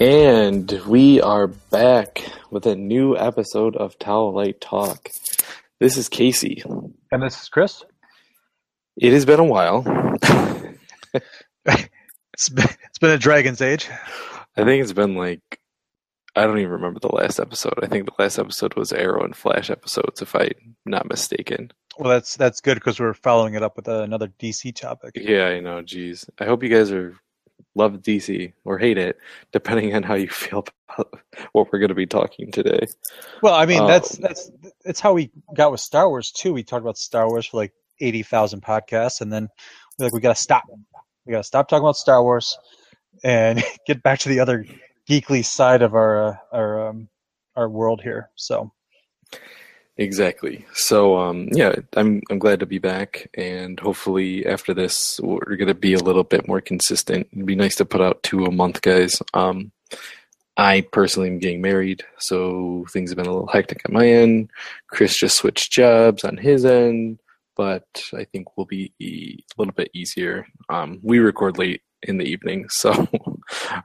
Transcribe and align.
And 0.00 0.70
we 0.86 1.20
are 1.20 1.48
back 1.48 2.22
with 2.52 2.66
a 2.66 2.76
new 2.76 3.16
episode 3.16 3.74
of 3.74 3.98
Towel 3.98 4.32
Light 4.32 4.60
Talk. 4.60 5.10
This 5.80 5.96
is 5.96 6.08
Casey. 6.08 6.62
And 7.10 7.20
this 7.20 7.42
is 7.42 7.48
Chris. 7.48 7.84
It 8.96 9.12
has 9.12 9.24
been 9.24 9.40
a 9.40 9.44
while. 9.44 9.82
it's 11.64 12.48
been, 12.48 12.68
it's 12.84 12.98
been 13.00 13.10
a 13.10 13.18
Dragon's 13.18 13.60
Age. 13.60 13.88
I 14.56 14.62
think 14.62 14.84
it's 14.84 14.92
been 14.92 15.16
like 15.16 15.60
I 16.36 16.46
don't 16.46 16.60
even 16.60 16.70
remember 16.70 17.00
the 17.00 17.08
last 17.08 17.40
episode. 17.40 17.80
I 17.82 17.88
think 17.88 18.06
the 18.06 18.22
last 18.22 18.38
episode 18.38 18.74
was 18.74 18.92
Arrow 18.92 19.24
and 19.24 19.34
Flash 19.34 19.68
episodes, 19.68 20.22
if 20.22 20.36
I'm 20.36 20.76
not 20.86 21.08
mistaken. 21.08 21.72
Well, 21.98 22.10
that's 22.10 22.36
that's 22.36 22.60
good 22.60 22.74
because 22.76 23.00
we're 23.00 23.14
following 23.14 23.54
it 23.54 23.64
up 23.64 23.74
with 23.74 23.88
another 23.88 24.28
DC 24.40 24.76
topic. 24.76 25.14
Yeah, 25.16 25.46
I 25.46 25.58
know. 25.58 25.82
Jeez, 25.82 26.30
I 26.38 26.44
hope 26.44 26.62
you 26.62 26.68
guys 26.68 26.92
are 26.92 27.16
love 27.78 27.94
DC 27.94 28.52
or 28.64 28.78
hate 28.78 28.98
it, 28.98 29.18
depending 29.52 29.94
on 29.94 30.02
how 30.02 30.14
you 30.14 30.28
feel 30.28 30.64
about 30.88 31.22
what 31.52 31.72
we're 31.72 31.78
going 31.78 31.88
to 31.88 31.94
be 31.94 32.06
talking 32.06 32.50
today. 32.50 32.86
Well, 33.42 33.54
I 33.54 33.66
mean, 33.66 33.80
um, 33.80 33.86
that's 33.86 34.16
that's 34.18 34.50
that's 34.84 35.00
how 35.00 35.14
we 35.14 35.30
got 35.54 35.70
with 35.70 35.80
Star 35.80 36.08
Wars 36.08 36.30
too. 36.30 36.52
We 36.52 36.62
talked 36.62 36.82
about 36.82 36.98
Star 36.98 37.28
Wars 37.28 37.46
for 37.46 37.56
like 37.58 37.72
eighty 38.00 38.22
thousand 38.22 38.62
podcasts, 38.62 39.20
and 39.20 39.32
then 39.32 39.48
we're 39.98 40.06
like, 40.06 40.12
we 40.12 40.20
got 40.20 40.36
to 40.36 40.42
stop. 40.42 40.64
We 41.24 41.32
got 41.32 41.38
to 41.38 41.44
stop 41.44 41.68
talking 41.68 41.84
about 41.84 41.96
Star 41.96 42.22
Wars 42.22 42.58
and 43.24 43.62
get 43.86 44.02
back 44.02 44.18
to 44.20 44.28
the 44.28 44.40
other 44.40 44.66
geekly 45.08 45.44
side 45.44 45.82
of 45.82 45.94
our 45.94 46.28
uh, 46.28 46.36
our 46.52 46.88
um, 46.88 47.08
our 47.56 47.68
world 47.68 48.00
here. 48.02 48.30
So 48.34 48.72
exactly. 49.98 50.64
So 50.72 51.18
um, 51.18 51.48
yeah, 51.52 51.74
I'm 51.94 52.22
I'm 52.30 52.38
glad 52.38 52.60
to 52.60 52.66
be 52.66 52.78
back, 52.78 53.28
and 53.34 53.78
hopefully 53.78 54.46
after 54.46 54.72
this 54.72 55.20
we're 55.22 55.56
to 55.56 55.74
be 55.74 55.94
a 55.94 56.02
little 56.02 56.24
bit 56.24 56.48
more 56.48 56.60
consistent. 56.60 57.28
It'd 57.32 57.46
be 57.46 57.56
nice 57.56 57.76
to 57.76 57.84
put 57.84 58.00
out 58.00 58.22
two 58.22 58.44
a 58.46 58.50
month, 58.50 58.80
guys. 58.80 59.20
Um, 59.34 59.72
I 60.56 60.80
personally 60.80 61.28
am 61.28 61.38
getting 61.38 61.60
married, 61.60 62.04
so 62.18 62.84
things 62.90 63.10
have 63.10 63.16
been 63.16 63.26
a 63.26 63.32
little 63.32 63.46
hectic 63.46 63.82
on 63.86 63.94
my 63.94 64.08
end. 64.08 64.50
Chris 64.88 65.16
just 65.16 65.36
switched 65.36 65.70
jobs 65.70 66.24
on 66.24 66.36
his 66.36 66.64
end, 66.64 67.20
but 67.56 67.86
I 68.12 68.24
think 68.24 68.56
we'll 68.56 68.66
be 68.66 68.92
a 69.00 69.38
little 69.56 69.74
bit 69.74 69.90
easier. 69.94 70.46
Um, 70.68 70.98
we 71.02 71.20
record 71.20 71.58
late 71.58 71.82
in 72.02 72.18
the 72.18 72.24
evening, 72.24 72.66
so 72.70 73.06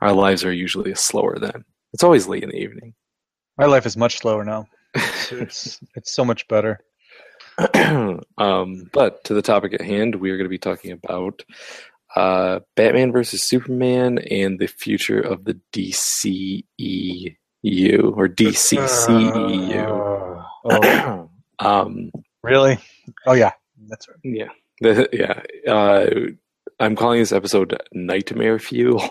our 0.00 0.12
lives 0.12 0.44
are 0.44 0.52
usually 0.52 0.94
slower 0.96 1.38
then. 1.38 1.64
It's 1.92 2.02
always 2.02 2.26
late 2.26 2.42
in 2.42 2.48
the 2.48 2.60
evening. 2.60 2.94
My 3.56 3.66
life 3.66 3.86
is 3.86 3.96
much 3.96 4.18
slower 4.18 4.44
now. 4.44 4.66
It's 4.94 5.80
it's, 5.94 6.12
so 6.12 6.24
much 6.24 6.46
better. 6.48 6.80
um, 8.38 8.90
but 8.92 9.24
to 9.24 9.34
the 9.34 9.42
topic 9.42 9.74
at 9.74 9.80
hand, 9.80 10.16
we 10.16 10.30
are 10.30 10.36
going 10.36 10.46
to 10.46 10.50
be 10.50 10.58
talking 10.58 10.92
about 10.92 11.42
uh, 12.16 12.60
Batman 12.76 13.12
versus 13.12 13.42
Superman 13.42 14.18
and 14.30 14.58
the 14.58 14.66
future 14.66 15.20
of 15.20 15.44
the 15.44 15.58
DCEU 15.72 16.64
or 18.16 18.28
DCCEU. 18.28 19.84
Uh, 20.64 20.80
oh. 20.82 21.30
um, 21.58 22.10
really? 22.42 22.78
Oh 23.26 23.32
yeah, 23.32 23.52
that's 23.88 24.08
right. 24.08 24.18
Yeah, 24.22 25.04
yeah. 25.12 25.42
Uh, 25.72 26.10
I'm 26.80 26.96
calling 26.96 27.20
this 27.20 27.32
episode 27.32 27.80
Nightmare 27.92 28.58
Fuel. 28.58 29.02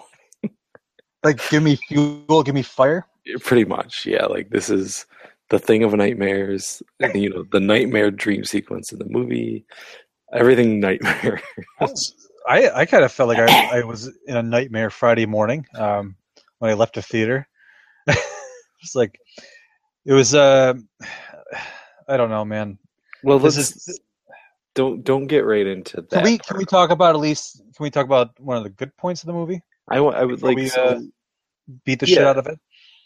like, 1.24 1.40
give 1.50 1.64
me 1.64 1.76
fuel, 1.76 2.44
give 2.44 2.56
me 2.56 2.62
fire. 2.62 3.06
Pretty 3.42 3.66
much, 3.66 4.06
yeah. 4.06 4.26
Like 4.26 4.50
this 4.50 4.70
is 4.70 5.06
the 5.50 5.60
thing 5.60 5.84
of 5.84 5.94
nightmares. 5.94 6.82
you 7.14 7.30
know, 7.30 7.46
the 7.52 7.60
nightmare 7.60 8.12
dream 8.12 8.44
sequence 8.44 8.92
in 8.92 9.00
the 9.00 9.06
movie. 9.06 9.66
Everything 10.34 10.80
nightmare. 10.80 11.42
I 12.48 12.70
I 12.70 12.86
kind 12.86 13.04
of 13.04 13.12
felt 13.12 13.30
like 13.30 13.38
I, 13.38 13.80
I 13.80 13.84
was 13.84 14.12
in 14.28 14.36
a 14.36 14.44
nightmare 14.44 14.90
Friday 14.90 15.26
morning 15.26 15.66
um, 15.76 16.16
when 16.60 16.72
I 16.72 16.74
left 16.74 16.96
the 16.96 17.02
theater. 17.02 17.48
it's 18.08 18.96
like 18.96 19.20
it 20.06 20.14
was. 20.14 20.34
Uh, 20.34 20.74
I 22.10 22.18
don't 22.18 22.30
know, 22.30 22.44
man. 22.44 22.78
Well, 23.24 23.40
this 23.40 23.56
is 23.56 24.02
don't 24.76 25.04
don't 25.04 25.28
get 25.28 25.46
right 25.46 25.66
into 25.66 25.98
that. 26.02 26.10
Can 26.10 26.24
we 26.24 26.38
can 26.38 26.58
we 26.58 26.66
talk 26.66 26.90
about 26.90 27.16
at 27.16 27.22
least 27.22 27.58
can 27.76 27.84
we 27.84 27.90
talk 27.90 28.06
about 28.06 28.38
one 28.40 28.58
of 28.58 28.64
the 28.64 28.70
good 28.70 28.96
points 28.98 29.24
of 29.24 29.28
the 29.28 29.34
movie? 29.34 29.62
I, 29.90 29.98
I 29.98 30.24
would 30.24 30.42
like 30.42 30.58
we, 30.58 30.72
uh, 30.72 31.00
beat 31.86 32.00
the 32.00 32.08
yeah. 32.08 32.16
shit 32.16 32.26
out 32.26 32.38
of 32.38 32.48
it. 32.48 32.60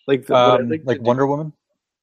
Like 0.07 0.25
the, 0.25 0.35
um, 0.35 0.69
like, 0.69 0.81
like 0.85 1.01
Wonder 1.01 1.23
do. 1.23 1.27
Woman. 1.27 1.53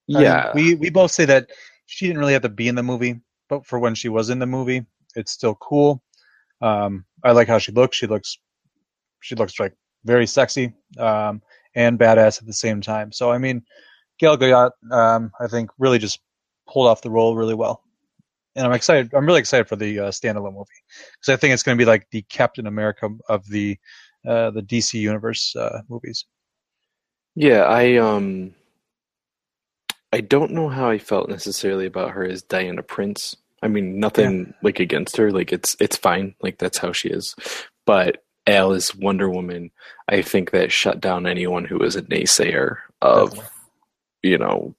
Yeah, 0.06 0.50
I 0.52 0.56
mean, 0.56 0.64
we 0.66 0.74
we 0.74 0.90
both 0.90 1.10
say 1.10 1.24
that 1.26 1.50
she 1.86 2.06
didn't 2.06 2.20
really 2.20 2.32
have 2.32 2.42
to 2.42 2.48
be 2.48 2.68
in 2.68 2.74
the 2.74 2.82
movie, 2.82 3.20
but 3.48 3.66
for 3.66 3.78
when 3.78 3.94
she 3.94 4.08
was 4.08 4.30
in 4.30 4.38
the 4.38 4.46
movie, 4.46 4.84
it's 5.16 5.32
still 5.32 5.54
cool. 5.56 6.02
Um, 6.60 7.04
I 7.22 7.32
like 7.32 7.48
how 7.48 7.58
she 7.58 7.72
looks. 7.72 7.96
She 7.96 8.06
looks 8.06 8.38
she 9.20 9.34
looks 9.34 9.58
like 9.58 9.74
very 10.04 10.26
sexy 10.26 10.74
um, 10.98 11.40
and 11.74 11.98
badass 11.98 12.40
at 12.40 12.46
the 12.46 12.52
same 12.52 12.80
time. 12.80 13.12
So 13.12 13.30
I 13.30 13.38
mean, 13.38 13.62
Gal 14.18 14.36
Gadot, 14.36 14.70
um, 14.90 15.32
I 15.40 15.46
think, 15.46 15.70
really 15.78 15.98
just 15.98 16.20
pulled 16.68 16.86
off 16.86 17.02
the 17.02 17.10
role 17.10 17.36
really 17.36 17.54
well 17.54 17.84
and 18.56 18.66
I'm 18.66 18.72
excited. 18.72 19.12
I'm 19.14 19.26
really 19.26 19.40
excited 19.40 19.68
for 19.68 19.76
the 19.76 19.98
uh, 19.98 20.10
standalone 20.10 20.54
movie 20.54 20.68
because 21.12 21.32
I 21.32 21.36
think 21.36 21.52
it's 21.54 21.62
going 21.62 21.76
to 21.76 21.82
be 21.82 21.86
like 21.86 22.06
the 22.10 22.22
Captain 22.22 22.66
America 22.66 23.08
of 23.28 23.46
the 23.48 23.76
uh, 24.26 24.50
the 24.50 24.62
DC 24.62 24.94
universe 24.94 25.54
uh, 25.56 25.80
movies. 25.88 26.24
Yeah, 27.34 27.62
I 27.62 27.96
um, 27.96 28.54
I 30.14 30.20
don't 30.20 30.52
know 30.52 30.68
how 30.68 30.88
I 30.90 30.98
felt 30.98 31.28
necessarily 31.28 31.86
about 31.86 32.12
her 32.12 32.24
as 32.24 32.40
Diana 32.40 32.84
Prince. 32.84 33.34
I 33.64 33.66
mean, 33.66 33.98
nothing 33.98 34.46
yeah. 34.46 34.52
like 34.62 34.78
against 34.78 35.16
her. 35.16 35.32
Like 35.32 35.52
it's 35.52 35.76
it's 35.80 35.96
fine. 35.96 36.36
Like 36.40 36.58
that's 36.58 36.78
how 36.78 36.92
she 36.92 37.08
is. 37.08 37.34
But 37.84 38.22
Al 38.46 38.74
is 38.74 38.94
Wonder 38.94 39.28
Woman. 39.28 39.72
I 40.08 40.22
think 40.22 40.52
that 40.52 40.70
shut 40.70 41.00
down 41.00 41.26
anyone 41.26 41.64
who 41.64 41.78
was 41.78 41.96
a 41.96 42.02
naysayer 42.02 42.76
of, 43.02 43.30
Definitely. 43.30 43.50
you 44.22 44.38
know, 44.38 44.76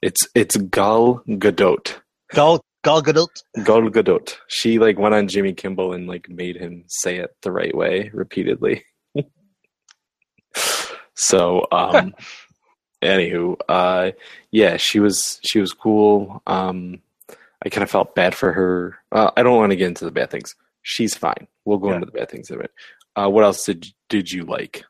it's 0.00 0.28
it's 0.36 0.56
Gal 0.56 1.24
Gadot. 1.26 1.96
Gal 2.30 2.64
Gal 2.84 3.02
Gadot. 3.02 3.42
Gal 3.64 3.82
Gadot. 3.90 4.36
She 4.46 4.78
like 4.78 4.96
went 4.96 5.16
on 5.16 5.26
Jimmy 5.26 5.54
Kimmel 5.54 5.92
and 5.92 6.06
like 6.06 6.28
made 6.28 6.54
him 6.54 6.84
say 6.86 7.16
it 7.16 7.34
the 7.42 7.50
right 7.50 7.76
way 7.76 8.12
repeatedly. 8.14 8.84
so, 11.16 11.66
um, 11.72 12.14
anywho, 13.02 13.56
uh, 13.68 14.12
yeah, 14.50 14.76
she 14.76 15.00
was 15.00 15.40
she 15.42 15.60
was 15.60 15.72
cool. 15.72 16.42
Um, 16.46 17.00
I 17.64 17.68
kind 17.68 17.82
of 17.82 17.90
felt 17.90 18.14
bad 18.14 18.34
for 18.34 18.52
her. 18.52 18.98
Uh, 19.10 19.30
I 19.36 19.42
don't 19.42 19.56
want 19.56 19.70
to 19.70 19.76
get 19.76 19.88
into 19.88 20.04
the 20.04 20.10
bad 20.10 20.30
things. 20.30 20.54
She's 20.82 21.14
fine. 21.14 21.48
We'll 21.64 21.78
go 21.78 21.88
yeah. 21.88 21.96
into 21.96 22.06
the 22.06 22.12
bad 22.12 22.30
things 22.30 22.50
of 22.50 22.60
it. 22.60 22.72
Uh, 23.16 23.28
what 23.28 23.44
else 23.44 23.64
did 23.64 23.86
did 24.08 24.30
you 24.30 24.44
like? 24.44 24.84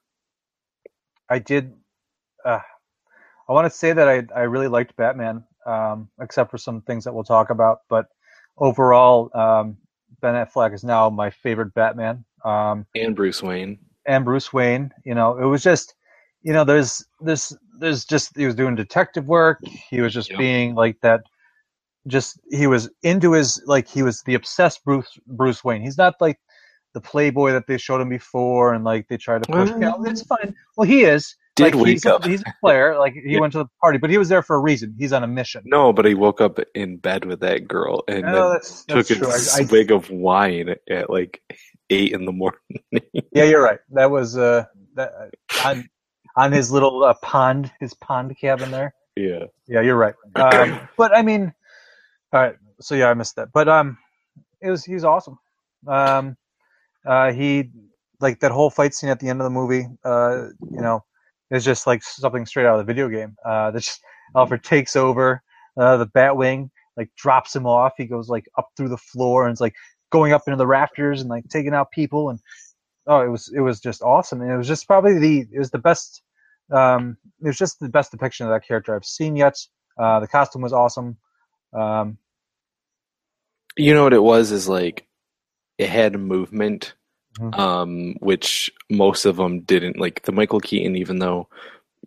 I 1.29 1.39
did. 1.39 1.75
Uh, 2.45 2.61
I 3.49 3.53
want 3.53 3.71
to 3.71 3.77
say 3.77 3.93
that 3.93 4.09
I 4.09 4.23
I 4.35 4.43
really 4.43 4.69
liked 4.69 4.97
Batman 4.97 5.45
um, 5.69 6.09
except 6.21 6.51
for 6.51 6.59
some 6.59 6.81
things 6.83 7.05
that 7.05 7.15
we'll 7.15 7.25
talk 7.25 7.51
about. 7.51 7.81
But 7.89 8.07
overall, 8.57 9.31
um, 9.35 9.77
Ben 10.21 10.35
Affleck 10.35 10.75
is 10.75 10.83
now 10.83 11.11
my 11.11 11.31
favorite 11.31 11.75
Batman. 11.75 12.25
Um, 12.45 12.87
and 12.95 13.15
Bruce 13.15 13.43
Wayne. 13.43 13.79
And 14.07 14.25
Bruce 14.25 14.53
Wayne. 14.53 14.93
You 15.05 15.15
know, 15.15 15.37
it 15.37 15.45
was 15.45 15.63
just, 15.63 15.95
you 16.43 16.53
know, 16.53 16.65
there's 16.65 17.05
this 17.21 17.57
there's 17.79 18.05
just 18.05 18.37
he 18.37 18.47
was 18.47 18.55
doing 18.55 18.75
detective 18.75 19.27
work. 19.27 19.59
He 19.65 20.01
was 20.01 20.13
just 20.13 20.31
yep. 20.31 20.39
being 20.39 20.75
like 20.75 20.97
that. 21.03 21.23
Just 22.07 22.41
he 22.51 22.67
was 22.67 22.89
into 23.03 23.33
his 23.33 23.63
like 23.67 23.89
he 23.89 24.03
was 24.03 24.23
the 24.23 24.35
obsessed 24.35 24.85
Bruce 24.85 25.19
Bruce 25.27 25.63
Wayne. 25.63 25.83
He's 25.83 25.99
not 25.99 26.15
like 26.21 26.39
the 26.95 27.01
playboy 27.01 27.53
that 27.53 27.67
they 27.67 27.77
showed 27.77 28.01
him 28.01 28.09
before 28.09 28.73
and 28.73 28.85
like 28.85 29.07
they 29.09 29.17
tried 29.17 29.43
to 29.43 29.53
push. 29.53 29.71
Mm-hmm. 29.71 30.07
It's 30.07 30.23
fine. 30.23 30.55
Well, 30.77 30.87
he 30.87 31.05
is 31.05 31.37
did 31.57 31.75
like, 31.75 31.75
wake 31.75 31.87
he's 31.89 32.07
up. 32.07 32.25
A, 32.25 32.29
he's 32.29 32.41
a 32.43 32.55
player. 32.61 32.99
Like 32.99 33.13
he 33.13 33.35
yeah. 33.35 33.41
went 33.41 33.53
to 33.53 33.59
the 33.59 33.67
party, 33.81 33.99
but 33.99 34.11
he 34.11 34.17
was 34.17 34.29
there 34.29 34.43
for 34.43 34.57
a 34.57 34.61
reason. 34.61 34.95
He's 34.99 35.13
on 35.13 35.23
a 35.23 35.27
mission. 35.27 35.63
No, 35.67 35.93
but 35.93 36.07
he 36.07 36.15
woke 36.15 36.41
up 36.41 36.59
in 36.75 36.97
bed 36.97 37.25
with 37.25 37.41
that 37.41 37.69
girl 37.69 38.05
and 38.09 38.23
no, 38.23 38.53
that's, 38.53 38.85
that's 38.85 39.09
took 39.09 39.19
true. 39.19 39.29
a 39.29 39.35
I, 39.35 39.39
swig 39.67 39.93
I, 39.93 39.97
of 39.97 40.11
wine 40.11 40.77
at 40.89 41.11
like 41.11 41.43
eight 41.91 42.13
in 42.13 42.25
the 42.25 42.33
morning. 42.33 42.61
yeah, 43.33 43.45
you're 43.45 43.63
right. 43.63 43.81
That 43.91 44.11
was 44.11 44.39
uh 44.39 44.65
that 44.95 45.13
on 45.65 45.89
on 46.39 46.53
his 46.53 46.71
little 46.71 47.05
uh, 47.05 47.15
pond, 47.23 47.71
his 47.81 47.95
pond 47.95 48.37
cabin 48.39 48.71
there. 48.71 48.95
Yeah. 49.17 49.45
Yeah, 49.67 49.81
you're 49.81 49.97
right. 49.97 50.15
Um, 50.37 50.89
but 50.97 51.17
I 51.17 51.23
mean, 51.23 51.53
all 52.33 52.41
right. 52.41 52.57
So 52.81 52.95
yeah, 52.95 53.11
I 53.11 53.15
missed 53.15 53.37
that. 53.37 53.49
But 53.53 53.69
um, 53.69 53.99
it 54.61 54.71
was 54.71 54.85
he's 54.85 55.05
awesome. 55.05 55.39
Um, 55.87 56.37
uh, 57.07 57.33
he 57.33 57.71
like 58.21 58.41
that 58.41 58.53
whole 58.53 58.71
fight 58.71 58.95
scene 58.95 59.11
at 59.11 59.21
the 59.21 59.29
end 59.29 59.41
of 59.41 59.45
the 59.45 59.51
movie. 59.51 59.87
Uh, 60.05 60.49
you 60.71 60.81
know 60.81 61.05
is 61.51 61.65
just 61.65 61.87
like 61.87 62.03
something 62.03 62.47
straight 62.47 62.67
out 62.67 62.79
of 62.79 62.87
the 62.87 62.93
video 62.93 63.09
game. 63.09 63.37
Uh, 63.45 63.71
that 63.71 63.81
just 63.81 64.01
Alfred 64.37 64.63
takes 64.63 64.97
over 64.97 65.43
uh, 65.79 65.97
the 65.97 66.07
Batwing, 66.07 66.71
like 66.97 67.11
drops 67.17 67.55
him 67.55 67.67
off. 67.67 67.95
He 67.97 68.05
goes 68.05 68.29
like 68.29 68.49
up 68.59 68.69
through 68.77 68.91
the 68.91 68.99
floor 68.99 69.47
and 69.47 69.53
it's 69.53 69.61
like 69.61 69.75
going 70.11 70.33
up 70.33 70.43
into 70.47 70.57
the 70.57 70.67
rafters 70.67 71.21
and 71.21 71.31
like 71.31 71.49
taking 71.49 71.75
out 71.75 71.91
people. 71.91 72.31
And 72.31 72.39
oh, 73.07 73.21
it 73.21 73.29
was 73.29 73.51
it 73.55 73.61
was 73.61 73.81
just 73.81 74.03
awesome. 74.03 74.43
And 74.43 74.51
it 74.51 74.57
was 74.57 74.69
just 74.69 74.87
probably 74.87 75.19
the 75.19 75.47
it 75.53 75.59
was 75.59 75.71
the 75.71 75.79
best. 75.79 76.23
Um, 76.71 77.17
it 77.43 77.47
was 77.47 77.59
just 77.59 77.81
the 77.81 77.89
best 77.89 78.11
depiction 78.11 78.47
of 78.47 78.53
that 78.53 78.67
character 78.67 78.95
I've 78.95 79.05
seen 79.05 79.37
yet. 79.37 79.57
Uh, 79.99 80.21
the 80.21 80.29
costume 80.29 80.63
was 80.63 80.73
awesome. 80.73 81.17
Um, 81.73 82.19
you 83.77 83.95
know 83.95 84.05
what 84.05 84.13
it 84.15 84.23
was 84.23 84.51
is 84.51 84.69
like 84.69 85.07
it 85.79 85.89
had 85.89 86.19
movement 86.19 86.95
Mhm. 87.39 87.57
um, 87.57 88.15
which 88.19 88.69
most 88.91 89.25
of 89.25 89.37
them 89.37 89.61
didn't. 89.61 89.99
Like 90.01 90.23
the 90.23 90.33
Michael 90.33 90.59
Keaton, 90.61 90.97
even 90.97 91.21
though 91.21 91.49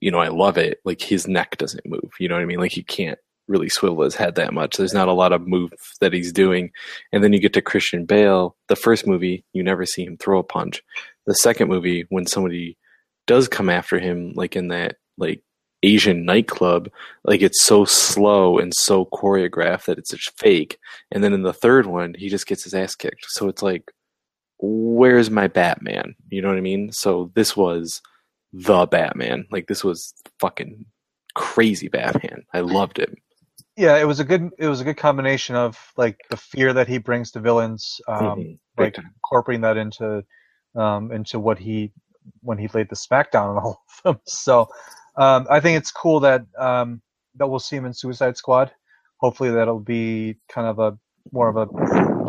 you 0.02 0.12
know 0.12 0.20
I 0.20 0.28
love 0.28 0.58
it, 0.58 0.80
like 0.84 1.02
his 1.02 1.26
neck 1.28 1.58
doesn't 1.58 1.86
move. 1.86 2.12
You 2.20 2.28
know 2.28 2.36
what 2.36 2.42
I 2.42 2.46
mean? 2.46 2.60
Like 2.60 2.74
he 2.74 2.84
can't 2.84 3.18
really 3.48 3.70
swivel 3.70 4.04
his 4.04 4.16
head 4.16 4.36
that 4.36 4.54
much. 4.54 4.76
There's 4.76 4.94
not 4.94 5.08
a 5.08 5.14
lot 5.14 5.32
of 5.32 5.48
move 5.48 5.72
that 6.02 6.12
he's 6.14 6.34
doing. 6.34 6.72
And 7.14 7.24
then 7.24 7.32
you 7.34 7.40
get 7.40 7.54
to 7.54 7.62
Christian 7.62 8.06
Bale. 8.06 8.56
The 8.68 8.76
first 8.76 9.08
movie, 9.08 9.46
you 9.54 9.64
never 9.64 9.86
see 9.86 10.04
him 10.06 10.18
throw 10.18 10.40
a 10.40 10.44
punch. 10.44 10.84
The 11.28 11.34
second 11.36 11.70
movie, 11.70 12.06
when 12.10 12.26
somebody 12.28 12.78
does 13.32 13.48
come 13.48 13.70
after 13.70 13.98
him, 13.98 14.34
like 14.36 14.58
in 14.58 14.68
that 14.68 14.98
like 15.18 15.42
Asian 15.84 16.26
nightclub, 16.26 16.90
like 17.24 17.42
it's 17.42 17.62
so 17.62 17.86
slow 17.86 18.60
and 18.60 18.74
so 18.74 19.06
choreographed 19.06 19.86
that 19.86 19.98
it's 19.98 20.10
just 20.10 20.38
fake. 20.38 20.78
And 21.14 21.24
then 21.24 21.32
in 21.32 21.44
the 21.44 21.54
third 21.54 21.86
one, 21.86 22.14
he 22.18 22.28
just 22.28 22.46
gets 22.46 22.66
his 22.66 22.74
ass 22.74 22.94
kicked. 22.94 23.26
So 23.30 23.48
it's 23.48 23.64
like, 23.64 23.90
where's 24.60 25.30
my 25.30 25.48
Batman? 25.48 26.14
You 26.30 26.42
know 26.42 26.50
what 26.50 26.58
I 26.58 26.62
mean? 26.62 26.92
So 26.92 27.32
this 27.34 27.56
was 27.56 28.02
the 28.52 28.86
Batman. 28.86 29.46
Like 29.50 29.68
this 29.68 29.82
was 29.82 30.14
fucking 30.42 30.86
crazy 31.34 31.88
Batman. 31.88 32.44
I 32.54 32.60
loved 32.60 33.00
it. 33.00 33.16
Yeah, 33.78 33.98
it 33.98 34.04
was 34.04 34.20
a 34.20 34.26
good 34.26 34.50
it 34.60 34.68
was 34.68 34.82
a 34.82 34.84
good 34.84 34.98
combination 34.98 35.56
of 35.56 35.80
like 35.96 36.18
the 36.30 36.36
fear 36.36 36.74
that 36.74 36.90
he 36.90 36.98
brings 36.98 37.32
to 37.32 37.40
villains, 37.40 38.02
um, 38.10 38.40
Mhm. 38.40 38.60
Like 38.78 38.98
incorporating 38.98 39.62
that 39.62 39.78
into 39.78 40.26
um, 40.76 41.14
into 41.14 41.40
what 41.40 41.60
he 41.60 41.94
when 42.42 42.58
he 42.58 42.68
laid 42.70 42.90
the 42.90 42.96
smackdown 42.96 43.56
on 43.56 43.58
all 43.58 43.84
of 43.88 44.04
them. 44.04 44.22
So 44.28 44.68
um, 45.18 45.46
I 45.50 45.60
think 45.60 45.78
it's 45.78 45.92
cool 45.92 46.20
that 46.22 46.44
um, 46.58 47.02
that 47.36 47.48
we'll 47.48 47.60
see 47.60 47.76
him 47.76 47.86
in 47.86 47.94
Suicide 47.94 48.38
Squad. 48.38 48.72
Hopefully 49.18 49.52
that'll 49.52 49.80
be 49.80 50.38
kind 50.50 50.68
of 50.68 50.80
a 50.80 50.98
more 51.32 51.48
of 51.50 51.58
a 51.58 51.68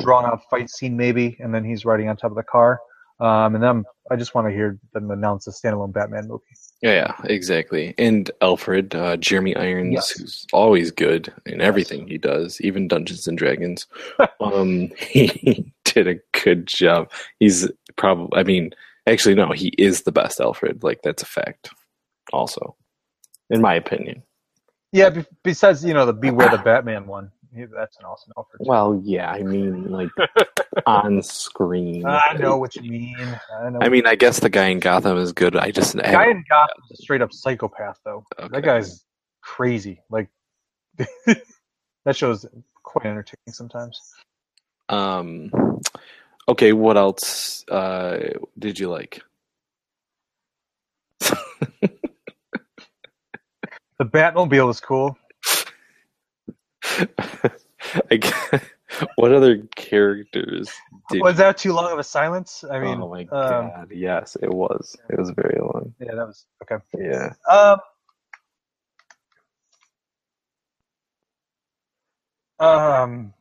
drawn 0.02 0.24
out 0.26 0.42
fight 0.50 0.68
scene 0.68 0.96
maybe, 0.96 1.36
and 1.40 1.54
then 1.54 1.64
he's 1.64 1.84
riding 1.84 2.08
on 2.08 2.16
top 2.16 2.30
of 2.30 2.36
the 2.36 2.42
car. 2.42 2.80
Um, 3.20 3.54
and 3.54 3.62
then 3.62 3.84
I 4.10 4.16
just 4.16 4.34
want 4.34 4.48
to 4.48 4.52
hear 4.52 4.78
them 4.94 5.10
announce 5.10 5.46
a 5.46 5.50
standalone 5.50 5.92
Batman 5.92 6.26
movie. 6.26 6.42
Yeah, 6.82 6.94
yeah, 6.94 7.14
exactly. 7.24 7.94
And 7.96 8.28
Alfred, 8.40 8.96
uh, 8.96 9.16
Jeremy 9.16 9.54
Irons, 9.54 9.92
Yes. 9.92 10.10
who's 10.10 10.46
always 10.52 10.90
good 10.90 11.32
in 11.46 11.60
everything 11.60 12.08
he 12.08 12.18
does, 12.18 12.60
even 12.62 12.88
Dungeons 12.88 13.28
and 13.28 13.38
Dragons. 13.38 13.86
um, 14.40 14.88
he 14.98 15.72
did 15.84 16.08
a 16.08 16.16
good 16.32 16.66
job. 16.66 17.10
He's 17.38 17.70
probably, 17.96 18.36
I 18.36 18.42
mean, 18.42 18.72
actually, 19.06 19.34
no, 19.34 19.52
he 19.52 19.68
is 19.78 20.02
the 20.02 20.12
best 20.12 20.40
Alfred. 20.40 20.82
Like, 20.82 21.00
that's 21.02 21.22
a 21.22 21.26
fact, 21.26 21.70
also, 22.32 22.76
in 23.50 23.60
my 23.60 23.74
opinion. 23.74 24.22
Yeah, 24.92 25.10
be- 25.10 25.26
besides 25.42 25.84
you 25.84 25.94
know 25.94 26.04
the 26.06 26.12
Beware 26.12 26.50
the 26.50 26.58
Batman 26.64 27.06
one, 27.06 27.30
that's 27.54 27.98
an 27.98 28.04
awesome 28.04 28.32
Alfred. 28.36 28.62
Well, 28.64 29.00
yeah, 29.04 29.30
I 29.30 29.42
mean, 29.42 29.90
like, 29.90 30.10
on 30.86 31.22
screen. 31.22 32.04
I 32.06 32.34
know 32.34 32.56
what 32.56 32.76
you 32.76 32.90
mean. 32.90 33.16
I 33.58 33.70
know. 33.70 33.78
I 33.80 33.88
mean, 33.88 34.06
I 34.06 34.14
guess 34.14 34.40
the 34.40 34.50
guy 34.50 34.68
in 34.68 34.80
Gotham 34.80 35.18
is 35.18 35.32
good. 35.32 35.56
I 35.56 35.70
just, 35.70 35.94
the 35.94 36.02
guy 36.02 36.28
in 36.28 36.44
Gotham 36.48 36.82
is 36.90 36.98
a 36.98 37.02
straight 37.02 37.22
up 37.22 37.32
psychopath, 37.32 37.98
though. 38.04 38.24
okay. 38.38 38.48
That 38.52 38.62
guy's 38.64 39.04
crazy. 39.42 40.00
Like 40.10 40.28
that 41.26 42.16
show's 42.16 42.46
quite 42.82 43.06
entertaining 43.06 43.52
sometimes. 43.52 43.98
Um, 44.88 45.50
okay, 46.48 46.72
what 46.72 46.96
else 46.96 47.64
uh, 47.68 48.18
did 48.58 48.78
you 48.78 48.88
like? 48.90 49.22
The 53.98 54.08
Batmobile 54.08 54.70
is 54.70 54.80
cool. 54.80 55.16
I 58.10 58.60
what 59.16 59.32
other 59.32 59.62
characters 59.76 60.70
did 61.08 61.22
Was 61.22 61.36
that 61.36 61.56
too 61.56 61.72
long 61.72 61.92
of 61.92 61.98
a 61.98 62.04
silence? 62.04 62.64
I 62.68 62.80
mean, 62.80 63.00
oh 63.00 63.08
my 63.08 63.20
um, 63.20 63.28
god 63.28 63.88
yes 63.92 64.36
it 64.42 64.50
was 64.50 64.96
it 65.08 65.18
was 65.18 65.30
very 65.30 65.58
long 65.60 65.94
yeah, 66.00 66.14
that 66.14 66.26
was 66.26 66.46
okay. 66.62 66.82
yeah 66.98 67.32
Um, 67.48 67.78
um, 72.58 73.34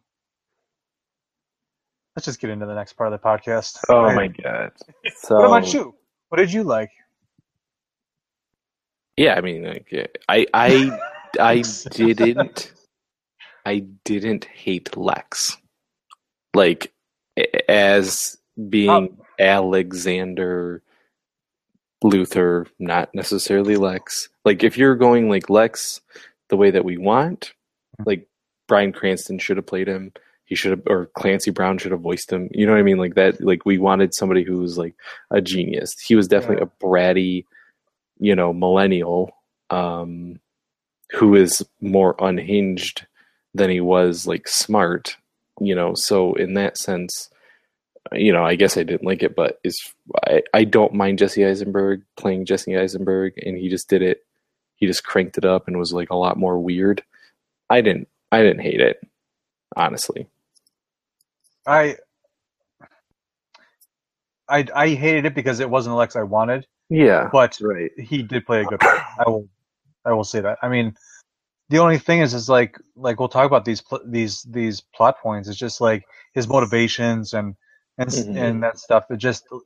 let's 2.16 2.26
just 2.26 2.40
get 2.40 2.50
into 2.50 2.66
the 2.66 2.76
next 2.76 2.94
part 2.94 3.12
of 3.12 3.20
the 3.20 3.26
podcast. 3.26 3.78
oh 3.90 4.14
my 4.14 4.28
god. 4.28 4.72
So 5.16 5.36
What 5.40 5.46
about 5.46 5.74
you? 5.74 5.96
What 6.30 6.38
did 6.38 6.52
you 6.54 6.64
like? 6.64 6.92
yeah 9.18 9.36
i 9.36 9.42
mean 9.42 9.64
like, 9.64 10.24
i 10.30 10.46
i 10.54 11.00
i 11.40 11.62
didn't 11.92 12.74
i 13.66 13.86
didn't 14.04 14.46
hate 14.46 14.98
lex. 14.98 15.58
Like 16.54 16.92
as 17.70 18.38
being 18.70 18.90
oh. 18.90 19.26
alexander 19.40 20.82
luther 22.04 22.68
not 22.80 23.14
necessarily 23.14 23.76
lex. 23.76 24.30
Like 24.44 24.64
if 24.64 24.78
you're 24.78 24.96
going 24.96 25.30
like 25.30 25.50
lex 25.50 26.02
the 26.50 26.58
way 26.58 26.72
that 26.72 26.84
we 26.84 26.98
want 26.98 27.54
mm-hmm. 28.00 28.04
like 28.10 28.28
bryan 28.68 28.92
cranston 28.92 29.38
should 29.38 29.58
have 29.58 29.68
played 29.68 29.88
him 29.88 30.12
he 30.52 30.56
should 30.56 30.72
have 30.72 30.82
or 30.86 31.06
clancy 31.16 31.50
brown 31.50 31.78
should 31.78 31.94
have 31.94 32.02
voiced 32.02 32.30
him. 32.30 32.50
You 32.52 32.66
know 32.66 32.74
what 32.74 32.80
i 32.80 32.84
mean? 32.84 32.98
Like 32.98 33.16
that 33.16 33.40
like 33.40 33.66
we 33.66 33.78
wanted 33.78 34.14
somebody 34.14 34.44
who 34.44 34.58
was 34.58 34.78
like 34.78 34.94
a 35.30 35.40
genius. 35.40 35.94
He 36.06 36.14
was 36.14 36.28
definitely 36.28 36.62
a 36.62 36.86
bratty 36.86 37.46
you 38.20 38.36
know 38.36 38.52
millennial 38.52 39.32
um 39.70 40.42
who 41.12 41.36
is 41.36 41.66
more 41.80 42.18
unhinged 42.20 43.08
than 43.54 43.70
he 43.70 43.80
was 43.80 44.28
like 44.28 44.46
smart 44.46 45.16
you 45.62 45.74
know? 45.74 45.94
So 45.96 46.34
in 46.34 46.56
that 46.56 46.78
sense 46.78 47.30
you 48.12 48.34
know 48.34 48.44
i 48.44 48.56
guess 48.56 48.76
i 48.78 48.84
didn't 48.84 49.06
like 49.06 49.22
it 49.24 49.36
but 49.36 49.60
is 49.64 49.80
I, 50.26 50.42
I 50.56 50.64
don't 50.66 50.96
mind 50.96 51.20
jesse 51.20 51.46
eisenberg 51.46 52.02
playing 52.18 52.46
jesse 52.46 52.76
eisenberg 52.76 53.34
and 53.38 53.56
he 53.56 53.70
just 53.70 53.88
did 53.88 54.02
it. 54.02 54.26
He 54.76 54.86
just 54.86 55.06
cranked 55.06 55.38
it 55.38 55.46
up 55.46 55.68
and 55.70 55.78
was 55.78 55.94
like 55.94 56.10
a 56.10 56.16
lot 56.16 56.36
more 56.36 56.60
weird. 56.60 57.04
I 57.70 57.80
didn't 57.80 58.10
i 58.34 58.44
didn't 58.44 58.64
hate 58.64 58.82
it 58.82 59.00
honestly 59.78 60.28
I, 61.66 61.98
I, 64.50 64.66
I 64.76 64.90
hated 64.90 65.26
it 65.26 65.36
because 65.36 65.60
it 65.60 65.70
wasn't 65.70 65.94
Alex 65.94 66.16
I 66.16 66.24
wanted, 66.24 66.68
yeah 66.90 67.30
but 67.32 67.58
right 67.62 67.92
he 68.00 68.24
did 68.24 68.46
play 68.46 68.62
a 68.62 68.66
good 68.66 68.80
part. 68.82 69.02
I 69.20 69.30
will, 69.30 69.48
I 70.06 70.14
will 70.14 70.24
say 70.24 70.42
that. 70.42 70.60
I 70.62 70.70
mean, 70.70 70.96
the 71.70 71.80
only 71.80 71.98
thing 72.00 72.22
is, 72.22 72.34
is 72.34 72.50
like, 72.50 72.78
like 72.96 73.20
we'll 73.20 73.30
talk 73.30 73.46
about 73.48 73.66
these, 73.66 73.82
pl- 73.82 74.02
these, 74.06 74.44
these 74.44 74.82
plot 74.96 75.20
points. 75.22 75.50
It's 75.50 75.58
just 75.58 75.82
like 75.82 76.06
his 76.34 76.48
motivations 76.48 77.34
and, 77.34 77.56
and, 77.98 78.08
s 78.10 78.28
Mhm. 78.28 78.38
and 78.38 78.64
that 78.64 78.80
stuff. 78.80 79.06
It 79.12 79.18
just, 79.18 79.46
uh, 79.52 79.60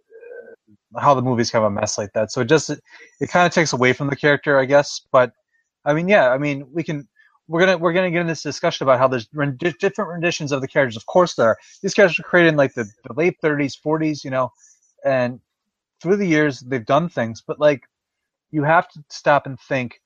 how 1.00 1.14
the 1.16 1.22
movie's 1.22 1.52
kind 1.52 1.66
of 1.66 1.72
a 1.72 1.76
mess 1.76 1.98
like 1.98 2.14
that. 2.14 2.32
So 2.32 2.42
it 2.42 2.50
just, 2.50 2.70
it 2.70 3.30
kind 3.30 3.48
of 3.48 3.54
takes 3.54 3.74
away 3.74 3.94
from 3.94 4.10
the 4.10 4.16
character, 4.16 4.60
I 4.60 4.66
guess. 4.66 5.02
But, 5.12 5.34
I 5.86 5.94
mean, 5.94 6.08
yeah, 6.08 6.30
I 6.32 6.38
mean, 6.38 6.68
we 6.74 6.84
can, 6.84 7.08
we're 7.48 7.60
gonna, 7.60 7.78
we're 7.78 7.94
gonna 7.94 8.12
get 8.12 8.22
in 8.22 8.28
this 8.28 8.44
discussion 8.44 8.86
about 8.86 9.00
how 9.00 9.08
there's 9.08 9.28
rendi- 9.28 9.78
different 9.80 10.12
renditions 10.12 10.52
of 10.52 10.62
the 10.62 10.68
characters. 10.68 10.98
Of 10.98 11.06
course, 11.06 11.36
there 11.36 11.50
are. 11.50 11.58
These 11.82 11.94
characters 11.94 12.20
were 12.20 12.30
created 12.30 12.50
in 12.50 12.56
like 12.58 12.74
the, 12.74 12.86
the 13.06 13.14
late 13.14 13.40
30s, 13.42 13.74
40s, 13.80 14.24
you 14.24 14.32
know, 14.32 14.52
and 15.04 15.40
through 16.02 16.18
the 16.18 16.28
years 16.28 16.60
they've 16.60 16.86
done 16.86 17.10
things, 17.10 17.42
but 17.46 17.60
like 17.60 17.84
you 18.52 18.64
have 18.64 18.88
to 18.90 19.04
stop 19.10 19.46
and 19.46 19.60
think 19.60 20.02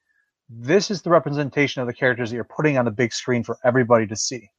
this 0.49 0.89
is 0.89 1.01
the 1.01 1.09
representation 1.09 1.81
of 1.81 1.87
the 1.87 1.93
characters 1.93 2.29
that 2.29 2.35
you're 2.35 2.43
putting 2.43 2.77
on 2.77 2.85
the 2.85 2.91
big 2.91 3.13
screen 3.13 3.43
for 3.43 3.57
everybody 3.63 4.07
to 4.07 4.15
see. 4.15 4.49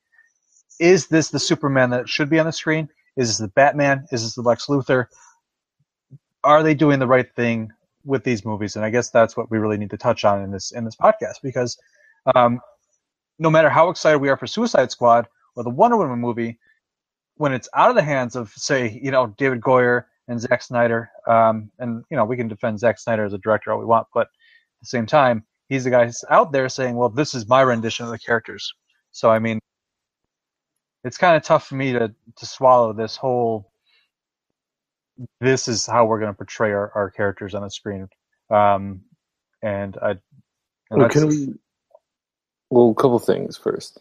Is 0.79 1.09
this 1.09 1.31
the 1.31 1.39
Superman 1.39 1.91
that 1.91 2.09
should 2.09 2.31
be 2.31 2.39
on 2.39 2.47
the 2.47 2.53
screen? 2.53 2.89
Is 3.17 3.29
this 3.29 3.39
the 3.39 3.49
Batman? 3.49 4.07
Is 4.13 4.23
this 4.23 4.35
the 4.35 4.43
Lex 4.43 4.67
Luthor? 4.67 5.07
Are 6.45 6.63
they 6.63 6.75
doing 6.75 7.01
the 7.01 7.07
right 7.07 7.27
thing 7.35 7.73
with 8.05 8.25
these 8.25 8.45
movies? 8.45 8.77
And 8.77 8.85
I 8.85 8.91
guess 8.91 9.11
that's 9.11 9.37
what 9.37 9.51
we 9.51 9.59
really 9.59 9.77
need 9.77 9.91
to 9.91 9.99
touch 9.99 10.25
on 10.25 10.43
in 10.43 10.51
this 10.53 10.71
in 10.71 10.85
this 10.85 10.97
podcast 10.97 11.43
because 11.43 11.77
um, 12.35 12.61
no 13.39 13.51
matter 13.51 13.71
how 13.71 13.91
excited 13.91 14.19
we 14.19 14.29
are 14.29 14.37
for 14.37 14.47
Suicide 14.47 14.91
Squad 14.91 15.27
or 15.57 15.65
the 15.65 15.71
Wonder 15.71 15.97
Woman 15.97 16.19
movie, 16.21 16.59
when 17.37 17.53
it's 17.53 17.69
out 17.75 17.91
of 17.91 17.97
the 17.97 18.03
hands 18.03 18.37
of 18.37 18.51
say 18.57 19.01
you 19.03 19.11
know 19.11 19.29
David 19.39 19.61
Goyer 19.61 20.05
and 20.29 20.41
Zack 20.41 20.63
Snyder, 20.63 21.11
um, 21.27 21.71
and 21.79 22.05
you 22.11 22.17
know 22.17 22.25
we 22.25 22.37
can 22.37 22.49
defend 22.49 22.79
Zack 22.81 22.99
Snyder 22.99 23.25
as 23.25 23.33
a 23.33 23.39
director 23.39 23.73
all 23.73 23.79
we 23.79 23.87
want, 23.87 24.07
but 24.15 24.23
at 24.29 24.81
the 24.83 24.87
same 24.87 25.07
time 25.07 25.45
he's 25.71 25.85
the 25.85 25.91
guy 25.91 26.05
who's 26.05 26.25
out 26.29 26.53
there 26.53 26.69
saying, 26.69 26.97
well, 26.97 27.09
this 27.09 27.35
is 27.35 27.49
my 27.49 27.63
rendition 27.63 28.05
of 28.05 28.13
the 28.13 28.19
characters. 28.19 28.75
So 29.13 29.31
I 29.31 29.39
mean, 29.39 29.59
it's 31.05 31.17
kind 31.17 31.37
of 31.37 31.43
tough 31.43 31.67
for 31.67 31.77
me 31.77 31.93
to 31.95 32.15
to 32.37 32.47
swallow 32.47 32.93
this 32.93 33.17
whole. 33.17 33.73
This 35.41 35.69
is 35.69 35.87
how 35.87 36.07
we're 36.07 36.19
going 36.21 36.33
to 36.33 36.37
portray 36.37 36.73
our, 36.73 36.93
our 36.95 37.11
characters 37.11 37.55
on 37.55 37.63
the 37.63 37.71
screen, 37.71 38.09
um, 38.51 39.03
and 39.63 39.97
I. 40.03 40.11
and 40.11 40.21
Well, 41.01 41.09
can 41.09 41.29
we? 41.29 41.55
Well, 42.71 42.91
a 42.91 42.95
couple 42.95 43.19
things 43.19 43.57
first. 43.57 44.01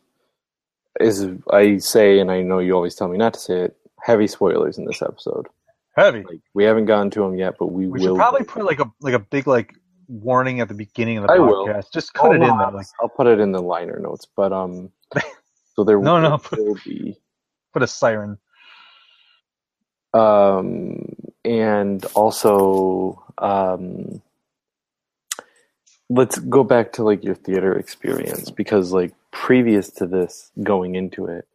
Is 0.99 1.27
I 1.51 1.77
say, 1.77 2.19
and 2.19 2.31
I 2.31 2.41
know 2.41 2.59
you 2.59 2.73
always 2.73 2.95
tell 2.95 3.07
me 3.07 3.17
not 3.17 3.33
to 3.33 3.39
say 3.39 3.59
it. 3.61 3.75
Heavy 4.01 4.27
spoilers 4.27 4.77
in 4.77 4.85
this 4.85 5.01
episode. 5.01 5.47
heavy? 5.95 6.23
Like 6.23 6.41
we 6.53 6.63
haven't 6.63 6.85
gotten 6.85 7.09
to 7.11 7.19
them 7.21 7.35
yet, 7.35 7.55
but 7.59 7.67
we, 7.67 7.87
We 7.87 7.99
will. 7.99 8.15
should 8.15 8.19
probably 8.19 8.43
put 8.45 8.65
like 8.65 8.79
a 8.79 8.91
like 9.01 9.13
a 9.13 9.19
big 9.19 9.45
like 9.47 9.75
warning 10.07 10.59
at 10.61 10.67
the 10.67 10.73
beginning 10.73 11.17
of 11.17 11.27
the 11.27 11.33
I 11.33 11.39
will. 11.39 11.67
podcast. 11.67 11.91
Just 11.93 12.13
cut 12.13 12.29
Oh, 12.29 12.33
it 12.33 12.35
in 12.35 12.41
there. 12.57 12.71
Like 12.71 12.87
I'll 13.01 13.09
put 13.09 13.27
it 13.27 13.39
in 13.39 13.51
the 13.51 13.61
liner 13.61 13.99
notes, 13.99 14.25
but 14.35 14.51
um, 14.53 14.91
so 15.75 15.83
there 15.83 15.99
No, 15.99 16.13
will, 16.15 16.21
no. 16.21 16.39
will 16.57 16.77
be 16.85 17.17
put 17.73 17.83
a 17.83 17.87
siren. 17.87 18.37
um 20.13 21.05
and 21.45 22.03
also 22.15 23.23
um, 23.37 24.21
let's 26.09 26.39
go 26.39 26.63
back 26.63 26.91
to 26.93 27.03
like 27.03 27.23
your 27.23 27.35
theater 27.35 27.77
experience 27.77 28.49
because 28.49 28.91
like 28.91 29.13
previous 29.31 29.89
to 29.91 30.07
this 30.07 30.51
going 30.63 30.95
into 30.95 31.25
it 31.25 31.47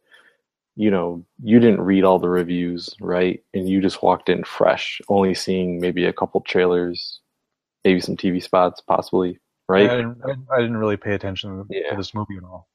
you 0.75 0.89
know 0.89 1.25
you 1.43 1.59
didn't 1.59 1.81
read 1.81 2.03
all 2.03 2.19
the 2.19 2.29
reviews 2.29 2.95
right 3.01 3.43
and 3.53 3.67
you 3.67 3.81
just 3.81 4.01
walked 4.01 4.29
in 4.29 4.43
fresh 4.43 5.01
only 5.09 5.33
seeing 5.33 5.79
maybe 5.79 6.05
a 6.05 6.13
couple 6.13 6.39
trailers 6.41 7.19
maybe 7.83 7.99
some 7.99 8.15
tv 8.15 8.41
spots 8.41 8.81
possibly 8.81 9.39
right 9.67 9.89
I 9.89 9.97
didn't, 9.97 10.17
I 10.51 10.61
didn't 10.61 10.77
really 10.77 10.97
pay 10.97 11.13
attention 11.13 11.65
Yeah. 11.69 11.91
to 11.91 11.97
this 11.97 12.13
movie 12.13 12.37
at 12.37 12.43
all. 12.43 12.67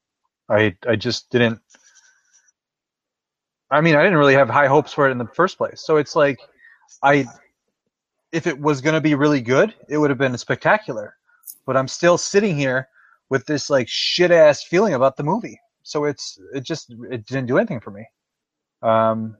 I 0.49 0.75
I 0.87 0.95
just 0.97 1.29
didn't. 1.29 1.59
I 3.71 3.79
mean, 3.79 3.95
I 3.95 4.03
didn't 4.03 4.17
really 4.17 4.33
have 4.33 4.49
high 4.49 4.67
hopes 4.67 4.91
for 4.91 5.07
it 5.07 5.11
in 5.11 5.17
the 5.17 5.27
first 5.33 5.57
place. 5.57 5.81
So 5.81 5.95
it's 5.95 6.13
like, 6.13 6.39
I, 7.01 7.25
if 8.33 8.45
it 8.45 8.59
was 8.59 8.81
going 8.81 8.95
to 8.95 8.99
be 9.01 9.15
really 9.15 9.39
good, 9.39 9.73
it 9.87 9.97
would 9.97 10.09
have 10.09 10.19
been 10.19 10.37
spectacular. 10.37 11.15
But 11.65 11.77
I'm 11.77 11.87
still 11.87 12.17
sitting 12.17 12.55
here 12.55 12.87
with 13.29 13.45
this 13.45 13.69
like 13.69 13.87
shit 13.87 14.31
ass 14.31 14.63
feeling 14.63 14.93
about 14.93 15.17
the 15.17 15.23
movie. 15.23 15.59
So 15.83 16.05
it's 16.05 16.39
it 16.53 16.63
just 16.63 16.93
it 17.09 17.25
didn't 17.25 17.47
do 17.47 17.57
anything 17.57 17.79
for 17.79 17.91
me. 17.91 18.05
Um, 18.81 19.37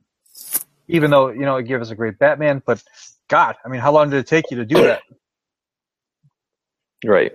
even 0.87 1.11
though 1.11 1.29
you 1.29 1.41
know 1.41 1.57
it 1.57 1.63
gave 1.63 1.81
us 1.81 1.89
a 1.91 1.95
great 1.95 2.19
Batman, 2.19 2.61
but 2.65 2.83
God, 3.27 3.55
I 3.65 3.69
mean, 3.69 3.81
how 3.81 3.91
long 3.91 4.09
did 4.09 4.19
it 4.19 4.27
take 4.27 4.51
you 4.51 4.57
to 4.57 4.65
do 4.65 4.75
that? 4.83 5.01
right 7.05 7.33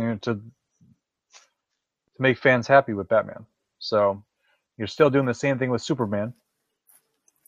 you 0.00 0.06
know, 0.06 0.16
to 0.16 0.34
to 0.34 0.40
make 2.18 2.38
fans 2.38 2.66
happy 2.66 2.94
with 2.94 3.08
Batman. 3.08 3.44
So 3.78 4.22
you're 4.78 4.86
still 4.86 5.10
doing 5.10 5.26
the 5.26 5.34
same 5.34 5.58
thing 5.58 5.70
with 5.70 5.82
Superman. 5.82 6.32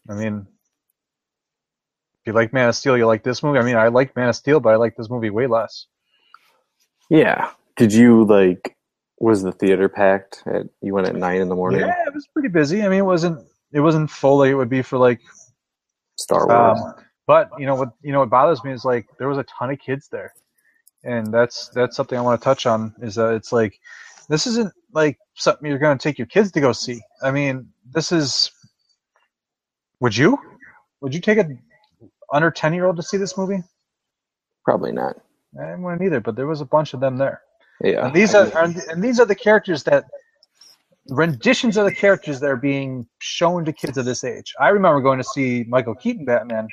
I 0.09 0.14
mean, 0.14 0.47
if 2.21 2.26
you 2.26 2.33
like 2.35 2.52
Man 2.52 2.69
of 2.69 2.76
Steel, 2.76 2.99
you 2.99 3.07
like 3.07 3.23
this 3.23 3.43
movie. 3.43 3.59
I 3.59 3.62
mean, 3.62 3.76
I 3.76 3.88
like 3.88 4.14
Man 4.17 4.29
of 4.29 4.37
Steel, 4.37 4.61
but 4.61 4.71
I 4.71 4.76
like 4.76 4.97
this 4.97 5.09
movie 5.09 5.31
way 5.31 5.47
less. 5.47 5.87
Yeah 7.16 7.50
did 7.76 7.92
you 7.92 8.25
like 8.25 8.76
was 9.23 9.42
the 9.42 9.52
theater 9.52 9.88
packed 9.88 10.42
at 10.47 10.66
you 10.83 10.92
went 10.92 11.07
at 11.09 11.14
nine 11.14 11.40
in 11.40 11.49
the 11.49 11.54
morning 11.54 11.81
Yeah, 11.81 11.95
it 12.07 12.14
was 12.14 12.26
pretty 12.26 12.49
busy. 12.49 12.83
I 12.83 12.88
mean, 12.88 12.99
it 12.99 13.04
wasn't 13.07 13.47
it 13.73 13.81
wasn't 13.81 14.11
full 14.11 14.38
like 14.38 14.50
it 14.50 14.54
would 14.54 14.69
be 14.69 14.83
for 14.83 14.99
like. 14.99 15.21
star 16.16 16.47
wars 16.47 16.81
Um, 16.81 16.95
but 17.26 17.50
you 17.59 17.66
know 17.66 17.76
what? 17.76 17.90
You 18.02 18.12
know 18.12 18.21
what 18.21 18.31
bothers 18.31 18.64
me 18.64 18.73
is 18.73 18.85
like 18.85 19.07
there 19.19 19.28
was 19.28 19.38
a 19.38 19.45
ton 19.45 19.71
of 19.71 19.78
kids 19.78 20.09
there, 20.11 20.35
and 21.04 21.33
that's 21.33 21.69
that's 21.69 21.97
something 21.97 22.19
I 22.19 22.23
want 22.23 22.40
to 22.40 22.45
touch 22.45 22.66
on. 22.66 22.95
Is 23.00 23.14
that 23.14 23.35
it's 23.35 23.52
like 23.52 23.78
this 24.28 24.47
isn't 24.47 24.73
like 24.92 25.19
something 25.35 25.69
you're 25.69 25.78
going 25.78 25.97
to 25.97 26.02
take 26.02 26.19
your 26.19 26.26
kids 26.26 26.50
to 26.52 26.61
go 26.61 26.73
see. 26.73 27.00
I 27.23 27.31
mean, 27.31 27.69
this 27.92 28.12
is. 28.12 28.50
Would 30.00 30.16
you? 30.16 30.37
Would 31.00 31.14
you 31.14 31.21
take 31.21 31.38
a 31.38 31.49
under 32.33 32.50
ten 32.50 32.75
year 32.75 32.87
old 32.87 32.97
to 32.97 33.02
see 33.04 33.16
this 33.16 33.38
movie? 33.38 33.62
probably 34.64 34.92
not 34.92 35.16
I 35.59 35.65
didn't 35.65 35.83
want 35.83 36.03
either, 36.03 36.21
but 36.21 36.37
there 36.37 36.47
was 36.47 36.61
a 36.61 36.65
bunch 36.65 36.95
of 36.95 37.01
them 37.01 37.17
there. 37.17 37.43
yeah 37.83 38.07
And 38.07 38.15
these 38.15 38.35
are 38.35 38.51
and 38.57 39.03
these 39.03 39.21
are 39.21 39.27
the 39.27 39.35
characters 39.35 39.85
that 39.85 40.05
renditions 41.09 41.77
of 41.77 41.85
the 41.85 41.95
characters 41.95 42.41
that 42.41 42.49
are 42.51 42.57
being 42.57 43.07
shown 43.19 43.65
to 43.65 43.73
kids 43.73 43.99
of 43.99 44.05
this 44.05 44.25
age. 44.25 44.55
I 44.61 44.69
remember 44.69 45.01
going 45.01 45.19
to 45.19 45.25
see 45.25 45.65
Michael 45.69 45.95
Keaton 45.95 46.25
Batman, 46.25 46.69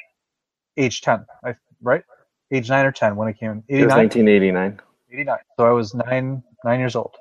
age 0.78 1.02
ten, 1.02 1.26
I, 1.44 1.56
right? 1.82 2.04
Age 2.52 2.70
nine 2.70 2.86
or 2.86 2.92
ten 2.92 3.16
when 3.16 3.28
it 3.28 3.38
came. 3.40 3.64
it 3.68 3.86
was 3.86 3.94
89? 3.94 3.98
1989 3.98 4.80
89. 5.12 5.38
So 5.58 5.66
I 5.66 5.72
was 5.72 5.94
nine 5.94 6.44
nine 6.64 6.80
years 6.80 6.96
old. 6.96 7.16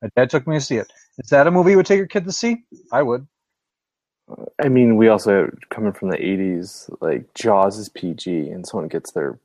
My 0.00 0.08
dad 0.16 0.30
took 0.30 0.46
me 0.46 0.56
to 0.56 0.60
see 0.60 0.76
it. 0.76 0.92
Is 1.18 1.30
that 1.30 1.46
a 1.46 1.50
movie 1.50 1.72
you 1.72 1.76
would 1.76 1.86
take 1.86 1.98
your 1.98 2.06
kid 2.06 2.24
to 2.24 2.32
see? 2.32 2.64
I 2.90 3.02
would. 3.02 3.26
I 4.62 4.68
mean, 4.68 4.96
we 4.96 5.08
also 5.08 5.50
coming 5.70 5.92
from 5.92 6.10
the 6.10 6.16
'80s. 6.16 6.90
Like 7.00 7.34
Jaws 7.34 7.78
is 7.78 7.88
PG, 7.90 8.48
and 8.48 8.66
someone 8.66 8.88
gets 8.88 9.12
their 9.12 9.38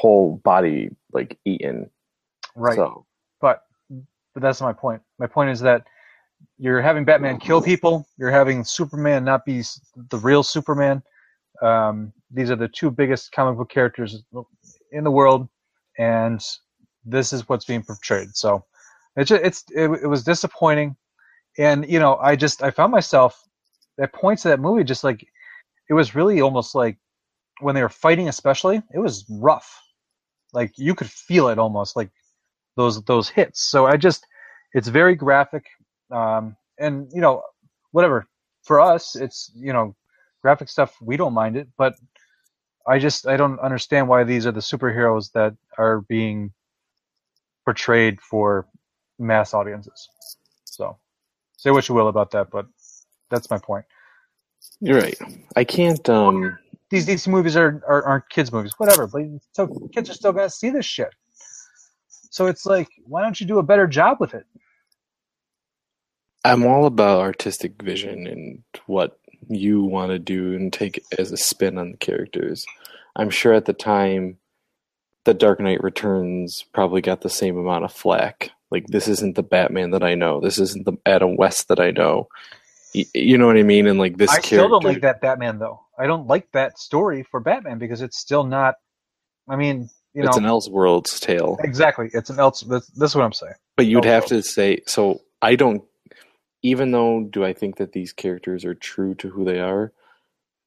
whole 0.00 0.40
body 0.44 0.90
like 1.12 1.38
eaten. 1.44 1.90
Right. 2.56 2.76
So 2.76 3.06
But 3.40 3.64
but 4.32 4.42
that's 4.42 4.60
not 4.60 4.68
my 4.68 4.72
point. 4.72 5.02
My 5.18 5.26
point 5.26 5.50
is 5.50 5.60
that 5.60 5.86
you're 6.58 6.80
having 6.80 7.04
Batman 7.04 7.38
kill 7.38 7.60
people. 7.60 8.06
You're 8.16 8.30
having 8.30 8.64
Superman 8.64 9.24
not 9.24 9.44
be 9.44 9.62
the 10.08 10.18
real 10.18 10.42
Superman. 10.42 11.02
Um, 11.62 12.12
these 12.30 12.50
are 12.50 12.56
the 12.56 12.68
two 12.68 12.90
biggest 12.90 13.32
comic 13.32 13.58
book 13.58 13.68
characters 13.68 14.22
in 14.92 15.04
the 15.04 15.10
world, 15.10 15.48
and 15.98 16.42
this 17.04 17.32
is 17.34 17.46
what's 17.48 17.66
being 17.66 17.82
portrayed. 17.82 18.34
So 18.34 18.64
it's 19.16 19.28
just, 19.28 19.42
it's 19.42 19.64
it, 19.74 19.90
it 20.02 20.06
was 20.06 20.24
disappointing, 20.24 20.96
and 21.58 21.86
you 21.86 21.98
know 21.98 22.16
I 22.16 22.36
just 22.36 22.62
I 22.62 22.70
found 22.70 22.90
myself 22.92 23.42
at 24.00 24.14
points 24.14 24.46
of 24.46 24.50
that 24.50 24.60
movie 24.60 24.84
just 24.84 25.04
like 25.04 25.26
it 25.90 25.94
was 25.94 26.14
really 26.14 26.40
almost 26.40 26.74
like 26.74 26.96
when 27.60 27.74
they 27.74 27.82
were 27.82 27.90
fighting, 27.90 28.28
especially 28.28 28.82
it 28.94 28.98
was 28.98 29.26
rough. 29.28 29.89
Like 30.52 30.72
you 30.76 30.94
could 30.94 31.10
feel 31.10 31.48
it 31.48 31.58
almost 31.58 31.96
like 31.96 32.10
those 32.76 33.02
those 33.04 33.28
hits. 33.28 33.62
So 33.62 33.86
I 33.86 33.96
just 33.96 34.26
it's 34.74 34.88
very 34.88 35.14
graphic, 35.14 35.66
um, 36.10 36.56
and 36.78 37.10
you 37.12 37.20
know 37.20 37.42
whatever 37.92 38.26
for 38.64 38.80
us 38.80 39.16
it's 39.16 39.50
you 39.54 39.72
know 39.72 39.96
graphic 40.42 40.68
stuff 40.68 40.96
we 41.00 41.16
don't 41.16 41.34
mind 41.34 41.56
it, 41.56 41.68
but 41.76 41.94
I 42.86 42.98
just 42.98 43.26
I 43.26 43.36
don't 43.36 43.60
understand 43.60 44.08
why 44.08 44.24
these 44.24 44.46
are 44.46 44.52
the 44.52 44.60
superheroes 44.60 45.32
that 45.32 45.54
are 45.78 46.00
being 46.02 46.52
portrayed 47.64 48.20
for 48.20 48.66
mass 49.18 49.54
audiences. 49.54 50.08
So 50.64 50.98
say 51.56 51.70
what 51.70 51.88
you 51.88 51.94
will 51.94 52.08
about 52.08 52.30
that, 52.32 52.50
but 52.50 52.66
that's 53.30 53.50
my 53.50 53.58
point. 53.58 53.84
you're 54.80 54.98
right. 54.98 55.18
I 55.56 55.64
can't. 55.64 56.08
Um, 56.08 56.58
These 56.90 57.06
these 57.06 57.28
movies 57.28 57.56
are, 57.56 57.82
are 57.86 58.04
aren't 58.04 58.28
kids 58.30 58.52
movies, 58.52 58.72
whatever. 58.78 59.06
But 59.06 59.22
so 59.52 59.68
kids 59.94 60.10
are 60.10 60.14
still 60.14 60.32
gonna 60.32 60.50
see 60.50 60.70
this 60.70 60.86
shit. 60.86 61.14
So 62.30 62.46
it's 62.46 62.66
like, 62.66 62.88
why 63.04 63.22
don't 63.22 63.40
you 63.40 63.46
do 63.46 63.58
a 63.58 63.62
better 63.62 63.86
job 63.86 64.18
with 64.20 64.34
it? 64.34 64.46
I'm 66.44 66.64
all 66.64 66.86
about 66.86 67.20
artistic 67.20 67.82
vision 67.82 68.26
and 68.26 68.62
what 68.86 69.18
you 69.48 69.82
want 69.82 70.10
to 70.12 70.18
do 70.18 70.54
and 70.54 70.72
take 70.72 71.02
as 71.18 71.32
a 71.32 71.36
spin 71.36 71.76
on 71.76 71.92
the 71.92 71.96
characters. 71.98 72.64
I'm 73.16 73.30
sure 73.30 73.52
at 73.52 73.66
the 73.66 73.72
time, 73.72 74.38
The 75.24 75.34
Dark 75.34 75.60
Knight 75.60 75.82
Returns 75.82 76.64
probably 76.72 77.02
got 77.02 77.20
the 77.20 77.28
same 77.30 77.58
amount 77.58 77.84
of 77.84 77.92
flack. 77.92 78.50
Like, 78.70 78.86
this 78.86 79.08
isn't 79.08 79.34
the 79.34 79.42
Batman 79.42 79.90
that 79.90 80.04
I 80.04 80.14
know. 80.14 80.40
This 80.40 80.58
isn't 80.58 80.86
the 80.86 80.96
Adam 81.04 81.36
West 81.36 81.68
that 81.68 81.80
I 81.80 81.90
know. 81.90 82.28
You 82.92 83.38
know 83.38 83.46
what 83.46 83.56
I 83.56 83.62
mean? 83.62 83.86
And 83.86 83.98
like 83.98 84.16
this 84.16 84.30
I 84.30 84.34
character, 84.34 84.56
still 84.56 84.68
don't 84.68 84.84
like 84.84 85.02
that 85.02 85.20
Batman 85.20 85.58
though. 85.58 85.80
I 85.98 86.06
don't 86.06 86.26
like 86.26 86.50
that 86.52 86.78
story 86.78 87.22
for 87.22 87.40
Batman 87.40 87.78
because 87.78 88.02
it's 88.02 88.18
still 88.18 88.44
not. 88.44 88.76
I 89.48 89.56
mean, 89.56 89.90
you 90.14 90.22
it's 90.22 90.36
know, 90.36 90.50
it's 90.50 90.66
an 90.66 90.72
Elseworlds 90.72 91.20
tale. 91.20 91.56
exactly. 91.62 92.10
It's 92.12 92.30
an 92.30 92.38
else. 92.40 92.62
This, 92.62 92.86
this 92.88 93.10
is 93.10 93.14
what 93.14 93.24
I'm 93.24 93.32
saying. 93.32 93.54
But 93.76 93.86
you'd 93.86 94.04
have 94.04 94.26
to 94.26 94.42
say 94.42 94.82
so. 94.86 95.20
I 95.40 95.54
don't. 95.54 95.82
Even 96.62 96.90
though, 96.90 97.22
do 97.30 97.44
I 97.44 97.52
think 97.52 97.76
that 97.76 97.92
these 97.92 98.12
characters 98.12 98.64
are 98.64 98.74
true 98.74 99.14
to 99.16 99.28
who 99.30 99.44
they 99.44 99.60
are? 99.60 99.92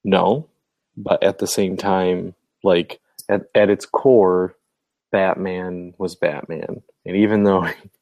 No, 0.02 0.48
but 0.96 1.22
at 1.22 1.38
the 1.38 1.46
same 1.46 1.76
time, 1.76 2.34
like 2.62 3.00
at 3.28 3.42
at 3.54 3.70
its 3.70 3.86
core, 3.86 4.56
Batman 5.12 5.94
was 5.98 6.16
Batman, 6.16 6.82
and 7.04 7.16
even 7.16 7.44
though 7.44 7.68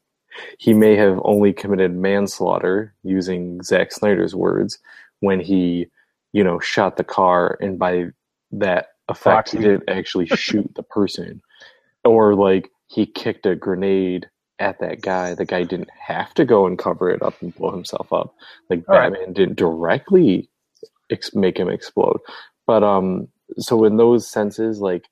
he 0.59 0.75
may 0.75 0.97
have 0.97 1.21
only 1.25 1.53
committed 1.53 1.95
manslaughter, 1.95 2.95
using 3.03 3.63
Zack 3.63 3.93
Snyder's 3.93 4.35
words, 4.35 4.79
when 5.21 5.41
he, 5.41 5.87
you 6.33 6.43
know, 6.43 6.59
shot 6.61 6.97
the 6.97 7.05
car, 7.05 7.59
and 7.61 7.79
by 7.79 8.07
that 8.51 8.89
effect, 9.09 9.51
he 9.51 9.59
didn't 9.59 9.89
actually 9.89 10.27
shoot 10.37 10.71
the 10.75 10.83
person, 10.83 11.43
or 12.05 12.35
like 12.35 12.71
he 12.87 13.07
kicked 13.07 13.47
a 13.47 13.55
grenade 13.55 14.29
at 14.59 14.79
that 14.81 15.01
guy. 15.01 15.35
The 15.35 15.45
guy 15.45 15.65
didn't 15.65 15.91
have 16.07 16.35
to 16.35 16.45
go 16.45 16.67
and 16.67 16.79
cover 16.79 17.11
it 17.11 17.23
up 17.23 17.41
and 17.43 17.55
blow 17.55 17.71
himself 17.71 18.13
up. 18.13 18.35
Like 18.71 18.85
All 18.89 18.97
right. 18.97 19.11
Batman 19.13 19.33
didn't 19.33 19.57
directly 19.57 20.49
ex- 21.11 21.35
make 21.35 21.59
him 21.59 21.69
explode. 21.69 22.21
But 22.67 22.83
um, 22.83 23.29
so 23.59 23.85
in 23.85 23.97
those 23.97 24.29
senses, 24.29 24.81
like 24.81 25.05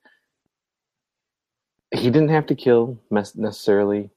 he 1.93 2.09
didn't 2.09 2.29
have 2.29 2.45
to 2.47 2.55
kill 2.55 2.99
mes- 3.09 3.35
necessarily. 3.35 4.09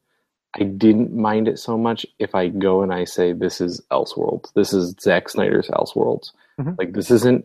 I 0.56 0.64
didn't 0.64 1.12
mind 1.14 1.48
it 1.48 1.58
so 1.58 1.76
much 1.76 2.06
if 2.18 2.34
I 2.34 2.48
go 2.48 2.82
and 2.82 2.92
I 2.92 3.04
say 3.04 3.32
this 3.32 3.60
is 3.60 3.80
Elseworlds. 3.90 4.52
This 4.54 4.72
is 4.72 4.94
Zack 5.00 5.28
Snyder's 5.28 5.68
Elseworlds. 5.68 6.30
Mhm. 6.60 6.78
Like 6.78 6.92
this 6.92 7.10
isn't 7.10 7.44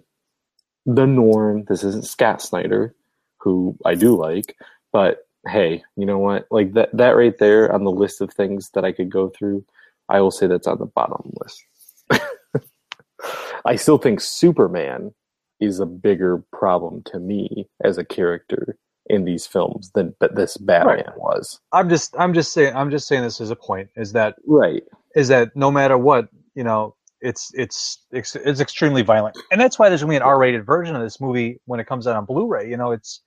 the 0.85 1.07
norm. 1.07 1.63
This 1.65 1.83
isn't 1.83 2.05
Scott 2.05 2.41
Snyder, 2.41 2.93
who 3.37 3.77
I 3.85 3.95
do 3.95 4.15
like, 4.15 4.55
but 4.91 5.27
hey, 5.47 5.83
you 5.95 6.05
know 6.05 6.19
what? 6.19 6.47
Like 6.51 6.73
that 6.73 6.89
that 6.95 7.11
right 7.15 7.37
there 7.39 7.71
on 7.73 7.83
the 7.83 7.91
list 7.91 8.21
of 8.21 8.31
things 8.31 8.69
that 8.71 8.85
I 8.85 8.91
could 8.91 9.09
go 9.09 9.29
through, 9.29 9.65
I 10.09 10.21
will 10.21 10.31
say 10.31 10.47
that's 10.47 10.67
on 10.67 10.77
the 10.77 10.85
bottom 10.85 11.33
list. 11.41 11.63
I 13.65 13.75
still 13.75 13.97
think 13.97 14.21
Superman 14.21 15.13
is 15.59 15.79
a 15.79 15.85
bigger 15.85 16.43
problem 16.53 17.03
to 17.03 17.19
me 17.19 17.67
as 17.83 17.97
a 17.97 18.05
character 18.05 18.77
in 19.09 19.25
these 19.25 19.47
films 19.47 19.91
than 19.95 20.15
but 20.19 20.35
this 20.35 20.57
Batman 20.57 21.11
was. 21.17 21.59
I'm 21.73 21.89
just 21.89 22.15
I'm 22.17 22.33
just 22.33 22.53
saying 22.53 22.75
I'm 22.75 22.91
just 22.91 23.07
saying 23.07 23.23
this 23.23 23.41
as 23.41 23.51
a 23.51 23.55
point 23.55 23.89
is 23.95 24.13
that 24.13 24.35
Right. 24.47 24.83
is 25.15 25.27
that 25.29 25.55
no 25.55 25.71
matter 25.71 25.97
what 25.97 26.29
you 26.55 26.63
know 26.63 26.95
it's 27.21 27.51
it's 27.53 28.05
it's, 28.11 28.35
it's 28.35 28.61
extremely 28.61 29.01
violent, 29.01 29.37
and 29.51 29.59
that's 29.59 29.79
why 29.79 29.89
there's 29.89 30.01
gonna 30.01 30.11
be 30.11 30.17
an 30.17 30.21
R-rated 30.23 30.65
version 30.65 30.95
of 30.95 31.01
this 31.01 31.21
movie 31.21 31.59
when 31.65 31.79
it 31.79 31.87
comes 31.87 32.07
out 32.07 32.15
on 32.15 32.25
Blu-ray. 32.25 32.69
You 32.69 32.77
know, 32.77 32.91
it's 32.91 33.21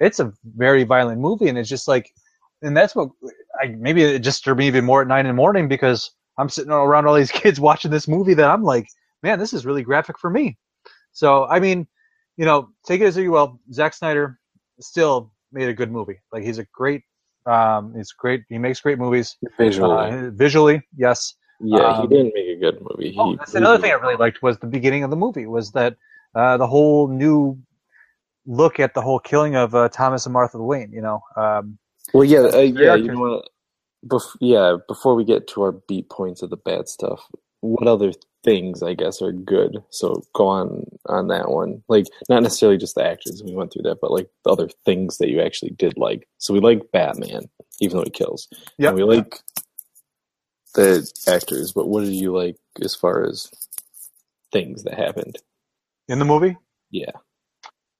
it's 0.00 0.20
a 0.20 0.32
very 0.56 0.84
violent 0.84 1.20
movie, 1.20 1.48
and 1.48 1.58
it's 1.58 1.68
just 1.68 1.88
like, 1.88 2.12
and 2.62 2.76
that's 2.76 2.96
what 2.96 3.10
I 3.62 3.68
maybe 3.68 4.02
it 4.02 4.20
just 4.20 4.38
disturbed 4.40 4.58
me 4.58 4.66
even 4.66 4.84
more 4.84 5.02
at 5.02 5.08
nine 5.08 5.26
in 5.26 5.28
the 5.28 5.34
morning 5.34 5.68
because 5.68 6.10
I'm 6.38 6.48
sitting 6.50 6.72
around 6.72 7.06
all 7.06 7.14
these 7.14 7.32
kids 7.32 7.60
watching 7.60 7.90
this 7.92 8.08
movie 8.08 8.34
that 8.34 8.50
I'm 8.50 8.64
like, 8.64 8.88
man, 9.22 9.38
this 9.38 9.52
is 9.54 9.66
really 9.66 9.82
graphic 9.84 10.18
for 10.18 10.30
me. 10.30 10.58
So 11.12 11.46
I 11.46 11.60
mean, 11.60 11.88
you 12.38 12.46
know, 12.46 12.70
take 12.86 13.02
it 13.02 13.06
as 13.06 13.18
you 13.18 13.32
will. 13.32 13.60
Zack 13.72 13.94
Snyder 13.94 14.39
still 14.80 15.32
made 15.52 15.68
a 15.68 15.74
good 15.74 15.90
movie. 15.90 16.20
Like 16.32 16.42
he's 16.42 16.58
a 16.58 16.66
great, 16.72 17.02
um, 17.46 17.94
he's 17.94 18.12
great. 18.12 18.42
He 18.48 18.58
makes 18.58 18.80
great 18.80 18.98
movies 18.98 19.36
Visually, 19.58 20.10
uh, 20.10 20.30
visually. 20.32 20.82
Yes. 20.96 21.34
yeah, 21.60 21.96
he 21.96 22.02
um, 22.02 22.08
didn't 22.08 22.32
make 22.34 22.48
a 22.48 22.56
good 22.56 22.80
movie. 22.80 23.14
Oh, 23.18 23.32
he, 23.32 23.36
that's 23.36 23.54
another 23.54 23.78
thing 23.78 23.90
I 23.90 23.94
really 23.94 24.16
liked 24.16 24.42
was 24.42 24.58
the 24.58 24.66
beginning 24.66 25.04
of 25.04 25.10
the 25.10 25.16
movie 25.16 25.46
was 25.46 25.72
that 25.72 25.96
uh, 26.34 26.56
the 26.56 26.66
whole 26.66 27.08
new 27.08 27.58
look 28.46 28.80
at 28.80 28.94
the 28.94 29.02
whole 29.02 29.18
killing 29.18 29.56
of 29.56 29.74
uh, 29.74 29.88
Thomas 29.88 30.26
and 30.26 30.32
Martha 30.32 30.58
Wayne. 30.58 30.92
You 30.92 31.02
know, 31.02 31.20
um, 31.36 31.78
Well, 32.12 32.24
yeah, 32.24 32.40
uh, 32.40 32.58
yeah. 32.58 32.94
You 32.94 33.08
know? 33.08 33.42
Bef- 34.06 34.36
yeah, 34.40 34.76
before 34.88 35.14
we 35.14 35.24
get 35.24 35.46
to 35.48 35.62
our 35.62 35.72
beat 35.72 36.08
points 36.08 36.40
of 36.40 36.48
the 36.48 36.56
bad 36.56 36.88
stuff, 36.88 37.28
what 37.60 37.86
other 37.86 38.12
things 38.42 38.82
I 38.82 38.94
guess 38.94 39.20
are 39.22 39.32
good? 39.32 39.82
So 39.90 40.22
go 40.34 40.48
on 40.48 40.86
on 41.06 41.28
that 41.28 41.50
one. 41.50 41.82
Like 41.88 42.06
not 42.28 42.42
necessarily 42.42 42.78
just 42.78 42.94
the 42.94 43.06
actions 43.06 43.42
we 43.42 43.54
went 43.54 43.72
through 43.72 43.82
that, 43.82 43.98
but 44.00 44.10
like 44.10 44.28
the 44.44 44.50
other 44.50 44.68
things 44.84 45.18
that 45.18 45.30
you 45.30 45.40
actually 45.40 45.72
did 45.72 45.96
like. 45.96 46.26
So 46.38 46.54
we 46.54 46.60
like 46.60 46.92
Batman, 46.92 47.48
even 47.80 47.96
though 47.96 48.04
he 48.04 48.10
kills. 48.10 48.48
yeah 48.78 48.92
we 48.92 49.04
like 49.04 49.40
the 50.74 51.10
actors, 51.26 51.72
but 51.72 51.88
what 51.88 52.04
did 52.04 52.14
you 52.14 52.34
like 52.34 52.56
as 52.80 52.94
far 52.94 53.24
as 53.24 53.50
things 54.52 54.84
that 54.84 54.94
happened? 54.94 55.38
in 56.10 56.18
the 56.18 56.24
movie. 56.24 56.56
Yeah. 56.90 57.12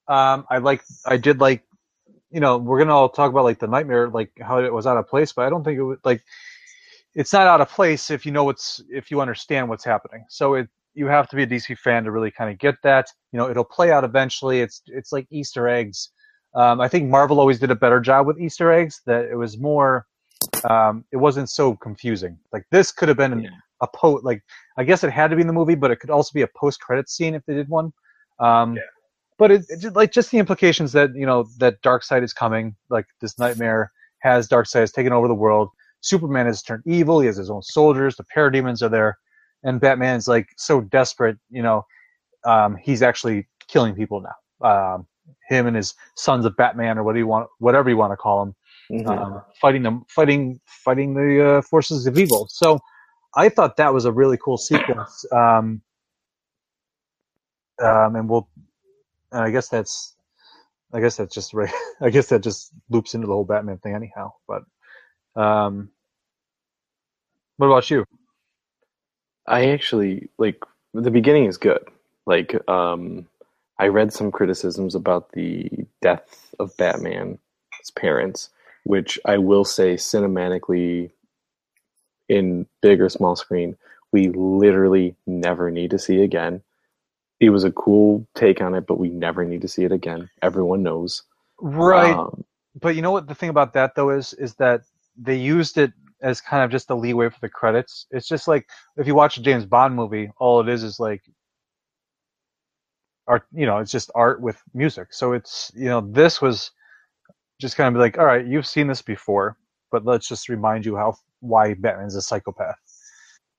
Um, 0.08 0.44
I 0.50 0.58
like, 0.58 0.82
I 1.06 1.16
did 1.16 1.40
like, 1.40 1.64
you 2.30 2.40
know, 2.40 2.58
we're 2.58 2.78
gonna 2.78 2.94
all 2.94 3.08
talk 3.08 3.30
about 3.30 3.44
like 3.44 3.60
the 3.60 3.68
nightmare, 3.68 4.08
like 4.08 4.32
how 4.40 4.58
it 4.58 4.72
was 4.72 4.86
out 4.86 4.96
of 4.96 5.08
place, 5.08 5.32
but 5.32 5.46
I 5.46 5.50
don't 5.50 5.64
think 5.64 5.78
it 5.78 5.82
was 5.82 5.98
like, 6.04 6.22
it's 7.14 7.32
not 7.32 7.46
out 7.46 7.60
of 7.60 7.68
place 7.68 8.10
if 8.10 8.24
you 8.24 8.32
know 8.32 8.44
what's, 8.44 8.80
if 8.88 9.10
you 9.10 9.20
understand 9.20 9.68
what's 9.68 9.84
happening. 9.84 10.24
So 10.28 10.54
it, 10.54 10.68
you 10.94 11.06
have 11.06 11.28
to 11.28 11.36
be 11.36 11.44
a 11.44 11.46
DC 11.46 11.78
fan 11.78 12.04
to 12.04 12.10
really 12.10 12.30
kind 12.30 12.50
of 12.50 12.58
get 12.58 12.74
that. 12.82 13.06
You 13.32 13.38
know, 13.38 13.48
it'll 13.48 13.64
play 13.64 13.92
out 13.92 14.04
eventually. 14.04 14.60
It's, 14.60 14.82
it's 14.86 15.12
like 15.12 15.26
Easter 15.30 15.68
eggs. 15.68 16.10
Um, 16.54 16.80
I 16.80 16.88
think 16.88 17.08
Marvel 17.08 17.38
always 17.38 17.60
did 17.60 17.70
a 17.70 17.76
better 17.76 18.00
job 18.00 18.26
with 18.26 18.40
Easter 18.40 18.72
eggs. 18.72 19.00
That 19.06 19.26
it 19.26 19.36
was 19.36 19.56
more, 19.58 20.06
um, 20.68 21.04
it 21.12 21.16
wasn't 21.16 21.48
so 21.48 21.76
confusing. 21.76 22.36
Like 22.52 22.64
this 22.72 22.90
could 22.90 23.08
have 23.08 23.16
been 23.16 23.40
Yeah. 23.44 23.50
a 23.82 23.86
po 23.94 24.20
like 24.24 24.42
I 24.76 24.82
guess 24.84 25.04
it 25.04 25.10
had 25.10 25.28
to 25.30 25.36
be 25.36 25.42
in 25.42 25.46
the 25.46 25.52
movie, 25.52 25.76
but 25.76 25.92
it 25.92 26.00
could 26.00 26.10
also 26.10 26.32
be 26.34 26.42
a 26.42 26.48
post 26.56 26.80
credit 26.80 27.08
scene 27.08 27.34
if 27.34 27.44
they 27.46 27.54
did 27.54 27.68
one. 27.68 27.92
Um, 28.40 28.74
Yeah. 28.76 28.82
But 29.38 29.52
it, 29.52 29.64
it 29.68 29.78
just, 29.80 29.96
like 29.96 30.12
just 30.12 30.30
the 30.32 30.38
implications 30.38 30.92
that 30.92 31.14
you 31.14 31.24
know 31.24 31.46
that 31.58 31.80
Darkseid 31.82 32.22
is 32.24 32.32
coming, 32.32 32.74
like 32.90 33.06
this 33.20 33.38
nightmare 33.38 33.92
has 34.18 34.48
Darkseid 34.48 34.80
has 34.80 34.92
taken 34.92 35.12
over 35.12 35.28
the 35.28 35.34
world. 35.34 35.70
Superman 36.00 36.46
has 36.46 36.62
turned 36.62 36.82
evil. 36.86 37.20
He 37.20 37.26
has 37.26 37.36
his 37.36 37.50
own 37.50 37.62
soldiers. 37.62 38.16
The 38.16 38.24
parademons 38.34 38.82
are 38.82 38.88
there, 38.88 39.18
and 39.62 39.80
Batman 39.80 40.16
is 40.16 40.28
like 40.28 40.48
so 40.56 40.80
desperate. 40.80 41.38
You 41.50 41.62
know, 41.62 41.84
um, 42.44 42.76
he's 42.76 43.02
actually 43.02 43.48
killing 43.68 43.94
people 43.94 44.22
now. 44.22 44.66
Um, 44.68 45.06
him 45.48 45.66
and 45.66 45.76
his 45.76 45.94
sons 46.16 46.44
of 46.44 46.56
Batman, 46.56 46.98
or 46.98 47.02
what 47.04 47.16
you 47.16 47.26
want, 47.26 47.48
whatever 47.58 47.88
you 47.90 47.96
want 47.96 48.12
to 48.12 48.16
call 48.16 48.44
them, 48.44 48.54
Mhm. 48.92 49.08
um, 49.08 49.42
fighting 49.60 49.82
them, 49.82 50.04
fighting, 50.08 50.60
fighting 50.66 51.14
the 51.14 51.58
uh, 51.58 51.62
forces 51.62 52.06
of 52.06 52.18
evil. 52.18 52.46
So 52.48 52.78
I 53.36 53.48
thought 53.48 53.76
that 53.76 53.92
was 53.94 54.04
a 54.06 54.12
really 54.12 54.36
cool 54.38 54.58
sequence. 54.58 55.24
Um, 55.32 55.82
um, 57.82 58.16
and 58.16 58.28
we'll, 58.28 58.48
and 59.32 59.42
I 59.42 59.50
guess 59.50 59.68
that's, 59.68 60.16
I 60.92 61.00
guess 61.00 61.16
that's 61.16 61.34
just 61.34 61.54
right. 61.54 61.72
I 62.00 62.10
guess 62.10 62.28
that 62.28 62.42
just 62.42 62.72
loops 62.88 63.14
into 63.14 63.26
the 63.26 63.32
whole 63.32 63.44
Batman 63.44 63.78
thing 63.78 63.94
anyhow. 63.94 64.32
But, 64.48 64.62
um, 65.36 65.90
what 67.56 67.66
about 67.66 67.90
you? 67.90 68.04
I 69.46 69.70
actually 69.70 70.28
like 70.38 70.62
the 70.94 71.10
beginning 71.10 71.46
is 71.46 71.56
good. 71.56 71.82
Like, 72.26 72.56
um, 72.68 73.26
I 73.78 73.88
read 73.88 74.12
some 74.12 74.30
criticisms 74.30 74.94
about 74.94 75.32
the 75.32 75.68
death 76.02 76.54
of 76.58 76.76
Batman's 76.76 77.38
parents, 77.96 78.50
which 78.84 79.18
I 79.24 79.38
will 79.38 79.64
say 79.64 79.94
cinematically, 79.94 81.10
in 82.28 82.66
big 82.80 83.00
or 83.00 83.08
small 83.08 83.34
screen, 83.34 83.76
we 84.12 84.28
literally 84.28 85.16
never 85.26 85.70
need 85.70 85.90
to 85.90 85.98
see 85.98 86.22
again. 86.22 86.62
It 87.40 87.50
was 87.50 87.64
a 87.64 87.72
cool 87.72 88.26
take 88.34 88.60
on 88.60 88.74
it, 88.74 88.86
but 88.86 88.98
we 88.98 89.08
never 89.08 89.44
need 89.44 89.62
to 89.62 89.68
see 89.68 89.84
it 89.84 89.92
again. 89.92 90.30
Everyone 90.40 90.82
knows. 90.82 91.22
Right. 91.60 92.14
Um, 92.14 92.44
but 92.80 92.94
you 92.94 93.02
know 93.02 93.10
what 93.10 93.26
the 93.26 93.34
thing 93.34 93.50
about 93.50 93.72
that 93.72 93.96
though 93.96 94.10
is 94.10 94.32
is 94.34 94.54
that 94.54 94.82
they 95.20 95.36
used 95.36 95.78
it 95.78 95.92
as 96.22 96.40
kind 96.40 96.64
of 96.64 96.70
just 96.72 96.90
a 96.90 96.96
leeway 96.96 97.30
for 97.30 97.40
the 97.42 97.50
credits. 97.50 98.06
It's 98.12 98.28
just 98.28 98.48
like 98.48 98.68
if 98.98 99.06
you 99.08 99.16
watch 99.16 99.38
a 99.38 99.42
James 99.42 99.66
Bond 99.66 99.96
movie, 99.96 100.30
all 100.40 100.60
it 100.60 100.68
is 100.70 100.84
is 100.84 101.00
like 101.00 101.22
art. 103.28 103.44
You 103.52 103.66
know, 103.66 103.78
it's 103.78 103.92
just 103.92 104.10
art 104.16 104.42
with 104.42 104.60
music. 104.74 105.12
So 105.14 105.34
it's 105.34 105.72
you 105.76 105.86
know 105.86 106.02
this 106.02 106.42
was 106.42 106.72
just 107.60 107.76
kind 107.76 107.94
of 107.94 108.00
like, 108.00 108.18
all 108.18 108.26
right, 108.26 108.46
you've 108.46 108.66
seen 108.66 108.88
this 108.88 109.02
before, 109.02 109.56
but 109.92 110.06
let's 110.06 110.28
just 110.28 110.48
remind 110.50 110.86
you 110.86 110.96
how 110.96 111.16
why 111.40 111.74
Batman's 111.74 112.16
a 112.16 112.22
psychopath. 112.22 112.76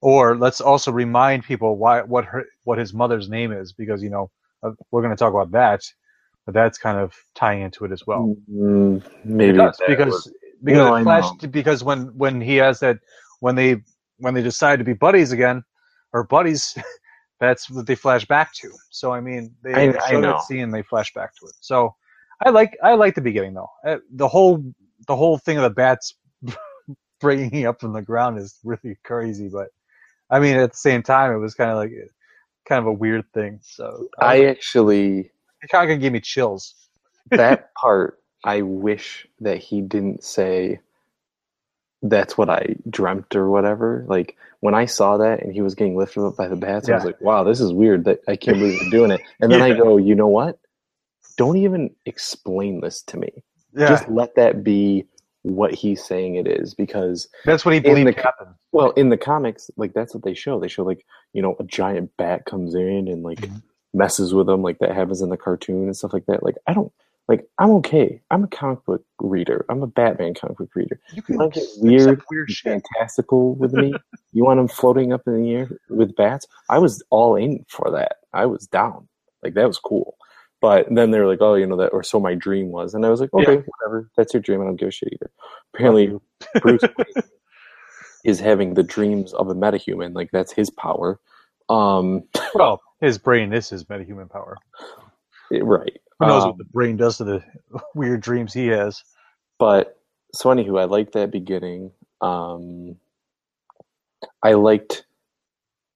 Or 0.01 0.37
let's 0.37 0.61
also 0.61 0.91
remind 0.91 1.43
people 1.45 1.77
why 1.77 2.01
what 2.03 2.25
her 2.25 2.45
what 2.65 2.79
his 2.79 2.93
mother's 2.93 3.29
name 3.29 3.51
is 3.53 3.73
because 3.73 4.03
you 4.03 4.11
know 4.11 4.31
uh, 4.63 4.71
we're 4.91 5.01
going 5.03 5.15
to 5.15 5.19
talk 5.19 5.33
about 5.33 5.51
that, 5.53 5.81
but 6.45 6.53
that's 6.55 6.77
kind 6.79 6.99
of 6.99 7.15
tying 7.35 7.63
into 7.63 7.85
it 7.85 7.93
as 7.93 8.05
well. 8.07 8.33
mm, 8.49 9.03
maybe 9.23 9.53
It 9.53 9.55
does, 9.57 9.81
because 9.87 10.31
because 10.63 10.85
No, 10.85 10.93
I 10.95 10.95
it 10.95 11.03
flashed 11.03 11.51
because 11.51 11.83
when 11.83 12.07
when 12.17 12.41
he 12.41 12.57
has 12.57 12.79
that 12.81 12.97
when 13.39 13.55
they 13.55 13.77
when 14.19 14.33
they 14.33 14.43
decide 14.43 14.79
to 14.79 14.85
be 14.85 14.93
buddies 14.93 15.31
again 15.31 15.63
or 16.13 16.23
buddies 16.25 16.77
that's 17.39 17.69
what 17.69 17.87
they 17.87 17.95
flash 17.95 18.25
back 18.25 18.53
to. 18.55 18.71
So 18.91 19.11
i 19.13 19.21
mean 19.21 19.55
they 19.63 19.93
I- 19.93 19.99
I 19.99 20.11
show 20.11 20.17
know. 20.17 20.39
that 20.39 20.41
scene 20.41 20.61
and 20.63 20.73
they 20.73 20.83
flash 20.83 21.13
back 21.13 21.35
to 21.37 21.47
it. 21.47 21.55
So 21.61 21.95
i 22.45 22.49
like 22.49 22.77
i 22.83 22.93
like 22.95 23.15
the 23.15 23.21
beginning 23.21 23.53
though. 23.55 23.69
Uh, 23.85 23.97
the 24.13 24.27
whole 24.27 24.63
the 25.07 25.15
whole 25.15 25.37
thing 25.37 25.57
of 25.57 25.63
the 25.63 25.69
bats 25.71 26.15
bringing 27.21 27.49
me 27.51 27.65
up 27.65 27.79
from 27.81 27.93
the 27.93 28.01
ground 28.01 28.37
is 28.39 28.59
really 28.63 28.97
crazy 29.03 29.49
but 29.51 29.69
i 30.31 30.39
mean 30.39 30.57
at 30.57 30.71
the 30.71 30.77
same 30.77 31.03
time 31.03 31.33
it 31.33 31.39
was 31.39 31.55
kind 31.55 31.71
of 31.71 31.77
like 31.77 31.91
kind 32.67 32.79
of 32.79 32.87
a 32.87 32.93
weird 32.93 33.25
thing 33.33 33.59
so 33.63 34.07
I 34.21 34.45
actually 34.45 35.31
it 35.61 35.69
kind 35.69 35.91
of 35.91 35.99
gave 35.99 36.11
me 36.11 36.19
chills. 36.21 36.75
That 37.35 37.73
part 37.75 38.19
I 38.43 38.61
wish 38.61 39.27
that 39.39 39.57
he 39.59 39.81
didn't 39.81 40.23
say 40.23 40.79
that's 42.01 42.37
what 42.37 42.49
I 42.49 42.75
dreamt 42.89 43.35
or 43.35 43.49
whatever. 43.49 44.03
Like 44.07 44.35
when 44.61 44.73
I 44.73 44.85
saw 44.85 45.17
that 45.17 45.41
and 45.43 45.53
he 45.53 45.61
was 45.61 45.75
getting 45.75 45.95
lifted 45.95 46.25
up 46.25 46.35
by 46.35 46.47
the 46.47 46.55
bats, 46.55 46.89
I 46.89 46.95
was 46.95 47.05
like, 47.05 47.21
wow, 47.21 47.43
this 47.43 47.61
is 47.61 47.71
weird 47.73 48.05
that 48.05 48.21
I 48.27 48.35
can't 48.35 48.57
believe 48.57 48.79
they're 48.79 48.89
doing 48.89 49.11
it. 49.11 49.21
And 49.39 49.51
then 49.51 49.61
I 49.61 49.73
go, 49.73 49.97
you 49.97 50.15
know 50.15 50.27
what? 50.27 50.59
Don't 51.37 51.57
even 51.57 51.91
explain 52.05 52.81
this 52.81 53.01
to 53.03 53.17
me. 53.17 53.43
yeah 53.73 53.87
Just 53.87 54.09
let 54.09 54.35
that 54.35 54.63
be 54.63 55.05
what 55.43 55.73
he's 55.73 56.03
saying 56.03 56.35
it 56.35 56.47
is 56.47 56.73
because 56.75 57.27
that's 57.45 57.65
what 57.65 57.73
he 57.73 57.77
in 57.77 57.83
believed 57.83 58.17
the- 58.17 58.21
happened 58.21 58.49
well, 58.73 58.91
in 58.91 59.09
the 59.09 59.17
comics, 59.17 59.69
like 59.75 59.93
that's 59.93 60.13
what 60.13 60.23
they 60.23 60.33
show. 60.33 60.57
They 60.59 60.69
show 60.69 60.83
like, 60.83 61.05
you 61.33 61.41
know, 61.41 61.55
a 61.59 61.63
giant 61.65 62.15
bat 62.15 62.45
comes 62.45 62.73
in 62.73 63.07
and 63.09 63.21
like 63.21 63.39
Mhm. 63.41 63.61
messes 63.93 64.33
with 64.33 64.47
them 64.47 64.61
like 64.63 64.79
that 64.79 64.93
happens 64.95 65.21
in 65.21 65.29
the 65.29 65.35
cartoon 65.37 65.83
and 65.83 65.95
stuff 65.97 66.13
like 66.13 66.25
that. 66.27 66.41
Like 66.41 66.55
I 66.67 66.73
don't 66.73 66.91
like 67.31 67.47
I'm 67.59 67.71
okay. 67.75 68.21
I'm 68.29 68.43
a 68.43 68.47
comic 68.47 68.83
book 68.83 69.05
reader. 69.21 69.65
I'm 69.69 69.81
a 69.83 69.87
Batman 69.87 70.33
comic 70.33 70.57
book 70.57 70.69
reader. 70.75 70.99
you 71.13 71.21
can 71.21 71.37
get 71.49 71.63
weird, 71.77 72.21
weird 72.29 72.51
shit 72.51 72.83
fantastical 72.93 73.55
with 73.55 73.71
me? 73.71 73.93
you 74.33 74.43
want 74.43 74.59
them 74.59 74.67
floating 74.67 75.13
up 75.13 75.21
in 75.25 75.41
the 75.41 75.51
air 75.51 75.69
with 75.89 76.13
bats? 76.17 76.45
I 76.69 76.79
was 76.79 77.01
all 77.09 77.37
in 77.37 77.65
for 77.69 77.89
that. 77.91 78.17
I 78.33 78.47
was 78.47 78.67
down. 78.67 79.07
Like 79.41 79.53
that 79.53 79.65
was 79.65 79.79
cool. 79.79 80.17
But 80.59 80.87
then 80.91 81.11
they 81.11 81.19
were 81.19 81.27
like, 81.27 81.41
oh, 81.41 81.55
you 81.55 81.65
know 81.65 81.77
that, 81.77 81.93
or 81.93 82.03
so 82.03 82.19
my 82.19 82.35
dream 82.35 82.69
was, 82.69 82.93
and 82.93 83.05
I 83.05 83.09
was 83.09 83.21
like, 83.21 83.33
okay, 83.33 83.63
whatever. 83.65 84.11
That's 84.17 84.33
your 84.33 84.41
dream. 84.41 84.61
I 84.61 84.65
don't 84.65 84.75
give 84.75 84.89
a 84.89 84.91
shit 84.91 85.13
either. 85.13 85.31
Apparently, 85.73 86.19
Bruce 86.61 86.81
Wayne 86.83 87.23
is 88.25 88.41
having 88.41 88.73
the 88.73 88.83
dreams 88.83 89.33
of 89.33 89.47
a 89.47 89.55
metahuman. 89.55 90.13
Like 90.13 90.31
that's 90.31 90.51
his 90.51 90.69
power. 90.69 91.17
Um, 91.69 92.23
Well, 92.53 92.81
his 92.99 93.17
brain 93.17 93.53
is 93.53 93.69
his 93.69 93.85
metahuman 93.85 94.29
power. 94.29 94.57
right. 95.51 96.01
Who 96.21 96.27
knows 96.27 96.45
Um, 96.45 96.49
what 96.49 96.59
the 96.59 96.65
brain 96.65 96.97
does 96.97 97.17
to 97.17 97.25
the 97.25 97.43
weird 97.95 98.21
dreams 98.21 98.53
he 98.53 98.67
has? 98.69 99.03
But 99.59 99.99
so 100.33 100.49
anywho, 100.51 100.79
I 100.81 100.85
liked 100.85 101.13
that 101.13 101.31
beginning. 101.31 101.91
Um, 102.21 102.97
I 104.43 104.53
liked, 104.53 105.05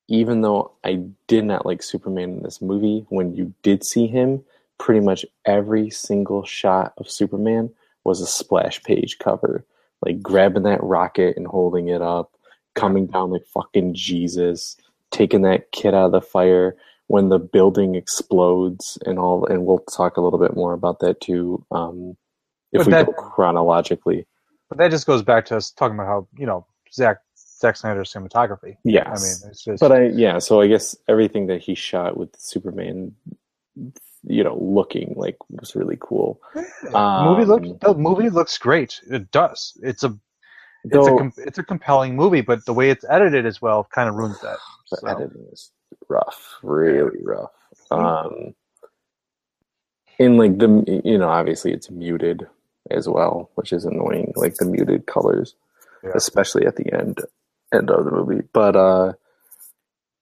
even 0.10 0.42
though 0.42 0.74
I 0.84 1.04
did 1.28 1.46
not 1.46 1.66
like 1.66 1.84
Superman 1.84 2.32
in 2.32 2.44
this 2.44 2.62
movie, 2.62 3.06
when 3.10 3.36
you 3.36 3.54
did 3.64 3.86
see 3.86 4.08
him, 4.08 4.44
pretty 4.80 5.02
much 5.02 5.26
every 5.46 5.92
single 5.92 6.46
shot 6.46 6.94
of 6.98 7.10
Superman 7.10 7.72
was 8.04 8.22
a 8.22 8.28
splash 8.28 8.84
page 8.84 9.20
cover, 9.20 9.66
like 10.06 10.22
grabbing 10.24 10.64
that 10.64 10.84
rocket 10.84 11.38
and 11.38 11.48
holding 11.48 11.90
it 11.90 12.02
up, 12.02 12.34
coming 12.76 13.08
down 13.08 13.32
like 13.32 13.46
fucking 13.48 13.94
Jesus, 13.94 14.78
taking 15.12 15.44
that 15.44 15.72
kid 15.72 15.94
out 15.94 16.08
of 16.08 16.14
the 16.14 16.22
fire 16.22 16.76
when 17.08 17.30
the 17.30 17.40
building 17.40 17.96
explodes 17.96 18.98
and 19.06 19.20
all 19.20 19.46
and 19.46 19.66
we'll 19.66 19.80
talk 19.96 20.18
a 20.18 20.22
little 20.22 20.40
bit 20.40 20.56
more 20.56 20.74
about 20.74 21.00
that 21.00 21.22
too 21.22 21.64
um, 21.72 22.18
if 22.72 22.80
But 22.80 22.88
we 22.88 22.92
that- 22.94 23.06
go 23.08 23.12
chronologically 23.14 24.26
But 24.70 24.78
that 24.80 24.92
just 24.92 25.06
goes 25.08 25.22
back 25.22 25.46
to 25.48 25.58
us 25.58 25.72
talking 25.72 25.96
about 25.96 26.08
how 26.08 26.28
you 26.38 26.46
know 26.46 26.66
Zach 26.92 27.18
Zack 27.38 27.78
Snyder's 27.78 28.12
cinematography. 28.14 28.76
Yeah, 28.84 29.04
I 29.10 29.14
mean, 29.20 29.36
it's 29.50 29.64
just 29.64 29.80
but 29.80 29.92
i 29.92 30.08
yeah 30.08 30.40
so 30.40 30.62
i 30.62 30.68
guess 30.68 30.96
everything 31.08 31.48
that 31.48 31.62
he 31.62 31.74
shot 31.76 32.18
with 32.18 32.30
superman 32.38 33.14
you 34.28 34.44
know 34.44 34.58
looking 34.60 35.14
like 35.16 35.38
was 35.50 35.76
really 35.76 35.98
cool 36.00 36.40
movie 36.56 36.94
um, 36.96 37.48
looks 37.48 37.68
the 37.82 37.94
movie 37.94 38.30
looks 38.30 38.58
great. 38.58 39.00
It 39.10 39.30
does. 39.32 39.78
It's 39.84 40.04
a 40.04 40.18
it's 40.84 40.94
a 40.94 40.98
though 40.98 41.18
com- 41.18 41.34
it's 41.38 41.58
a 41.60 41.64
compelling 41.64 42.16
movie, 42.16 42.42
but 42.42 42.66
the 42.66 42.74
way 42.74 42.90
it's 42.90 43.06
edited 43.10 43.46
as 43.46 43.62
well 43.62 43.88
kind 43.94 44.08
of 44.10 44.16
ruins 44.16 44.40
that. 44.42 44.58
So, 44.86 45.08
editing 45.08 45.46
is 45.52 45.72
rough 46.10 46.56
really 46.64 47.20
rough. 47.24 47.52
Um 47.92 48.56
in 50.20 50.38
like 50.38 50.58
the 50.60 51.02
you 51.06 51.18
know 51.18 51.30
obviously 51.30 51.74
it's 51.74 51.90
muted 51.92 52.48
as 52.92 53.08
well 53.10 53.52
which 53.56 53.74
is 53.74 53.86
annoying 53.86 54.34
like 54.36 54.56
the 54.56 54.66
muted 54.66 55.06
colors 55.08 55.56
Yeah. 56.04 56.12
especially 56.16 56.66
at 56.68 56.76
the 56.78 56.94
end 56.94 57.20
end 57.74 57.90
of 57.92 58.06
the 58.06 58.12
movie. 58.12 58.44
But 58.54 58.76
uh 58.76 59.14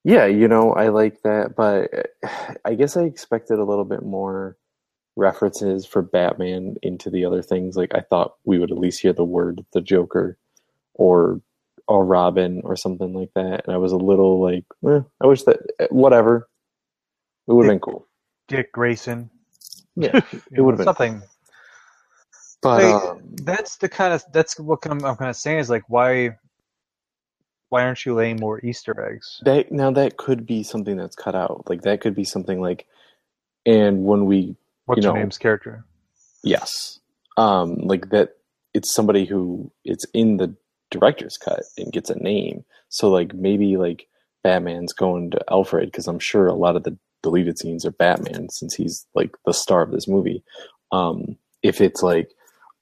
yeah 0.04 0.26
you 0.28 0.48
know 0.50 0.74
i 0.74 0.90
like 0.90 1.22
that 1.24 1.56
but 1.58 1.92
i 2.66 2.76
guess 2.76 2.98
i 2.98 3.04
expected 3.04 3.60
a 3.60 3.66
little 3.66 3.86
bit 3.86 4.04
more 4.04 4.58
references 5.18 5.86
for 5.86 6.02
batman 6.02 6.76
into 6.84 7.10
the 7.12 7.26
other 7.26 7.42
things. 7.44 7.78
Like 7.78 7.94
i 7.96 8.02
thought 8.02 8.36
we 8.46 8.60
would 8.60 8.72
at 8.72 8.80
least 8.80 9.02
hear 9.02 9.14
the 9.14 9.26
word 9.26 9.66
the 9.74 9.82
joker 9.82 10.38
or 10.96 11.42
or 11.88 12.06
robin 12.06 12.62
or 12.64 12.76
something 12.76 13.14
like 13.14 13.30
that 13.36 13.66
and 13.66 13.74
i 13.74 13.78
was 13.78 13.92
a 13.92 13.98
little 13.98 14.42
like 14.42 14.64
eh, 14.88 15.02
i 15.22 15.28
wish 15.28 15.44
that 15.44 15.58
whatever 15.90 16.48
it 17.48 17.54
would 17.54 17.66
have 17.66 17.72
been 17.72 17.80
cool 17.80 18.08
Dick 18.50 18.72
Grayson. 18.74 19.30
Yeah, 19.96 20.20
it 20.52 20.60
would've 20.62 20.78
been 20.78 20.84
something. 20.86 21.22
but 22.62 22.84
Like, 22.84 22.94
um, 23.04 23.22
that's 23.44 23.78
the 23.78 23.88
kind 23.88 24.14
of 24.14 24.22
that's 24.34 24.60
what 24.60 24.86
I'm, 24.86 25.04
I'm 25.06 25.16
kind 25.16 25.30
of 25.30 25.36
saying 25.38 25.60
is 25.60 25.70
like 25.70 25.84
why 25.88 26.38
why 27.70 27.84
aren't 27.84 28.06
you 28.06 28.14
laying 28.14 28.38
more 28.40 28.60
Easter 28.64 29.10
eggs? 29.10 29.40
That 29.46 29.72
now 29.72 29.92
that 29.92 30.18
could 30.18 30.46
be 30.46 30.62
something 30.62 30.98
that's 30.98 31.16
cut 31.16 31.36
out. 31.36 31.64
Like 31.70 31.82
that 31.84 32.02
could 32.02 32.16
be 32.16 32.26
something 32.26 32.60
like, 32.62 32.86
and 33.66 34.04
when 34.04 34.26
we 34.26 34.56
What's 34.86 35.00
You 35.00 35.04
your 35.08 35.14
know- 35.14 35.20
name's 35.22 35.38
character? 35.38 35.86
yes, 36.44 37.00
um, 37.38 37.76
like 37.78 38.10
that, 38.10 38.32
it's 38.74 38.94
somebody 38.94 39.24
who 39.26 39.72
it's 39.86 40.06
in 40.14 40.36
the 40.38 40.54
director's 40.94 41.38
cut 41.38 41.64
and 41.78 41.92
gets 41.92 42.10
a 42.10 42.16
name. 42.16 42.64
So 42.90 43.10
like 43.10 43.34
maybe 43.34 43.76
like 43.78 44.08
Batman's 44.44 44.94
going 44.94 45.32
to 45.32 45.42
Alfred 45.50 45.88
because 45.88 46.08
I'm 46.08 46.20
sure 46.20 46.48
a 46.48 46.54
lot 46.54 46.76
of 46.76 46.84
the 46.84 46.98
deleted 47.22 47.58
scenes 47.58 47.86
are 47.86 47.92
Batman 47.92 48.50
since 48.50 48.76
he's 48.76 49.06
like 49.16 49.36
the 49.46 49.54
star 49.54 49.82
of 49.82 49.92
this 49.92 50.08
movie. 50.08 50.44
Um, 50.92 51.38
if 51.64 51.82
it's 51.82 52.04
like, 52.04 52.30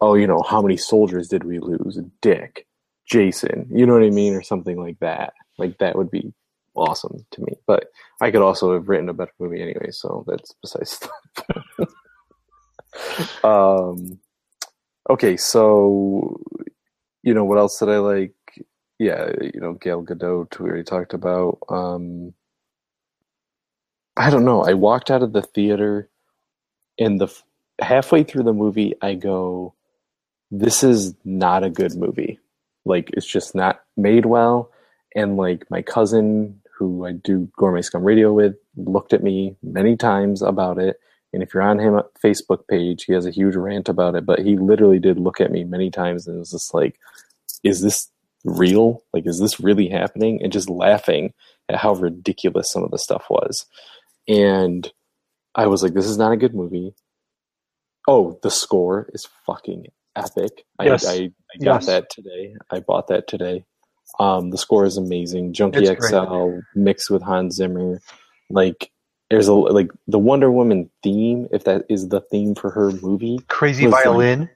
oh, 0.01 0.15
you 0.15 0.27
know, 0.27 0.41
how 0.41 0.61
many 0.61 0.77
soldiers 0.77 1.27
did 1.27 1.43
we 1.43 1.59
lose? 1.59 1.99
Dick, 2.21 2.67
Jason, 3.05 3.67
you 3.71 3.85
know 3.85 3.93
what 3.93 4.03
I 4.03 4.09
mean, 4.09 4.33
or 4.33 4.41
something 4.41 4.81
like 4.81 4.99
that. 4.99 5.33
Like 5.57 5.77
that 5.77 5.95
would 5.95 6.11
be 6.11 6.33
awesome 6.75 7.25
to 7.31 7.41
me. 7.41 7.53
But 7.67 7.85
I 8.19 8.31
could 8.31 8.41
also 8.41 8.73
have 8.73 8.89
written 8.89 9.09
a 9.09 9.13
better 9.13 9.33
movie 9.39 9.61
anyway, 9.61 9.91
so 9.91 10.25
that's 10.27 10.53
besides 10.61 10.99
the 10.99 11.87
um, 13.43 14.19
okay, 15.09 15.37
so 15.37 16.41
you 17.23 17.33
know 17.33 17.45
what 17.45 17.57
else 17.57 17.79
did 17.79 17.89
I 17.89 17.97
like? 17.99 18.33
Yeah, 18.99 19.31
you 19.41 19.59
know, 19.59 19.73
Gal 19.73 20.03
Gadot, 20.03 20.59
We 20.59 20.69
already 20.69 20.83
talked 20.83 21.13
about. 21.13 21.59
Um, 21.69 22.33
I 24.17 24.29
don't 24.29 24.45
know. 24.45 24.63
I 24.63 24.73
walked 24.73 25.09
out 25.09 25.23
of 25.23 25.33
the 25.33 25.41
theater, 25.41 26.09
and 26.99 27.19
the 27.19 27.33
halfway 27.81 28.23
through 28.23 28.43
the 28.43 28.53
movie, 28.53 28.93
I 29.01 29.15
go, 29.15 29.73
"This 30.51 30.83
is 30.83 31.15
not 31.25 31.63
a 31.63 31.69
good 31.69 31.95
movie. 31.95 32.39
Like, 32.85 33.09
it's 33.13 33.25
just 33.25 33.55
not 33.55 33.81
made 33.97 34.25
well." 34.25 34.71
And 35.15 35.37
like 35.37 35.69
my 35.71 35.81
cousin, 35.81 36.61
who 36.77 37.05
I 37.05 37.13
do 37.13 37.49
Gourmet 37.57 37.81
Scum 37.81 38.03
Radio 38.03 38.33
with, 38.33 38.55
looked 38.75 39.13
at 39.13 39.23
me 39.23 39.55
many 39.63 39.95
times 39.95 40.41
about 40.41 40.77
it. 40.77 40.99
And 41.33 41.41
if 41.41 41.53
you're 41.53 41.63
on 41.63 41.79
him 41.79 42.01
Facebook 42.23 42.67
page, 42.69 43.05
he 43.05 43.13
has 43.13 43.25
a 43.25 43.31
huge 43.31 43.55
rant 43.55 43.87
about 43.89 44.15
it. 44.15 44.25
But 44.25 44.39
he 44.39 44.57
literally 44.57 44.99
did 44.99 45.17
look 45.19 45.39
at 45.39 45.51
me 45.51 45.63
many 45.63 45.89
times 45.89 46.27
and 46.27 46.39
was 46.39 46.51
just 46.51 46.73
like, 46.73 46.97
"Is 47.63 47.81
this 47.81 48.09
real? 48.43 49.03
Like, 49.13 49.25
is 49.25 49.39
this 49.39 49.59
really 49.59 49.87
happening?" 49.89 50.41
And 50.43 50.51
just 50.51 50.69
laughing 50.69 51.33
at 51.69 51.77
how 51.77 51.93
ridiculous 51.93 52.71
some 52.71 52.83
of 52.83 52.91
the 52.91 52.97
stuff 52.99 53.25
was. 53.29 53.65
And 54.27 54.91
I 55.55 55.67
was 55.67 55.83
like, 55.83 55.93
"This 55.93 56.05
is 56.07 56.17
not 56.17 56.31
a 56.33 56.37
good 56.37 56.53
movie." 56.55 56.93
Oh, 58.07 58.39
the 58.43 58.51
score 58.51 59.09
is 59.13 59.27
fucking 59.45 59.85
epic. 60.15 60.65
Yes. 60.81 61.05
I, 61.05 61.11
I, 61.11 61.15
I 61.15 61.63
got 61.63 61.73
Yes. 61.81 61.85
that 61.85 62.09
today. 62.09 62.55
I 62.71 62.79
bought 62.79 63.07
that 63.07 63.27
today. 63.27 63.63
Um, 64.19 64.49
the 64.49 64.57
score 64.57 64.85
is 64.85 64.97
amazing. 64.97 65.53
Junkie 65.53 65.79
It's 65.85 65.89
great. 65.91 66.09
XL 66.09 66.59
mixed 66.75 67.09
with 67.09 67.21
Hans 67.21 67.55
Zimmer. 67.55 68.01
Like 68.49 68.91
there's 69.31 69.47
a 69.47 69.53
like 69.53 69.89
the 70.07 70.19
Wonder 70.19 70.51
Woman 70.51 70.89
theme, 71.01 71.47
if 71.51 71.63
that 71.63 71.85
is 71.89 72.09
the 72.09 72.21
theme 72.21 72.53
for 72.55 72.69
her 72.69 72.91
movie. 72.91 73.39
Crazy 73.47 73.85
Was 73.85 73.93
like- 73.93 74.03
violin. 74.05 74.49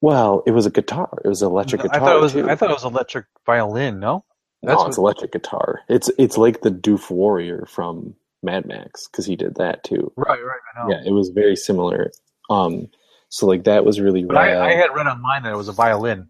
Well, 0.00 0.42
it 0.46 0.50
was 0.50 0.66
a 0.66 0.70
guitar. 0.70 1.20
It 1.24 1.28
was 1.28 1.42
electric 1.42 1.80
I 1.82 1.84
guitar. 1.84 2.00
thought 2.00 2.16
it 2.16 2.20
was 2.20 2.32
too. 2.32 2.48
I 2.50 2.56
thought 2.56 2.70
it 2.70 2.74
was 2.74 2.84
electric 2.84 3.26
violin. 3.46 4.00
No, 4.00 4.24
no, 4.62 4.70
that's 4.74 4.84
it's 4.88 4.98
electric 4.98 5.30
guitar. 5.32 5.80
It's 5.88 6.10
it's 6.18 6.36
like 6.36 6.60
the 6.62 6.70
Doof 6.72 7.08
Warrior 7.08 7.66
from 7.68 8.14
Mad 8.42 8.66
Max 8.66 9.06
because 9.06 9.26
he 9.26 9.36
did 9.36 9.54
that 9.56 9.84
too. 9.84 10.12
right, 10.16 10.42
right. 10.44 10.58
I 10.74 10.82
know. 10.82 10.90
Yeah, 10.92 11.02
it 11.06 11.12
was 11.12 11.28
very 11.28 11.54
similar. 11.54 12.10
Um, 12.50 12.88
so 13.28 13.46
like 13.46 13.62
that 13.64 13.84
was 13.84 14.00
really 14.00 14.24
But. 14.24 14.36
I, 14.38 14.70
I 14.70 14.74
had 14.74 14.90
read 14.92 15.06
online 15.06 15.44
that 15.44 15.52
it 15.52 15.56
was 15.56 15.68
a 15.68 15.72
violin. 15.72 16.28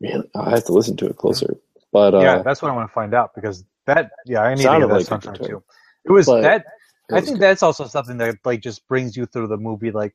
Really, 0.00 0.30
I 0.36 0.50
have 0.50 0.64
to 0.66 0.72
listen 0.72 0.96
to 0.98 1.06
it 1.06 1.16
closer. 1.16 1.56
But 1.92 2.14
uh, 2.14 2.20
yeah, 2.20 2.42
that's 2.42 2.62
what 2.62 2.70
I 2.70 2.74
want 2.76 2.88
to 2.88 2.94
find 2.94 3.14
out 3.14 3.34
because 3.34 3.64
that. 3.86 4.10
Yeah, 4.26 4.42
I 4.42 4.50
need 4.54 4.62
to 4.62 4.68
get 4.68 4.78
that 4.80 4.88
like 4.88 5.08
guitar. 5.08 5.34
too. 5.34 5.64
It 6.04 6.12
was 6.12 6.26
But 6.26 6.42
that. 6.42 6.66
I 7.12 7.20
think 7.20 7.36
good. 7.36 7.42
that's 7.42 7.62
also 7.62 7.86
something 7.86 8.18
that 8.18 8.36
like 8.44 8.60
just 8.62 8.86
brings 8.88 9.16
you 9.16 9.26
through 9.26 9.48
the 9.48 9.56
movie. 9.56 9.90
Like, 9.90 10.14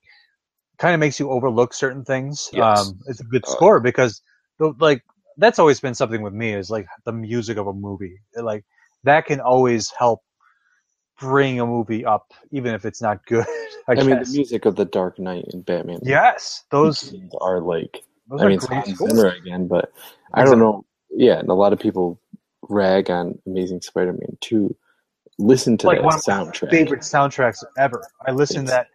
kind 0.77 0.93
of 0.93 0.99
makes 0.99 1.19
you 1.19 1.30
overlook 1.30 1.73
certain 1.73 2.04
things. 2.04 2.49
Yes. 2.51 2.88
Um, 2.88 2.99
it's 3.08 3.21
a 3.21 3.23
good 3.23 3.45
Uh, 3.45 3.51
score 3.51 3.80
because 3.80 4.21
the 4.58 4.73
like 4.80 5.04
that's 5.38 5.60
always 5.60 5.80
been 5.80 5.95
something 5.95 6.21
with 6.21 6.34
me 6.34 6.54
is 6.54 6.69
like 6.69 6.88
the 7.06 7.13
music 7.13 7.58
of 7.58 7.67
a 7.67 7.73
movie. 7.73 8.19
Like 8.36 8.65
that 9.04 9.25
can 9.25 9.39
always 9.39 9.91
help 9.97 10.21
bring 11.19 11.60
a 11.60 11.65
movie 11.65 12.04
up, 12.04 12.34
even 12.51 12.73
if 12.73 12.84
it's 12.84 13.01
not 13.01 13.25
good. 13.27 13.45
I, 13.88 13.93
I, 13.93 14.04
mean, 14.04 14.21
the 14.21 14.30
music 14.32 14.65
of 14.65 14.75
the 14.75 14.86
Dark 14.86 15.19
Knight 15.19 15.45
and 15.54 15.65
Batman. 15.65 15.99
yes, 16.04 16.63
those 16.71 17.13
are 17.39 17.62
like 17.62 18.04
those 18.27 18.41
I 18.41 18.45
are 18.45 18.49
mean, 18.49 18.60
it's. 18.60 18.97
Zimmer 18.97 19.30
again, 19.30 19.67
but 19.67 19.93
I 20.34 20.43
don't 20.43 20.60
know. 20.60 20.86
Yeah, 21.10 21.39
and 21.39 21.49
a 21.49 21.54
lot 21.54 21.73
of 21.73 21.80
people 21.80 22.19
rag 22.69 23.12
on 23.12 23.38
Amazing 23.45 23.82
Spider-Man 23.82 24.38
2. 24.41 24.75
Listen 25.41 25.77
to 25.77 25.88
like 25.88 25.97
that 25.97 26.04
one 26.06 26.15
of 26.15 26.27
my 26.27 26.34
soundtrack. 26.34 26.69
favorite 26.69 27.01
soundtracks 27.01 27.63
ever. 27.77 28.04
I 28.27 28.32
listened 28.32 28.67
It's- 28.67 28.77
that 28.86 28.88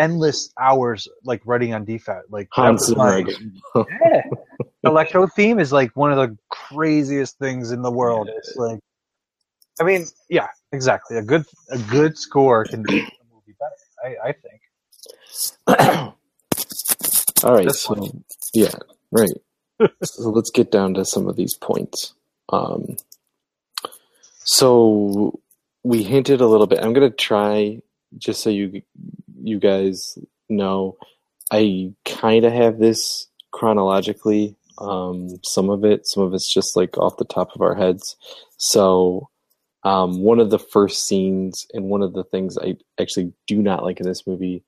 endless 0.00 0.52
hours 0.60 1.08
like 1.24 1.42
writing 1.44 1.74
on 1.74 1.84
DFAT. 1.84 2.22
Like 2.30 2.48
Hans 2.52 2.86
Zimmer 2.86 3.24
yeah. 3.74 4.22
Electro 4.84 5.26
theme 5.26 5.58
is 5.58 5.72
like 5.72 5.90
one 5.96 6.12
of 6.12 6.18
the 6.18 6.36
craziest 6.50 7.38
things 7.38 7.72
in 7.72 7.82
the 7.82 7.90
world. 7.90 8.28
It's 8.36 8.54
like, 8.56 8.78
I 9.80 9.84
mean, 9.84 10.06
yeah, 10.30 10.46
exactly. 10.72 11.16
A 11.16 11.22
good 11.22 11.44
a 11.70 11.78
good 11.78 12.16
score 12.16 12.64
can 12.64 12.82
make 12.82 13.02
a 13.02 13.34
movie 13.34 13.56
better. 13.58 13.74
I, 14.24 14.28
I 14.28 14.32
think. 14.32 14.60
All 17.44 17.54
right, 17.54 17.66
This 17.68 17.82
so 17.82 17.94
one. 17.94 18.24
yeah, 18.54 18.74
right. 19.12 19.30
so 20.02 20.30
let's 20.30 20.50
get 20.50 20.70
down 20.72 20.94
to 20.94 21.04
some 21.04 21.28
of 21.28 21.36
these 21.36 21.54
points. 21.56 22.14
Um, 22.50 22.96
so 24.44 25.38
we 25.88 26.02
hinted 26.02 26.42
a 26.42 26.46
little 26.46 26.66
bit. 26.66 26.80
I'm 26.80 26.92
gonna 26.92 27.08
try 27.08 27.80
just 28.18 28.42
so 28.42 28.50
you 28.50 28.82
you 29.42 29.58
guys 29.58 30.18
know. 30.50 30.96
I 31.50 31.94
kind 32.04 32.44
of 32.44 32.52
have 32.52 32.78
this 32.78 33.26
chronologically. 33.52 34.54
Um, 34.76 35.28
some 35.42 35.70
of 35.70 35.84
it, 35.86 36.06
some 36.06 36.22
of 36.22 36.34
it's 36.34 36.52
just 36.52 36.76
like 36.76 36.98
off 36.98 37.16
the 37.16 37.24
top 37.24 37.54
of 37.54 37.62
our 37.62 37.74
heads. 37.74 38.16
So, 38.58 39.30
um, 39.82 40.20
one 40.20 40.40
of 40.40 40.50
the 40.50 40.58
first 40.58 41.06
scenes 41.06 41.66
and 41.72 41.86
one 41.86 42.02
of 42.02 42.12
the 42.12 42.24
things 42.24 42.58
I 42.58 42.76
actually 43.00 43.32
do 43.46 43.62
not 43.62 43.82
like 43.82 43.98
in 43.98 44.06
this 44.06 44.26
movie, 44.26 44.62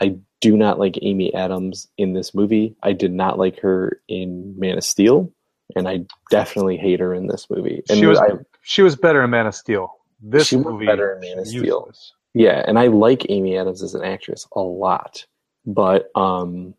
I 0.00 0.16
do 0.40 0.56
not 0.56 0.78
like 0.78 0.96
Amy 1.02 1.34
Adams 1.34 1.88
in 1.98 2.12
this 2.12 2.34
movie. 2.36 2.76
I 2.84 2.92
did 2.92 3.12
not 3.12 3.36
like 3.36 3.58
her 3.60 4.00
in 4.08 4.54
Man 4.56 4.78
of 4.78 4.84
Steel, 4.84 5.32
and 5.74 5.88
I 5.88 6.04
definitely 6.30 6.76
hate 6.76 7.00
her 7.00 7.12
in 7.12 7.26
this 7.26 7.48
movie. 7.50 7.82
And 7.88 7.98
She 7.98 8.06
was- 8.06 8.20
I, 8.20 8.28
She 8.62 8.82
was 8.82 8.94
better 8.94 9.24
in 9.24 9.30
Man 9.30 9.46
of 9.48 9.54
Steel. 9.56 9.92
This 10.28 10.48
She 10.48 10.56
was 10.56 10.66
movie 10.66 10.86
better 10.86 11.14
in 11.14 11.20
Man 11.20 11.38
of 11.38 11.46
Steel. 11.46 11.92
yeah, 12.34 12.62
and 12.66 12.78
I 12.78 12.88
like 12.88 13.26
Amy 13.28 13.56
Adams 13.56 13.82
as 13.82 13.94
an 13.94 14.04
actress 14.04 14.46
a 14.54 14.60
lot, 14.60 15.24
but 15.64 16.10
um, 16.14 16.74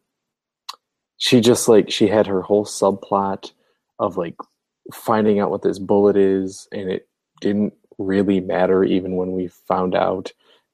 she 1.18 1.42
just 1.42 1.68
like 1.68 1.90
she 1.90 2.08
had 2.08 2.28
her 2.28 2.42
whole 2.42 2.66
subplot 2.66 3.52
of 4.00 4.18
like 4.18 4.36
finding 4.94 5.40
out 5.40 5.50
what 5.50 5.62
this 5.62 5.80
bullet 5.80 6.18
is, 6.18 6.68
and 6.72 6.90
it 6.92 7.08
didn't 7.42 7.74
really 7.98 8.40
matter 8.40 8.84
even 8.84 9.16
when 9.16 9.32
we 9.32 9.48
found 9.48 9.96
out 9.96 10.32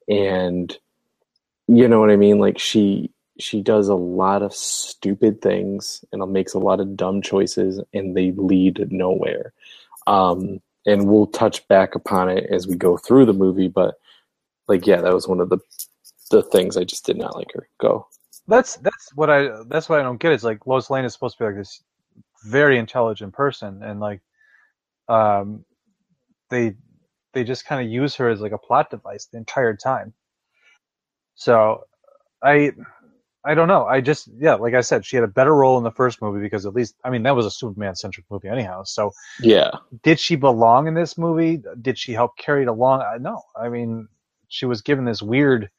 and 0.10 0.78
you 1.68 1.88
know 1.88 2.02
what 2.02 2.10
i 2.12 2.18
mean? 2.18 2.38
Like 2.40 2.60
she 2.60 3.12
she 3.40 3.62
does 3.62 3.88
a 3.88 3.96
lot 3.96 4.42
of 4.44 4.54
stupid 4.54 5.42
things 5.42 6.04
and 6.12 6.22
makes 6.34 6.54
a 6.54 6.60
lot 6.60 6.82
of 6.82 6.98
dumb 6.98 7.22
choices 7.22 7.82
and 7.94 8.16
they 8.16 8.32
lead 8.36 8.92
nowhere. 8.92 9.54
Um 10.08 10.62
and 10.86 11.08
we'll 11.08 11.28
touch 11.28 11.68
back 11.68 11.96
upon 11.96 12.30
it 12.30 12.46
as 12.52 12.68
we 12.68 12.76
go 12.76 12.98
through 12.98 13.26
the 13.26 13.34
movie 13.34 13.68
but 13.68 13.96
like 14.68 14.88
yeah 14.88 15.02
that 15.02 15.14
was 15.14 15.28
one 15.28 15.40
of 15.40 15.50
the 15.50 15.60
the 16.32 16.42
things 16.44 16.78
i 16.78 16.84
just 16.84 17.06
did 17.06 17.18
not 17.18 17.36
like 17.36 17.52
her 17.54 17.68
go 17.80 18.08
That's 18.48 18.76
that's 18.78 19.14
what 19.16 19.30
I 19.30 19.50
that's 19.68 19.88
what 19.90 20.00
I 20.00 20.04
don't 20.04 20.20
get. 20.22 20.34
Is 20.34 20.44
like 20.44 20.68
Lois 20.68 20.90
Lane 20.90 21.06
is 21.06 21.14
supposed 21.14 21.38
to 21.38 21.44
be 21.44 21.48
like 21.48 21.56
this 21.58 21.82
very 22.46 22.78
intelligent 22.78 23.34
person, 23.34 23.82
and 23.84 24.00
like, 24.02 24.22
um, 25.08 25.64
they 26.50 26.76
they 27.34 27.44
just 27.44 27.66
kind 27.66 27.86
of 27.86 27.92
use 27.92 28.16
her 28.16 28.30
as 28.30 28.42
like 28.42 28.52
a 28.52 28.58
plot 28.58 28.90
device 28.90 29.26
the 29.28 29.38
entire 29.38 29.76
time. 29.76 30.14
So, 31.36 31.86
I 32.44 32.74
I 33.46 33.54
don't 33.56 33.68
know. 33.68 33.86
I 33.86 34.00
just 34.00 34.30
yeah, 34.38 34.56
like 34.56 34.74
I 34.74 34.82
said, 34.82 35.06
she 35.06 35.16
had 35.18 35.24
a 35.24 35.28
better 35.28 35.54
role 35.54 35.78
in 35.78 35.84
the 35.84 35.92
first 35.92 36.22
movie 36.22 36.40
because 36.42 36.66
at 36.66 36.74
least 36.74 36.96
I 37.04 37.10
mean 37.10 37.24
that 37.24 37.36
was 37.36 37.46
a 37.46 37.52
Superman 37.52 37.96
centric 37.96 38.26
movie 38.30 38.48
anyhow. 38.48 38.84
So 38.84 39.12
yeah 39.42 39.72
did 40.04 40.20
she 40.20 40.36
belong 40.36 40.88
in 40.88 40.94
this 40.94 41.18
movie? 41.18 41.62
Did 41.82 41.98
she 41.98 42.14
help 42.14 42.38
carry 42.38 42.62
it 42.64 42.68
along? 42.70 43.04
No. 43.22 43.42
I 43.56 43.68
mean, 43.70 44.08
she 44.48 44.66
was 44.66 44.82
given 44.82 45.04
this 45.06 45.22
weird 45.22 45.70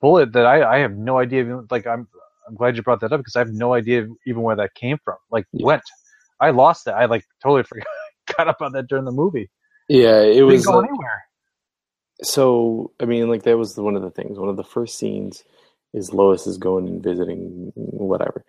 bullet 0.00 0.32
that 0.34 0.46
I, 0.46 0.76
I 0.76 0.78
have 0.78 0.92
no 0.96 1.18
idea. 1.18 1.40
Even, 1.40 1.66
like, 1.70 1.86
I'm 1.86 2.06
I'm 2.48 2.54
glad 2.54 2.76
you 2.76 2.82
brought 2.82 3.00
that 3.00 3.12
up 3.12 3.18
because 3.20 3.34
I 3.36 3.40
have 3.40 3.50
no 3.52 3.74
idea 3.74 4.06
even 4.26 4.42
where 4.42 4.54
that 4.56 4.74
came 4.74 4.98
from. 5.04 5.16
Like, 5.30 5.46
Yeah. 5.52 5.66
went. 5.66 5.82
I 6.38 6.50
lost 6.50 6.86
it. 6.86 6.90
I 6.92 7.06
like 7.06 7.24
totally 7.42 7.62
forgot 7.64 8.54
about 8.56 8.72
that 8.74 8.86
during 8.88 9.04
the 9.04 9.10
movie. 9.12 9.50
yeah 9.88 10.20
it 10.20 10.36
It 10.36 10.42
was 10.44 10.64
go 10.66 10.78
like- 10.78 10.88
anywhere. 10.88 11.22
so 12.22 12.90
i 13.00 13.04
mean 13.04 13.28
like 13.28 13.42
that 13.42 13.58
was 13.58 13.76
one 13.76 13.94
of 13.96 14.02
the 14.02 14.10
things 14.10 14.38
one 14.38 14.48
of 14.48 14.56
the 14.56 14.64
first 14.64 14.96
scenes 14.98 15.44
is 15.96 16.12
lois 16.12 16.46
is 16.46 16.58
going 16.58 16.86
and 16.86 17.02
visiting 17.02 17.72
whatever 17.74 18.44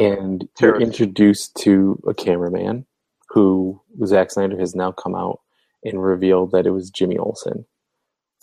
and 0.00 0.48
you're 0.60 0.80
introduced 0.80 1.54
to 1.56 2.00
a 2.08 2.14
cameraman 2.14 2.86
who 3.28 3.80
Zack 4.06 4.30
Snyder 4.30 4.58
has 4.58 4.74
now 4.74 4.92
come 4.92 5.14
out 5.14 5.40
and 5.84 6.02
revealed 6.02 6.52
that 6.52 6.66
it 6.66 6.70
was 6.70 6.90
Jimmy 6.90 7.18
Olsen. 7.18 7.66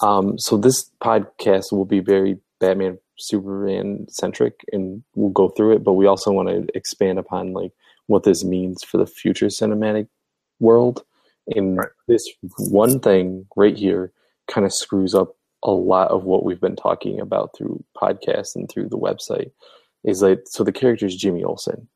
Um, 0.02 0.38
so 0.38 0.58
this 0.58 0.91
podcast 1.02 1.72
will 1.72 1.86
be 1.86 2.00
very 2.00 2.38
Batman 2.60 3.00
Superman 3.17 4.08
centric, 4.10 4.56
and 4.72 5.04
we'll 5.15 5.30
go 5.32 5.50
through 5.50 5.76
it. 5.76 5.84
But 5.84 5.93
we 5.93 6.06
also 6.08 6.32
want 6.32 6.50
to 6.50 6.67
expand 6.76 7.19
upon 7.19 7.54
like 7.54 7.72
what 8.08 8.24
this 8.24 8.43
means 8.43 8.84
for 8.84 8.98
the 8.98 9.06
future 9.06 9.48
cinematic 9.48 10.08
world. 10.60 11.04
And 11.56 11.78
Right. 11.78 11.89
this 12.08 12.28
one 12.58 13.00
thing 13.00 13.45
right 13.56 13.78
here 13.78 14.12
kind 14.48 14.65
of 14.65 14.74
screws 14.74 15.13
up 15.15 15.36
a 15.63 15.72
lot 15.72 16.10
of 16.10 16.24
what 16.24 16.43
we've 16.43 16.62
been 16.62 16.76
talking 16.76 17.19
about 17.19 17.56
through 17.56 17.84
podcasts 17.95 18.56
and 18.56 18.69
through 18.69 18.89
the 18.89 18.98
website. 18.98 19.52
Is 20.04 20.22
like 20.22 20.43
so 20.45 20.63
the 20.63 20.72
character 20.72 21.06
is 21.06 21.15
Jimmy 21.15 21.43
Olsen, 21.43 21.89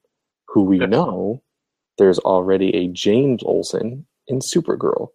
who 0.48 0.64
we 0.64 0.78
know 0.80 1.42
there's 1.98 2.20
already 2.20 2.76
a 2.76 2.88
James 2.90 3.42
Olsen 3.44 4.06
in 4.28 4.40
Supergirl. 4.40 5.10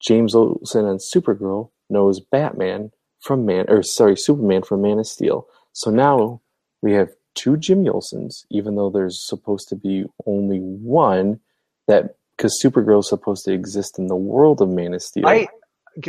James 0.00 0.34
Olsen 0.34 0.84
on 0.84 0.98
Supergirl 0.98 1.70
knows 1.88 2.20
Batman 2.20 2.90
from 3.20 3.46
Man 3.46 3.64
or 3.68 3.82
sorry, 3.82 4.16
Superman 4.16 4.62
from 4.62 4.82
Man 4.82 4.98
of 4.98 5.06
Steel. 5.06 5.46
So 5.72 5.90
now 5.90 6.42
we 6.82 6.92
have 6.92 7.10
two 7.34 7.56
Jimmy 7.56 7.88
Olsens, 7.88 8.44
even 8.50 8.76
though 8.76 8.90
there's 8.90 9.26
supposed 9.26 9.68
to 9.70 9.76
be 9.76 10.04
only 10.26 10.58
one 10.58 11.40
that 11.88 12.16
because 12.36 12.60
Supergirl 12.62 13.00
is 13.00 13.08
supposed 13.08 13.44
to 13.44 13.52
exist 13.52 13.98
in 13.98 14.08
the 14.08 14.16
world 14.16 14.60
of 14.60 14.68
Man 14.68 14.94
of 14.94 15.02
Steel. 15.02 15.26
I 15.26 15.48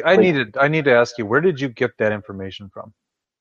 I 0.04 0.12
Like- 0.12 0.20
needed 0.20 0.58
I 0.58 0.68
need 0.68 0.86
to 0.86 0.94
ask 0.94 1.18
you 1.18 1.26
where 1.26 1.42
did 1.42 1.60
you 1.60 1.70
get 1.70 1.98
that 2.00 2.12
information 2.12 2.70
from? 2.74 2.94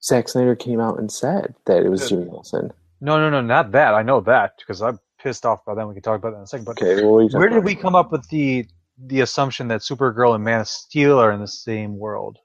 Zack 0.02 0.28
Snyder 0.28 0.54
came 0.54 0.80
out 0.80 0.98
and 0.98 1.10
said 1.10 1.54
that 1.66 1.82
it 1.84 1.88
was 1.88 2.02
Good. 2.02 2.08
Jimmy 2.10 2.28
Olsen. 2.30 2.72
No, 3.00 3.18
no, 3.18 3.30
no, 3.30 3.40
not 3.40 3.72
that. 3.72 3.94
I 3.94 4.02
know 4.02 4.20
that 4.20 4.58
because 4.58 4.82
I'm 4.82 4.98
pissed 5.18 5.46
off 5.46 5.64
by 5.64 5.74
that. 5.74 5.86
We 5.88 5.94
can 5.94 6.02
talk 6.02 6.16
about 6.18 6.30
that 6.32 6.36
in 6.38 6.42
a 6.42 6.46
second. 6.46 6.64
But 6.66 6.80
Okay, 6.82 7.02
well, 7.02 7.12
what 7.12 7.18
are 7.18 7.22
you 7.22 7.28
talking 7.28 7.40
where 7.40 7.48
did 7.48 7.64
we 7.64 7.74
come 7.74 7.94
up 7.94 8.12
with 8.12 8.28
the 8.28 8.66
the 8.98 9.20
assumption 9.22 9.68
that 9.68 9.80
Supergirl 9.80 10.34
and 10.34 10.44
Man 10.44 10.60
of 10.60 10.68
Steel 10.68 11.18
are 11.18 11.32
in 11.32 11.40
the 11.40 11.48
same 11.48 11.98
world? 11.98 12.38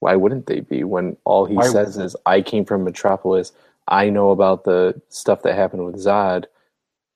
why 0.00 0.16
wouldn't 0.16 0.46
they 0.46 0.58
be 0.58 0.82
when 0.82 1.16
all 1.24 1.44
he 1.44 1.54
Why- 1.54 1.68
says 1.68 1.96
is 1.96 2.16
i 2.26 2.42
came 2.42 2.64
from 2.64 2.82
metropolis 2.82 3.52
i 3.86 4.10
know 4.10 4.30
about 4.30 4.64
the 4.64 5.00
stuff 5.10 5.42
that 5.42 5.54
happened 5.54 5.84
with 5.84 5.94
zod 5.94 6.46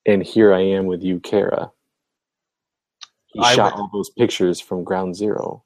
and 0.06 0.22
here 0.22 0.54
i 0.54 0.60
am 0.60 0.86
with 0.86 1.02
you 1.02 1.18
kara 1.18 1.72
he 3.26 3.40
I 3.40 3.54
shot 3.56 3.72
would- 3.74 3.80
all 3.80 3.90
those 3.92 4.10
pictures 4.10 4.60
from 4.60 4.84
ground 4.84 5.16
zero 5.16 5.64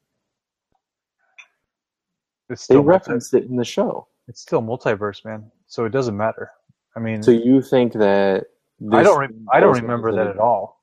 It's 2.50 2.66
they 2.66 2.74
multi- 2.74 2.88
referenced 2.88 3.32
it 3.34 3.44
in 3.44 3.56
the 3.56 3.64
show 3.64 4.06
it's 4.28 4.40
still 4.42 4.62
multiverse, 4.62 5.24
man. 5.24 5.50
So 5.66 5.84
it 5.86 5.90
doesn't 5.90 6.16
matter. 6.16 6.50
I 6.96 7.00
mean, 7.00 7.22
so 7.22 7.30
you 7.32 7.62
think 7.62 7.94
that 7.94 8.44
I 8.92 9.02
don't 9.02 9.18
re- 9.18 9.28
I 9.52 9.58
don't 9.60 9.80
remember 9.80 10.12
that 10.14 10.26
at 10.28 10.38
all. 10.38 10.80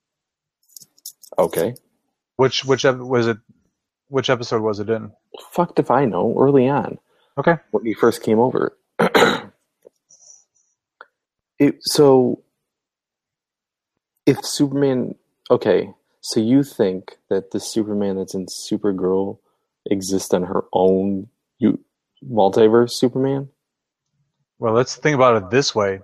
okay 1.39 1.75
Which 2.37 2.65
which 2.65 2.83
was 2.83 3.27
it? 3.27 3.37
Which 4.09 4.29
episode 4.29 4.61
was 4.61 4.79
it 4.79 4.89
in? 4.89 5.11
fucked 5.51 5.77
if 5.79 5.91
i 5.91 6.03
know 6.05 6.35
early 6.39 6.67
on 6.67 6.97
Okay. 7.37 7.55
when 7.71 7.85
he 7.85 7.93
first 7.93 8.23
came 8.23 8.39
over. 8.39 8.75
it, 11.59 11.75
so, 11.81 12.41
if 14.25 14.43
Superman, 14.43 15.13
okay, 15.51 15.93
so 16.21 16.39
you 16.39 16.63
think 16.63 17.17
that 17.29 17.51
the 17.51 17.59
Superman 17.59 18.17
that's 18.17 18.33
in 18.33 18.47
Supergirl 18.47 19.37
exists 19.89 20.33
on 20.33 20.43
her 20.43 20.63
own 20.73 21.27
you, 21.59 21.79
multiverse 22.23 22.91
Superman? 22.91 23.49
Well, 24.59 24.73
let's 24.73 24.95
think 24.95 25.15
about 25.15 25.41
it 25.41 25.49
this 25.49 25.73
way: 25.75 25.99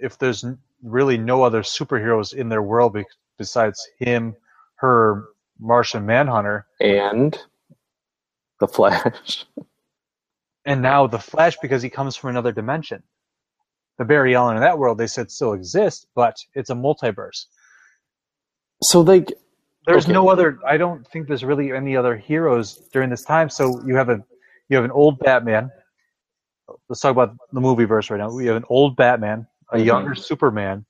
if 0.00 0.18
there's 0.18 0.44
really 0.82 1.18
no 1.18 1.42
other 1.42 1.62
superheroes 1.62 2.34
in 2.34 2.48
their 2.48 2.62
world 2.62 2.94
be- 2.94 3.04
besides 3.36 3.86
him, 3.98 4.34
her, 4.76 5.24
Martian 5.60 6.06
Manhunter, 6.06 6.66
And 6.80 7.36
the 8.60 8.68
Flash. 8.68 9.44
and 10.64 10.80
now 10.82 11.06
the 11.06 11.18
Flash 11.18 11.56
because 11.60 11.82
he 11.82 11.90
comes 11.90 12.16
from 12.16 12.30
another 12.30 12.52
dimension. 12.52 13.02
The 13.98 14.04
Barry 14.04 14.36
Allen 14.36 14.56
in 14.56 14.62
that 14.62 14.78
world 14.78 14.98
they 14.98 15.08
said 15.08 15.30
still 15.30 15.52
exists, 15.54 16.06
but 16.14 16.36
it's 16.54 16.70
a 16.70 16.74
multiverse. 16.74 17.46
So, 18.82 19.00
like, 19.00 19.32
There's 19.86 20.04
Okay. 20.04 20.12
no 20.12 20.28
other. 20.28 20.58
I 20.66 20.76
don't 20.76 21.06
think 21.08 21.26
there's 21.26 21.44
really 21.44 21.72
any 21.72 21.96
other 21.96 22.16
heroes 22.16 22.76
during 22.92 23.10
this 23.10 23.24
time. 23.24 23.48
So 23.50 23.80
you 23.86 23.96
have 23.96 24.08
a 24.10 24.22
you 24.68 24.76
have 24.76 24.84
an 24.84 24.90
old 24.90 25.18
Batman. 25.18 25.70
Let's 26.88 27.00
talk 27.00 27.12
about 27.12 27.36
the 27.52 27.60
movie 27.60 27.84
verse 27.84 28.10
right 28.10 28.18
now. 28.18 28.30
We 28.30 28.46
have 28.46 28.56
an 28.56 28.64
old 28.68 28.96
Batman, 28.96 29.46
a 29.72 29.78
Mhm. 29.78 29.84
younger 29.84 30.14
Superman, 30.14 30.84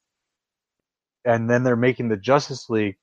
and 1.24 1.48
then 1.48 1.62
they're 1.62 1.76
making 1.76 2.08
the 2.08 2.16
Justice 2.16 2.68
League. 2.70 2.96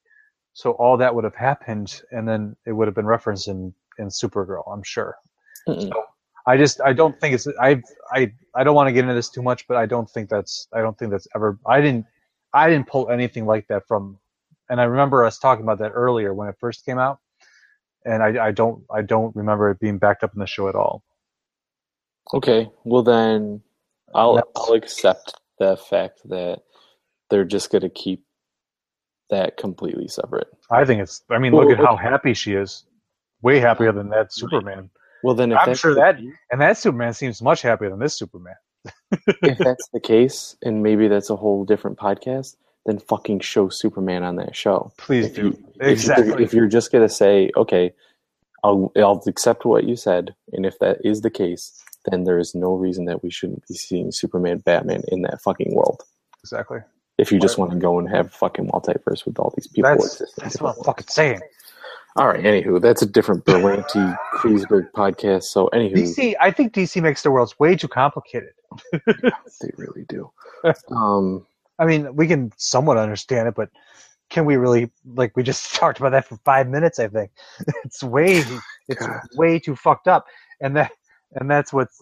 So 0.53 0.71
all 0.71 0.97
that 0.97 1.13
would 1.13 1.23
have 1.23 1.35
happened, 1.35 2.01
and 2.11 2.27
then 2.27 2.55
it 2.65 2.71
would 2.71 2.87
have 2.87 2.95
been 2.95 3.05
referenced 3.05 3.47
in 3.47 3.73
in 3.97 4.07
Supergirl. 4.07 4.63
I'm 4.71 4.83
sure. 4.83 5.15
mm-mm. 5.67 5.91
I 6.47 6.57
just 6.57 6.79
I 6.81 6.93
don't 6.93 7.19
think 7.19 7.33
it's 7.35 7.47
I 7.59 7.81
I 8.11 8.31
I 8.53 8.63
don't 8.63 8.75
want 8.75 8.87
to 8.87 8.93
get 8.93 9.01
into 9.01 9.15
this 9.15 9.29
too 9.29 9.41
much, 9.41 9.67
but 9.67 9.77
I 9.77 9.85
don't 9.85 10.09
think 10.09 10.29
that's 10.29 10.67
I 10.73 10.81
don't 10.81 10.97
think 10.97 11.11
that's 11.11 11.27
ever 11.35 11.57
I 11.65 11.81
didn't 11.81 12.05
I 12.53 12.69
didn't 12.69 12.87
pull 12.87 13.09
anything 13.09 13.45
like 13.45 13.67
that 13.67 13.87
from, 13.87 14.19
and 14.69 14.79
I 14.79 14.83
remember 14.85 15.25
us 15.25 15.39
talking 15.39 15.63
about 15.63 15.79
that 15.79 15.91
earlier 15.91 16.33
when 16.33 16.47
it 16.47 16.55
first 16.59 16.85
came 16.85 16.99
out, 16.99 17.19
and 18.05 18.23
I 18.23 18.47
I 18.47 18.51
don't 18.51 18.83
I 18.93 19.01
don't 19.01 19.35
remember 19.35 19.69
it 19.71 19.79
being 19.79 19.97
backed 19.97 20.23
up 20.23 20.33
in 20.33 20.39
the 20.39 20.45
show 20.47 20.69
at 20.69 20.75
all. 20.75 21.03
okay, 22.33 22.69
well, 22.83 23.03
then 23.03 23.61
I'll, 24.13 24.41
I'll 24.55 24.73
accept 24.73 25.33
the 25.59 25.75
fact 25.77 26.21
that 26.29 26.61
they're 27.29 27.43
just 27.45 27.71
going 27.71 27.81
to 27.81 27.89
keep 27.89 28.23
that 29.29 29.57
completely 29.57 30.07
separate. 30.07 30.47
I 30.71 30.85
think 30.85 31.01
it's 31.01 31.23
I 31.29 31.39
mean 31.39 31.51
Well, 31.53 31.67
look 31.67 31.77
at 31.77 31.83
how 31.85 31.95
happy 31.95 32.33
she 32.33 32.53
is, 32.53 32.85
way 33.41 33.59
happier 33.59 33.91
than 33.91 34.09
that 34.09 34.31
Superman, 34.33 34.89
Well, 35.23 35.35
then 35.35 35.51
if 35.51 35.57
I'm 35.59 35.73
sure 35.75 35.95
that- 35.95 36.19
and 36.51 36.61
that 36.61 36.77
Superman 36.77 37.13
seems 37.13 37.41
much 37.41 37.61
happier 37.61 37.89
than 37.89 37.99
this 37.99 38.17
Superman. 38.17 38.55
if 39.41 39.57
that's 39.57 39.87
the 39.93 39.99
case, 39.99 40.55
and 40.61 40.83
maybe 40.83 41.07
that's 41.07 41.31
a 41.31 41.35
whole 41.35 41.65
different 41.65 41.97
podcast, 41.97 42.55
then 42.85 42.99
fucking 42.99 43.39
show 43.39 43.69
Superman 43.69 44.23
on 44.23 44.35
that 44.37 44.55
show. 44.55 44.91
Please 44.97 45.25
If 45.27 45.35
do 45.35 45.41
you- 45.41 45.49
If 45.49 45.75
you're, 45.81 45.89
exactly. 45.89 46.43
if 46.43 46.53
you're 46.53 46.67
just 46.67 46.91
gonna 46.91 47.09
say, 47.09 47.51
okay, 47.57 47.93
I'll 48.63 48.91
I'll 48.97 49.21
accept 49.27 49.65
what 49.65 49.83
you 49.85 49.95
said, 49.95 50.33
and 50.53 50.65
if 50.65 50.79
that 50.79 50.97
is 51.03 51.21
the 51.21 51.29
case, 51.29 51.81
then 52.09 52.23
there 52.23 52.39
is 52.39 52.53
no 52.55 52.73
reason 52.75 53.05
that 53.05 53.23
we 53.23 53.29
shouldn't 53.31 53.67
be 53.67 53.75
seeing 53.75 54.11
Superman, 54.11 54.59
Batman 54.59 55.03
in 55.09 55.21
that 55.23 55.41
fucking 55.41 55.73
world. 55.73 56.03
exactly. 56.43 56.79
If 57.17 57.31
you 57.31 57.39
just 57.39 57.57
want 57.57 57.71
to 57.71 57.77
go 57.77 57.97
and 57.97 58.09
have 58.09 58.33
fucking 58.33 58.67
multiverse 58.67 59.25
with 59.25 59.39
all 59.39 59.53
these 59.55 59.67
people 59.67 59.89
That's 59.89 60.21
that's 60.37 60.59
what 60.61 60.77
I'm 60.77 60.83
fucking 60.83 61.07
saying. 61.07 61.39
All 62.17 62.27
right. 62.27 62.43
Anywho, 62.43 62.81
that's 62.81 63.01
a 63.01 63.05
different 63.05 63.45
Berlanti 63.45 64.17
Kreisberg 64.33 64.91
podcast. 64.91 65.43
So, 65.43 65.69
anywho, 65.73 65.93
DC, 65.95 66.35
I 66.41 66.51
think 66.51 66.73
DC 66.73 67.01
makes 67.01 67.23
the 67.23 67.31
worlds 67.31 67.57
way 67.59 67.75
too 67.75 67.87
complicated. 67.87 68.51
they 68.91 69.71
really 69.77 70.03
do. 70.07 70.29
Um, 70.91 71.45
I 71.79 71.85
mean, 71.85 72.15
we 72.15 72.27
can 72.27 72.51
somewhat 72.57 72.97
understand 72.97 73.47
it, 73.49 73.55
but 73.55 73.69
can 74.29 74.45
we 74.45 74.57
really 74.57 74.91
like 75.05 75.35
we 75.37 75.43
just 75.43 75.75
talked 75.75 75.99
about 75.99 76.11
that 76.11 76.27
for 76.27 76.37
five 76.45 76.67
minutes? 76.69 76.99
I 76.99 77.07
think 77.09 77.31
it's 77.85 78.03
way 78.03 78.43
It's 78.87 79.07
God. 79.07 79.21
way 79.35 79.59
too 79.59 79.75
fucked 79.75 80.07
up, 80.07 80.25
and 80.61 80.75
that 80.77 80.91
and 81.35 81.49
that's 81.49 81.73
what's. 81.73 82.01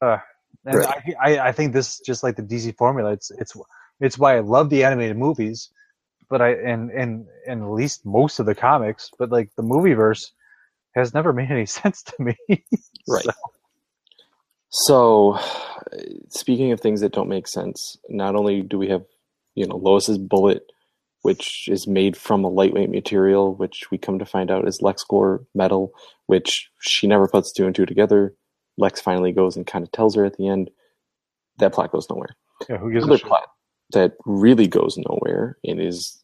Uh, 0.00 0.18
and 0.66 0.80
Right. 0.80 0.86
I, 0.86 1.14
I 1.20 1.48
I 1.48 1.52
think 1.52 1.72
this 1.72 2.00
just 2.00 2.22
like 2.22 2.36
the 2.36 2.42
DC 2.42 2.76
formula. 2.76 3.12
It's 3.12 3.30
it's 3.32 3.56
it's 4.00 4.18
why 4.18 4.36
I 4.36 4.40
love 4.40 4.70
the 4.70 4.84
animated 4.84 5.16
movies, 5.16 5.70
but 6.30 6.42
I 6.42 6.52
and 6.54 6.90
and 6.90 7.26
and 7.48 7.62
at 7.62 7.70
least 7.70 8.06
most 8.06 8.40
of 8.40 8.46
the 8.46 8.54
comics, 8.54 9.10
but 9.18 9.30
like 9.30 9.50
the 9.56 9.62
movie 9.62 9.94
verse 9.94 10.32
has 10.94 11.14
never 11.14 11.32
made 11.32 11.50
any 11.50 11.66
sense 11.80 12.02
to 12.04 12.14
me. 12.22 12.36
Right. 13.06 13.24
So, 13.24 13.32
speaking 16.28 16.72
of 16.72 16.80
things 16.80 17.02
that 17.02 17.12
don't 17.12 17.28
make 17.28 17.46
sense, 17.46 17.98
not 18.08 18.34
only 18.34 18.62
do 18.62 18.78
we 18.78 18.88
have, 18.88 19.04
you 19.54 19.66
know, 19.66 19.76
Lois's 19.76 20.18
bullet, 20.18 20.64
which 21.20 21.68
is 21.68 21.86
made 21.86 22.16
from 22.16 22.42
a 22.42 22.48
lightweight 22.48 22.90
material, 22.90 23.54
which 23.54 23.90
we 23.90 23.98
come 23.98 24.18
to 24.18 24.24
find 24.24 24.50
out 24.50 24.66
is 24.66 24.80
LexCorp 24.82 25.46
metal, 25.54 25.92
which 26.26 26.70
she 26.80 27.06
never 27.06 27.28
puts 27.28 27.52
two 27.52 27.66
and 27.66 27.74
two 27.74 27.86
together. 27.86 28.34
Lex 28.78 29.00
finally 29.00 29.32
goes 29.32 29.56
and 29.56 29.66
kind 29.66 29.84
of 29.84 29.92
tells 29.92 30.16
her 30.16 30.24
at 30.24 30.36
the 30.36 30.48
end. 30.48 30.70
That 31.58 31.74
plot 31.74 31.92
goes 31.92 32.08
nowhere. 32.08 32.34
Yeah, 32.68 32.78
who 32.78 32.90
gives 32.92 33.04
a 33.04 33.08
Another 33.08 33.24
plot 33.24 33.48
that 33.92 34.14
really 34.24 34.66
goes 34.66 34.96
nowhere 34.96 35.58
and 35.64 35.80
is 35.80 36.22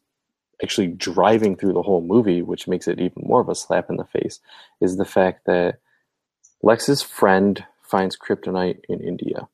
actually 0.61 0.87
driving 0.87 1.55
through 1.55 1.73
the 1.73 1.83
whole 1.83 2.01
movie, 2.01 2.41
which 2.41 2.67
makes 2.67 2.87
it 2.87 2.99
even 2.99 3.23
more 3.23 3.41
of 3.41 3.49
a 3.49 3.55
slap 3.55 3.89
in 3.89 3.97
the 3.97 4.05
face, 4.05 4.39
is 4.81 4.97
the 4.97 5.05
fact 5.05 5.45
that 5.45 5.79
Lex's 6.63 7.01
friend 7.01 7.63
finds 7.89 8.17
kryptonite 8.17 8.79
in 8.87 9.01
India. 9.01 9.47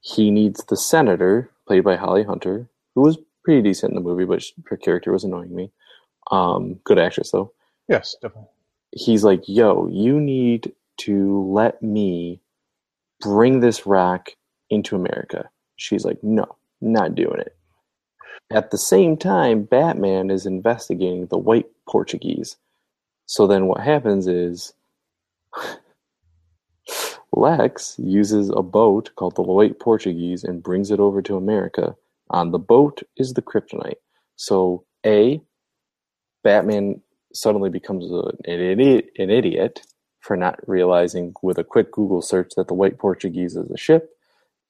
He 0.00 0.30
needs 0.30 0.64
the 0.64 0.76
senator, 0.76 1.50
played 1.66 1.84
by 1.84 1.96
Holly 1.96 2.22
Hunter, 2.22 2.68
who 2.94 3.02
was 3.02 3.18
pretty 3.44 3.62
decent 3.62 3.90
in 3.90 3.94
the 3.96 4.08
movie, 4.08 4.24
but 4.24 4.44
her 4.66 4.76
character 4.76 5.12
was 5.12 5.24
annoying 5.24 5.54
me. 5.54 5.72
Um, 6.30 6.80
good 6.84 6.98
actress 6.98 7.30
though. 7.30 7.52
Yes, 7.88 8.16
definitely. 8.20 8.48
He's 8.92 9.24
like, 9.24 9.48
"Yo, 9.48 9.88
you 9.88 10.20
need 10.20 10.72
to 10.98 11.42
let 11.52 11.82
me 11.82 12.40
bring 13.20 13.60
this 13.60 13.86
rock 13.86 14.30
into 14.70 14.96
America." 14.96 15.50
She's 15.76 16.04
like, 16.04 16.22
"No, 16.22 16.56
not 16.80 17.14
doing 17.14 17.40
it." 17.40 17.56
At 18.50 18.70
the 18.70 18.78
same 18.78 19.16
time, 19.16 19.62
Batman 19.62 20.30
is 20.30 20.46
investigating 20.46 21.26
the 21.26 21.38
white 21.38 21.66
Portuguese. 21.88 22.56
So 23.26 23.46
then 23.46 23.66
what 23.66 23.80
happens 23.80 24.28
is 24.28 24.72
Lex 27.36 27.96
uses 27.98 28.50
a 28.50 28.62
boat 28.62 29.10
called 29.16 29.36
the 29.36 29.42
White 29.42 29.78
Portuguese 29.78 30.42
and 30.42 30.62
brings 30.62 30.90
it 30.90 30.98
over 30.98 31.20
to 31.22 31.36
America. 31.36 31.94
On 32.30 32.50
the 32.50 32.58
boat 32.58 33.02
is 33.16 33.34
the 33.34 33.42
kryptonite. 33.42 34.00
So, 34.36 34.84
A, 35.04 35.42
Batman 36.42 37.02
suddenly 37.34 37.68
becomes 37.68 38.10
an, 38.10 38.38
idiot, 38.46 39.10
an 39.18 39.30
idiot 39.30 39.82
for 40.20 40.36
not 40.36 40.58
realizing 40.66 41.34
with 41.42 41.58
a 41.58 41.64
quick 41.64 41.92
Google 41.92 42.22
search 42.22 42.52
that 42.56 42.68
the 42.68 42.74
White 42.74 42.98
Portuguese 42.98 43.54
is 43.54 43.70
a 43.70 43.76
ship. 43.76 44.10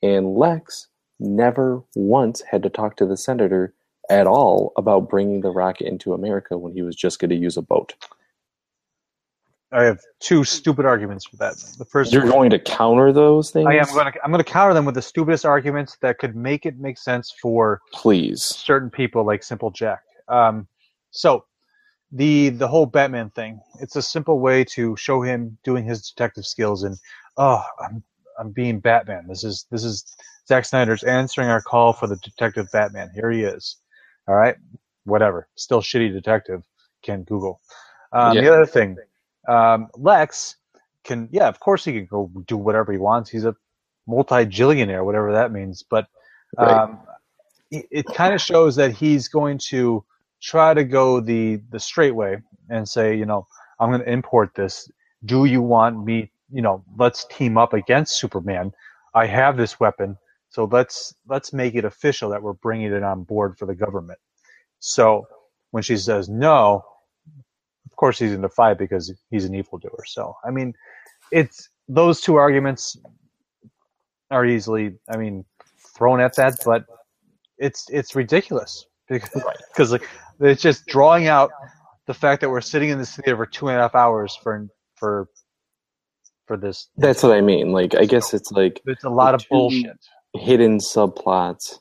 And 0.02 0.36
Lex 0.36 0.88
never 1.20 1.82
once 1.94 2.42
had 2.42 2.62
to 2.64 2.68
talk 2.68 2.96
to 2.96 3.06
the 3.06 3.16
senator 3.16 3.74
at 4.10 4.26
all 4.26 4.72
about 4.76 5.08
bringing 5.08 5.40
the 5.40 5.50
rocket 5.50 5.86
into 5.86 6.12
America 6.12 6.58
when 6.58 6.72
he 6.72 6.82
was 6.82 6.96
just 6.96 7.20
going 7.20 7.30
to 7.30 7.36
use 7.36 7.56
a 7.56 7.62
boat. 7.62 7.94
I 9.72 9.82
have 9.82 9.98
two 10.20 10.44
stupid 10.44 10.86
arguments 10.86 11.26
for 11.26 11.36
that. 11.38 11.56
The 11.78 11.84
first 11.84 12.12
You're 12.12 12.22
one- 12.22 12.30
going 12.32 12.50
to 12.50 12.58
counter 12.58 13.12
those 13.12 13.50
things? 13.50 13.66
I 13.66 13.74
am 13.74 13.86
going 13.86 14.12
to 14.12 14.18
I'm 14.24 14.30
going 14.30 14.42
to 14.42 14.50
counter 14.50 14.74
them 14.74 14.84
with 14.84 14.94
the 14.94 15.02
stupidest 15.02 15.44
arguments 15.44 15.96
that 16.02 16.18
could 16.18 16.36
make 16.36 16.66
it 16.66 16.78
make 16.78 16.98
sense 16.98 17.34
for 17.42 17.80
Please. 17.92 18.42
certain 18.42 18.90
people 18.90 19.24
like 19.26 19.42
Simple 19.42 19.70
Jack. 19.70 20.00
Um, 20.28 20.68
so 21.10 21.44
the 22.12 22.50
the 22.50 22.68
whole 22.68 22.86
Batman 22.86 23.30
thing, 23.30 23.60
it's 23.80 23.96
a 23.96 24.02
simple 24.02 24.38
way 24.38 24.62
to 24.64 24.96
show 24.96 25.20
him 25.22 25.58
doing 25.64 25.84
his 25.84 26.10
detective 26.10 26.46
skills 26.46 26.84
and 26.84 26.96
oh, 27.36 27.62
I'm 27.84 28.02
I'm 28.38 28.50
being 28.52 28.78
Batman. 28.78 29.26
This 29.28 29.42
is 29.42 29.66
this 29.72 29.82
is 29.82 30.04
Zack 30.46 30.64
Snyder's 30.64 31.02
answering 31.02 31.48
our 31.48 31.60
call 31.60 31.92
for 31.92 32.06
the 32.06 32.16
detective 32.16 32.68
Batman. 32.72 33.10
Here 33.14 33.30
he 33.32 33.42
is. 33.42 33.78
All 34.28 34.36
right, 34.36 34.54
whatever. 35.04 35.48
Still 35.56 35.80
shitty 35.82 36.12
detective. 36.12 36.62
Can 37.02 37.24
Google. 37.24 37.60
Um, 38.12 38.34
Yeah. 38.36 38.42
The 38.42 38.52
other 38.54 38.66
thing, 38.66 38.96
um, 39.48 39.88
Lex 39.96 40.56
can 41.04 41.28
yeah, 41.32 41.48
of 41.48 41.60
course 41.60 41.84
he 41.84 41.92
can 41.92 42.06
go 42.06 42.30
do 42.46 42.56
whatever 42.56 42.92
he 42.92 42.98
wants. 42.98 43.30
He's 43.30 43.44
a 43.44 43.56
multi-jillionaire, 44.06 45.04
whatever 45.04 45.32
that 45.32 45.52
means. 45.52 45.84
But 45.88 46.08
Right. 46.58 46.82
um, 46.82 47.00
it, 47.70 47.86
it 47.90 48.12
kind 48.12 48.34
of 48.34 48.40
shows 48.40 48.76
that 48.76 48.92
he's 48.92 49.28
going 49.28 49.58
to 49.70 50.04
try 50.42 50.74
to 50.74 50.84
go 50.84 51.20
the 51.20 51.60
the 51.70 51.80
straight 51.80 52.14
way 52.14 52.38
and 52.70 52.88
say, 52.88 53.16
you 53.16 53.26
know, 53.26 53.46
I'm 53.80 53.90
going 53.90 54.02
to 54.02 54.10
import 54.12 54.54
this. 54.56 54.90
Do 55.24 55.44
you 55.46 55.62
want 55.62 56.04
me? 56.04 56.30
You 56.52 56.62
know, 56.62 56.84
let's 56.98 57.26
team 57.26 57.58
up 57.58 57.74
against 57.74 58.18
Superman. 58.18 58.72
I 59.14 59.26
have 59.26 59.56
this 59.56 59.80
weapon, 59.80 60.18
so 60.50 60.64
let's 60.66 61.14
let's 61.28 61.52
make 61.52 61.74
it 61.74 61.84
official 61.84 62.30
that 62.30 62.42
we're 62.42 62.52
bringing 62.54 62.92
it 62.92 63.02
on 63.02 63.24
board 63.24 63.58
for 63.58 63.66
the 63.66 63.74
government. 63.74 64.18
So 64.80 65.26
when 65.72 65.82
she 65.82 65.96
says 65.96 66.28
no, 66.28 66.84
of 67.96 67.98
course 67.98 68.18
he's 68.18 68.32
in 68.32 68.42
the 68.42 68.48
fight 68.50 68.76
because 68.76 69.10
he's 69.30 69.46
an 69.46 69.54
evildoer. 69.54 70.04
So 70.04 70.36
I 70.46 70.50
mean, 70.50 70.74
it's 71.32 71.70
those 71.88 72.20
two 72.20 72.36
arguments 72.36 72.94
are 74.30 74.44
easily, 74.44 74.96
I 75.10 75.16
mean, 75.16 75.46
thrown 75.96 76.20
at 76.20 76.36
that, 76.36 76.58
but 76.66 76.84
it's 77.56 77.86
it's 77.90 78.14
ridiculous 78.14 78.84
because 79.08 79.42
because 79.72 79.92
like 79.92 80.06
it's 80.40 80.60
just 80.60 80.84
drawing 80.86 81.26
out 81.26 81.50
the 82.06 82.12
fact 82.12 82.42
that 82.42 82.50
we're 82.50 82.60
sitting 82.60 82.90
in 82.90 82.98
this 82.98 83.16
theater 83.16 83.36
for 83.36 83.46
two 83.46 83.68
and 83.68 83.78
a 83.78 83.80
half 83.80 83.94
hours 83.94 84.38
for 84.42 84.68
for 84.96 85.28
for 86.46 86.58
this. 86.58 86.88
That's 86.98 87.22
what 87.22 87.32
I 87.32 87.40
mean. 87.40 87.72
Like, 87.72 87.94
I 87.94 88.04
guess 88.04 88.34
it's 88.34 88.52
like 88.52 88.82
It's 88.84 89.04
a 89.04 89.08
lot 89.10 89.34
of 89.34 89.42
bullshit. 89.48 89.96
hidden 90.34 90.78
subplots 90.80 91.78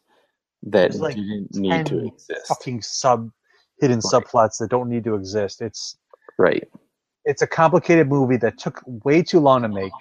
that 0.63 0.95
like 0.95 1.15
didn't 1.15 1.54
need 1.56 1.86
to 1.88 2.06
exist. 2.08 2.47
Fucking 2.47 2.82
sub 2.82 3.30
hidden 3.82 3.99
subplots 3.99 4.58
that 4.60 4.69
don't 4.69 4.89
need 4.89 5.04
to 5.04 5.15
exist. 5.15 5.62
It's 5.62 5.97
Right. 6.38 6.67
it's 7.26 7.41
a 7.41 7.48
complicated 7.48 8.08
movie 8.08 8.38
that 8.38 8.58
took 8.58 8.82
way 8.86 9.24
too 9.24 9.39
long 9.39 9.63
to 9.63 9.69
make. 9.69 9.91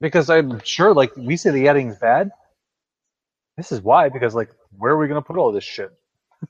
Because 0.00 0.30
I'm 0.30 0.60
sure, 0.64 0.94
like 0.94 1.16
we 1.16 1.36
say, 1.36 1.50
the 1.50 1.68
editing's 1.68 1.96
bad. 1.98 2.30
This 3.56 3.72
is 3.72 3.80
why. 3.80 4.08
Because 4.10 4.34
like, 4.34 4.50
where 4.78 4.92
are 4.92 4.98
we 4.98 5.08
gonna 5.08 5.22
put 5.22 5.38
all 5.38 5.52
this 5.52 5.64
shit? 5.64 5.92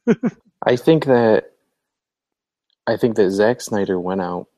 I 0.65 0.77
think 0.77 1.07
that 1.07 1.53
I 2.87 2.97
think 2.97 3.17
that 3.17 3.31
Zack 3.31 3.61
Snyder 3.61 4.01
went 4.01 4.21
out 4.21 4.49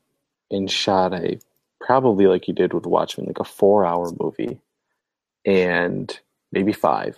and 0.51 0.71
shot 0.71 1.15
a 1.15 1.39
probably 1.81 2.27
like 2.27 2.45
he 2.47 2.53
did 2.53 2.75
with 2.75 2.87
Watchmen, 2.87 3.27
like 3.27 3.41
a 3.41 3.45
four 3.45 3.87
hour 3.87 4.13
movie 4.21 4.61
and 5.45 6.19
maybe 6.53 6.73
five. 6.73 7.17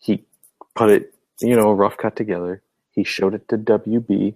He 0.00 0.24
put 0.74 0.90
it, 0.90 1.14
you 1.40 1.56
know, 1.56 1.70
a 1.70 1.74
rough 1.74 1.96
cut 1.98 2.16
together. 2.16 2.62
He 2.92 3.04
showed 3.04 3.34
it 3.34 3.48
to 3.48 3.58
WB 3.58 4.34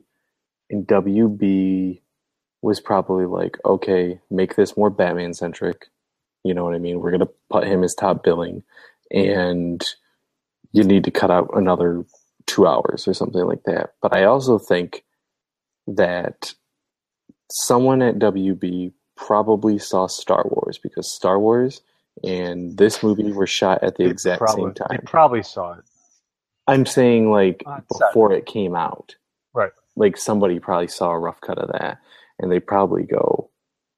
and 0.73 0.87
WB 0.87 2.01
was 2.63 2.81
probably 2.81 3.27
like, 3.27 3.59
okay, 3.65 4.21
make 4.31 4.57
this 4.57 4.77
more 4.77 4.91
Batman 4.91 5.35
centric. 5.35 5.89
You 6.45 6.55
know 6.55 6.65
what 6.65 6.75
I 6.75 6.79
mean? 6.79 7.01
We're 7.01 7.13
gonna 7.13 7.29
put 7.51 7.67
him 7.67 7.85
as 7.85 7.95
top 7.95 8.25
billing 8.25 8.63
and 9.11 9.85
you 10.73 10.83
need 10.83 11.05
to 11.05 11.11
cut 11.11 11.31
out 11.31 11.51
another 11.55 12.05
two 12.47 12.67
hours 12.67 13.07
or 13.07 13.15
something 13.15 13.45
like 13.45 13.63
that. 13.65 13.95
But 14.01 14.17
I 14.17 14.25
also 14.25 14.59
think 14.59 15.05
that 15.87 16.55
someone 17.51 18.03
at 18.03 18.19
WB 18.19 18.93
probably 19.17 19.79
saw 19.79 20.07
Star 20.07 20.45
Wars 20.49 20.79
because 20.79 21.13
Star 21.13 21.39
Wars 21.39 21.83
and 22.25 22.77
this 22.77 23.03
movie 23.03 23.33
were 23.33 23.47
shot 23.47 23.83
at 23.85 23.97
the 23.97 24.05
They 24.05 24.11
exact 24.11 24.41
probably, 24.41 24.65
same 24.65 24.75
time. 24.75 24.89
They 24.91 24.99
probably 24.99 25.43
saw 25.43 25.75
it. 25.75 25.85
I'm 26.67 26.87
saying 26.87 27.31
like 27.31 27.63
before 27.89 28.33
it 28.33 28.47
came 28.47 28.75
out. 28.75 29.17
Right. 29.53 29.73
Like 29.97 30.17
somebody 30.17 30.59
probably 30.59 30.89
saw 30.89 31.11
a 31.11 31.19
rough 31.19 31.41
cut 31.41 31.59
of 31.59 31.71
that 31.73 31.99
and 32.39 32.51
they 32.51 32.61
probably 32.61 33.05
go, 33.05 33.51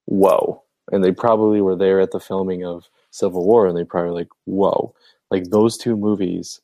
Whoa. 0.05 0.63
And 0.91 1.03
they 1.03 1.11
probably 1.11 1.61
were 1.61 1.75
there 1.75 1.99
at 1.99 2.11
the 2.11 2.19
filming 2.19 2.63
of 2.63 2.85
Civil 3.11 3.45
War 3.45 3.67
and 3.67 3.77
they 3.77 3.83
probably 3.83 4.11
like, 4.11 4.29
Whoa. 4.45 4.93
Like 5.31 5.45
those 5.49 5.77
two 5.77 5.95
movies, 5.95 6.61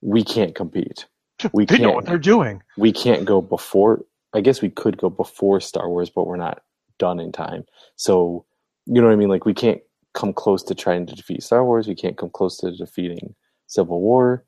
we 0.00 0.24
can't 0.24 0.54
compete. 0.54 1.06
We 1.52 1.66
they 1.66 1.76
can't, 1.76 1.88
know 1.88 1.94
what 1.94 2.06
they're 2.06 2.18
doing. 2.18 2.62
we 2.78 2.92
can't 2.92 3.26
go 3.26 3.42
before 3.42 4.02
I 4.32 4.40
guess 4.40 4.62
we 4.62 4.70
could 4.70 4.96
go 4.96 5.10
before 5.10 5.60
Star 5.60 5.88
Wars, 5.88 6.10
but 6.10 6.26
we're 6.26 6.36
not 6.36 6.62
done 6.98 7.20
in 7.20 7.32
time. 7.32 7.64
So 7.96 8.44
you 8.86 9.00
know 9.00 9.08
what 9.08 9.12
I 9.12 9.16
mean? 9.16 9.28
Like 9.28 9.44
we 9.44 9.54
can't 9.54 9.80
come 10.14 10.32
close 10.32 10.62
to 10.64 10.74
trying 10.74 11.06
to 11.06 11.14
defeat 11.14 11.42
Star 11.42 11.64
Wars. 11.64 11.86
We 11.86 11.94
can't 11.94 12.16
come 12.16 12.30
close 12.30 12.56
to 12.58 12.70
defeating 12.74 13.34
Civil 13.66 14.00
War. 14.00 14.44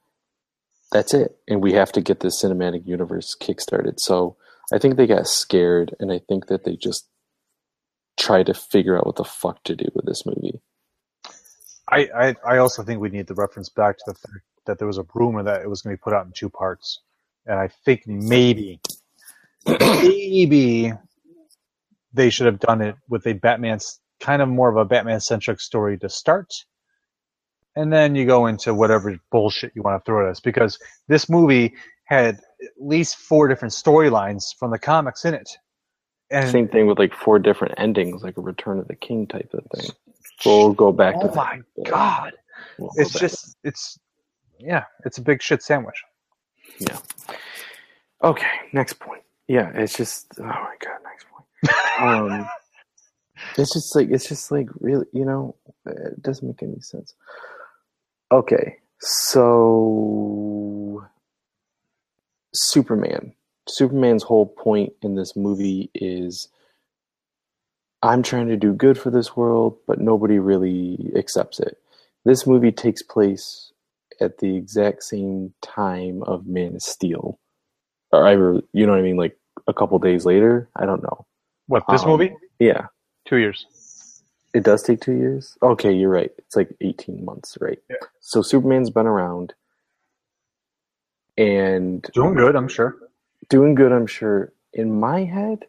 That's 0.91 1.13
it. 1.15 1.37
And 1.47 1.63
we 1.63 1.73
have 1.75 1.93
to 1.93 2.01
get 2.01 2.21
this 2.21 2.43
cinematic 2.43 2.87
universe 2.87 3.37
kickstarted. 3.39 3.99
So 3.99 4.37
I 4.73 4.79
think 4.79 4.97
they 4.97 5.07
got 5.07 5.27
scared 5.27 5.95
and 6.01 6.11
I 6.13 6.21
think 6.29 6.47
that 6.47 6.65
they 6.65 6.77
just 6.77 7.09
tried 8.19 8.47
to 8.47 8.55
figure 8.55 8.97
out 8.97 9.07
what 9.07 9.17
the 9.17 9.25
fuck 9.25 9.63
to 9.65 9.77
do 9.77 9.87
with 9.95 10.07
this 10.07 10.25
movie. 10.27 10.61
I, 11.91 12.09
I, 12.15 12.35
I 12.47 12.59
also 12.59 12.83
think 12.83 13.01
we 13.01 13.09
need 13.09 13.29
to 13.29 13.35
reference 13.35 13.69
back 13.69 13.97
to 13.99 14.05
the 14.07 14.15
fact 14.15 14.45
that 14.67 14.79
there 14.79 14.87
was 14.87 14.99
a 14.99 15.07
rumor 15.15 15.43
that 15.43 15.63
it 15.63 15.71
was 15.71 15.83
going 15.83 15.95
to 15.95 15.99
be 15.99 16.03
put 16.03 16.13
out 16.13 16.27
in 16.27 16.33
two 16.33 16.51
parts, 16.51 17.01
and 17.47 17.59
I 17.59 17.69
think 17.85 18.07
maybe 18.07 18.81
maybe 19.67 20.93
they 22.13 22.31
should 22.31 22.47
have 22.47 22.61
done 22.61 22.83
it 22.83 22.97
with 23.09 23.27
a 23.27 23.33
Batman 23.33 23.79
kind 24.21 24.43
of 24.43 24.49
more 24.49 24.69
of 24.69 24.77
a 24.77 24.85
Batman 24.85 25.21
centric 25.21 25.61
story 25.61 25.99
to 25.99 26.09
start. 26.09 26.53
And 27.77 27.93
then 27.93 28.15
you 28.15 28.27
go 28.27 28.47
into 28.47 28.75
whatever 28.75 29.19
bullshit 29.31 29.73
you 29.75 29.83
want 29.83 30.03
to 30.03 30.05
throw 30.05 30.27
at 30.27 30.31
us 30.31 30.41
because 30.41 30.79
this 31.07 31.29
movie 31.29 31.75
had 32.05 32.37
at 32.37 32.41
least 32.81 33.17
four 33.17 33.47
different 33.47 33.73
storylines 33.73 34.55
from 34.59 34.71
the 34.71 34.79
comics 34.79 35.25
in 35.25 35.35
it. 35.35 35.49
And 36.31 36.51
Same 36.51 36.69
thing 36.69 36.87
with 36.87 36.99
like 36.99 37.15
four 37.15 37.39
different 37.39 37.75
endings, 37.79 38.23
like 38.23 38.37
a 38.37 38.41
Return 38.41 38.79
of 38.79 38.89
the 38.89 38.97
King 38.97 39.27
type 39.27 39.51
of 39.55 39.65
thing. 39.75 39.91
We'll 40.45 40.73
go 40.75 40.93
back 40.93 41.15
to 41.21 41.31
oh 41.31 41.35
my 41.35 41.61
god, 41.87 42.33
We'll 42.79 42.91
it's 42.97 43.13
back. 43.13 43.21
just 43.21 43.57
it's 43.65 43.99
yeah, 44.59 44.85
it's 45.05 45.19
a 45.19 45.23
big 45.23 45.41
shit 45.43 45.63
sandwich. 45.63 46.03
yeah. 46.79 46.99
Okay, 48.23 48.51
next 48.73 48.95
point. 49.01 49.23
Yeah, 49.47 49.71
it's 49.75 49.97
just 49.97 50.27
oh 50.39 50.43
my 50.43 50.75
god, 50.81 50.99
next 51.05 51.27
point. 51.31 51.45
Um, 52.01 52.49
it's 53.57 53.73
just 53.73 53.95
like 53.97 54.09
it's 54.11 54.29
just 54.29 54.51
like 54.51 54.69
really, 54.81 55.07
you 55.13 55.25
know, 55.25 55.57
it 55.87 56.23
doesn't 56.23 56.47
make 56.47 56.63
any 56.63 56.81
sense. 56.81 57.15
Okay, 58.31 58.77
so 59.01 61.05
Superman. 62.55 63.33
Superman's 63.69 64.23
whole 64.23 64.47
point 64.47 64.93
in 65.03 65.15
this 65.15 65.37
movie 65.37 65.91
is 65.95 66.49
I'm 68.03 68.23
trying 68.23 68.49
to 68.49 68.57
do 68.57 68.73
good 68.73 68.99
for 68.99 69.11
this 69.11 69.37
world, 69.37 69.77
but 69.87 70.01
nobody 70.01 70.39
really 70.39 71.13
accepts 71.17 71.61
it. 71.61 71.77
This 72.25 72.47
movie 72.47 72.73
takes 72.73 73.03
place 73.03 73.73
at 74.21 74.39
the 74.39 74.57
exact 74.57 75.03
same 75.05 75.53
time 75.63 76.23
of 76.25 76.47
Man 76.47 76.75
of 76.77 76.83
Steel. 76.83 77.39
Or 78.13 78.27
I, 78.27 78.33
you 78.33 78.87
know 78.87 78.93
what 78.93 78.99
I 78.99 79.03
mean? 79.03 79.17
Like 79.17 79.37
a 79.67 79.75
couple 79.75 79.99
days 79.99 80.25
later? 80.25 80.69
I 80.77 80.87
don't 80.87 81.03
know. 81.03 81.27
What 81.67 81.85
this 81.89 82.03
Um, 82.03 82.11
movie? 82.11 82.35
Yeah. 82.59 82.87
Two 83.27 83.37
years. 83.37 83.67
It 84.55 84.65
does 84.65 84.83
take 84.83 85.01
two 85.01 85.13
years? 85.13 85.57
Okay, 85.63 85.93
you're 85.93 86.11
right. 86.11 86.31
It's 86.39 86.57
like 86.57 86.75
18 86.81 87.25
months, 87.25 87.59
right? 87.61 87.79
Yeah. 87.91 87.97
So 88.21 88.43
Superman's 88.43 88.91
been 88.91 89.07
around 89.07 89.55
and 91.37 92.03
Doing 92.15 92.35
good, 92.35 92.57
I'm 92.57 92.69
sure. 92.69 92.97
doing 93.49 93.75
good, 93.75 93.93
I'm 93.93 94.07
sure. 94.07 94.53
In 94.73 94.99
my 94.99 95.25
head, 95.25 95.67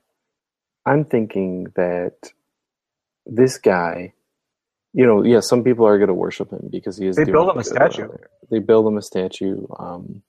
I'm 0.85 1.05
thinking 1.05 1.67
that 1.75 2.31
this 3.25 3.57
guy, 3.57 4.13
you 4.93 5.05
know, 5.05 5.23
yeah, 5.23 5.41
some 5.41 5.63
people 5.63 5.85
are 5.85 5.97
going 5.97 6.07
to 6.07 6.13
worship 6.13 6.51
him 6.51 6.69
because 6.71 6.97
he 6.97 7.07
is. 7.07 7.15
They 7.15 7.25
build 7.25 7.49
him 7.49 7.57
a 7.59 7.63
statue. 7.63 8.07
They 8.49 8.59
build 8.59 8.87
him 8.87 8.97
a 8.97 9.01
statue. 9.01 9.67
Um, 9.77 10.23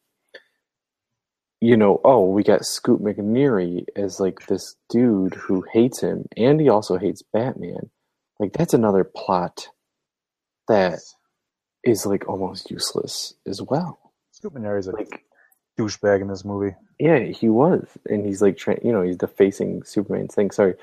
you 1.60 1.76
know, 1.76 2.00
oh, 2.04 2.28
we 2.28 2.42
got 2.42 2.64
Scoot 2.64 3.02
McNairy 3.02 3.84
as 3.96 4.20
like 4.20 4.46
this 4.46 4.76
dude 4.90 5.34
who 5.34 5.64
hates 5.72 6.00
him, 6.00 6.26
and 6.36 6.60
he 6.60 6.68
also 6.68 6.98
hates 6.98 7.22
Batman. 7.22 7.90
Like 8.40 8.54
that's 8.54 8.74
another 8.74 9.04
plot 9.04 9.68
that 10.66 10.98
is 11.84 12.06
like 12.06 12.26
almost 12.26 12.70
useless 12.70 13.34
as 13.46 13.60
well. 13.60 14.12
Scoot 14.32 14.52
is 14.56 14.86
a 14.86 14.92
Like 14.92 15.24
douchebag 15.78 16.22
in 16.22 16.28
this 16.28 16.44
movie. 16.44 16.74
Yeah, 16.98 17.18
he 17.18 17.48
was, 17.50 17.86
and 18.06 18.24
he's 18.24 18.42
like, 18.42 18.56
trying, 18.56 18.80
you 18.82 18.92
know, 18.92 19.02
he's 19.02 19.16
defacing 19.16 19.82
Superman's 19.84 20.34
thing. 20.34 20.50
Sorry, 20.50 20.74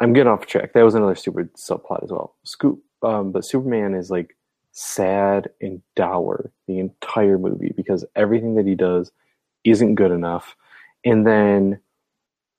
I'm 0.00 0.12
getting 0.12 0.30
off 0.30 0.46
track. 0.46 0.74
That 0.74 0.84
was 0.84 0.94
another 0.94 1.14
stupid 1.14 1.54
subplot 1.54 2.04
as 2.04 2.10
well. 2.10 2.36
Scoop, 2.44 2.82
um, 3.02 3.32
but 3.32 3.44
Superman 3.44 3.94
is 3.94 4.10
like 4.10 4.36
sad 4.72 5.48
and 5.62 5.82
dour 5.96 6.52
the 6.68 6.78
entire 6.78 7.38
movie 7.38 7.72
because 7.74 8.04
everything 8.16 8.54
that 8.56 8.66
he 8.66 8.74
does 8.74 9.12
isn't 9.64 9.94
good 9.94 10.10
enough, 10.10 10.56
and 11.06 11.26
then 11.26 11.80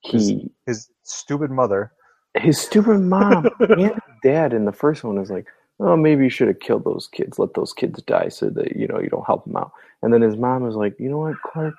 he, 0.00 0.50
His 0.66 0.88
stupid 1.04 1.52
mother. 1.52 1.92
His 2.36 2.58
stupid 2.60 3.00
mom 3.00 3.50
and 3.60 3.92
dad 4.22 4.52
in 4.52 4.64
the 4.64 4.72
first 4.72 5.04
one 5.04 5.18
is 5.18 5.30
like, 5.30 5.46
oh, 5.80 5.96
maybe 5.96 6.24
you 6.24 6.30
should 6.30 6.48
have 6.48 6.60
killed 6.60 6.84
those 6.84 7.08
kids, 7.08 7.38
let 7.38 7.54
those 7.54 7.72
kids 7.72 8.02
die, 8.02 8.28
so 8.28 8.50
that 8.50 8.76
you 8.76 8.86
know 8.86 9.00
you 9.00 9.08
don't 9.08 9.26
help 9.26 9.44
them 9.44 9.56
out. 9.56 9.72
And 10.02 10.12
then 10.12 10.22
his 10.22 10.36
mom 10.36 10.66
is 10.68 10.74
like, 10.76 10.96
you 10.98 11.10
know 11.10 11.18
what, 11.18 11.36
Clark, 11.42 11.74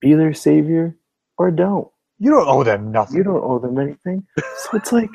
be 0.00 0.14
their 0.14 0.34
savior 0.34 0.96
or 1.38 1.50
don't. 1.50 1.88
You 2.18 2.30
don't 2.30 2.48
owe 2.48 2.64
them 2.64 2.92
nothing. 2.92 3.16
You 3.18 3.24
don't 3.24 3.42
owe 3.44 3.58
them 3.58 3.78
anything. 3.78 4.26
So 4.58 4.70
it's 4.78 4.92
like, 4.92 5.10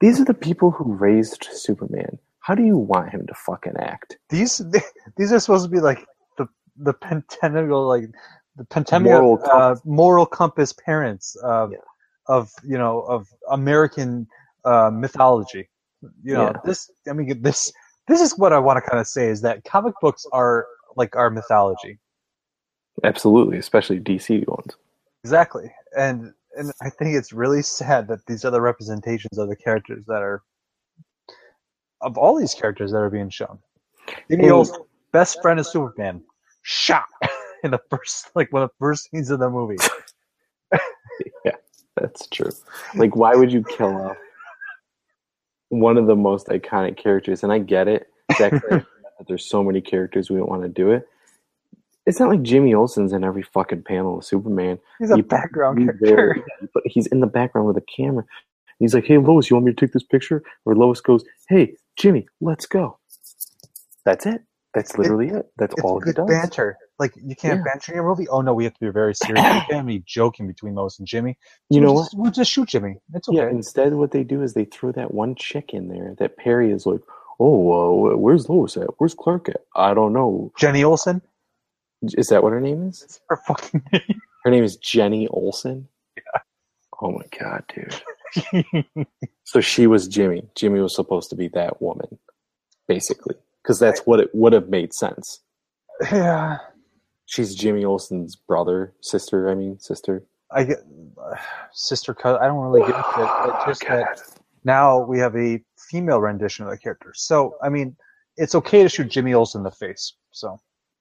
these 0.00 0.20
are 0.20 0.24
the 0.24 0.34
people 0.34 0.70
who 0.70 0.94
raised 0.94 1.48
Superman. 1.52 2.18
How 2.40 2.54
do 2.54 2.62
you 2.64 2.76
want 2.76 3.10
him 3.10 3.26
to 3.26 3.34
fucking 3.34 3.76
act? 3.78 4.18
these 4.30 4.62
these 5.16 5.32
are 5.32 5.40
supposed 5.40 5.64
to 5.64 5.70
be 5.70 5.80
like 5.80 6.04
the 6.38 6.46
the 6.76 6.94
pentenical 6.94 7.88
like 7.88 8.04
the 8.56 8.64
pentemic 8.64 9.04
Moral 9.04 9.42
uh, 9.44 9.76
compass. 9.76 9.82
moral 9.84 10.26
compass 10.26 10.72
parents 10.72 11.36
of 11.42 11.72
Yeah. 11.72 11.78
Of 12.28 12.50
you 12.64 12.78
know 12.78 13.00
of 13.02 13.26
American 13.50 14.26
uh, 14.64 14.90
mythology. 14.92 15.68
You 16.22 16.34
know 16.34 16.42
Yeah. 16.52 16.60
this. 16.64 16.90
I 17.08 17.12
mean 17.12 17.42
this. 17.42 17.72
This 18.08 18.20
is 18.20 18.38
what 18.38 18.52
I 18.52 18.58
want 18.58 18.76
to 18.82 18.88
kind 18.88 19.00
of 19.00 19.06
say 19.08 19.28
is 19.28 19.40
that 19.42 19.64
comic 19.64 19.94
books 20.00 20.24
are 20.32 20.66
like 20.96 21.16
our 21.16 21.28
mythology. 21.30 21.98
Absolutely, 23.04 23.58
especially 23.58 23.98
DC 24.00 24.46
ones. 24.46 24.76
Exactly, 25.24 25.72
and 25.98 26.32
and 26.56 26.72
I 26.80 26.88
think 26.90 27.14
it's 27.16 27.32
really 27.32 27.62
sad 27.62 28.08
that 28.08 28.24
these 28.26 28.44
other 28.44 28.60
representations 28.60 29.36
of 29.38 29.48
the 29.48 29.56
characters 29.56 30.04
that 30.06 30.22
are 30.22 30.42
of 32.00 32.16
all 32.16 32.38
these 32.38 32.54
characters 32.54 32.92
that 32.92 32.98
are 32.98 33.10
being 33.10 33.30
shown. 33.30 33.58
And- 34.30 34.68
best 35.12 35.40
friend 35.42 35.58
of 35.58 35.66
Superman, 35.66 36.22
shot 36.62 37.06
in 37.64 37.70
the 37.70 37.80
first 37.90 38.30
like 38.34 38.52
one 38.52 38.62
of 38.62 38.68
the 38.70 38.74
first 38.78 39.10
scenes 39.10 39.30
of 39.30 39.38
the 39.40 39.50
movie. 39.50 39.76
That's 42.00 42.26
true. 42.28 42.50
Like, 42.94 43.16
why 43.16 43.34
would 43.34 43.52
you 43.52 43.62
kill 43.64 43.94
off 43.96 44.16
one 45.70 45.96
of 45.96 46.06
the 46.06 46.16
most 46.16 46.46
iconic 46.48 46.96
characters? 46.96 47.42
And 47.42 47.52
I 47.52 47.58
get 47.58 47.88
it. 47.88 48.08
That 48.38 48.84
there's 49.28 49.48
so 49.48 49.64
many 49.64 49.80
characters 49.80 50.28
we 50.28 50.36
don't 50.36 50.48
want 50.50 50.60
to 50.62 50.68
do 50.68 50.90
it. 50.90 51.08
It's 52.04 52.20
not 52.20 52.28
like 52.28 52.42
Jimmy 52.42 52.74
Olsen's 52.74 53.14
in 53.14 53.24
every 53.24 53.42
fucking 53.42 53.84
panel 53.84 54.18
of 54.18 54.24
Superman. 54.26 54.78
He's 54.98 55.10
a 55.10 55.16
You- 55.16 55.22
background 55.22 55.78
He's 55.78 55.86
character. 55.86 56.44
there, 56.60 56.68
but 56.74 56.82
he's 56.84 57.06
in 57.06 57.20
the 57.20 57.26
background 57.26 57.66
with 57.66 57.78
a 57.78 57.84
camera. 57.96 58.24
He's 58.78 58.92
like, 58.92 59.06
"Hey, 59.06 59.16
Lois, 59.16 59.48
you 59.48 59.56
want 59.56 59.64
me 59.64 59.72
to 59.72 59.80
take 59.80 59.92
this 59.94 60.02
picture?" 60.02 60.42
Or 60.66 60.74
Lois 60.76 61.00
goes, 61.00 61.24
"Hey, 61.48 61.76
Jimmy, 61.96 62.26
let's 62.42 62.66
go." 62.66 62.98
That's 64.04 64.26
it. 64.26 64.42
That's 64.74 64.98
literally 64.98 65.28
it. 65.28 65.46
That's 65.56 65.72
It's 65.72 65.82
all 65.82 65.98
he 66.00 66.04
good 66.04 66.16
does. 66.16 66.28
banter. 66.28 66.76
Like 66.98 67.12
you 67.16 67.36
can't 67.36 67.58
Yeah. 67.58 67.64
banter 67.64 67.92
in 67.92 67.96
your 67.96 68.06
movie. 68.08 68.26
Oh 68.28 68.40
no, 68.40 68.54
we 68.54 68.64
have 68.64 68.74
to 68.74 68.80
be 68.80 68.90
very 68.90 69.14
serious. 69.14 69.44
You 69.44 69.60
can't 69.70 69.86
be 69.86 70.02
joking 70.06 70.46
between 70.46 70.74
Lois 70.74 70.98
and 70.98 71.06
Jimmy. 71.06 71.36
You 71.70 71.80
we'll 71.80 71.88
know 71.88 71.92
what? 71.94 72.02
just, 72.04 72.16
We'll 72.18 72.30
just 72.30 72.50
shoot 72.50 72.68
Jimmy. 72.68 72.96
It's 73.14 73.28
okay. 73.28 73.38
Yeah. 73.38 73.48
Instead, 73.50 73.94
what 73.94 74.12
they 74.12 74.24
do 74.24 74.42
is 74.42 74.54
they 74.54 74.64
throw 74.64 74.92
that 74.92 75.12
one 75.12 75.34
chick 75.34 75.74
in 75.74 75.88
there 75.88 76.14
that 76.18 76.36
Perry 76.38 76.72
is 76.72 76.86
like, 76.86 77.00
"Oh, 77.38 78.12
uh, 78.12 78.16
where's 78.16 78.48
Lois 78.48 78.76
at? 78.76 78.88
Where's 78.98 79.14
Clark 79.14 79.48
at? 79.50 79.62
I 79.74 79.92
don't 79.94 80.12
know." 80.14 80.52
Jenny 80.58 80.82
Olson. 80.84 81.20
Is 82.02 82.28
that 82.28 82.42
what 82.42 82.52
her 82.52 82.60
name 82.60 82.88
is? 82.88 83.02
It's 83.02 83.20
her 83.28 83.36
fucking 83.46 83.82
name. 83.92 84.20
Her 84.44 84.50
name 84.50 84.62
is 84.64 84.76
Jenny 84.76 85.26
Olson. 85.28 85.88
Yeah. 86.16 86.40
Oh 87.02 87.10
my 87.10 87.24
god, 87.38 87.64
dude. 87.74 88.74
So 89.44 89.60
she 89.60 89.86
was 89.86 90.06
Jimmy. 90.08 90.44
Jimmy 90.54 90.80
was 90.80 90.94
supposed 90.94 91.30
to 91.30 91.36
be 91.36 91.48
that 91.48 91.82
woman, 91.82 92.18
basically, 92.88 93.34
because 93.62 93.78
that's 93.78 94.00
what 94.06 94.20
it 94.20 94.30
would 94.34 94.52
have 94.52 94.68
made 94.68 94.92
sense. 94.94 95.40
yeah. 96.12 96.58
She's 97.26 97.54
Jimmy 97.54 97.84
Olsen's 97.84 98.36
brother, 98.36 98.94
sister. 99.00 99.50
I 99.50 99.54
mean, 99.54 99.78
sister. 99.78 100.24
I 100.50 100.64
get 100.64 100.78
uh, 101.20 101.36
sister. 101.72 102.16
I 102.24 102.46
don't 102.46 102.58
really 102.58 102.80
get 102.80 102.98
it. 102.98 103.54
just 103.66 103.82
God. 103.82 103.90
that 103.90 104.20
now 104.64 104.98
we 104.98 105.18
have 105.18 105.36
a 105.36 105.62
female 105.78 106.20
rendition 106.20 106.64
of 106.64 106.70
the 106.70 106.78
character. 106.78 107.12
So 107.14 107.56
I 107.62 107.68
mean, 107.68 107.96
it's 108.36 108.54
okay 108.54 108.82
to 108.82 108.88
shoot 108.88 109.08
Jimmy 109.08 109.34
Olsen 109.34 109.60
in 109.60 109.64
the 109.64 109.70
face. 109.70 110.14
So 110.32 110.60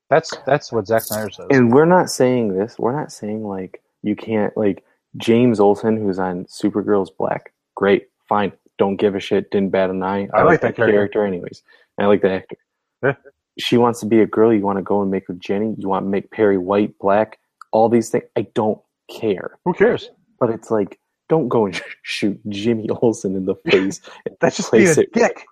that's 0.09 0.33
that's 0.45 0.71
what 0.71 0.87
Zack 0.87 1.03
Snyder 1.03 1.29
says. 1.29 1.47
And 1.49 1.73
we're 1.73 1.85
not 1.85 2.09
saying 2.09 2.55
this. 2.55 2.77
We're 2.77 2.95
not 2.95 3.11
saying 3.11 3.43
like 3.43 3.81
you 4.03 4.15
can't 4.15 4.55
like 4.55 4.83
James 5.17 5.59
Olsen, 5.59 5.97
who's 5.97 6.19
on 6.19 6.45
Supergirl's 6.45 7.09
Black. 7.09 7.53
Great, 7.75 8.07
fine. 8.27 8.51
Don't 8.77 8.97
give 8.97 9.15
a 9.15 9.19
shit. 9.19 9.51
Didn't 9.51 9.69
bat 9.69 9.89
an 9.89 10.03
eye. 10.03 10.27
I 10.33 10.43
like 10.43 10.61
that 10.61 10.75
character. 10.75 11.25
anyways. 11.25 11.63
I 11.97 12.05
like 12.05 12.21
the 12.21 12.31
actor. 12.31 13.17
She 13.59 13.77
wants 13.77 13.99
to 14.01 14.05
be 14.05 14.19
a 14.21 14.25
girl. 14.25 14.53
You 14.53 14.61
want 14.61 14.77
to 14.79 14.83
go 14.83 15.01
and 15.01 15.09
make 15.11 15.27
her 15.27 15.33
Jenny. 15.33 15.75
You 15.77 15.87
want 15.87 16.05
to 16.05 16.09
make 16.09 16.31
Perry 16.31 16.57
white, 16.57 16.97
black. 16.99 17.39
All 17.71 17.89
these 17.89 18.09
things. 18.09 18.25
I 18.35 18.47
don't 18.53 18.79
care. 19.09 19.57
Who 19.65 19.73
cares? 19.73 20.09
But 20.39 20.49
it's 20.49 20.69
like, 20.71 20.99
don't 21.29 21.47
go 21.47 21.65
and 21.65 21.81
shoot 22.03 22.39
Jimmy 22.49 22.89
Olsen 22.89 23.35
in 23.35 23.45
the 23.45 23.55
face. 23.69 24.01
That's 24.41 24.57
just 24.57 24.71
being 24.71 24.87
a 24.87 25.05
dick. 25.13 25.45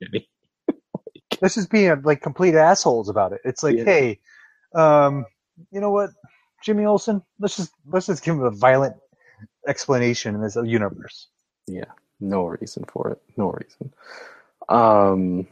That's 1.40 1.54
just 1.54 1.70
being 1.70 2.02
like 2.02 2.20
complete 2.22 2.54
assholes 2.54 3.08
about 3.08 3.32
it. 3.32 3.40
It's 3.44 3.62
like, 3.62 3.76
Yeah. 3.76 3.84
hey, 3.84 4.20
um, 4.74 5.26
you 5.70 5.80
know 5.80 5.90
what, 5.90 6.10
Jimmy 6.62 6.84
Olsen? 6.84 7.22
Let's 7.38 7.56
just 7.56 7.72
let's 7.86 8.06
just 8.06 8.24
give 8.24 8.34
him 8.36 8.42
a 8.42 8.50
violent 8.50 8.96
explanation 9.66 10.34
in 10.34 10.40
this 10.42 10.56
universe. 10.56 11.28
Yeah, 11.66 11.84
no 12.20 12.44
reason 12.44 12.84
for 12.88 13.10
it. 13.12 13.18
No 13.36 13.50
reason. 13.50 13.92
Um, 14.68 15.46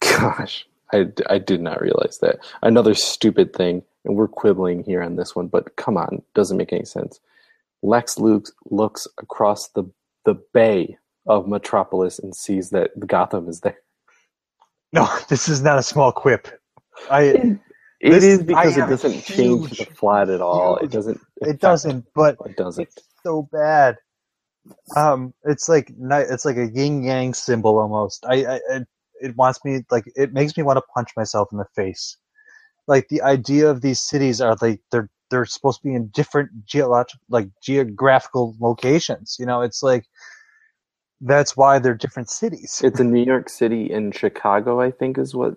gosh, 0.00 0.66
I, 0.92 1.06
I 1.28 1.38
did 1.38 1.60
not 1.60 1.80
realize 1.80 2.18
that. 2.22 2.38
Another 2.62 2.94
stupid 2.94 3.54
thing 3.54 3.82
and 4.04 4.16
we're 4.16 4.28
quibbling 4.28 4.84
here 4.84 5.02
on 5.02 5.16
this 5.16 5.36
one, 5.36 5.48
but 5.48 5.76
come 5.76 5.96
on, 5.96 6.22
doesn't 6.34 6.56
make 6.56 6.72
any 6.72 6.84
sense. 6.84 7.20
Lex 7.82 8.18
Luke 8.18 8.48
looks 8.70 9.06
across 9.18 9.68
the 9.68 9.84
the 10.24 10.34
bay 10.52 10.98
of 11.26 11.46
Metropolis 11.48 12.18
and 12.18 12.34
sees 12.34 12.70
that 12.70 12.90
Gotham 13.06 13.48
is 13.48 13.60
there. 13.60 13.78
No, 14.92 15.08
this 15.28 15.48
is 15.48 15.62
not 15.62 15.78
a 15.78 15.82
small 15.82 16.12
quip. 16.12 16.48
I 17.10 17.58
It 18.00 18.10
This- 18.10 18.24
is 18.24 18.42
because 18.42 18.78
I 18.78 18.84
it 18.86 18.88
doesn't 18.90 19.22
change 19.22 19.70
the 19.78 19.86
plot 19.86 20.30
at 20.30 20.40
all. 20.40 20.76
It 20.76 20.90
doesn't. 20.90 21.20
it 21.42 21.60
doesn't, 21.60 22.06
but 22.14 22.36
It 22.46 22.56
doesn't. 22.56 22.82
it's 22.84 23.02
so 23.22 23.48
bad. 23.52 23.96
Um, 24.96 25.32
it's 25.44 25.68
like 25.68 25.90
ni- 25.96 26.16
it's 26.28 26.44
like 26.44 26.56
a 26.56 26.66
yin 26.68 27.02
yang 27.02 27.34
symbol 27.34 27.78
almost. 27.78 28.24
I, 28.26 28.44
I 28.44 28.60
it, 28.70 28.88
it 29.20 29.36
wants 29.36 29.64
me 29.64 29.80
like 29.90 30.04
it 30.16 30.32
makes 30.32 30.56
me 30.56 30.62
want 30.62 30.76
to 30.76 30.84
punch 30.94 31.10
myself 31.16 31.48
in 31.52 31.58
the 31.58 31.66
face. 31.74 32.16
Like 32.86 33.08
the 33.08 33.22
idea 33.22 33.68
of 33.70 33.80
these 33.80 34.00
cities 34.00 34.40
are 34.40 34.56
like 34.60 34.80
they're 34.90 35.10
they're 35.30 35.44
supposed 35.44 35.82
to 35.82 35.88
be 35.88 35.94
in 35.94 36.08
different 36.08 36.50
geological 36.66 37.20
like 37.28 37.48
geographical 37.62 38.56
locations. 38.60 39.36
You 39.38 39.46
know, 39.46 39.60
it's 39.60 39.82
like 39.82 40.06
that's 41.20 41.56
why 41.56 41.78
they're 41.78 41.94
different 41.94 42.30
cities. 42.30 42.80
It's 42.82 43.00
in 43.00 43.12
New 43.12 43.24
York 43.24 43.48
City 43.48 43.92
and 43.92 44.14
Chicago, 44.14 44.80
I 44.80 44.90
think, 44.90 45.18
is 45.18 45.34
what 45.34 45.54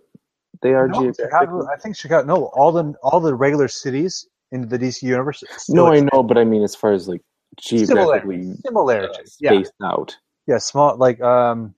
they 0.61 0.73
are 0.73 0.87
No, 0.87 0.99
geographically. 0.99 1.25
Chicago, 1.25 1.67
I 1.71 1.77
think 1.77 1.95
Chicago. 1.95 2.27
No, 2.27 2.45
all 2.53 2.71
the 2.71 2.93
all 3.03 3.19
the 3.19 3.35
regular 3.35 3.67
cities 3.67 4.27
in 4.51 4.67
the 4.67 4.77
DC 4.77 5.03
universe. 5.03 5.43
No, 5.69 5.87
I 5.87 6.01
know, 6.13 6.23
but 6.23 6.37
I 6.37 6.43
mean, 6.43 6.63
as 6.63 6.75
far 6.75 6.93
as 6.93 7.07
like 7.07 7.21
geographically 7.57 8.53
similarities. 8.65 9.37
Yeah, 9.39 9.51
spaced 9.51 9.73
out. 9.83 10.17
yeah, 10.47 10.57
small 10.57 10.97
like 10.97 11.21
um, 11.21 11.75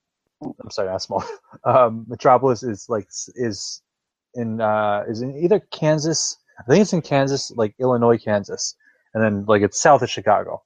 I'm 0.61 0.69
sorry, 0.71 0.89
not 0.89 1.01
small. 1.01 1.23
Um, 1.65 2.05
Metropolis 2.09 2.61
is 2.63 2.87
like 2.89 3.07
is 3.35 3.81
in 4.35 4.59
uh 4.59 5.03
is 5.07 5.21
in 5.21 5.35
either 5.37 5.59
Kansas. 5.71 6.37
I 6.59 6.63
think 6.63 6.81
it's 6.81 6.93
in 6.93 7.01
Kansas, 7.01 7.51
like 7.55 7.73
Illinois, 7.79 8.17
Kansas, 8.17 8.75
and 9.13 9.23
then 9.23 9.45
like 9.45 9.61
it's 9.61 9.79
south 9.81 10.01
of 10.01 10.09
Chicago. 10.09 10.61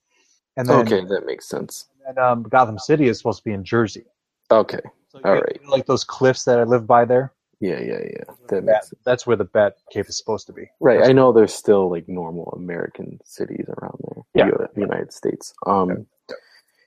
And 0.58 0.68
then, 0.68 0.80
Okay, 0.80 1.06
that 1.06 1.26
makes 1.26 1.48
sense. 1.48 1.88
and, 2.08 2.18
um, 2.18 2.44
Gotham 2.44 2.80
City 2.80 3.08
is 3.08 3.20
supposed 3.20 3.40
to 3.40 3.44
be 3.44 3.54
in 3.54 3.64
Jersey. 3.64 4.06
Okay, 4.50 4.80
So 5.10 5.20
All 5.24 5.34
right. 5.34 5.60
like 5.68 5.86
those 5.86 6.04
cliffs 6.04 6.44
that 6.46 6.58
I 6.60 6.64
live 6.64 6.88
by 6.88 7.06
there. 7.06 7.32
yeah, 7.60 7.80
yeah, 7.80 8.00
yeah. 8.04 8.24
That 8.50 8.66
That, 8.66 8.84
that's 9.06 9.28
where 9.28 9.36
the 9.38 9.46
Bat 9.46 9.76
Cave 9.92 10.08
is 10.10 10.18
supposed 10.18 10.48
to 10.48 10.54
be. 10.54 10.66
Right, 10.80 10.96
That's- 10.96 11.10
I 11.10 11.14
know 11.14 11.32
there's 11.32 11.54
still 11.54 11.92
like 11.92 12.08
normal 12.08 12.52
American 12.56 13.20
cities 13.24 13.66
around 13.78 14.00
there. 14.04 14.24
Yeah. 14.34 14.46
U- 14.48 14.68
United 14.88 15.14
States. 15.14 15.54
Um, 15.68 16.08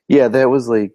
yeah, 0.09 0.27
that 0.29 0.51
was 0.51 0.69
like, 0.69 0.95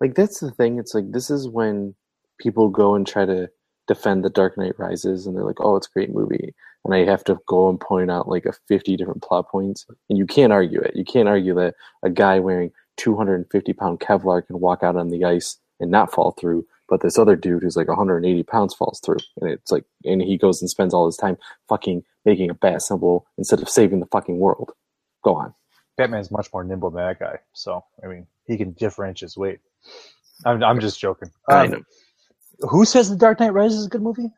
like 0.00 0.14
that's 0.14 0.40
the 0.40 0.50
thing. 0.50 0.78
It's 0.78 0.94
like 0.94 1.12
this 1.12 1.30
is 1.30 1.48
when 1.48 1.94
people 2.38 2.68
go 2.68 2.94
and 2.94 3.06
try 3.06 3.24
to 3.24 3.48
defend 3.86 4.24
The 4.24 4.30
Dark 4.30 4.56
Knight 4.56 4.78
Rises, 4.78 5.26
and 5.26 5.36
they're 5.36 5.44
like, 5.44 5.60
"Oh, 5.60 5.76
it's 5.76 5.86
a 5.88 5.92
great 5.92 6.12
movie," 6.12 6.54
and 6.84 6.94
I 6.94 7.04
have 7.04 7.24
to 7.24 7.38
go 7.46 7.68
and 7.68 7.80
point 7.80 8.10
out 8.10 8.28
like 8.28 8.46
a 8.46 8.54
fifty 8.68 8.96
different 8.96 9.22
plot 9.22 9.48
points, 9.48 9.86
and 10.08 10.18
you 10.18 10.26
can't 10.26 10.52
argue 10.52 10.80
it. 10.80 10.96
You 10.96 11.04
can't 11.04 11.28
argue 11.28 11.54
that 11.54 11.74
a 12.02 12.10
guy 12.10 12.38
wearing 12.38 12.72
two 12.96 13.16
hundred 13.16 13.36
and 13.36 13.50
fifty 13.50 13.72
pound 13.72 14.00
Kevlar 14.00 14.46
can 14.46 14.60
walk 14.60 14.82
out 14.82 14.96
on 14.96 15.08
the 15.08 15.24
ice 15.24 15.58
and 15.80 15.90
not 15.90 16.12
fall 16.12 16.32
through. 16.32 16.66
But 16.88 17.00
this 17.00 17.18
other 17.18 17.34
dude 17.34 17.62
who's 17.62 17.76
like 17.76 17.88
180 17.88 18.42
pounds 18.42 18.74
falls 18.74 19.00
through, 19.02 19.16
and 19.40 19.50
it's 19.50 19.72
like, 19.72 19.84
and 20.04 20.20
he 20.20 20.36
goes 20.36 20.60
and 20.60 20.68
spends 20.68 20.92
all 20.92 21.06
his 21.06 21.16
time 21.16 21.38
fucking 21.68 22.02
making 22.26 22.50
a 22.50 22.54
bat 22.54 22.82
symbol 22.82 23.26
instead 23.38 23.62
of 23.62 23.70
saving 23.70 24.00
the 24.00 24.06
fucking 24.06 24.38
world. 24.38 24.72
Go 25.24 25.34
on. 25.34 25.54
Batman's 25.96 26.30
much 26.30 26.48
more 26.52 26.64
nimble 26.64 26.90
than 26.90 27.02
that 27.02 27.18
guy. 27.20 27.38
So 27.54 27.84
I 28.02 28.08
mean, 28.08 28.26
he 28.46 28.58
can 28.58 28.72
differentiate 28.72 29.28
his 29.28 29.36
weight. 29.36 29.60
I'm, 30.44 30.62
I'm 30.62 30.80
just 30.80 31.00
joking. 31.00 31.30
Um. 31.50 31.84
Who 32.60 32.84
says 32.84 33.10
The 33.10 33.16
Dark 33.16 33.40
Knight 33.40 33.52
Rises 33.52 33.80
is 33.80 33.86
a 33.86 33.88
good 33.90 34.02
movie? 34.02 34.30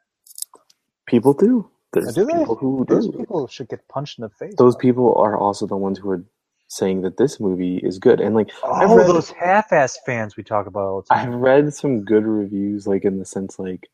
People 1.06 1.34
do. 1.34 1.70
There's 1.92 2.14
Do 2.14 2.24
they? 2.24 2.32
people 2.32 2.56
who 2.56 2.84
Those 2.88 3.08
do. 3.08 3.18
people 3.18 3.46
should 3.46 3.68
get 3.68 3.86
punched 3.88 4.18
in 4.18 4.22
the 4.22 4.30
face. 4.30 4.54
Those 4.56 4.76
people 4.76 5.14
are 5.16 5.36
also 5.36 5.66
the 5.66 5.76
ones 5.76 5.98
who 5.98 6.10
are 6.10 6.24
saying 6.68 7.02
that 7.02 7.16
this 7.16 7.38
movie 7.38 7.78
is 7.78 7.98
good. 7.98 8.20
And 8.20 8.34
like 8.34 8.50
I've 8.64 8.90
oh, 8.90 8.96
read- 8.96 9.06
those 9.06 9.30
half-ass 9.30 9.98
fans 10.04 10.36
we 10.36 10.42
talk 10.42 10.66
about 10.66 10.84
all 10.84 11.02
the 11.02 11.14
I've 11.14 11.32
read 11.34 11.72
some 11.72 12.04
good 12.04 12.24
reviews, 12.26 12.86
like 12.86 13.04
in 13.04 13.18
the 13.18 13.24
sense 13.24 13.58
like, 13.58 13.88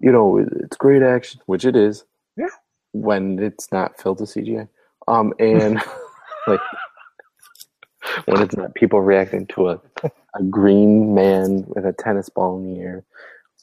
you 0.00 0.12
know, 0.12 0.38
it's 0.38 0.76
great 0.76 1.02
action, 1.02 1.40
which 1.46 1.64
it 1.64 1.74
is. 1.76 2.04
Yeah. 2.36 2.46
When 2.92 3.38
it's 3.38 3.72
not 3.72 4.00
filled 4.00 4.20
with 4.20 4.30
CGI. 4.30 4.68
Um 5.08 5.32
and 5.38 5.82
like 6.46 6.60
when 8.26 8.42
it's 8.42 8.56
not 8.56 8.74
people 8.74 9.00
reacting 9.00 9.46
to 9.48 9.70
a, 9.70 9.80
a 10.38 10.42
green 10.44 11.14
man 11.14 11.64
with 11.68 11.86
a 11.86 11.92
tennis 11.92 12.28
ball 12.28 12.58
in 12.58 12.74
the 12.74 12.80
air. 12.80 13.04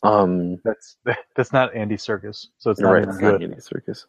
Um 0.04 0.60
That's 0.64 0.98
that's 1.36 1.54
not 1.54 1.76
Andy 1.76 1.98
Serkis, 1.98 2.48
so 2.60 2.72
it's 2.72 2.82
not 2.82 2.92
right, 2.92 3.04
it's 3.04 3.20
not 3.20 3.40
good. 3.40 3.44
Andy 3.44 3.58
Serkis. 3.58 4.06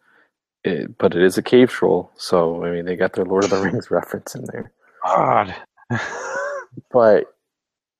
It, 0.65 0.99
but 0.99 1.15
it 1.15 1.23
is 1.23 1.39
a 1.39 1.43
cave 1.43 1.71
troll, 1.71 2.11
so 2.17 2.65
I 2.65 2.71
mean 2.71 2.87
they 2.87 2.97
got 2.97 3.15
their 3.15 3.25
Lord 3.27 3.45
of 3.45 3.51
the 3.51 3.61
Rings 3.61 3.91
reference 3.93 4.35
in 4.35 4.45
there. 4.53 4.73
God. 5.05 5.55
But 6.93 7.27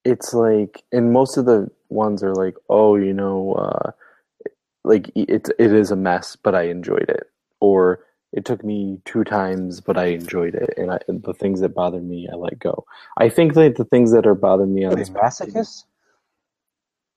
it's 0.05 0.35
like, 0.35 0.83
and 0.93 1.13
most 1.13 1.37
of 1.37 1.47
the 1.47 1.71
ones 1.89 2.23
are 2.23 2.35
like, 2.35 2.57
oh, 2.69 2.97
you 2.97 3.13
know, 3.13 3.55
uh, 3.55 3.91
like 4.85 5.11
it 5.15 5.49
it 5.59 5.73
is 5.73 5.91
a 5.91 5.97
mess, 5.97 6.37
but 6.37 6.55
I 6.55 6.65
enjoyed 6.65 7.09
it, 7.09 7.31
or 7.61 8.01
it 8.35 8.45
took 8.45 8.65
me 8.65 9.01
two 9.05 9.23
times, 9.23 9.81
but 9.81 9.97
I 9.97 10.07
enjoyed 10.07 10.57
it, 10.57 10.75
and, 10.77 10.91
I, 10.91 10.99
the 11.07 11.33
things 11.33 11.61
that 11.61 11.69
bother 11.69 12.01
me, 12.01 12.29
I 12.31 12.35
let 12.35 12.59
go. 12.59 12.85
I 13.17 13.29
think 13.29 13.55
that 13.55 13.77
the 13.77 13.85
things 13.85 14.13
that 14.13 14.27
are 14.27 14.35
bothering 14.35 14.75
me 14.75 14.85
on 14.85 14.93
Are 14.93 14.97
this 14.97 15.09
they 15.09 15.21
masochists? 15.21 15.85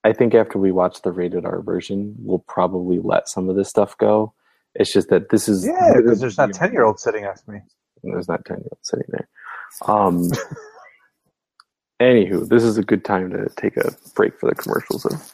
I 0.04 0.14
think 0.14 0.36
after 0.36 0.60
we 0.60 0.72
watch 0.72 1.02
the 1.02 1.12
rated 1.12 1.44
R 1.44 1.62
version, 1.62 2.16
we'll 2.20 2.46
probably 2.48 3.00
let 3.00 3.28
some 3.28 3.50
of 3.50 3.56
this 3.56 3.68
stuff 3.68 3.98
go. 3.98 4.34
It's 4.76 4.94
just 4.94 5.10
that 5.10 5.30
this 5.30 5.50
is 5.50 5.66
Yeah, 5.66 5.94
because 5.96 6.20
there's 6.20 6.38
not 6.38 6.54
ten 6.54 6.72
year 6.72 6.84
olds 6.84 7.02
sitting 7.02 7.24
next 7.24 7.42
to 7.42 7.52
me. 7.52 7.60
There's 8.04 8.28
not 8.28 8.46
ten 8.46 8.58
year 8.58 8.70
olds 8.72 8.88
sitting 8.88 9.08
there. 9.10 9.28
Um. 9.88 10.30
anywho, 12.00 12.48
this 12.48 12.64
is 12.64 12.78
a 12.78 12.84
good 12.84 13.04
time 13.04 13.32
to 13.32 13.50
take 13.56 13.76
a 13.76 13.92
break 14.14 14.40
for 14.40 14.48
the 14.48 14.56
commercials. 14.56 15.34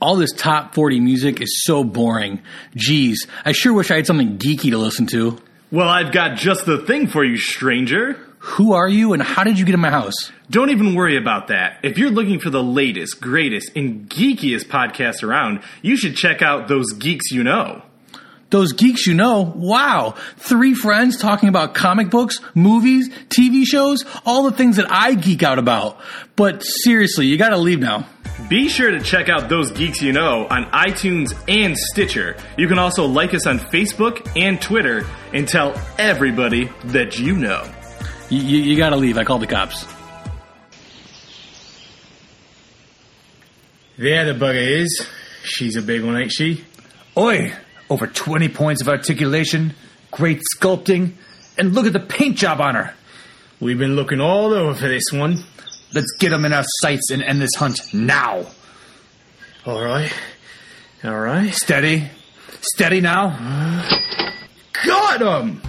All 0.00 0.16
this 0.16 0.32
top 0.32 0.74
40 0.74 0.98
music 1.00 1.42
is 1.42 1.62
so 1.64 1.84
boring. 1.84 2.40
Geez, 2.74 3.26
I 3.44 3.52
sure 3.52 3.74
wish 3.74 3.90
I 3.90 3.96
had 3.96 4.06
something 4.06 4.38
geeky 4.38 4.70
to 4.70 4.78
listen 4.78 5.06
to. 5.08 5.38
Well, 5.70 5.88
I've 5.88 6.10
got 6.10 6.38
just 6.38 6.64
the 6.64 6.78
thing 6.78 7.06
for 7.06 7.22
you, 7.22 7.36
stranger. 7.36 8.18
Who 8.38 8.72
are 8.72 8.88
you 8.88 9.12
and 9.12 9.22
how 9.22 9.44
did 9.44 9.58
you 9.58 9.66
get 9.66 9.74
in 9.74 9.80
my 9.80 9.90
house? 9.90 10.32
Don't 10.48 10.70
even 10.70 10.94
worry 10.94 11.18
about 11.18 11.48
that. 11.48 11.80
If 11.82 11.98
you're 11.98 12.10
looking 12.10 12.40
for 12.40 12.48
the 12.48 12.62
latest, 12.62 13.20
greatest, 13.20 13.76
and 13.76 14.08
geekiest 14.08 14.68
podcasts 14.68 15.22
around, 15.22 15.62
you 15.82 15.98
should 15.98 16.16
check 16.16 16.40
out 16.40 16.66
Those 16.66 16.92
Geeks 16.94 17.30
You 17.30 17.44
Know. 17.44 17.82
Those 18.50 18.72
geeks 18.72 19.06
you 19.06 19.14
know, 19.14 19.52
wow. 19.56 20.14
Three 20.36 20.74
friends 20.74 21.16
talking 21.16 21.48
about 21.48 21.74
comic 21.74 22.10
books, 22.10 22.40
movies, 22.54 23.08
TV 23.28 23.64
shows, 23.64 24.04
all 24.26 24.42
the 24.42 24.52
things 24.52 24.76
that 24.76 24.90
I 24.90 25.14
geek 25.14 25.42
out 25.42 25.58
about. 25.58 25.98
But 26.34 26.62
seriously, 26.62 27.26
you 27.26 27.38
gotta 27.38 27.56
leave 27.58 27.78
now. 27.78 28.06
Be 28.48 28.68
sure 28.68 28.90
to 28.90 29.00
check 29.00 29.28
out 29.28 29.48
Those 29.48 29.70
Geeks 29.70 30.02
You 30.02 30.12
Know 30.12 30.46
on 30.48 30.64
iTunes 30.72 31.32
and 31.46 31.76
Stitcher. 31.76 32.36
You 32.56 32.66
can 32.66 32.78
also 32.78 33.06
like 33.06 33.34
us 33.34 33.46
on 33.46 33.58
Facebook 33.58 34.28
and 34.34 34.60
Twitter 34.60 35.06
and 35.32 35.46
tell 35.46 35.80
everybody 35.98 36.70
that 36.86 37.18
you 37.18 37.36
know. 37.36 37.70
You, 38.30 38.40
you, 38.40 38.58
you 38.58 38.76
gotta 38.76 38.96
leave. 38.96 39.18
I 39.18 39.24
called 39.24 39.42
the 39.42 39.46
cops. 39.46 39.86
There 43.98 44.24
the 44.24 44.32
bugger 44.32 44.66
is. 44.80 45.06
She's 45.44 45.76
a 45.76 45.82
big 45.82 46.02
one, 46.02 46.16
ain't 46.16 46.32
she? 46.32 46.64
Oi! 47.16 47.52
Over 47.90 48.06
20 48.06 48.48
points 48.48 48.80
of 48.80 48.88
articulation, 48.88 49.74
great 50.10 50.40
sculpting, 50.56 51.12
and 51.58 51.74
look 51.74 51.86
at 51.86 51.92
the 51.92 52.00
paint 52.00 52.36
job 52.36 52.60
on 52.60 52.76
her. 52.76 52.94
We've 53.60 53.78
been 53.78 53.96
looking 53.96 54.20
all 54.20 54.54
over 54.54 54.74
for 54.74 54.88
this 54.88 55.12
one. 55.12 55.44
Let's 55.92 56.12
get 56.18 56.30
them 56.30 56.44
in 56.44 56.52
our 56.52 56.64
sights 56.80 57.10
and 57.10 57.22
end 57.22 57.42
this 57.42 57.54
hunt 57.56 57.92
now. 57.92 58.46
All 59.66 59.82
right. 59.82 60.12
All 61.04 61.18
right. 61.18 61.52
Steady. 61.52 62.08
Steady 62.60 63.00
now. 63.00 63.36
Got 64.84 65.20
him! 65.20 65.60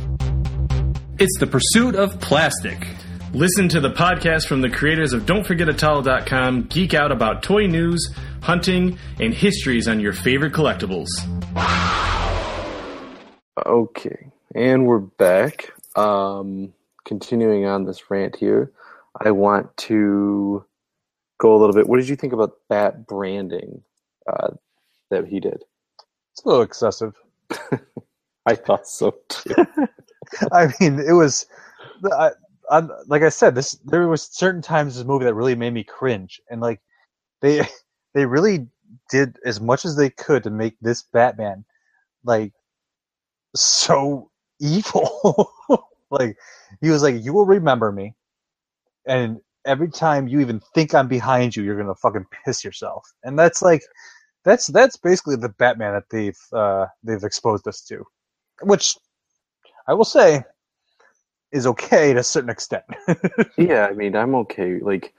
It's 1.19 1.37
the 1.39 1.47
pursuit 1.47 1.95
of 1.95 2.19
plastic. 2.19 2.87
Listen 3.33 3.67
to 3.69 3.79
the 3.79 3.91
podcast 3.91 4.47
from 4.47 4.61
the 4.61 4.69
creators 4.69 5.13
of 5.13 5.23
Don'tForgetATowel.com. 5.23 6.63
Geek 6.63 6.93
out 6.93 7.11
about 7.11 7.43
toy 7.43 7.65
news, 7.65 8.13
hunting, 8.41 8.97
and 9.19 9.33
histories 9.33 9.87
on 9.87 9.99
your 9.99 10.13
favorite 10.13 10.53
collectibles. 10.53 11.07
Okay, 13.65 14.31
and 14.55 14.87
we're 14.87 14.99
back. 14.99 15.71
Um, 15.95 16.73
continuing 17.05 17.65
on 17.65 17.85
this 17.85 18.09
rant 18.09 18.35
here, 18.35 18.71
I 19.23 19.31
want 19.31 19.75
to 19.77 20.65
go 21.39 21.55
a 21.55 21.59
little 21.59 21.75
bit. 21.75 21.87
What 21.87 21.97
did 21.97 22.09
you 22.09 22.15
think 22.15 22.33
about 22.33 22.53
that 22.69 23.05
branding 23.05 23.83
uh, 24.25 24.51
that 25.11 25.27
he 25.27 25.39
did? 25.39 25.63
It's 26.33 26.43
a 26.43 26.47
little 26.47 26.63
excessive. 26.63 27.13
I 28.47 28.55
thought 28.55 28.87
so 28.87 29.15
too. 29.29 29.53
I 30.51 30.73
mean, 30.79 30.99
it 30.99 31.13
was. 31.13 31.45
I, 32.11 32.31
I, 32.71 32.81
like 33.05 33.21
I 33.21 33.29
said, 33.29 33.53
this 33.53 33.73
there 33.85 34.07
was 34.07 34.23
certain 34.23 34.63
times 34.63 34.95
in 34.95 35.01
this 35.01 35.07
movie 35.07 35.25
that 35.25 35.35
really 35.35 35.55
made 35.55 35.73
me 35.73 35.83
cringe, 35.83 36.41
and 36.49 36.61
like 36.61 36.81
they 37.41 37.61
they 38.15 38.25
really 38.25 38.67
did 39.11 39.37
as 39.45 39.61
much 39.61 39.85
as 39.85 39.95
they 39.95 40.09
could 40.09 40.43
to 40.43 40.49
make 40.49 40.77
this 40.81 41.03
Batman 41.03 41.63
like 42.23 42.53
so 43.55 44.29
evil. 44.59 45.51
like 46.11 46.37
he 46.81 46.89
was 46.89 47.03
like, 47.03 47.23
"You 47.23 47.33
will 47.33 47.45
remember 47.45 47.91
me," 47.91 48.15
and 49.05 49.39
every 49.65 49.89
time 49.89 50.27
you 50.27 50.39
even 50.39 50.61
think 50.73 50.93
I'm 50.93 51.07
behind 51.07 51.55
you, 51.55 51.63
you're 51.63 51.77
gonna 51.77 51.95
fucking 51.95 52.25
piss 52.45 52.63
yourself. 52.63 53.11
And 53.23 53.37
that's 53.37 53.61
like, 53.61 53.83
that's 54.43 54.67
that's 54.67 54.97
basically 54.97 55.35
the 55.35 55.49
Batman 55.49 55.93
that 55.93 56.09
they've 56.09 56.39
uh, 56.53 56.87
they've 57.03 57.23
exposed 57.23 57.67
us 57.67 57.81
to, 57.83 58.05
which 58.63 58.97
I 59.87 59.93
will 59.93 60.05
say 60.05 60.43
is 61.51 61.67
okay 61.67 62.13
to 62.13 62.19
a 62.19 62.23
certain 62.23 62.49
extent. 62.49 62.83
yeah, 63.57 63.87
I 63.87 63.93
mean, 63.93 64.15
I'm 64.15 64.35
okay. 64.35 64.79
Like, 64.79 65.13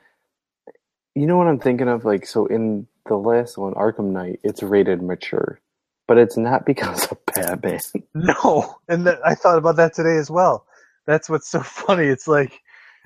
you 1.14 1.26
know 1.26 1.36
what 1.36 1.46
I'm 1.46 1.58
thinking 1.58 1.88
of? 1.88 2.04
Like, 2.04 2.26
so 2.26 2.46
in 2.46 2.86
the 3.06 3.16
last 3.16 3.58
one, 3.58 3.74
Arkham 3.74 4.12
Knight, 4.12 4.40
it's 4.42 4.62
rated 4.62 5.02
mature, 5.02 5.60
but 6.08 6.18
it's 6.18 6.36
not 6.36 6.66
because 6.66 7.06
of 7.10 7.18
Batman. 7.26 7.80
no, 8.14 8.76
and 8.88 9.06
that, 9.06 9.20
I 9.24 9.34
thought 9.34 9.58
about 9.58 9.76
that 9.76 9.94
today 9.94 10.16
as 10.16 10.30
well. 10.30 10.66
That's 11.06 11.28
what's 11.28 11.50
so 11.50 11.60
funny. 11.64 12.06
It's 12.06 12.28
like, 12.28 12.60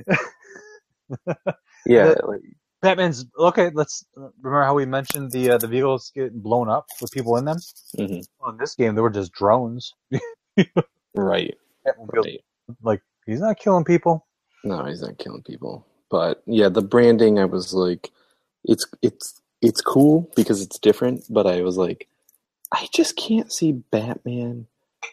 yeah, 1.86 2.14
like, 2.24 2.40
Batman's 2.82 3.26
okay. 3.38 3.70
Let's 3.74 4.05
remember 4.16 4.64
how 4.64 4.74
we 4.74 4.86
mentioned 4.86 5.32
the 5.32 5.51
uh, 5.51 5.59
the 5.59 5.68
vehicles 5.68 6.12
getting 6.14 6.40
blown 6.40 6.68
up 6.68 6.86
with 7.01 7.12
people 7.12 7.36
in 7.36 7.44
them. 7.44 7.59
mhm, 7.99 8.24
Well, 8.40 8.51
in 8.53 8.59
this 8.59 8.74
game, 8.74 8.94
they 8.94 9.01
were 9.01 9.11
just 9.11 9.32
drones. 9.32 9.94
right, 11.14 11.55
right. 11.97 12.40
Like 12.82 13.03
he's 13.26 13.40
not 13.40 13.59
killing 13.59 13.84
people. 13.84 14.26
No, 14.64 14.84
he's 14.84 15.03
not 15.03 15.18
killing 15.18 15.42
people. 15.42 15.86
But 16.11 16.42
yeah, 16.47 16.68
the 16.68 16.82
branding, 16.82 17.38
I 17.38 17.44
was 17.44 17.72
like, 17.74 18.11
it's 18.64 18.86
it's 19.03 19.40
it's 19.62 19.80
cool 19.80 20.30
because 20.36 20.61
it's 20.62 20.78
different. 20.78 21.24
But 21.30 21.47
I 21.47 21.62
was 21.62 21.76
like, 21.76 22.09
I 22.72 22.88
just 22.94 23.16
can't 23.16 23.52
see 23.52 23.72
Batman 23.72 24.66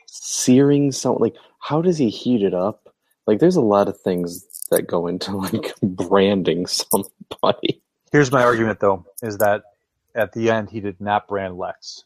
searing 0.07 0.91
something. 0.91 1.21
Like, 1.21 1.35
how 1.59 1.81
does 1.81 1.97
he 1.97 2.09
heat 2.09 2.43
it 2.43 2.53
up? 2.53 2.93
Like, 3.27 3.39
there's 3.39 3.55
a 3.55 3.61
lot 3.61 3.87
of 3.87 3.99
things 4.01 4.45
that 4.71 4.87
go 4.87 5.07
into 5.07 5.35
like 5.37 5.73
branding 5.81 6.65
somebody. 6.67 7.81
Here's 8.11 8.31
my 8.31 8.43
argument, 8.43 8.79
though, 8.79 9.05
is 9.21 9.37
that 9.39 9.63
at 10.15 10.33
the 10.33 10.49
end 10.51 10.69
he 10.69 10.79
did 10.79 10.99
not 11.01 11.27
brand 11.27 11.57
Lex 11.57 12.03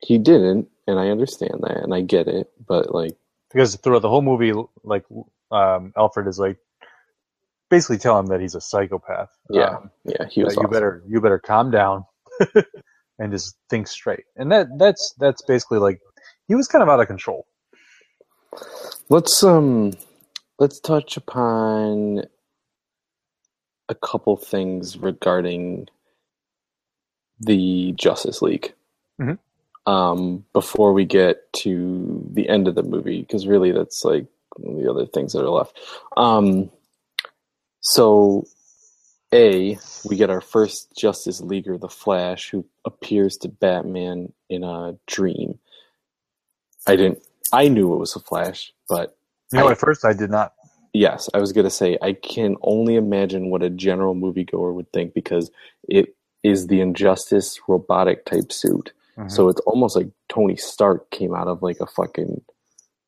He 0.00 0.18
didn't, 0.18 0.68
and 0.86 0.98
I 0.98 1.08
understand 1.08 1.60
that, 1.62 1.78
and 1.78 1.94
I 1.94 2.00
get 2.02 2.28
it. 2.28 2.50
But 2.66 2.94
like, 2.94 3.16
because 3.52 3.76
throughout 3.76 4.02
the 4.02 4.08
whole 4.08 4.22
movie, 4.22 4.52
like 4.84 5.04
um, 5.50 5.92
Alfred 5.96 6.26
is 6.28 6.38
like 6.38 6.58
basically 7.70 7.98
telling 7.98 8.24
him 8.24 8.26
that 8.28 8.40
he's 8.40 8.54
a 8.54 8.60
psychopath. 8.60 9.30
Yeah, 9.50 9.76
Um, 9.76 9.90
yeah, 10.04 10.26
he 10.30 10.44
was. 10.44 10.56
you 10.56 10.68
better 10.68 11.02
you 11.08 11.20
better 11.20 11.38
calm 11.38 11.70
down 11.70 12.04
and 13.20 13.30
just 13.30 13.56
think 13.68 13.86
straight. 13.86 14.24
And 14.36 14.50
that 14.50 14.66
that's 14.78 15.14
that's 15.18 15.42
basically 15.42 15.78
like 15.78 16.00
he 16.48 16.56
was 16.56 16.66
kind 16.66 16.82
of 16.82 16.88
out 16.88 17.00
of 17.00 17.06
control. 17.06 17.46
Let's 19.08 19.44
um 19.44 19.92
let's 20.58 20.80
touch 20.80 21.16
upon 21.16 22.24
a 23.88 23.94
couple 23.94 24.36
things 24.36 24.96
regarding 24.96 25.88
the 27.38 27.92
Justice 27.92 28.42
League. 28.42 28.74
Mhm. 29.20 29.38
Um 29.86 30.44
before 30.52 30.92
we 30.92 31.04
get 31.04 31.52
to 31.62 32.26
the 32.32 32.48
end 32.48 32.68
of 32.68 32.74
the 32.74 32.82
movie 32.82 33.20
because 33.20 33.46
really 33.46 33.70
that's 33.70 34.02
like 34.04 34.26
the 34.58 34.90
other 34.90 35.06
things 35.06 35.34
that 35.34 35.44
are 35.44 35.50
left. 35.50 35.78
Um 36.16 36.70
so 37.82 38.46
a 39.32 39.78
we 40.04 40.16
get 40.16 40.30
our 40.30 40.40
first 40.40 40.96
Justice 40.96 41.40
Leaguer, 41.40 41.78
the 41.78 41.88
Flash, 41.88 42.50
who 42.50 42.64
appears 42.84 43.36
to 43.38 43.48
Batman 43.48 44.32
in 44.48 44.64
a 44.64 44.96
dream. 45.06 45.58
I 46.86 46.96
didn't 46.96 47.22
I 47.52 47.68
knew 47.68 47.92
it 47.92 47.98
was 47.98 48.14
a 48.16 48.20
Flash, 48.20 48.72
but 48.88 49.16
You 49.52 49.58
know, 49.60 49.68
I- 49.68 49.72
at 49.72 49.78
first 49.78 50.04
I 50.04 50.12
did 50.12 50.30
not. 50.30 50.54
Yes, 50.92 51.28
I 51.34 51.38
was 51.38 51.52
gonna 51.52 51.70
say 51.70 51.98
I 52.02 52.12
can 52.14 52.56
only 52.62 52.96
imagine 52.96 53.50
what 53.50 53.62
a 53.62 53.70
general 53.70 54.14
moviegoer 54.14 54.74
would 54.74 54.92
think 54.92 55.14
because 55.14 55.50
it 55.88 56.16
is 56.42 56.66
the 56.66 56.80
Injustice 56.80 57.60
robotic 57.68 58.24
type 58.24 58.50
suit. 58.52 58.92
Mhm. 59.16 59.30
So 59.30 59.48
it's 59.48 59.60
almost 59.62 59.94
like 59.94 60.08
Tony 60.28 60.56
Stark 60.56 61.10
came 61.10 61.34
out 61.34 61.48
of 61.48 61.62
like 61.62 61.78
a 61.80 61.86
fucking 61.86 62.42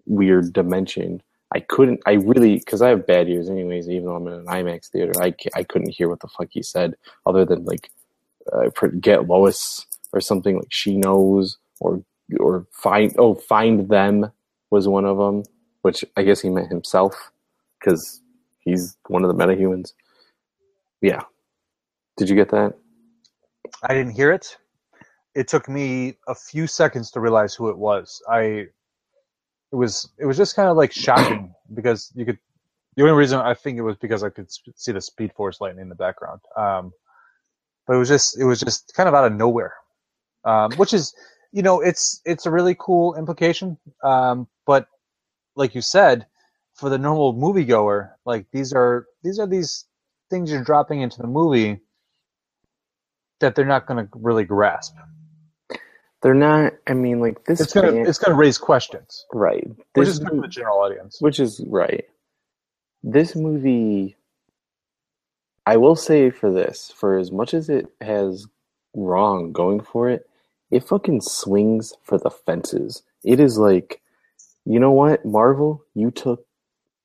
weird 0.07 0.53
dimension. 0.53 1.23
I 1.55 1.61
couldn't. 1.61 2.01
I 2.07 2.13
really 2.13 2.57
because 2.57 2.83
I 2.83 2.89
have 2.89 3.07
bad 3.07 3.29
ears 3.29 3.51
anyways. 3.51 3.89
Even 3.89 4.07
though 4.07 4.17
I'm 4.17 4.27
in 4.27 4.35
an 4.35 4.47
IMAX 4.47 4.89
theater, 4.89 5.13
I 5.21 5.35
I 5.55 5.63
couldn't 5.65 5.91
hear 5.91 6.09
what 6.09 6.21
the 6.21 6.29
fuck 6.29 6.49
he 6.51 6.63
said 6.63 6.95
other 7.27 7.45
than 7.45 7.65
like 7.65 7.91
uh, 8.53 8.71
get 9.01 9.29
Lois 9.29 9.87
or 10.13 10.21
something 10.21 10.57
like 10.57 10.69
she 10.71 10.97
knows 10.97 11.59
or 11.81 12.03
or 12.41 12.67
find 12.73 13.15
oh 13.19 13.35
find 13.35 13.89
them 13.89 14.31
was 14.71 14.89
one 14.89 15.05
of 15.05 15.19
them, 15.19 15.43
which 15.83 16.05
I 16.17 16.23
guess 16.23 16.41
he 16.41 16.49
meant 16.49 16.69
himself 16.69 17.31
because 17.79 18.23
he's 18.61 18.97
one 19.09 19.25
of 19.25 19.29
the 19.29 19.35
metahumans. 19.35 19.93
Yeah. 21.01 21.23
Did 22.17 22.29
you 22.29 22.37
get 22.37 22.51
that? 22.51 22.75
I 23.83 23.95
didn't 23.95 24.13
hear 24.13 24.33
it. 24.33 24.57
It 25.35 25.49
took 25.49 25.69
me 25.69 26.17
a 26.29 26.35
few 26.35 26.67
seconds 26.67 27.11
to 27.13 27.21
realize 27.21 27.55
who 27.55 27.69
it 27.69 27.77
was. 27.77 28.23
I 28.29 28.67
it 29.73 29.77
was 29.77 30.11
it 30.19 30.27
was 30.27 30.37
just 30.37 30.55
kind 30.55 30.69
of 30.69 30.77
like 30.77 30.93
shocking 30.93 31.55
because 31.75 32.13
you 32.15 32.25
could 32.25 32.39
the 32.97 33.03
only 33.03 33.15
reason 33.15 33.41
I 33.41 33.55
think 33.55 33.79
it 33.79 33.83
was 33.83 33.97
because 33.97 34.23
I 34.23 34.29
could 34.29 34.49
see 34.77 34.93
the 34.93 35.01
Speed 35.01 35.33
Force 35.35 35.61
lightning 35.61 35.83
in 35.83 35.89
the 35.89 35.95
background. 35.95 36.41
Um, 36.57 36.93
but 37.87 37.95
it 37.95 37.99
was 37.99 38.09
just 38.09 38.39
it 38.39 38.45
was 38.45 38.61
just 38.61 38.93
kind 38.95 39.09
of 39.09 39.15
out 39.15 39.25
of 39.25 39.33
nowhere, 39.33 39.75
um, 40.45 40.73
which 40.73 40.93
is 40.93 41.15
you 41.53 41.63
know 41.63 41.81
it's 41.81 42.21
it's 42.25 42.47
a 42.47 42.51
really 42.51 42.77
cool 42.79 43.15
implication. 43.15 43.79
Um, 44.05 44.47
but 44.67 44.87
like 45.57 45.75
you 45.75 45.81
said, 45.81 46.27
for 46.75 46.91
the 46.91 46.99
normal 46.99 47.35
moviegoer, 47.35 48.11
like 48.27 48.47
these 48.53 48.73
are 48.73 49.07
these 49.23 49.39
are 49.39 49.47
these 49.47 49.87
things 50.31 50.51
you're 50.51 50.65
dropping 50.65 51.01
into 51.01 51.21
the 51.21 51.27
movie 51.27 51.81
that 53.41 53.55
they're 53.55 53.65
not 53.65 53.87
going 53.87 54.05
to 54.05 54.11
really 54.15 54.45
grasp. 54.45 54.95
They're 56.23 56.35
not. 56.35 56.75
I 56.87 56.95
mean, 56.95 57.21
like 57.21 57.45
this. 57.45 57.61
It's 57.61 57.73
gonna 57.73 57.93
fan- 57.93 58.07
it's 58.07 58.19
gonna 58.19 58.37
raise 58.37 58.59
questions, 58.59 59.27
right. 59.33 59.67
which 59.95 60.07
This 60.07 60.09
is 60.09 60.19
good 60.21 60.31
for 60.31 60.41
the 60.43 60.49
general 60.49 60.79
audience. 60.79 61.21
which 61.21 61.41
is 61.41 61.61
right. 61.67 62.05
This 63.03 63.35
movie, 63.35 64.17
I 65.67 65.77
will 65.77 65.97
say 65.97 66.31
for 66.31 66.53
this, 66.53 66.93
for 66.97 67.19
as 67.19 67.33
much 67.33 67.53
as 67.55 67.69
it 67.69 67.87
has 68.01 68.47
wrong 68.95 69.53
going 69.53 69.81
for 69.81 70.09
it, 70.09 70.29
it 70.71 70.85
fucking 70.85 71.23
swings 71.23 71.93
for 72.05 72.19
the 72.19 72.31
fences. 72.31 73.03
It 73.25 73.41
is 73.41 73.59
like, 73.59 74.01
you 74.65 74.79
know 74.79 74.93
what, 74.93 75.25
Marvel, 75.25 75.85
you 75.95 76.13
took 76.13 76.47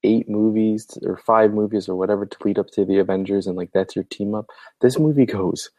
eight 0.03 0.30
movies 0.30 0.88
or 1.03 1.18
five 1.18 1.51
movies 1.53 1.89
or 1.89 1.95
whatever 1.95 2.28
to 2.28 2.38
lead 2.45 2.59
up 2.59 2.70
to 2.72 2.86
the 2.86 2.99
Avengers, 2.99 3.47
and 3.47 3.57
like 3.57 3.72
that's 3.74 3.95
your 3.95 4.05
team 4.05 4.36
up. 4.36 4.45
This 4.82 4.99
movie 4.99 5.26
goes 5.26 5.72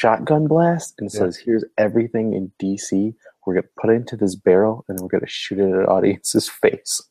shotgun 0.00 0.46
blast 0.46 0.94
and 0.98 1.10
Yeah. 1.12 1.18
says, 1.20 1.36
"Here's 1.36 1.64
everything 1.76 2.32
in 2.34 2.52
DC. 2.58 3.14
We're 3.46 3.54
gonna 3.54 3.68
put 3.80 3.90
it 3.90 3.94
into 3.94 4.16
this 4.16 4.34
barrel, 4.34 4.84
and 4.88 4.96
then 4.98 5.02
we're 5.04 5.08
gonna 5.18 5.26
shoot 5.26 5.58
it 5.58 5.68
at 5.68 5.80
an 5.80 5.86
audience's 5.86 6.48
face." 6.62 7.02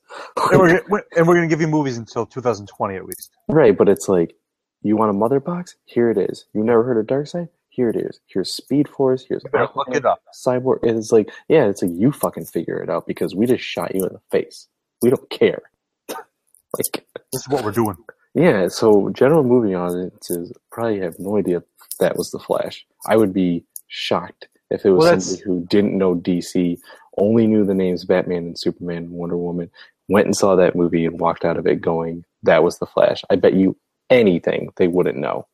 And 0.51 0.59
we're, 0.59 0.79
gonna- 0.79 1.03
and 1.15 1.27
we're 1.27 1.35
gonna 1.35 1.47
give 1.47 1.61
you 1.61 1.67
movies 1.67 1.97
until 1.97 2.25
2020 2.25 2.95
at 2.95 3.05
least. 3.05 3.29
Right, 3.47 3.77
but 3.77 3.87
it's 3.89 4.07
like, 4.09 4.35
you 4.81 4.95
want 4.95 5.09
a 5.11 5.13
mother 5.13 5.39
box? 5.39 5.75
Here 5.85 6.09
it 6.09 6.17
is. 6.17 6.45
You 6.53 6.63
never 6.63 6.83
heard 6.83 6.97
of 6.97 7.05
Darkseid? 7.07 7.49
here 7.71 7.89
it 7.89 7.95
is. 7.95 8.19
Here's 8.25 8.51
Speed 8.51 8.89
Force. 8.89 9.23
Here's 9.23 9.43
look 9.53 9.87
it 9.95 10.03
up. 10.05 10.21
Cyborg. 10.35 10.79
And 10.83 10.97
it's 10.97 11.13
like, 11.13 11.29
yeah, 11.47 11.65
it's 11.69 11.81
like 11.81 11.91
you 11.93 12.11
fucking 12.11 12.45
figure 12.45 12.77
it 12.83 12.89
out 12.89 13.07
because 13.07 13.33
we 13.35 13.45
just 13.45 13.63
shot 13.63 13.95
you 13.95 14.03
in 14.05 14.11
the 14.11 14.19
face. 14.31 14.67
We 15.01 15.09
don't 15.11 15.29
care. 15.29 15.61
like, 16.09 17.05
This 17.31 17.41
is 17.43 17.47
what 17.47 17.63
we're 17.63 17.71
doing. 17.71 17.95
yeah. 18.33 18.67
So 18.67 19.09
general 19.11 19.43
movie 19.43 19.75
audiences 19.75 20.51
probably 20.71 20.99
have 20.99 21.17
no 21.19 21.37
idea 21.37 21.63
that 21.99 22.17
was 22.17 22.31
the 22.31 22.39
Flash. 22.39 22.85
I 23.07 23.17
would 23.17 23.33
be 23.33 23.65
shocked 23.87 24.47
if 24.69 24.85
it 24.85 24.91
was 24.91 25.05
Well, 25.05 25.19
somebody 25.19 25.43
who 25.43 25.65
didn't 25.69 25.97
know 25.97 26.15
DC, 26.15 26.79
only 27.17 27.47
knew 27.47 27.65
the 27.65 27.73
names 27.73 28.05
Batman 28.05 28.45
and 28.45 28.59
Superman 28.59 28.97
and 28.97 29.11
Wonder 29.11 29.37
Woman, 29.37 29.69
went 30.07 30.25
and 30.25 30.35
saw 30.35 30.55
that 30.55 30.75
movie 30.75 31.05
and 31.05 31.19
walked 31.19 31.45
out 31.45 31.57
of 31.57 31.67
it 31.67 31.81
going, 31.81 32.23
"That 32.43 32.63
was 32.63 32.79
the 32.79 32.85
Flash." 32.85 33.23
I 33.29 33.35
bet 33.35 33.53
you 33.53 33.75
anything 34.09 34.69
they 34.77 34.87
wouldn't 34.87 35.17
know. 35.17 35.47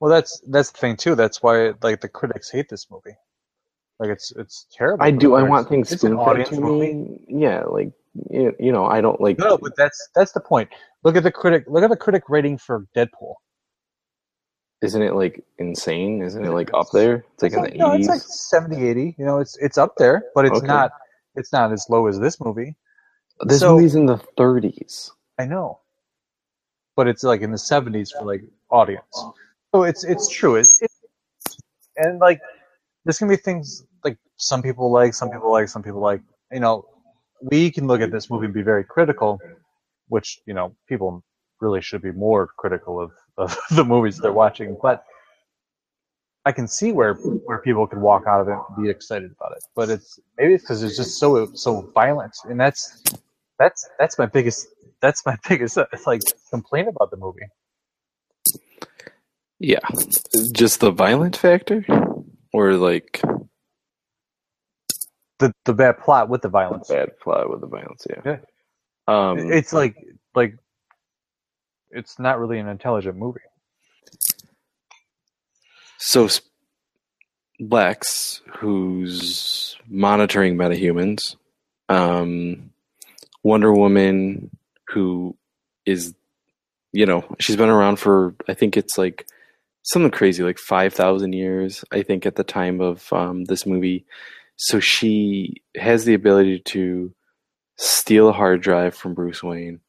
Well, 0.00 0.10
that's 0.10 0.40
that's 0.48 0.70
the 0.70 0.78
thing 0.78 0.96
too. 0.96 1.14
That's 1.14 1.42
why 1.42 1.74
like 1.82 2.00
the 2.00 2.08
critics 2.08 2.50
hate 2.50 2.68
this 2.68 2.90
movie. 2.90 3.16
Like 3.98 4.10
it's 4.10 4.32
it's 4.32 4.66
terrible. 4.72 5.04
I 5.04 5.10
do. 5.10 5.34
I 5.34 5.42
want 5.42 5.68
things 5.68 5.90
spoon 5.90 6.16
fed 6.24 6.46
to 6.46 6.60
movie. 6.60 6.94
me. 6.94 7.20
Yeah, 7.28 7.64
like 7.64 7.92
you 8.30 8.54
you 8.58 8.72
know, 8.72 8.86
I 8.86 9.02
don't 9.02 9.20
like. 9.20 9.38
No, 9.38 9.58
but 9.58 9.76
that's 9.76 10.08
that's 10.14 10.32
the 10.32 10.40
point. 10.40 10.70
Look 11.04 11.16
at 11.16 11.22
the 11.22 11.30
critic. 11.30 11.64
Look 11.66 11.84
at 11.84 11.90
the 11.90 11.96
critic 11.96 12.24
rating 12.30 12.56
for 12.56 12.86
Deadpool. 12.96 13.34
Isn't 14.82 15.02
it 15.02 15.14
like 15.14 15.44
insane? 15.58 16.22
Isn't 16.22 16.44
it 16.44 16.50
like 16.52 16.70
up 16.72 16.86
there? 16.92 17.24
It's 17.34 17.42
like 17.42 17.52
in 17.52 17.62
the 17.62 17.70
no, 17.76 17.88
it's 17.92 17.96
eighties. 17.96 18.08
like 18.08 18.20
70, 18.22 18.88
80. 18.88 19.14
You 19.18 19.24
know, 19.26 19.38
it's 19.38 19.56
it's 19.58 19.76
up 19.76 19.94
there, 19.98 20.24
but 20.34 20.46
it's 20.46 20.56
Okay. 20.58 20.66
not 20.66 20.90
it's 21.34 21.52
not 21.52 21.72
as 21.72 21.86
low 21.90 22.06
as 22.06 22.18
this 22.18 22.40
movie. 22.40 22.76
this 23.42 23.60
so- 23.60 23.74
movie's 23.74 23.94
in 23.94 24.06
the 24.06 24.16
thirties. 24.38 25.10
I 25.38 25.44
know, 25.46 25.80
but 26.96 27.08
it's 27.08 27.22
like 27.24 27.40
in 27.42 27.50
the 27.50 27.58
seventies 27.58 28.10
for 28.10 28.24
like 28.24 28.42
audience. 28.70 29.14
So 29.74 29.82
it's 29.84 30.02
it's 30.04 30.28
true. 30.28 30.56
It's, 30.56 30.80
it's 30.82 30.98
and 31.96 32.18
like 32.18 32.40
there's 33.04 33.18
gonna 33.18 33.30
be 33.30 33.36
things 33.36 33.84
like 34.04 34.18
some 34.36 34.62
people 34.62 34.90
like, 34.90 35.14
some 35.14 35.30
people 35.30 35.50
like, 35.52 35.68
some 35.68 35.82
people 35.82 36.00
like. 36.00 36.22
You 36.52 36.58
know, 36.60 36.84
we 37.42 37.70
can 37.70 37.86
look 37.86 38.00
at 38.00 38.10
this 38.10 38.28
movie 38.28 38.46
and 38.46 38.54
be 38.54 38.62
very 38.62 38.82
critical, 38.84 39.38
which 40.08 40.40
you 40.46 40.54
know 40.54 40.74
people 40.88 41.22
really 41.60 41.80
should 41.80 42.02
be 42.02 42.10
more 42.12 42.48
critical 42.58 43.00
of, 43.00 43.12
of 43.40 43.58
the 43.76 43.84
movies 43.84 44.18
they're 44.18 44.32
watching. 44.32 44.78
But 44.82 45.04
I 46.46 46.52
can 46.52 46.68
see 46.68 46.92
where 46.92 47.14
where 47.14 47.58
people 47.60 47.86
could 47.86 48.00
walk 48.00 48.24
out 48.28 48.40
of 48.42 48.48
it 48.48 48.52
and 48.76 48.84
be 48.84 48.90
excited 48.90 49.32
about 49.38 49.52
it. 49.56 49.64
But 49.76 49.90
it's 49.90 50.20
maybe 50.38 50.54
it's 50.54 50.64
because 50.64 50.82
it's 50.82 50.96
just 50.96 51.18
so 51.20 51.52
so 51.54 51.90
violent, 51.94 52.34
and 52.44 52.60
that's 52.60 53.02
that's 53.58 53.88
that's 53.98 54.18
my 54.18 54.26
biggest 54.26 54.68
that's 55.02 55.24
my 55.26 55.36
biggest 55.48 55.78
like 56.06 56.22
complaint 56.50 56.88
about 56.88 57.10
the 57.10 57.18
movie. 57.18 57.42
Yeah, 59.60 59.80
just 60.52 60.80
the 60.80 60.90
violent 60.92 61.36
factor, 61.36 61.84
or 62.52 62.74
like 62.74 63.22
The 65.40 65.52
the 65.66 65.74
bad 65.74 65.98
plot 65.98 66.28
with 66.28 66.42
the 66.42 66.48
violence. 66.50 66.88
bad 66.88 67.18
plot 67.22 67.50
with 67.50 67.60
the 67.60 67.66
violence. 67.68 68.06
Yeah. 68.08 68.22
Yeah. 68.24 68.38
Um, 69.08 69.38
it's 69.52 69.72
like 69.72 69.96
like 70.34 70.56
it's 71.90 72.18
not 72.18 72.38
really 72.38 72.58
an 72.58 72.68
intelligent 72.68 73.16
movie. 73.16 73.40
So 75.98 76.28
Lex, 77.60 78.40
who's 78.58 79.76
monitoring 79.88 80.56
metahumans, 80.56 81.36
um, 81.88 82.70
Wonder 83.42 83.72
Woman, 83.72 84.50
who 84.88 85.36
is, 85.84 86.14
you 86.92 87.06
know, 87.06 87.24
she's 87.38 87.56
been 87.56 87.68
around 87.68 87.96
for 87.96 88.34
I 88.48 88.54
think 88.54 88.76
it's 88.76 88.96
like 88.96 89.26
something 89.82 90.10
crazy, 90.10 90.42
like 90.42 90.58
five 90.58 90.94
thousand 90.94 91.34
years. 91.34 91.84
I 91.92 92.02
think 92.02 92.24
at 92.24 92.36
the 92.36 92.44
time 92.44 92.80
of 92.80 93.12
um, 93.12 93.44
this 93.44 93.66
movie, 93.66 94.06
so 94.56 94.80
she 94.80 95.62
has 95.76 96.04
the 96.04 96.14
ability 96.14 96.60
to 96.66 97.12
steal 97.76 98.28
a 98.28 98.32
hard 98.32 98.62
drive 98.62 98.94
from 98.94 99.14
Bruce 99.14 99.42
Wayne, 99.42 99.80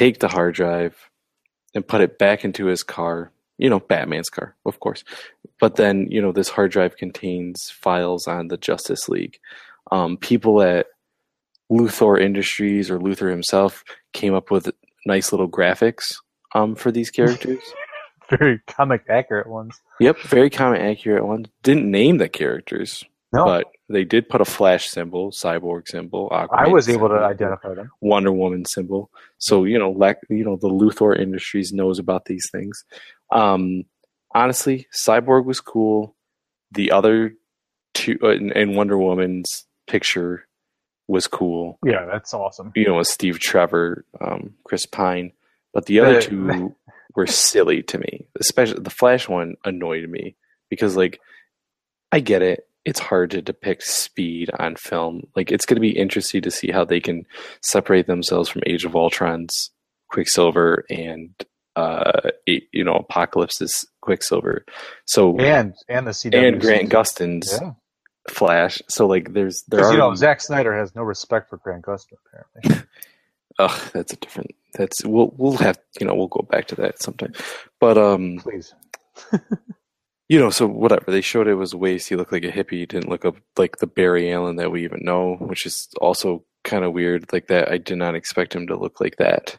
take 0.00 0.18
the 0.18 0.28
hard 0.28 0.54
drive, 0.54 0.96
and 1.74 1.86
put 1.86 2.00
it 2.00 2.18
back 2.18 2.44
into 2.44 2.66
his 2.66 2.82
car 2.82 3.32
you 3.60 3.68
know, 3.68 3.78
Batman's 3.78 4.30
car, 4.30 4.56
of 4.64 4.80
course. 4.80 5.04
But 5.60 5.76
then, 5.76 6.06
you 6.10 6.22
know, 6.22 6.32
this 6.32 6.48
hard 6.48 6.72
drive 6.72 6.96
contains 6.96 7.70
files 7.70 8.26
on 8.26 8.48
the 8.48 8.56
Justice 8.56 9.06
League. 9.06 9.38
Um, 9.92 10.16
people 10.16 10.62
at 10.62 10.86
Luthor 11.70 12.18
Industries 12.18 12.90
or 12.90 12.98
Luthor 12.98 13.30
himself 13.30 13.84
came 14.14 14.32
up 14.32 14.50
with 14.50 14.70
nice 15.04 15.30
little 15.30 15.48
graphics 15.48 16.14
um, 16.54 16.74
for 16.74 16.90
these 16.90 17.10
characters. 17.10 17.60
Very 18.30 18.60
comic 18.66 19.04
accurate 19.10 19.48
ones. 19.48 19.78
yep, 19.98 20.16
very 20.20 20.50
comic 20.50 20.80
accurate 20.80 21.26
ones. 21.26 21.48
Didn't 21.64 21.90
name 21.90 22.18
the 22.18 22.28
characters, 22.28 23.04
No, 23.32 23.44
but 23.44 23.66
they 23.88 24.04
did 24.04 24.28
put 24.28 24.40
a 24.40 24.44
Flash 24.44 24.88
symbol, 24.88 25.30
Cyborg 25.30 25.86
symbol, 25.86 26.28
Aquaman 26.30 26.48
I 26.52 26.68
was 26.68 26.88
able 26.88 27.08
to 27.08 27.14
identify 27.14 27.74
them. 27.74 27.90
Wonder 28.00 28.32
Woman 28.32 28.64
symbol. 28.64 29.10
So 29.38 29.64
you 29.64 29.78
know, 29.78 29.90
like 29.90 30.18
you 30.28 30.44
know, 30.44 30.56
the 30.56 30.68
Luthor 30.68 31.18
Industries 31.18 31.72
knows 31.72 31.98
about 31.98 32.24
these 32.24 32.44
things. 32.50 32.84
Um, 33.30 33.84
honestly, 34.34 34.88
Cyborg 34.92 35.44
was 35.44 35.60
cool. 35.60 36.16
The 36.72 36.90
other 36.90 37.34
two 37.94 38.18
uh, 38.22 38.30
and, 38.30 38.52
and 38.52 38.76
Wonder 38.76 38.98
Woman's 38.98 39.64
picture 39.86 40.46
was 41.10 41.26
cool. 41.26 41.78
Yeah, 41.84 42.06
that's 42.06 42.32
awesome. 42.32 42.72
You 42.76 42.86
know, 42.86 42.96
with 42.96 43.08
Steve 43.08 43.40
Trevor, 43.40 44.04
um, 44.20 44.54
Chris 44.64 44.86
Pine, 44.86 45.32
but 45.74 45.86
the 45.86 46.00
other 46.00 46.20
two 46.20 46.74
were 47.16 47.26
silly 47.26 47.82
to 47.84 47.98
me. 47.98 48.26
Especially 48.40 48.80
the 48.80 48.90
Flash 48.90 49.28
one 49.28 49.56
annoyed 49.64 50.08
me 50.08 50.36
because, 50.68 50.96
like, 50.96 51.20
I 52.12 52.20
get 52.20 52.42
it. 52.42 52.66
It's 52.84 53.00
hard 53.00 53.30
to 53.32 53.42
depict 53.42 53.82
speed 53.82 54.50
on 54.58 54.76
film. 54.76 55.22
Like, 55.36 55.52
it's 55.52 55.66
going 55.66 55.76
to 55.76 55.80
be 55.80 55.96
interesting 55.96 56.42
to 56.42 56.50
see 56.50 56.70
how 56.70 56.84
they 56.84 57.00
can 57.00 57.24
separate 57.62 58.06
themselves 58.06 58.48
from 58.48 58.62
Age 58.66 58.84
of 58.84 58.96
Ultron's 58.96 59.70
Quicksilver 60.08 60.84
and, 60.88 61.30
uh, 61.76 62.30
you 62.46 62.84
know, 62.84 62.94
Apocalypse's 62.94 63.84
Quicksilver. 64.00 64.64
So 65.06 65.38
And 65.38 65.74
and 65.88 66.06
the 66.06 66.12
CW 66.12 66.48
and 66.48 66.60
Grant 66.60 66.90
Gustin's 66.90 67.58
Yeah, 67.60 67.72
Flash. 68.28 68.80
So 68.88 69.06
like, 69.06 69.32
there's 69.32 69.62
there 69.68 69.84
are 69.84 69.92
you 69.92 69.98
know 69.98 70.14
Zack 70.14 70.40
Snyder 70.40 70.76
has 70.76 70.94
no 70.94 71.02
respect 71.02 71.48
for 71.48 71.58
Grant 71.58 71.84
Gustin 71.84 72.14
apparently. 72.26 72.86
Ugh, 73.58 73.90
that's 73.92 74.12
a 74.12 74.16
different. 74.16 74.54
That's 74.74 75.04
we'll 75.04 75.34
we'll 75.36 75.56
have 75.58 75.78
you 76.00 76.06
know 76.06 76.14
we'll 76.14 76.28
go 76.28 76.46
back 76.50 76.66
to 76.68 76.74
that 76.76 77.02
sometime. 77.02 77.34
But 77.78 77.98
um, 77.98 78.38
Please. 78.42 78.74
you 80.30 80.38
know, 80.38 80.48
so 80.48 80.64
whatever 80.64 81.10
they 81.10 81.22
showed 81.22 81.48
it 81.48 81.56
was 81.56 81.72
a 81.72 81.76
waste. 81.76 82.08
He 82.08 82.14
looked 82.14 82.30
like 82.30 82.44
a 82.44 82.52
hippie. 82.52 82.78
He 82.78 82.86
didn't 82.86 83.08
look 83.08 83.24
up 83.24 83.34
like 83.56 83.78
the 83.78 83.88
Barry 83.88 84.32
Allen 84.32 84.54
that 84.56 84.70
we 84.70 84.84
even 84.84 85.00
know, 85.02 85.34
which 85.40 85.66
is 85.66 85.88
also 86.00 86.44
kind 86.62 86.84
of 86.84 86.92
weird. 86.92 87.32
Like 87.32 87.48
that, 87.48 87.68
I 87.68 87.78
did 87.78 87.98
not 87.98 88.14
expect 88.14 88.54
him 88.54 88.68
to 88.68 88.76
look 88.76 89.00
like 89.00 89.16
that. 89.16 89.58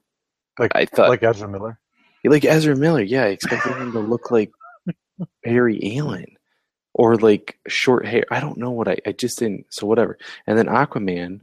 Like 0.57 0.72
I 0.74 0.86
thought 0.86 1.09
like 1.09 1.24
Ezra 1.24 1.49
Miller. 1.49 1.78
like 2.24 2.45
Ezra 2.45 2.74
Miller. 2.78 3.01
Yeah, 3.01 3.24
I 3.24 3.28
expected 3.28 3.74
him 3.74 3.91
to 3.91 3.99
look 3.99 4.32
like 4.32 4.53
Barry 5.43 5.97
Allen 5.97 6.38
or 6.93 7.17
like 7.17 7.59
short 7.67 8.05
hair. 8.05 8.24
I 8.32 8.39
don't 8.39 8.57
know 8.57 8.72
what 8.72 8.88
I. 8.88 8.95
I 9.05 9.11
just 9.11 9.39
didn't. 9.39 9.65
So 9.74 9.86
whatever. 9.86 10.17
And 10.47 10.57
then 10.57 10.67
Aquaman, 10.67 11.41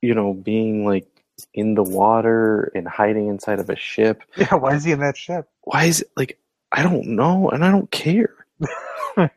you 0.00 0.14
know, 0.16 0.34
being 0.34 0.84
like 0.84 1.06
in 1.54 1.74
the 1.74 1.84
water 1.84 2.72
and 2.74 2.88
hiding 2.88 3.28
inside 3.28 3.60
of 3.60 3.70
a 3.70 3.76
ship. 3.76 4.24
Yeah, 4.36 4.56
why 4.56 4.74
is 4.74 4.82
he 4.82 4.90
in 4.90 4.98
that 4.98 5.16
ship? 5.16 5.48
Why 5.62 5.84
is 5.84 6.00
it 6.00 6.10
like 6.16 6.40
I 6.72 6.82
don't 6.82 7.06
know 7.08 7.50
and 7.50 7.64
I 7.64 7.70
don't 7.70 7.90
care. 7.90 8.34
Why 9.14 9.28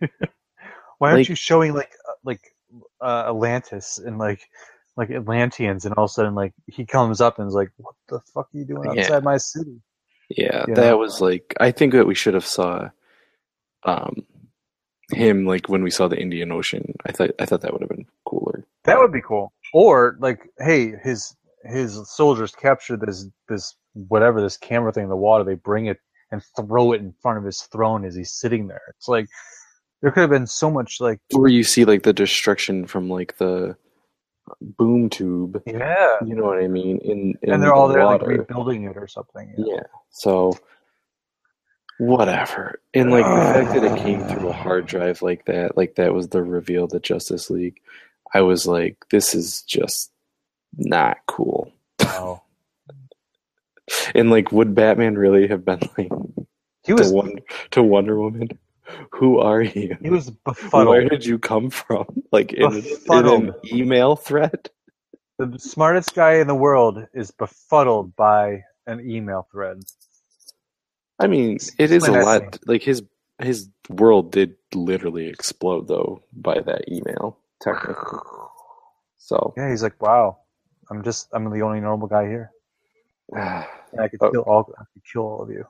aren't 1.02 1.18
Like- 1.20 1.30
you 1.30 1.36
showing 1.36 1.74
like 1.74 1.92
uh, 2.08 2.14
like 2.24 2.42
uh, 3.02 3.26
Atlantis 3.28 3.98
and 3.98 4.18
like 4.18 4.42
like 4.98 5.12
Atlanteans 5.12 5.86
and 5.86 5.94
all 5.96 6.06
of 6.06 6.10
a 6.10 6.14
sudden 6.14 6.36
like 6.36 6.54
he 6.68 6.86
comes 6.86 7.20
up 7.22 7.38
and 7.40 7.48
is 7.48 7.54
like, 7.54 7.72
"What 7.78 7.96
the 8.08 8.20
fuck 8.34 8.48
are 8.54 8.58
you 8.58 8.66
doing 8.66 8.94
Yeah. 8.94 9.02
outside 9.04 9.24
my 9.24 9.38
city?" 9.38 9.82
Yeah, 10.30 10.64
You 10.68 10.76
that 10.76 10.92
know? 10.92 10.98
was 10.98 11.20
like 11.22 11.54
I 11.60 11.72
think 11.72 11.94
that 11.94 12.08
we 12.08 12.16
should 12.16 12.34
have 12.34 12.46
saw 12.46 12.90
um 13.84 14.26
him 15.12 15.46
like 15.46 15.68
when 15.70 15.84
we 15.84 15.92
saw 15.92 16.08
the 16.08 16.20
Indian 16.20 16.52
Ocean. 16.52 16.96
I 17.06 17.12
thought 17.12 17.32
I 17.40 17.46
thought 17.46 17.62
that 17.62 17.74
would 17.74 17.82
have 17.82 17.90
been 17.90 18.06
cooler. 18.26 18.66
That 18.86 18.98
would 19.00 19.12
be 19.12 19.22
cool. 19.22 19.52
Or 19.74 20.16
like, 20.20 20.48
hey, 20.60 20.94
his 21.04 21.36
his 21.66 22.10
soldiers 22.10 22.54
capture 22.56 22.96
this 22.96 23.28
this 23.50 23.76
whatever 24.08 24.42
this 24.42 24.58
camera 24.58 24.92
thing 24.94 25.04
in 25.04 25.10
the 25.10 25.16
water. 25.18 25.44
They 25.44 25.56
bring 25.56 25.88
it 25.88 26.00
and 26.36 26.44
throw 26.68 26.92
it 26.94 27.02
in 27.02 27.14
front 27.22 27.38
of 27.38 27.44
his 27.44 27.62
throne 27.62 28.06
as 28.06 28.16
he's 28.16 28.32
sitting 28.32 28.68
there. 28.68 28.82
It's 28.98 29.08
like 29.08 29.28
there 30.02 30.12
could 30.12 30.22
have 30.22 30.30
been 30.30 30.48
so 30.48 30.70
much 30.70 31.00
like 31.00 31.20
Or 31.34 31.48
you 31.48 31.64
see 31.64 31.86
like 31.86 32.04
the 32.04 32.14
destruction 32.14 32.86
from 32.86 33.10
like 33.10 33.38
the 33.38 33.76
boom 34.62 35.10
tube. 35.10 35.62
yeah, 35.66 36.18
You 36.24 36.36
know 36.36 36.44
what 36.44 36.60
I 36.60 36.68
mean? 36.68 37.00
In, 37.00 37.34
in 37.42 37.54
and 37.54 37.64
they're 37.64 37.74
all 37.74 37.88
the 37.88 37.96
there 37.96 38.06
like 38.06 38.22
rebuilding 38.22 38.84
it 38.84 38.98
or 38.98 39.08
something. 39.08 39.54
you 39.58 39.66
know? 39.66 39.76
Yeah. 39.76 39.84
So 40.12 40.54
whatever. 41.98 42.80
And 42.94 43.12
like 43.12 43.26
the 43.26 43.32
fact 43.32 43.74
that 43.74 43.84
it 43.84 43.98
came 44.04 44.24
through 44.28 44.50
a 44.50 44.54
hard 44.54 44.86
drive 44.86 45.22
like 45.22 45.46
that, 45.46 45.78
like 45.78 45.96
that 45.96 46.14
was 46.14 46.30
the 46.30 46.44
reveal 46.44 46.88
to 46.90 47.00
Justice 47.00 47.50
League. 47.50 47.80
I 48.34 48.42
was 48.42 48.68
like, 48.68 48.98
this 49.12 49.34
is 49.34 49.62
just 49.64 50.12
not 50.78 51.18
cool. 51.28 51.72
Wow. 52.02 52.44
And 54.14 54.30
like, 54.30 54.52
would 54.52 54.76
Batman 54.76 55.16
really 55.16 55.48
have 55.48 55.66
been 55.66 55.80
like 55.98 56.10
He 56.84 56.94
to, 56.94 56.96
was 56.96 57.12
Wonder, 57.12 57.42
to 57.72 57.84
Wonder 57.84 58.20
Woman. 58.20 58.50
Who 59.12 59.40
are 59.40 59.62
you? 59.62 59.98
he 60.02 60.10
was 60.10 60.30
befuddled. 60.30 60.88
Where 60.88 61.10
did 61.10 61.26
you 61.26 61.40
come 61.40 61.70
from? 61.70 62.06
Like 62.32 62.54
in, 62.54 62.84
in 63.10 63.28
an 63.28 63.54
email 63.72 64.16
thread? 64.16 64.70
The 65.38 65.58
smartest 65.58 66.14
guy 66.16 66.34
in 66.36 66.48
the 66.48 66.56
world 66.56 67.06
is 67.14 67.32
befuddled 67.32 68.16
by 68.16 68.64
an 68.88 69.10
email 69.10 69.48
thread. 69.52 69.82
I 71.20 71.28
mean, 71.28 71.58
it 71.78 71.92
is 71.92 72.08
a 72.08 72.12
lot. 72.12 72.60
Like 72.66 72.84
his 72.84 73.04
his 73.42 73.70
world 73.90 74.32
did 74.32 74.56
literally 74.74 75.28
explode 75.28 75.88
though 75.88 76.24
by 76.34 76.60
that 76.60 76.92
email, 76.92 77.38
technically. 77.62 78.20
So 79.18 79.56
Yeah, 79.58 79.72
he's 79.72 79.82
like, 79.82 80.00
wow, 80.00 80.38
I'm 80.92 81.04
just 81.04 81.30
I'm 81.34 81.50
the 81.50 81.64
only 81.64 81.80
normal 81.80 82.08
guy 82.08 82.28
here. 82.28 82.52
I 83.36 84.08
could 84.10 84.22
Oh. 84.22 84.32
kill 84.32 84.42
all 84.44 84.74
I 84.78 84.84
could 84.94 85.04
kill 85.12 85.24
all 85.24 85.42
of 85.44 85.50
you. 85.50 85.66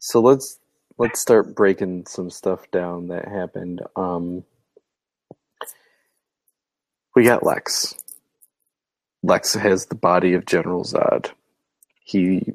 so 0.00 0.20
let's 0.20 0.58
let's 0.98 1.20
start 1.20 1.54
breaking 1.54 2.06
some 2.06 2.30
stuff 2.30 2.70
down 2.70 3.08
that 3.08 3.28
happened. 3.28 3.82
Um, 3.96 4.44
we 7.16 7.24
got 7.24 7.44
Lex. 7.44 7.94
Lex 9.22 9.54
has 9.54 9.86
the 9.86 9.94
body 9.96 10.34
of 10.34 10.46
General 10.46 10.84
Zod. 10.84 11.32
He 12.04 12.54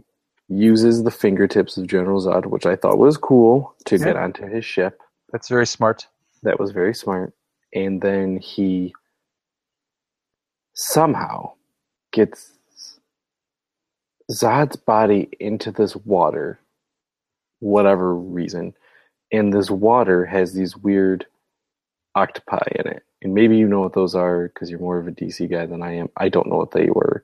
uses 0.49 1.03
the 1.03 1.11
fingertips 1.11 1.77
of 1.77 1.87
General 1.87 2.21
Zod, 2.21 2.45
which 2.47 2.65
I 2.65 2.75
thought 2.75 2.97
was 2.97 3.17
cool, 3.17 3.75
to 3.85 3.97
get 3.97 4.15
onto 4.15 4.47
his 4.47 4.65
ship. 4.65 5.01
That's 5.31 5.49
very 5.49 5.67
smart. 5.67 6.07
That 6.43 6.59
was 6.59 6.71
very 6.71 6.93
smart. 6.93 7.33
And 7.73 8.01
then 8.01 8.37
he 8.37 8.93
somehow 10.73 11.53
gets 12.11 12.53
Zod's 14.33 14.75
body 14.75 15.29
into 15.39 15.71
this 15.71 15.95
water, 15.95 16.59
whatever 17.59 18.15
reason. 18.15 18.73
And 19.31 19.53
this 19.53 19.69
water 19.69 20.25
has 20.25 20.53
these 20.53 20.75
weird 20.75 21.25
octopi 22.15 22.67
in 22.75 22.87
it. 22.87 23.03
And 23.21 23.33
maybe 23.33 23.57
you 23.57 23.67
know 23.67 23.79
what 23.79 23.93
those 23.93 24.15
are 24.15 24.47
because 24.47 24.69
you're 24.69 24.79
more 24.79 24.97
of 24.97 25.07
a 25.07 25.11
DC 25.11 25.49
guy 25.49 25.65
than 25.65 25.81
I 25.81 25.95
am. 25.95 26.09
I 26.17 26.29
don't 26.29 26.49
know 26.49 26.57
what 26.57 26.71
they 26.71 26.89
were. 26.89 27.23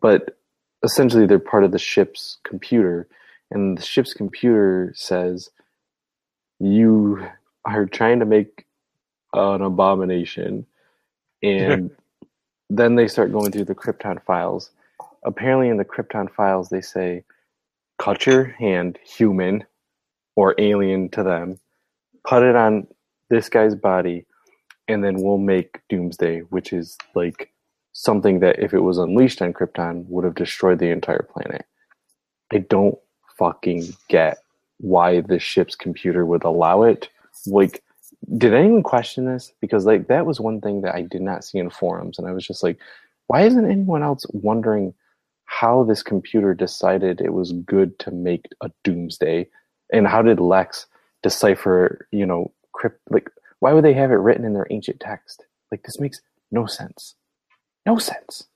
But 0.00 0.38
essentially, 0.82 1.26
they're 1.26 1.38
part 1.38 1.64
of 1.64 1.72
the 1.72 1.78
ship's 1.78 2.38
computer. 2.44 3.08
And 3.50 3.76
the 3.76 3.82
ship's 3.82 4.14
computer 4.14 4.92
says, 4.96 5.50
You 6.58 7.26
are 7.64 7.86
trying 7.86 8.20
to 8.20 8.26
make 8.26 8.66
an 9.32 9.62
abomination. 9.62 10.66
And 11.42 11.90
then 12.70 12.96
they 12.96 13.06
start 13.06 13.30
going 13.30 13.52
through 13.52 13.66
the 13.66 13.74
Krypton 13.74 14.22
files. 14.24 14.70
Apparently, 15.26 15.68
in 15.68 15.76
the 15.76 15.84
Krypton 15.84 16.32
files, 16.32 16.68
they 16.68 16.80
say, 16.80 17.24
cut 17.98 18.26
your 18.26 18.44
hand, 18.44 18.98
human 19.04 19.64
or 20.36 20.54
alien 20.58 21.08
to 21.10 21.22
them, 21.22 21.58
put 22.26 22.42
it 22.42 22.54
on 22.54 22.86
this 23.28 23.48
guy's 23.48 23.74
body, 23.74 24.24
and 24.88 25.02
then 25.02 25.20
we'll 25.20 25.38
make 25.38 25.80
Doomsday, 25.88 26.40
which 26.50 26.72
is 26.72 26.96
like 27.14 27.52
something 27.92 28.40
that 28.40 28.58
if 28.58 28.72
it 28.72 28.80
was 28.80 28.98
unleashed 28.98 29.42
on 29.42 29.52
Krypton 29.52 30.06
would 30.08 30.24
have 30.24 30.34
destroyed 30.34 30.78
the 30.78 30.90
entire 30.90 31.28
planet. 31.32 31.64
I 32.52 32.58
don't 32.58 32.96
fucking 33.38 33.84
get 34.08 34.38
why 34.78 35.22
the 35.22 35.38
ship's 35.38 35.74
computer 35.74 36.24
would 36.24 36.44
allow 36.44 36.82
it. 36.82 37.08
Like, 37.46 37.82
did 38.36 38.54
anyone 38.54 38.82
question 38.82 39.24
this? 39.24 39.52
Because 39.60 39.86
like 39.86 40.08
that 40.08 40.26
was 40.26 40.38
one 40.38 40.60
thing 40.60 40.82
that 40.82 40.94
I 40.94 41.02
did 41.02 41.22
not 41.22 41.44
see 41.44 41.58
in 41.58 41.70
forums, 41.70 42.18
and 42.18 42.28
I 42.28 42.32
was 42.32 42.46
just 42.46 42.62
like, 42.62 42.78
why 43.26 43.42
isn't 43.42 43.70
anyone 43.70 44.02
else 44.02 44.24
wondering 44.32 44.94
how 45.46 45.84
this 45.84 46.02
computer 46.02 46.54
decided 46.54 47.20
it 47.20 47.32
was 47.32 47.52
good 47.52 47.98
to 48.00 48.10
make 48.10 48.46
a 48.60 48.70
Doomsday, 48.84 49.48
and 49.92 50.06
how 50.06 50.22
did 50.22 50.40
Lex 50.40 50.86
decipher, 51.22 52.06
you 52.12 52.26
know, 52.26 52.52
crypt 52.72 53.00
like 53.10 53.30
why 53.60 53.72
would 53.72 53.84
they 53.84 53.94
have 53.94 54.10
it 54.10 54.16
written 54.16 54.44
in 54.44 54.52
their 54.52 54.66
ancient 54.70 55.00
text? 55.00 55.44
Like 55.70 55.82
this 55.82 55.98
makes 55.98 56.20
no 56.50 56.66
sense. 56.66 57.14
No 57.86 57.98
sense. 57.98 58.46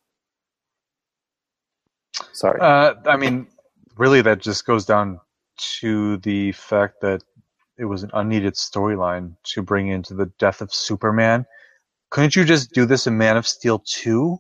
Sorry. 2.33 2.61
Uh, 2.61 2.95
I 3.07 3.17
mean, 3.17 3.47
really, 3.97 4.23
that 4.23 4.41
just 4.41 4.67
goes 4.67 4.85
down 4.85 5.21
to 5.81 6.19
the 6.19 6.53
fact 6.53 7.01
that 7.03 7.23
it 7.79 7.85
was 7.85 8.03
an 8.03 8.11
unneeded 8.13 8.55
storyline 8.55 9.37
to 9.45 9.63
bring 9.63 9.89
into 9.89 10.15
the 10.15 10.27
death 10.39 10.61
of 10.61 10.73
Superman. 10.73 11.47
Couldn't 12.11 12.37
you 12.37 12.45
just 12.45 12.73
do 12.73 12.85
this 12.85 13.07
in 13.07 13.17
Man 13.17 13.37
of 13.37 13.47
Steel 13.47 13.83
2? 13.87 14.39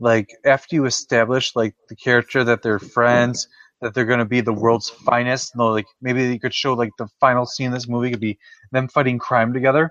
Like, 0.00 0.30
after 0.44 0.74
you 0.74 0.86
establish, 0.86 1.54
like, 1.54 1.74
the 1.88 1.96
character 1.96 2.42
that 2.42 2.62
they're 2.62 2.78
friends, 2.78 3.46
that 3.80 3.94
they're 3.94 4.06
going 4.06 4.18
to 4.18 4.24
be 4.24 4.40
the 4.40 4.52
world's 4.52 4.90
finest, 4.90 5.54
no, 5.54 5.68
like, 5.68 5.86
maybe 6.00 6.24
you 6.24 6.40
could 6.40 6.54
show, 6.54 6.72
like, 6.74 6.90
the 6.98 7.06
final 7.20 7.46
scene 7.46 7.66
in 7.66 7.72
this 7.72 7.88
movie 7.88 8.10
could 8.10 8.20
be 8.20 8.38
them 8.72 8.88
fighting 8.88 9.18
crime 9.18 9.52
together. 9.52 9.90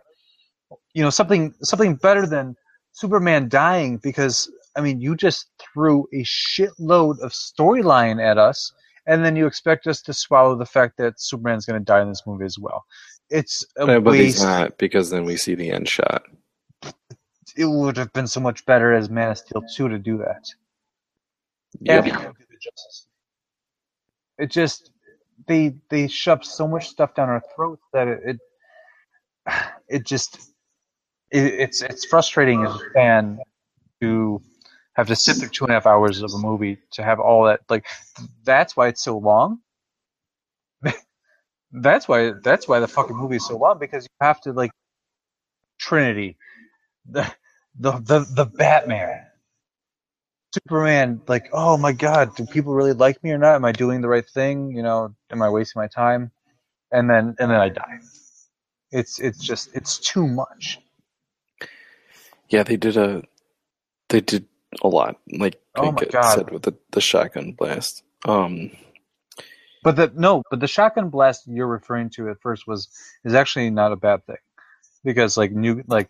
You 0.94 1.04
know, 1.04 1.10
something, 1.10 1.54
something 1.62 1.96
better 1.96 2.26
than 2.28 2.56
Superman 2.92 3.50
dying 3.50 3.98
because 3.98 4.52
I 4.76 4.82
mean, 4.82 5.02
you 5.02 5.16
just 5.16 5.48
threw 5.60 6.08
a 6.14 6.24
shitload 6.24 7.20
of 7.20 7.32
storyline 7.32 8.24
at 8.24 8.38
us, 8.38 8.72
and 9.06 9.26
then 9.26 9.36
you 9.36 9.46
expect 9.46 9.88
us 9.88 10.02
to 10.04 10.14
swallow 10.14 10.56
the 10.56 10.66
fact 10.66 10.98
that 10.98 11.20
Superman's 11.20 11.66
going 11.66 11.80
to 11.80 11.84
die 11.84 12.02
in 12.02 12.10
this 12.10 12.24
movie 12.26 12.46
as 12.46 12.58
well. 12.58 12.86
It's 13.30 13.66
a 13.78 14.00
but 14.00 14.16
he's 14.16 14.42
not 14.42 14.78
because 14.78 15.10
then 15.10 15.24
we 15.26 15.38
see 15.38 15.56
the 15.56 15.72
end 15.72 15.88
shot. 15.90 16.24
It 17.58 17.66
would 17.66 17.98
have 17.98 18.14
been 18.14 18.28
so 18.28 18.40
much 18.40 18.66
better 18.66 18.94
as 18.94 19.10
Man 19.10 19.32
of 19.32 19.38
Steel 19.38 19.64
2 19.76 19.90
to 19.90 20.00
do 20.00 20.18
that. 20.20 20.46
Yep. 21.82 22.08
After 22.08 22.10
you 22.10 22.34
do 22.34 22.46
the 22.50 22.58
Justice 22.62 23.08
League. 24.38 24.46
It 24.46 24.52
just 24.52 24.92
they 25.48 25.76
they 25.90 26.08
shove 26.08 26.46
so 26.46 26.68
much 26.68 26.88
stuff 26.90 27.16
down 27.16 27.30
our 27.30 27.44
throats 27.56 27.84
that 27.94 28.08
it 28.08 28.22
it, 28.26 28.40
it 29.90 30.06
just 30.06 30.38
it, 31.32 31.44
it's 31.46 31.82
it's 31.82 32.06
frustrating 32.06 32.66
as 32.66 32.76
a 32.76 32.80
fan 32.94 33.40
to 34.02 34.42
have 34.96 35.08
to 35.08 35.16
sit 35.16 35.38
through 35.38 35.50
two 35.50 35.66
and 35.66 35.72
a 35.72 35.76
half 35.76 35.86
hours 35.88 36.22
of 36.22 36.34
a 36.34 36.38
movie 36.38 36.78
to 36.92 37.04
have 37.04 37.20
all 37.20 37.46
that 37.46 37.62
like 37.70 37.86
that's 38.44 38.76
why 38.78 38.88
it's 38.88 39.04
so 39.04 39.18
long. 39.18 39.60
that's 41.72 42.08
why 42.08 42.34
that's 42.44 42.68
why 42.68 42.80
the 42.80 42.88
fucking 42.88 43.16
movie 43.18 43.38
is 43.38 43.48
so 43.48 43.58
long 43.58 43.80
because 43.80 44.06
you 44.06 44.26
have 44.26 44.42
to 44.42 44.52
like 44.54 44.72
Trinity, 45.80 46.38
the 47.10 47.24
the 47.80 47.94
the, 47.94 48.28
the 48.36 48.46
Batman, 48.46 49.26
Superman. 50.54 51.22
Like, 51.28 51.50
oh 51.54 51.78
my 51.78 51.94
God, 51.94 52.36
do 52.36 52.46
people 52.46 52.74
really 52.74 52.94
like 52.94 53.24
me 53.24 53.32
or 53.32 53.38
not? 53.40 53.56
Am 53.56 53.66
I 53.66 53.72
doing 53.72 54.02
the 54.02 54.10
right 54.10 54.28
thing? 54.28 54.76
You 54.76 54.84
know, 54.84 55.16
am 55.32 55.42
I 55.42 55.50
wasting 55.50 55.82
my 55.82 55.88
time? 55.88 56.32
And 56.92 57.10
then 57.10 57.36
and 57.40 57.52
then 57.52 57.60
I 57.60 57.70
die. 57.70 58.00
It's 58.92 59.20
it's 59.20 59.40
just 59.40 59.70
it's 59.76 59.98
too 60.00 60.28
much. 60.28 60.80
Yeah, 62.50 62.64
they 62.64 62.78
did 62.78 62.98
a 62.98 63.24
they 64.10 64.22
did 64.22 64.46
a 64.82 64.88
lot. 64.88 65.20
Like 65.32 65.60
Oh 65.76 65.92
my 65.92 66.06
God. 66.06 66.34
said 66.34 66.52
with 66.52 66.64
the, 66.64 66.76
the 66.92 67.02
shotgun 67.02 67.54
blast. 67.54 68.04
Um 68.26 68.72
But 69.84 69.96
the 69.96 70.12
no, 70.16 70.44
but 70.50 70.60
the 70.60 70.68
shotgun 70.68 71.10
blast 71.10 71.48
you're 71.48 71.68
referring 71.68 72.10
to 72.12 72.30
at 72.30 72.42
first 72.42 72.68
was 72.68 72.90
is 73.24 73.34
actually 73.34 73.70
not 73.70 73.92
a 73.94 73.96
bad 73.98 74.26
thing, 74.26 74.38
because 75.04 75.38
like 75.38 75.52
new 75.52 75.84
like 75.88 76.10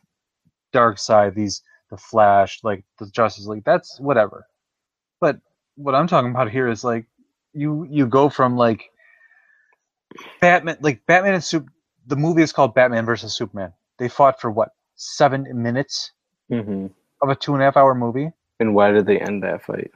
Darkseid, 0.73 1.35
these 1.35 1.61
the 1.89 1.97
Flash, 1.97 2.59
like 2.63 2.83
the 2.99 3.07
Justice 3.07 3.47
League, 3.47 3.63
that's 3.65 3.99
whatever. 3.99 4.45
But 5.21 5.39
what 5.75 5.95
I'm 5.95 6.07
talking 6.07 6.31
about 6.31 6.51
here 6.51 6.67
is 6.69 6.83
like 6.83 7.05
you 7.53 7.87
you 7.89 8.05
go 8.07 8.29
from 8.29 8.55
like 8.57 8.89
Batman, 10.41 10.77
like 10.81 11.05
Batman 11.07 11.35
and 11.35 11.43
Super. 11.43 11.71
The 12.07 12.15
movie 12.15 12.41
is 12.43 12.53
called 12.53 12.73
Batman 12.75 13.05
versus 13.05 13.33
Superman. 13.33 13.73
They 13.99 14.09
fought 14.09 14.39
for 14.41 14.51
what 14.51 14.69
seven 14.95 15.47
minutes 15.63 16.11
mhm. 16.51 16.91
of 17.21 17.29
a 17.29 17.35
two 17.35 17.53
and 17.53 17.61
a 17.61 17.65
half 17.65 17.77
hour 17.77 17.95
movie 17.95 18.31
and 18.59 18.73
why 18.75 18.91
did 18.91 19.05
they 19.05 19.19
end 19.19 19.43
that 19.43 19.63
fight? 19.63 19.91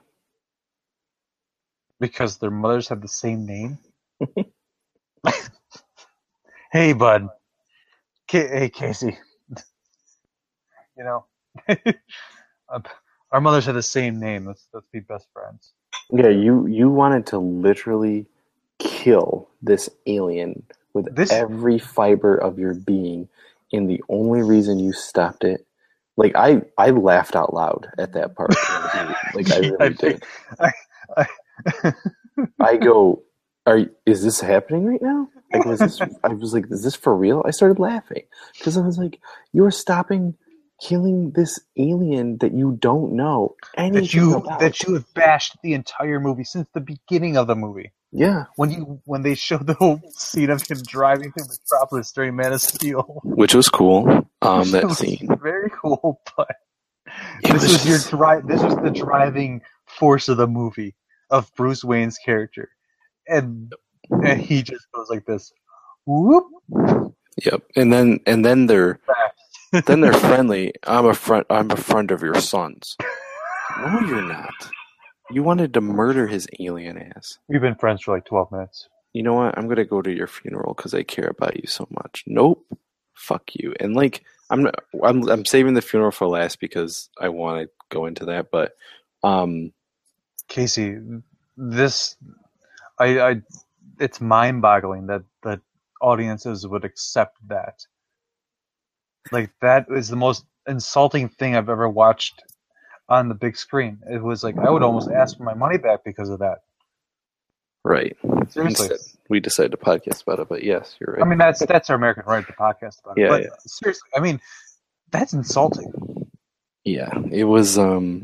because 1.99 2.37
their 2.37 2.51
mothers 2.51 2.89
have 2.89 3.01
the 3.01 3.07
same 3.07 3.45
name. 3.45 3.77
hey, 6.71 6.93
bud. 6.93 7.27
K- 8.27 8.47
hey, 8.47 8.69
Casey. 8.69 9.17
You 10.97 11.03
know, 11.03 11.25
our 13.31 13.41
mothers 13.41 13.65
have 13.65 13.75
the 13.75 13.81
same 13.83 14.19
name. 14.19 14.45
Let's 14.45 14.67
let's 14.73 14.87
be 14.91 14.99
best 14.99 15.27
friends. 15.33 15.73
Yeah, 16.11 16.29
you 16.29 16.67
you 16.67 16.89
wanted 16.89 17.27
to 17.27 17.39
literally 17.39 18.27
kill 18.79 19.49
this 19.61 19.89
alien 20.05 20.63
with 20.93 21.15
This- 21.15 21.31
every 21.31 21.79
fiber 21.79 22.35
of 22.37 22.59
your 22.59 22.73
being, 22.73 23.27
and 23.71 23.89
the 23.89 24.03
only 24.09 24.41
reason 24.43 24.79
you 24.79 24.93
stopped 24.93 25.43
it, 25.43 25.65
like 26.17 26.35
I 26.35 26.61
I 26.77 26.91
laughed 26.91 27.35
out 27.35 27.53
loud 27.53 27.87
at 27.97 28.13
that 28.13 28.35
part. 28.35 28.51
like 29.33 29.51
I 29.51 29.57
really 29.59 29.77
I 29.79 29.89
did. 29.89 30.23
I, 30.59 30.71
I, 31.17 31.93
I 32.59 32.77
go, 32.77 33.23
"Are 33.65 33.81
is 34.05 34.23
this 34.23 34.39
happening 34.41 34.85
right 34.85 35.01
now?" 35.01 35.27
Like, 35.51 35.65
was 35.65 35.79
this? 35.79 36.01
I 36.23 36.29
was 36.29 36.53
like, 36.53 36.65
"Is 36.71 36.83
this 36.83 36.95
for 36.95 37.15
real?" 37.15 37.41
I 37.45 37.51
started 37.51 37.79
laughing 37.79 38.23
because 38.57 38.77
I 38.77 38.81
was 38.81 38.97
like, 38.97 39.19
"You're 39.53 39.71
stopping 39.71 40.35
killing 40.81 41.31
this 41.31 41.59
alien 41.77 42.37
that 42.39 42.53
you 42.53 42.77
don't 42.79 43.13
know 43.13 43.55
anything 43.77 44.01
that 44.03 44.13
you 44.13 44.35
about." 44.37 44.59
that 44.59 44.83
you 44.83 44.93
have 44.95 45.13
bashed 45.13 45.55
the 45.63 45.73
entire 45.73 46.19
movie 46.19 46.43
since 46.43 46.67
the 46.73 46.81
beginning 46.81 47.37
of 47.37 47.47
the 47.47 47.55
movie. 47.55 47.91
Yeah, 48.11 48.45
when 48.57 48.69
you 48.71 49.01
when 49.05 49.23
they 49.23 49.33
showed 49.35 49.65
the 49.67 49.73
whole 49.73 49.99
scene 50.11 50.49
of 50.51 50.61
him 50.67 50.77
driving 50.87 51.31
through 51.31 51.47
Metropolis 51.47 52.11
during 52.11 52.35
Man 52.35 52.53
of 52.53 52.61
Steel. 52.61 53.21
which 53.23 53.55
was 53.55 53.69
cool. 53.69 54.27
Um, 54.41 54.69
that 54.71 54.83
was 54.87 54.99
scene. 54.99 55.27
very 55.41 55.71
cool, 55.81 56.21
but 56.37 56.49
It 57.43 57.51
this 57.51 57.53
was 57.53 57.63
was 57.63 57.85
your 57.87 57.97
just- 57.97 58.09
dri- 58.11 58.41
This 58.45 58.61
was 58.61 58.75
the 58.75 58.91
driving 58.91 59.61
force 59.87 60.29
of 60.29 60.37
the 60.37 60.47
movie 60.47 60.95
of 61.31 61.51
Bruce 61.55 61.83
Wayne's 61.83 62.17
character, 62.19 62.69
and 63.27 63.73
and 64.11 64.39
he 64.39 64.61
just 64.61 64.85
goes 64.93 65.09
like 65.09 65.25
this. 65.25 65.51
Whoop! 66.05 66.45
Yep, 67.43 67.63
and 67.75 67.91
then 67.91 68.19
and 68.27 68.45
then 68.45 68.67
they're 68.67 68.99
then 69.85 70.01
they're 70.01 70.13
friendly. 70.13 70.73
I'm 70.85 71.05
a 71.05 71.13
friend. 71.13 71.45
I'm 71.49 71.71
a 71.71 71.77
friend 71.77 72.11
of 72.11 72.21
your 72.21 72.35
son's. 72.35 72.95
No, 73.79 73.99
you're 74.01 74.21
not. 74.21 74.53
You 75.31 75.43
wanted 75.43 75.73
to 75.73 75.81
murder 75.81 76.27
his 76.27 76.47
alien 76.59 76.97
ass. 76.97 77.39
We've 77.49 77.61
been 77.61 77.75
friends 77.75 78.03
for 78.03 78.13
like 78.15 78.25
twelve 78.25 78.51
minutes. 78.51 78.87
You 79.13 79.23
know 79.23 79.33
what? 79.33 79.57
I'm 79.57 79.67
gonna 79.67 79.85
go 79.85 80.01
to 80.01 80.11
your 80.11 80.27
funeral 80.27 80.73
because 80.73 80.93
I 80.93 81.03
care 81.03 81.27
about 81.27 81.55
you 81.55 81.67
so 81.67 81.87
much. 81.89 82.23
Nope. 82.27 82.65
Fuck 83.15 83.55
you. 83.55 83.73
And 83.79 83.95
like, 83.95 84.23
I'm 84.49 84.63
not, 84.63 84.75
I'm 85.03 85.29
I'm 85.29 85.45
saving 85.45 85.75
the 85.75 85.81
funeral 85.81 86.11
for 86.11 86.27
last 86.27 86.59
because 86.59 87.09
I 87.19 87.29
want 87.29 87.61
to 87.61 87.69
go 87.89 88.05
into 88.05 88.25
that. 88.25 88.51
But 88.51 88.73
um, 89.23 89.71
Casey, 90.47 90.97
this, 91.55 92.15
I, 92.99 93.19
I, 93.19 93.41
it's 93.99 94.19
mind-boggling 94.19 95.07
that 95.07 95.23
that 95.43 95.61
audiences 96.01 96.67
would 96.67 96.83
accept 96.85 97.37
that. 97.47 97.85
Like 99.31 99.51
that 99.61 99.87
is 99.89 100.09
the 100.09 100.15
most 100.15 100.45
insulting 100.67 101.29
thing 101.29 101.55
I've 101.55 101.69
ever 101.69 101.89
watched 101.89 102.41
on 103.09 103.29
the 103.29 103.35
big 103.35 103.57
screen. 103.57 103.99
It 104.09 104.21
was 104.21 104.43
like 104.43 104.57
I 104.57 104.69
would 104.69 104.83
almost 104.83 105.09
ask 105.09 105.37
for 105.37 105.43
my 105.43 105.53
money 105.53 105.77
back 105.77 106.03
because 106.03 106.29
of 106.29 106.39
that. 106.39 106.59
right. 107.83 108.15
Seriously, 108.49 108.87
Instead, 108.89 108.99
we 109.29 109.39
decided 109.39 109.71
to 109.71 109.77
podcast 109.77 110.23
about 110.23 110.39
it. 110.39 110.49
But 110.49 110.63
yes, 110.63 110.95
you're 110.99 111.15
right. 111.15 111.23
I 111.23 111.27
mean 111.27 111.37
that's 111.37 111.65
that's 111.65 111.89
our 111.89 111.95
American 111.95 112.23
right 112.25 112.45
to 112.45 112.53
podcast 112.53 113.03
about 113.03 113.17
it. 113.17 113.21
Yeah, 113.21 113.29
but 113.29 113.43
yeah. 113.43 113.49
seriously, 113.65 114.09
I 114.15 114.19
mean 114.19 114.39
that's 115.11 115.33
insulting. 115.33 115.91
Yeah, 116.83 117.11
it 117.31 117.45
was 117.45 117.77
um 117.77 118.21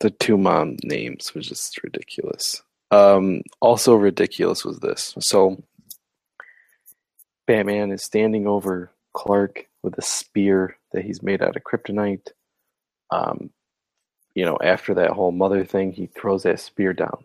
the 0.00 0.10
two 0.10 0.36
mom 0.36 0.76
names 0.84 1.34
was 1.34 1.48
just 1.48 1.82
ridiculous. 1.82 2.62
Um 2.90 3.42
also 3.60 3.94
ridiculous 3.94 4.64
was 4.64 4.80
this. 4.80 5.14
So 5.20 5.62
Batman 7.46 7.90
is 7.92 8.04
standing 8.04 8.46
over 8.46 8.92
Clark 9.14 9.67
with 9.82 9.96
a 9.98 10.02
spear 10.02 10.76
that 10.92 11.04
he's 11.04 11.22
made 11.22 11.42
out 11.42 11.56
of 11.56 11.62
kryptonite. 11.64 12.28
Um 13.10 13.50
you 14.34 14.44
know, 14.44 14.58
after 14.62 14.94
that 14.94 15.10
whole 15.10 15.32
mother 15.32 15.64
thing, 15.64 15.90
he 15.92 16.06
throws 16.06 16.44
that 16.44 16.60
spear 16.60 16.92
down. 16.92 17.24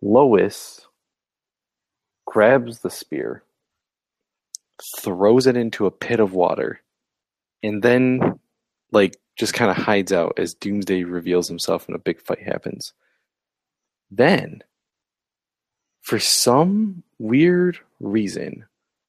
Lois 0.00 0.86
grabs 2.26 2.80
the 2.80 2.90
spear, 2.90 3.42
throws 5.00 5.48
it 5.48 5.56
into 5.56 5.86
a 5.86 5.90
pit 5.90 6.20
of 6.20 6.32
water, 6.32 6.80
and 7.62 7.82
then 7.82 8.38
like 8.92 9.16
just 9.36 9.54
kind 9.54 9.70
of 9.70 9.76
hides 9.76 10.12
out 10.12 10.38
as 10.38 10.54
Doomsday 10.54 11.04
reveals 11.04 11.48
himself 11.48 11.86
and 11.88 11.96
a 11.96 11.98
big 11.98 12.20
fight 12.20 12.42
happens. 12.42 12.92
Then, 14.10 14.62
for 16.02 16.20
some 16.20 17.02
weird 17.18 17.78
reason, 17.98 18.66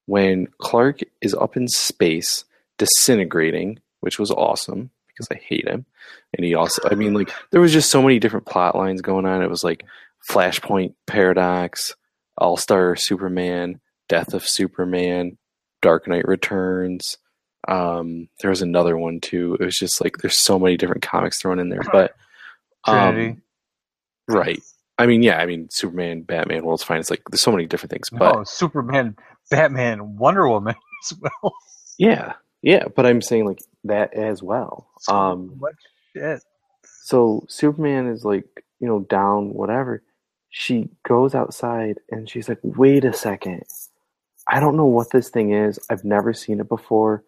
when 0.07 0.47
Clark 0.57 1.01
is 1.21 1.35
up 1.35 1.55
in 1.55 1.67
space 1.67 2.45
disintegrating, 2.77 3.79
which 4.01 4.19
was 4.19 4.31
awesome 4.31 4.91
because 5.07 5.27
I 5.31 5.35
hate 5.35 5.67
him, 5.67 5.85
and 6.33 6.45
he 6.45 6.55
also, 6.55 6.81
I 6.89 6.95
mean, 6.95 7.13
like 7.13 7.31
there 7.51 7.61
was 7.61 7.73
just 7.73 7.89
so 7.89 8.01
many 8.01 8.19
different 8.19 8.45
plot 8.45 8.75
lines 8.75 9.01
going 9.01 9.25
on. 9.25 9.41
It 9.41 9.49
was 9.49 9.63
like 9.63 9.85
Flashpoint 10.29 10.93
Paradox, 11.07 11.95
All 12.37 12.57
Star 12.57 12.95
Superman, 12.95 13.79
Death 14.09 14.33
of 14.33 14.47
Superman, 14.47 15.37
Dark 15.81 16.07
Knight 16.07 16.27
Returns. 16.27 17.17
Um, 17.67 18.27
there 18.41 18.49
was 18.49 18.61
another 18.61 18.97
one 18.97 19.19
too. 19.21 19.57
It 19.59 19.65
was 19.65 19.77
just 19.77 20.01
like 20.03 20.17
there's 20.17 20.37
so 20.37 20.59
many 20.59 20.77
different 20.77 21.01
comics 21.01 21.41
thrown 21.41 21.59
in 21.59 21.69
there, 21.69 21.81
but 21.91 22.15
um, 22.85 23.41
right. 24.27 24.59
I 24.97 25.05
mean, 25.07 25.23
yeah. 25.23 25.37
I 25.37 25.45
mean, 25.45 25.67
Superman, 25.69 26.21
Batman, 26.21 26.63
World's 26.63 26.83
Finest. 26.83 27.09
Like, 27.09 27.23
there's 27.29 27.41
so 27.41 27.51
many 27.51 27.65
different 27.65 27.91
things, 27.91 28.09
but 28.09 28.35
no, 28.35 28.43
Superman, 28.43 29.15
Batman, 29.49 30.17
Wonder 30.17 30.47
Woman 30.47 30.75
as 31.03 31.17
well. 31.19 31.53
yeah, 31.97 32.33
yeah. 32.65 32.85
But 32.93 33.05
I'm 33.05 33.21
saying 33.21 33.45
like 33.45 33.59
that 33.85 34.13
as 34.13 34.43
well. 34.43 34.89
Um, 35.07 35.55
What 35.59 35.75
shit? 36.13 36.41
so 37.03 37.45
Superman 37.47 38.07
is 38.07 38.25
like, 38.25 38.65
you 38.79 38.87
know, 38.87 38.99
down, 39.01 39.53
whatever. 39.53 40.03
She 40.49 40.89
goes 41.07 41.35
outside 41.35 41.99
and 42.09 42.29
she's 42.29 42.49
like, 42.49 42.59
wait 42.63 43.05
a 43.05 43.13
second. 43.13 43.63
I 44.47 44.59
don't 44.59 44.77
know 44.77 44.85
what 44.85 45.11
this 45.11 45.29
thing 45.29 45.51
is. 45.53 45.79
I've 45.89 46.03
never 46.03 46.33
seen 46.33 46.59
it 46.59 46.67
before. 46.69 47.23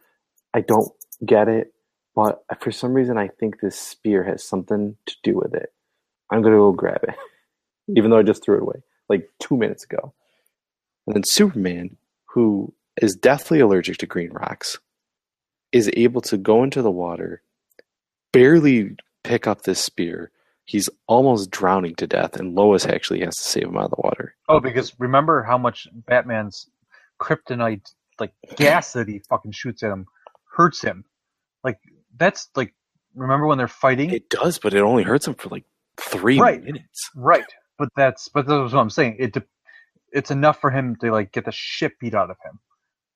I 0.53 0.61
don't 0.61 0.91
get 1.25 1.47
it. 1.47 1.73
But 2.15 2.43
for 2.61 2.71
some 2.71 2.93
reason, 2.93 3.17
I 3.17 3.27
think 3.27 3.59
this 3.59 3.77
spear 3.79 4.23
has 4.23 4.43
something 4.43 4.97
to 5.05 5.15
do 5.23 5.35
with 5.35 5.53
it. 5.53 5.71
I'm 6.31 6.41
going 6.41 6.53
to 6.53 6.59
go 6.59 6.71
grab 6.71 7.03
it. 7.03 7.15
Even 7.95 8.09
though 8.11 8.17
I 8.17 8.23
just 8.23 8.43
threw 8.43 8.57
it 8.57 8.63
away 8.63 8.81
like 9.09 9.29
two 9.39 9.55
minutes 9.57 9.83
ago. 9.83 10.13
And 11.05 11.15
then 11.15 11.23
Superman, 11.25 11.97
who 12.33 12.73
is 13.01 13.15
deathly 13.15 13.59
allergic 13.59 13.97
to 13.99 14.05
green 14.05 14.31
rocks, 14.31 14.79
is 15.77 15.89
able 15.93 16.21
to 16.21 16.37
go 16.37 16.63
into 16.63 16.81
the 16.81 16.91
water, 16.91 17.41
barely 18.31 18.95
pick 19.23 19.47
up 19.47 19.63
this 19.63 19.79
spear. 19.79 20.31
He's 20.65 20.89
almost 21.07 21.49
drowning 21.49 21.95
to 21.95 22.07
death, 22.07 22.35
and 22.35 22.55
Lois 22.55 22.85
actually 22.85 23.21
has 23.21 23.37
to 23.37 23.43
save 23.43 23.63
him 23.67 23.77
out 23.77 23.85
of 23.85 23.91
the 23.91 24.01
water. 24.03 24.35
Oh, 24.49 24.59
because 24.59 24.93
remember 24.99 25.43
how 25.43 25.57
much 25.57 25.87
Batman's 26.07 26.67
kryptonite, 27.21 27.89
like 28.19 28.33
gas 28.57 28.91
that 28.93 29.07
he 29.07 29.19
fucking 29.19 29.53
shoots 29.53 29.81
at 29.83 29.91
him, 29.91 30.05
hurts 30.53 30.81
him. 30.81 31.05
Like 31.63 31.79
that's 32.17 32.49
like, 32.55 32.73
remember 33.15 33.47
when 33.47 33.57
they're 33.57 33.67
fighting? 33.69 34.09
It 34.09 34.29
does, 34.29 34.59
but 34.59 34.73
it 34.73 34.81
only 34.81 35.03
hurts 35.03 35.25
him 35.27 35.35
for 35.35 35.47
like 35.49 35.63
three 35.97 36.39
Right. 36.39 36.61
minutes. 36.61 37.09
right, 37.15 37.45
but 37.77 37.89
that's 37.95 38.27
but 38.27 38.45
that's 38.45 38.73
what 38.73 38.79
I'm 38.81 38.89
saying. 38.89 39.15
It 39.19 39.33
de- 39.33 39.45
it's 40.11 40.31
enough 40.31 40.59
for 40.59 40.69
him 40.69 40.95
to 40.97 41.11
like 41.11 41.31
get 41.31 41.45
the 41.45 41.51
shit 41.53 41.97
beat 41.99 42.13
out 42.13 42.29
of 42.29 42.37
him. 42.43 42.59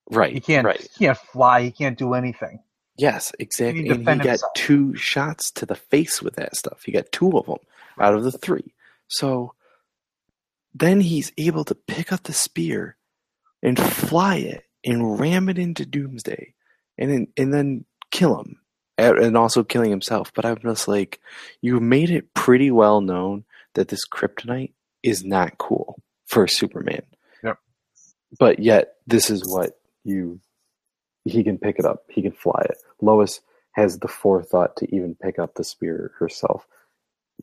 Right. 0.09 0.33
He 0.33 0.39
can't 0.39 0.65
Right. 0.65 0.81
he 0.81 1.05
can't 1.05 1.17
fly. 1.17 1.61
He 1.63 1.71
can't 1.71 1.97
do 1.97 2.13
anything. 2.13 2.59
Yes, 2.97 3.31
exactly. 3.39 3.83
He 3.83 3.89
And 3.89 3.99
he 3.99 4.05
got 4.05 4.17
himself. 4.25 4.53
two 4.55 4.95
shots 4.95 5.51
to 5.51 5.65
the 5.65 5.75
face 5.75 6.21
with 6.21 6.35
that 6.35 6.55
stuff. 6.55 6.83
He 6.83 6.91
got 6.91 7.11
two 7.11 7.31
of 7.37 7.45
them 7.45 7.57
out 7.99 8.13
of 8.13 8.23
the 8.23 8.31
three. 8.31 8.73
So 9.07 9.53
then 10.73 11.01
he's 11.01 11.31
able 11.37 11.63
to 11.65 11.75
pick 11.75 12.11
up 12.11 12.23
the 12.23 12.33
spear 12.33 12.97
and 13.63 13.79
fly 13.79 14.35
it 14.37 14.65
and 14.85 15.19
ram 15.19 15.49
it 15.49 15.57
into 15.59 15.85
Doomsday, 15.85 16.53
and 16.97 17.11
then 17.11 17.27
and 17.37 17.53
then 17.53 17.85
kill 18.11 18.39
him, 18.39 18.59
and 18.97 19.37
also 19.37 19.63
killing 19.63 19.91
himself. 19.91 20.31
But 20.33 20.45
I'm 20.45 20.57
just 20.57 20.87
like, 20.87 21.19
you 21.61 21.79
made 21.79 22.09
it 22.09 22.33
pretty 22.33 22.71
well 22.71 23.01
known 23.01 23.45
that 23.75 23.87
this 23.89 24.07
kryptonite 24.07 24.73
is 25.03 25.23
not 25.23 25.57
cool 25.57 26.01
for 26.25 26.47
Superman. 26.47 27.03
Yep. 27.43 27.57
But 28.39 28.59
yet, 28.59 28.95
this 29.07 29.29
is 29.29 29.47
what 29.47 29.79
you 30.03 30.39
he 31.25 31.43
can 31.43 31.57
pick 31.57 31.77
it 31.77 31.85
up. 31.85 32.03
He 32.09 32.21
can 32.21 32.31
fly 32.31 32.65
it. 32.69 32.77
Lois 33.01 33.41
has 33.73 33.99
the 33.99 34.07
forethought 34.07 34.75
to 34.77 34.95
even 34.95 35.15
pick 35.15 35.39
up 35.39 35.53
the 35.55 35.63
spear 35.63 36.11
herself. 36.17 36.67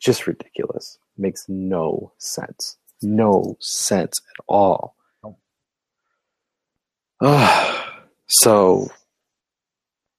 Just 0.01 0.27
ridiculous. 0.27 0.99
Makes 1.17 1.45
no 1.49 2.13
sense. 2.19 2.77
No 3.03 3.57
sense 3.61 4.21
at 4.39 4.45
all. 4.49 4.97
Ah, 7.23 8.03
so 8.29 8.89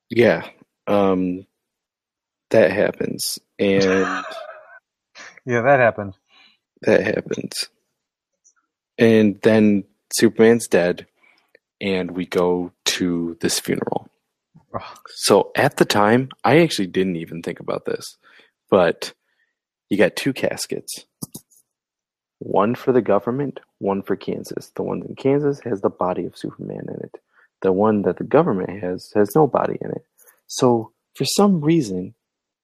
yeah, 0.09 0.49
um, 0.87 1.45
that 2.49 2.71
happens, 2.71 3.39
and 3.57 3.83
Yeah, 5.45 5.61
that 5.61 5.79
happened. 5.79 6.15
that 6.81 7.01
happens, 7.03 7.69
and 8.97 9.39
then 9.43 9.85
Superman's 10.13 10.67
dead, 10.67 11.05
and 11.82 12.11
we 12.11 12.25
go 12.25 12.71
to 12.86 13.38
this 13.41 13.59
funeral. 13.59 14.09
So 15.07 15.51
at 15.55 15.77
the 15.77 15.86
time, 15.86 16.30
I 16.43 16.59
actually 16.59 16.88
didn't 16.88 17.15
even 17.15 17.41
think 17.41 17.59
about 17.59 17.86
this, 17.86 18.17
but 18.69 19.13
you 19.89 19.97
got 19.97 20.15
two 20.15 20.34
caskets. 20.34 21.05
One 22.39 22.75
for 22.75 22.91
the 22.91 23.01
government, 23.01 23.59
one 23.80 24.01
for 24.01 24.15
Kansas. 24.15 24.71
The 24.75 24.84
one 24.84 25.01
in 25.07 25.15
Kansas 25.15 25.59
has 25.61 25.82
the 25.82 25.89
body 25.89 26.25
of 26.25 26.38
Superman 26.38 26.86
in 26.88 27.01
it. 27.03 27.21
The 27.61 27.73
one 27.73 28.03
that 28.03 28.17
the 28.17 28.23
government 28.23 28.82
has 28.82 29.11
has 29.15 29.36
no 29.36 29.47
body 29.47 29.77
in 29.82 29.91
it. 29.91 30.05
So 30.47 30.91
for 31.15 31.25
some 31.25 31.59
reason, 31.59 32.13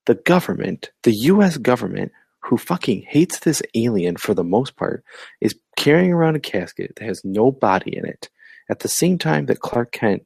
the 0.05 0.15
government, 0.15 0.91
the 1.03 1.13
US 1.13 1.57
government, 1.57 2.11
who 2.39 2.57
fucking 2.57 3.05
hates 3.07 3.39
this 3.39 3.61
alien 3.73 4.15
for 4.15 4.33
the 4.33 4.43
most 4.43 4.75
part, 4.75 5.03
is 5.41 5.55
carrying 5.75 6.13
around 6.13 6.35
a 6.35 6.39
casket 6.39 6.95
that 6.95 7.05
has 7.05 7.25
no 7.25 7.51
body 7.51 7.97
in 7.97 8.05
it 8.05 8.29
at 8.69 8.79
the 8.79 8.87
same 8.87 9.17
time 9.17 9.45
that 9.45 9.59
Clark 9.59 9.91
Kent 9.91 10.25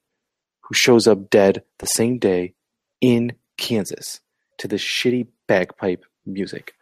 who 0.69 0.75
shows 0.75 1.07
up 1.07 1.29
dead 1.29 1.63
the 1.79 1.87
same 1.87 2.19
day 2.19 2.53
in 3.01 3.33
Kansas 3.57 4.21
to 4.59 4.67
this 4.67 4.81
shitty 4.81 5.27
bagpipe 5.47 6.05
music 6.25 6.73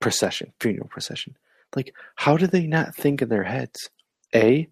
procession, 0.00 0.52
funeral 0.60 0.88
procession. 0.88 1.36
Like, 1.74 1.94
how 2.16 2.36
do 2.36 2.46
they 2.46 2.66
not 2.66 2.94
think 2.94 3.22
in 3.22 3.28
their 3.28 3.44
heads? 3.44 3.90
A, 4.34 4.68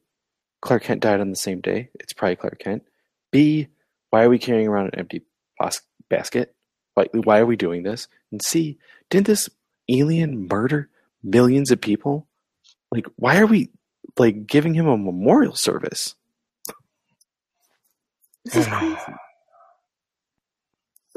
Clark 0.61 0.84
Kent 0.84 1.01
died 1.01 1.20
on 1.20 1.30
the 1.30 1.36
same 1.36 1.61
day. 1.61 1.90
It's 1.94 2.12
probably 2.12 2.36
Clark 2.36 2.59
Kent. 2.59 2.82
B, 3.30 3.68
why 4.11 4.24
are 4.24 4.30
we 4.30 4.38
carrying 4.38 4.68
around 4.68 4.86
an 4.86 4.99
empty 4.99 5.22
bas- 5.59 5.82
basket? 6.11 6.55
Why, 6.94 7.07
why 7.12 7.38
are 7.38 7.46
we 7.46 7.57
doing 7.57 7.82
this? 7.82 8.09
And 8.30 8.42
C, 8.42 8.78
didn't 9.11 9.26
this 9.26 9.49
alien 9.88 10.49
murder 10.51 10.90
millions 11.22 11.70
of 11.70 11.80
people? 11.80 12.26
Like, 12.90 13.07
why 13.16 13.38
are 13.38 13.46
we 13.46 13.70
like 14.19 14.47
giving 14.47 14.75
him 14.75 14.89
a 14.89 14.97
memorial 14.99 15.55
service? 15.57 16.14
This 18.45 18.57
is 18.57 18.69
crazy. 18.69 19.21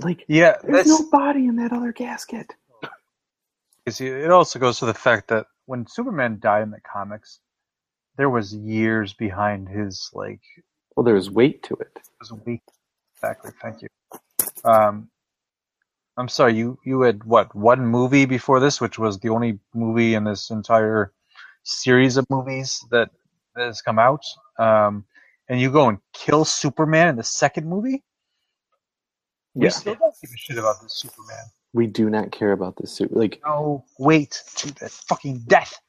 Like, 0.03 0.27
Yeah, 0.27 0.57
there's 0.63 0.87
no 0.87 1.09
body 1.11 1.47
in 1.47 1.57
that 1.57 1.73
other 1.73 1.93
gasket. 1.93 2.55
you 3.85 3.91
see, 3.93 4.07
it 4.07 4.31
also 4.31 4.59
goes 4.59 4.79
to 4.79 4.85
the 4.87 4.93
fact 4.93 5.29
that 5.29 5.47
when 5.65 5.87
Superman 5.87 6.39
died 6.41 6.63
in 6.63 6.71
the 6.71 6.81
comics, 6.81 7.39
there 8.17 8.29
was 8.29 8.53
years 8.55 9.13
behind 9.13 9.69
his 9.69 10.09
like 10.13 10.41
Well, 10.95 11.03
there's 11.05 11.29
weight 11.31 11.63
to 11.63 11.75
it. 11.75 11.99
was 12.19 12.31
a 12.31 12.35
week. 12.35 12.61
Exactly. 13.17 13.51
Thank 13.61 13.83
you. 13.83 13.89
Um, 14.65 15.09
I'm 16.17 16.29
sorry. 16.29 16.55
You 16.55 16.79
you 16.85 17.01
had 17.01 17.23
what 17.23 17.55
one 17.55 17.85
movie 17.85 18.25
before 18.25 18.59
this, 18.59 18.81
which 18.81 18.99
was 18.99 19.19
the 19.19 19.29
only 19.29 19.59
movie 19.73 20.15
in 20.15 20.23
this 20.25 20.49
entire 20.51 21.13
series 21.63 22.17
of 22.17 22.25
movies 22.29 22.85
that, 22.91 23.09
that 23.55 23.65
has 23.67 23.81
come 23.81 23.99
out. 23.99 24.23
Um, 24.59 25.05
and 25.49 25.59
you 25.59 25.71
go 25.71 25.89
and 25.89 25.99
kill 26.13 26.45
Superman 26.45 27.09
in 27.09 27.15
the 27.17 27.23
second 27.23 27.67
movie. 27.67 28.03
We 29.55 29.67
Yeah. 29.67 29.69
still 29.69 29.95
don't 29.95 30.15
give 30.21 30.31
a 30.33 30.37
shit 30.37 30.57
about 30.57 30.81
this 30.81 30.95
Superman. 30.95 31.45
We 31.73 31.87
do 31.87 32.09
not 32.09 32.31
care 32.31 32.51
about 32.53 32.77
this 32.77 32.91
suit. 32.93 33.15
Like, 33.15 33.41
No, 33.45 33.85
wait 33.99 34.41
to 34.57 34.73
the 34.75 34.89
fucking 34.89 35.39
death. 35.47 35.79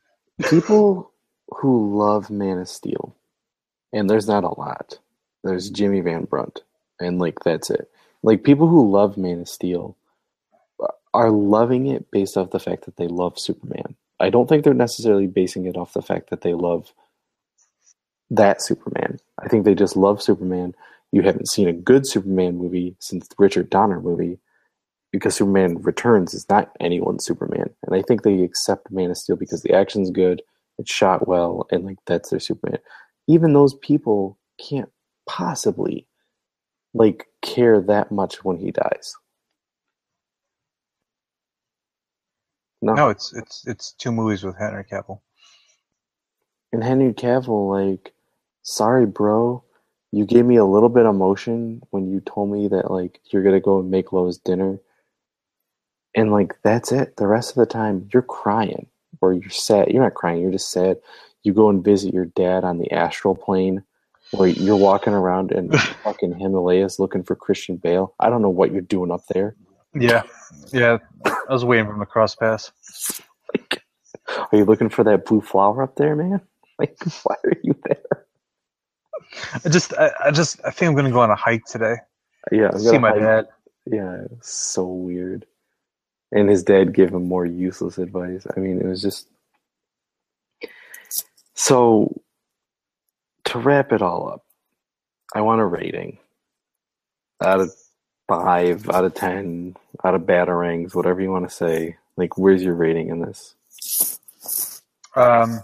people 0.42 1.12
who 1.50 1.96
love 1.98 2.30
Man 2.30 2.58
of 2.58 2.68
Steel, 2.68 3.16
and 3.92 4.08
there's 4.10 4.28
not 4.28 4.44
a 4.44 4.58
lot. 4.60 4.98
There's 5.44 5.70
Jimmy 5.70 6.00
Van 6.00 6.24
Brunt, 6.24 6.62
and 7.00 7.18
like 7.20 7.40
that's 7.44 7.70
it. 7.70 7.90
Like 8.22 8.44
people 8.44 8.68
who 8.68 8.90
love 8.90 9.16
Man 9.18 9.40
of 9.42 9.48
Steel 9.48 9.96
are 11.14 11.30
loving 11.30 11.86
it 11.88 12.10
based 12.10 12.36
off 12.36 12.50
the 12.50 12.60
fact 12.60 12.86
that 12.86 12.96
they 12.96 13.08
love 13.08 13.38
Superman. 13.38 13.96
I 14.22 14.30
don't 14.30 14.48
think 14.48 14.62
they're 14.62 14.72
necessarily 14.72 15.26
basing 15.26 15.66
it 15.66 15.76
off 15.76 15.94
the 15.94 16.02
fact 16.02 16.30
that 16.30 16.42
they 16.42 16.54
love 16.54 16.92
that 18.30 18.62
Superman. 18.62 19.18
I 19.42 19.48
think 19.48 19.64
they 19.64 19.74
just 19.74 19.96
love 19.96 20.22
Superman. 20.22 20.74
You 21.10 21.22
haven't 21.22 21.50
seen 21.50 21.68
a 21.68 21.72
good 21.72 22.06
Superman 22.06 22.56
movie 22.56 22.96
since 23.00 23.26
the 23.26 23.34
Richard 23.38 23.68
Donner 23.68 24.00
movie 24.00 24.38
because 25.10 25.34
Superman 25.34 25.82
Returns 25.82 26.34
is 26.34 26.48
not 26.48 26.70
anyone's 26.80 27.24
Superman. 27.24 27.68
And 27.84 27.94
I 27.94 28.02
think 28.02 28.22
they 28.22 28.42
accept 28.42 28.90
Man 28.90 29.10
of 29.10 29.18
Steel 29.18 29.36
because 29.36 29.62
the 29.62 29.74
action's 29.74 30.10
good, 30.10 30.40
it's 30.78 30.90
shot 30.90 31.28
well, 31.28 31.66
and 31.70 31.84
like 31.84 31.98
that's 32.06 32.30
their 32.30 32.40
Superman. 32.40 32.78
Even 33.26 33.52
those 33.52 33.74
people 33.74 34.38
can't 34.58 34.88
possibly 35.28 36.06
like 36.94 37.26
care 37.42 37.80
that 37.80 38.12
much 38.12 38.44
when 38.44 38.56
he 38.56 38.70
dies. 38.70 39.14
No. 42.82 42.94
No, 42.94 43.08
it's 43.08 43.32
it's 43.32 43.64
it's 43.66 43.92
two 43.92 44.10
movies 44.10 44.42
with 44.42 44.58
Henry 44.58 44.84
Cavill. 44.84 45.20
And 46.72 46.82
Henry 46.82 47.12
Cavill, 47.14 47.70
like, 47.70 48.12
sorry, 48.62 49.06
bro. 49.06 49.62
You 50.10 50.26
gave 50.26 50.44
me 50.44 50.56
a 50.56 50.64
little 50.64 50.88
bit 50.88 51.06
of 51.06 51.14
emotion 51.14 51.82
when 51.90 52.10
you 52.10 52.20
told 52.20 52.50
me 52.50 52.68
that, 52.68 52.90
like, 52.90 53.20
you're 53.30 53.42
gonna 53.42 53.60
go 53.60 53.78
and 53.78 53.90
make 53.90 54.12
Lois 54.12 54.36
dinner. 54.36 54.78
And, 56.14 56.32
like, 56.32 56.54
that's 56.62 56.92
it. 56.92 57.16
The 57.16 57.26
rest 57.26 57.50
of 57.50 57.56
the 57.56 57.66
time, 57.66 58.10
you're 58.12 58.22
crying 58.22 58.88
or 59.20 59.32
you're 59.32 59.48
sad. 59.48 59.88
You're 59.88 60.02
not 60.02 60.14
crying, 60.14 60.42
you're 60.42 60.50
just 60.50 60.70
sad. 60.70 60.98
You 61.44 61.54
go 61.54 61.70
and 61.70 61.84
visit 61.84 62.12
your 62.12 62.26
dad 62.26 62.64
on 62.64 62.78
the 62.78 62.90
astral 62.92 63.34
plane 63.34 63.84
where 64.32 64.48
you're 64.48 64.76
walking 64.76 65.12
around 65.14 65.52
in 65.52 65.70
fucking 66.04 66.34
Himalayas 66.38 66.98
looking 66.98 67.22
for 67.22 67.36
Christian 67.36 67.76
Bale. 67.76 68.14
I 68.18 68.28
don't 68.28 68.42
know 68.42 68.50
what 68.50 68.72
you're 68.72 68.80
doing 68.80 69.10
up 69.10 69.26
there. 69.28 69.54
Yeah, 69.94 70.22
yeah. 70.72 70.98
I 71.24 71.52
was 71.52 71.64
waiting 71.64 71.86
for 71.86 71.92
him 71.92 72.00
to 72.00 72.06
cross 72.06 72.34
pass. 72.34 72.72
Like, 73.54 73.82
are 74.28 74.56
you 74.56 74.64
looking 74.64 74.88
for 74.88 75.04
that 75.04 75.26
blue 75.26 75.40
flower 75.40 75.82
up 75.82 75.96
there, 75.96 76.16
man? 76.16 76.40
Like, 76.78 76.96
why 77.22 77.36
are 77.44 77.52
you 77.62 77.76
there? 77.84 78.24
I 79.64 79.68
just, 79.68 79.92
I, 79.94 80.10
I 80.24 80.30
just, 80.30 80.58
I 80.64 80.70
think 80.70 80.88
I'm 80.88 80.96
gonna 80.96 81.12
go 81.12 81.20
on 81.20 81.30
a 81.30 81.36
hike 81.36 81.64
today. 81.66 81.96
Yeah, 82.50 82.70
I'm 82.72 82.78
See 82.80 82.98
my 82.98 83.10
hike- 83.10 83.20
dad. 83.20 83.48
Yeah, 83.86 84.22
so 84.40 84.84
weird. 84.86 85.44
And 86.32 86.48
his 86.48 86.64
dad 86.64 86.94
gave 86.94 87.10
him 87.12 87.28
more 87.28 87.44
useless 87.46 87.98
advice. 87.98 88.46
I 88.56 88.58
mean, 88.58 88.80
it 88.80 88.86
was 88.86 89.02
just 89.02 89.28
so. 91.54 92.20
To 93.46 93.58
wrap 93.58 93.92
it 93.92 94.00
all 94.02 94.28
up, 94.32 94.44
I 95.34 95.42
want 95.42 95.60
a 95.60 95.66
rating 95.66 96.18
out 97.44 97.60
of 97.60 97.72
five, 98.28 98.88
out 98.88 99.04
of 99.04 99.14
ten, 99.14 99.76
out 100.04 100.14
of 100.14 100.22
batarangs, 100.22 100.94
whatever 100.94 101.20
you 101.20 101.30
want 101.30 101.48
to 101.48 101.54
say. 101.54 101.96
Like, 102.16 102.36
where's 102.38 102.62
your 102.62 102.74
rating 102.74 103.08
in 103.08 103.20
this? 103.20 103.54
Um, 105.16 105.60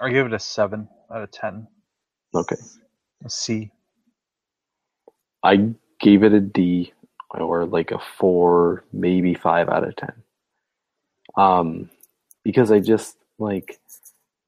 I 0.00 0.10
give 0.10 0.26
it 0.26 0.32
a 0.32 0.38
seven 0.38 0.88
out 1.12 1.22
of 1.22 1.30
ten. 1.30 1.68
Okay, 2.34 2.56
A 3.24 3.30
C. 3.30 3.70
I 5.42 5.70
gave 6.00 6.22
it 6.22 6.32
a 6.32 6.40
D 6.40 6.92
or 7.32 7.66
like 7.66 7.90
a 7.90 7.98
four, 7.98 8.84
maybe 8.92 9.34
five 9.34 9.68
out 9.68 9.86
of 9.86 9.96
ten. 9.96 10.12
Um, 11.36 11.90
because 12.44 12.70
I 12.70 12.80
just 12.80 13.16
like 13.38 13.78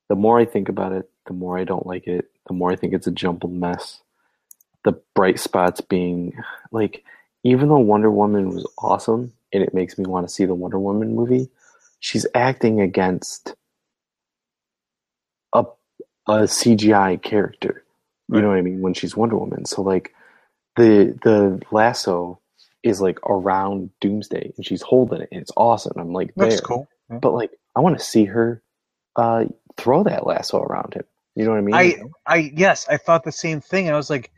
the 0.09 0.15
more 0.15 0.39
I 0.39 0.45
think 0.45 0.69
about 0.69 0.93
it, 0.93 1.09
the 1.27 1.35
more 1.35 1.59
I 1.59 1.65
don't 1.65 1.87
like 1.87 2.07
it. 2.07 2.31
The 2.47 2.55
more 2.55 2.73
I 2.73 2.77
think 2.77 2.95
it's 2.95 3.07
a 3.07 3.13
jumbled 3.13 3.53
mess. 3.53 4.01
The 4.85 5.01
bright 5.15 5.39
spots 5.39 5.81
being 5.81 6.33
like, 6.73 7.05
even 7.45 7.69
though 7.69 7.79
Wonder 7.79 8.11
Woman 8.11 8.51
was 8.51 8.67
awesome 8.79 9.33
and 9.53 9.63
it 9.63 9.75
makes 9.75 9.99
me 9.99 10.05
want 10.07 10.27
to 10.29 10.33
see 10.33 10.45
the 10.45 10.55
Wonder 10.55 10.79
Woman 10.79 11.15
movie, 11.15 11.49
she's 12.01 12.27
acting 12.35 12.81
against 12.81 13.55
a 15.53 15.65
a 16.27 16.43
CGI 16.43 17.21
character. 17.23 17.85
You 18.31 18.43
know 18.43 18.49
what 18.49 18.59
I 18.59 18.63
mean? 18.63 18.83
When 18.83 18.93
she's 18.93 19.17
Wonder 19.17 19.37
Woman, 19.37 19.65
so 19.65 19.81
like 19.83 20.15
the 20.77 21.19
the 21.23 21.63
lasso 21.71 22.41
is 22.83 23.01
like 23.01 23.19
around 23.29 23.91
Doomsday 24.01 24.53
and 24.57 24.65
she's 24.67 24.83
holding 24.83 25.23
it 25.23 25.29
and 25.33 25.41
it's 25.41 25.53
awesome. 25.57 25.93
I'm 25.97 26.13
like 26.13 26.33
That's 26.37 26.57
there, 26.57 26.61
cool. 26.63 26.89
Yeah. 27.11 27.19
but 27.19 27.33
like 27.33 27.51
I 27.75 27.81
want 27.81 27.99
to 27.99 28.05
see 28.05 28.25
her 28.27 28.63
uh, 29.17 29.47
throw 29.77 30.05
that 30.05 30.27
lasso 30.27 30.61
around 30.61 30.95
him. 30.95 31.05
You 31.35 31.45
know 31.45 31.51
what 31.51 31.59
I 31.59 31.63
mean? 31.63 31.75
I, 31.75 32.03
I, 32.27 32.53
yes, 32.55 32.87
I 32.89 32.97
thought 32.97 33.25
the 33.25 33.33
same 33.33 33.61
thing. 33.61 33.87
And 33.87 33.95
I 33.95 33.97
was 33.97 34.11
like, 34.11 34.31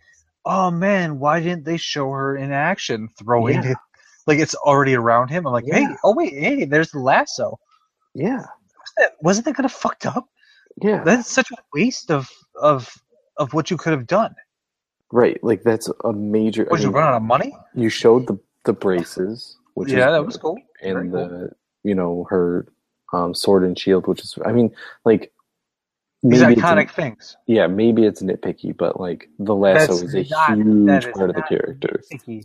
oh 0.45 0.71
man, 0.71 1.19
why 1.19 1.41
didn't 1.41 1.65
they 1.65 1.77
show 1.77 2.11
her 2.11 2.37
in 2.37 2.53
action 2.53 3.09
throwing 3.19 3.63
Yeah. 3.63 3.73
it? 3.73 3.77
Like 4.27 4.39
it's 4.39 4.55
already 4.55 4.95
around 4.95 5.29
him. 5.29 5.47
I'm 5.47 5.53
like, 5.53 5.65
hey, 5.67 5.87
oh 6.05 6.15
wait, 6.15 6.33
hey, 6.35 6.65
there's 6.65 6.91
the 6.91 7.01
lasso. 7.01 7.59
yeah, 8.15 8.37
Wasn't 8.37 8.97
that, 8.99 9.13
wasn't 9.23 9.45
that 9.47 9.55
kind 9.57 9.65
of 9.67 9.73
fucked 9.73 10.07
up? 10.07 10.29
yeah, 10.83 11.03
That's 11.05 11.29
such 11.31 11.51
a 11.51 11.57
waste 11.75 12.11
of 12.11 12.29
of 12.61 12.93
of 13.39 13.55
what 13.55 13.71
you 13.71 13.77
could 13.77 13.93
have 13.93 14.07
done. 14.07 14.35
right. 15.11 15.43
Like 15.43 15.63
that's 15.63 15.91
a 16.05 16.13
major. 16.13 16.67
I 16.69 16.73
Was 16.73 16.83
you 16.83 16.89
mean, 16.89 16.97
run 16.97 17.09
out 17.09 17.15
of 17.17 17.23
money? 17.23 17.57
you 17.75 17.89
showed 17.89 18.27
the 18.27 18.39
the 18.65 18.73
braces, 18.75 19.57
which 19.75 19.89
is 19.89 19.95
yeah, 19.95 20.11
that 20.11 20.25
was 20.25 20.37
cool. 20.37 20.59
Very 20.83 21.01
and 21.01 21.13
cool. 21.13 21.29
the 21.29 21.51
you 21.83 21.95
know 21.95 22.27
her 22.31 22.67
um, 23.13 23.35
sword 23.35 23.65
and 23.65 23.77
shield, 23.79 24.07
which 24.07 24.21
is 24.23 24.39
I 24.45 24.53
mean 24.53 24.71
like 25.05 25.33
These 26.23 26.43
it's 26.43 26.61
iconic 26.61 26.91
things. 26.91 27.37
yeah, 27.47 27.67
maybe 27.67 28.05
it's 28.05 28.23
nitpicky, 28.23 28.77
but 28.77 29.01
like 29.01 29.29
the 29.39 29.55
lasso 29.55 29.95
That's 29.95 30.03
is 30.03 30.15
a 30.15 30.25
not- 30.31 30.57
huge 30.59 31.05
is 31.07 31.13
part 31.17 31.31
of 31.31 31.37
the 31.37 31.43
character. 31.43 32.03
Icky. 32.11 32.45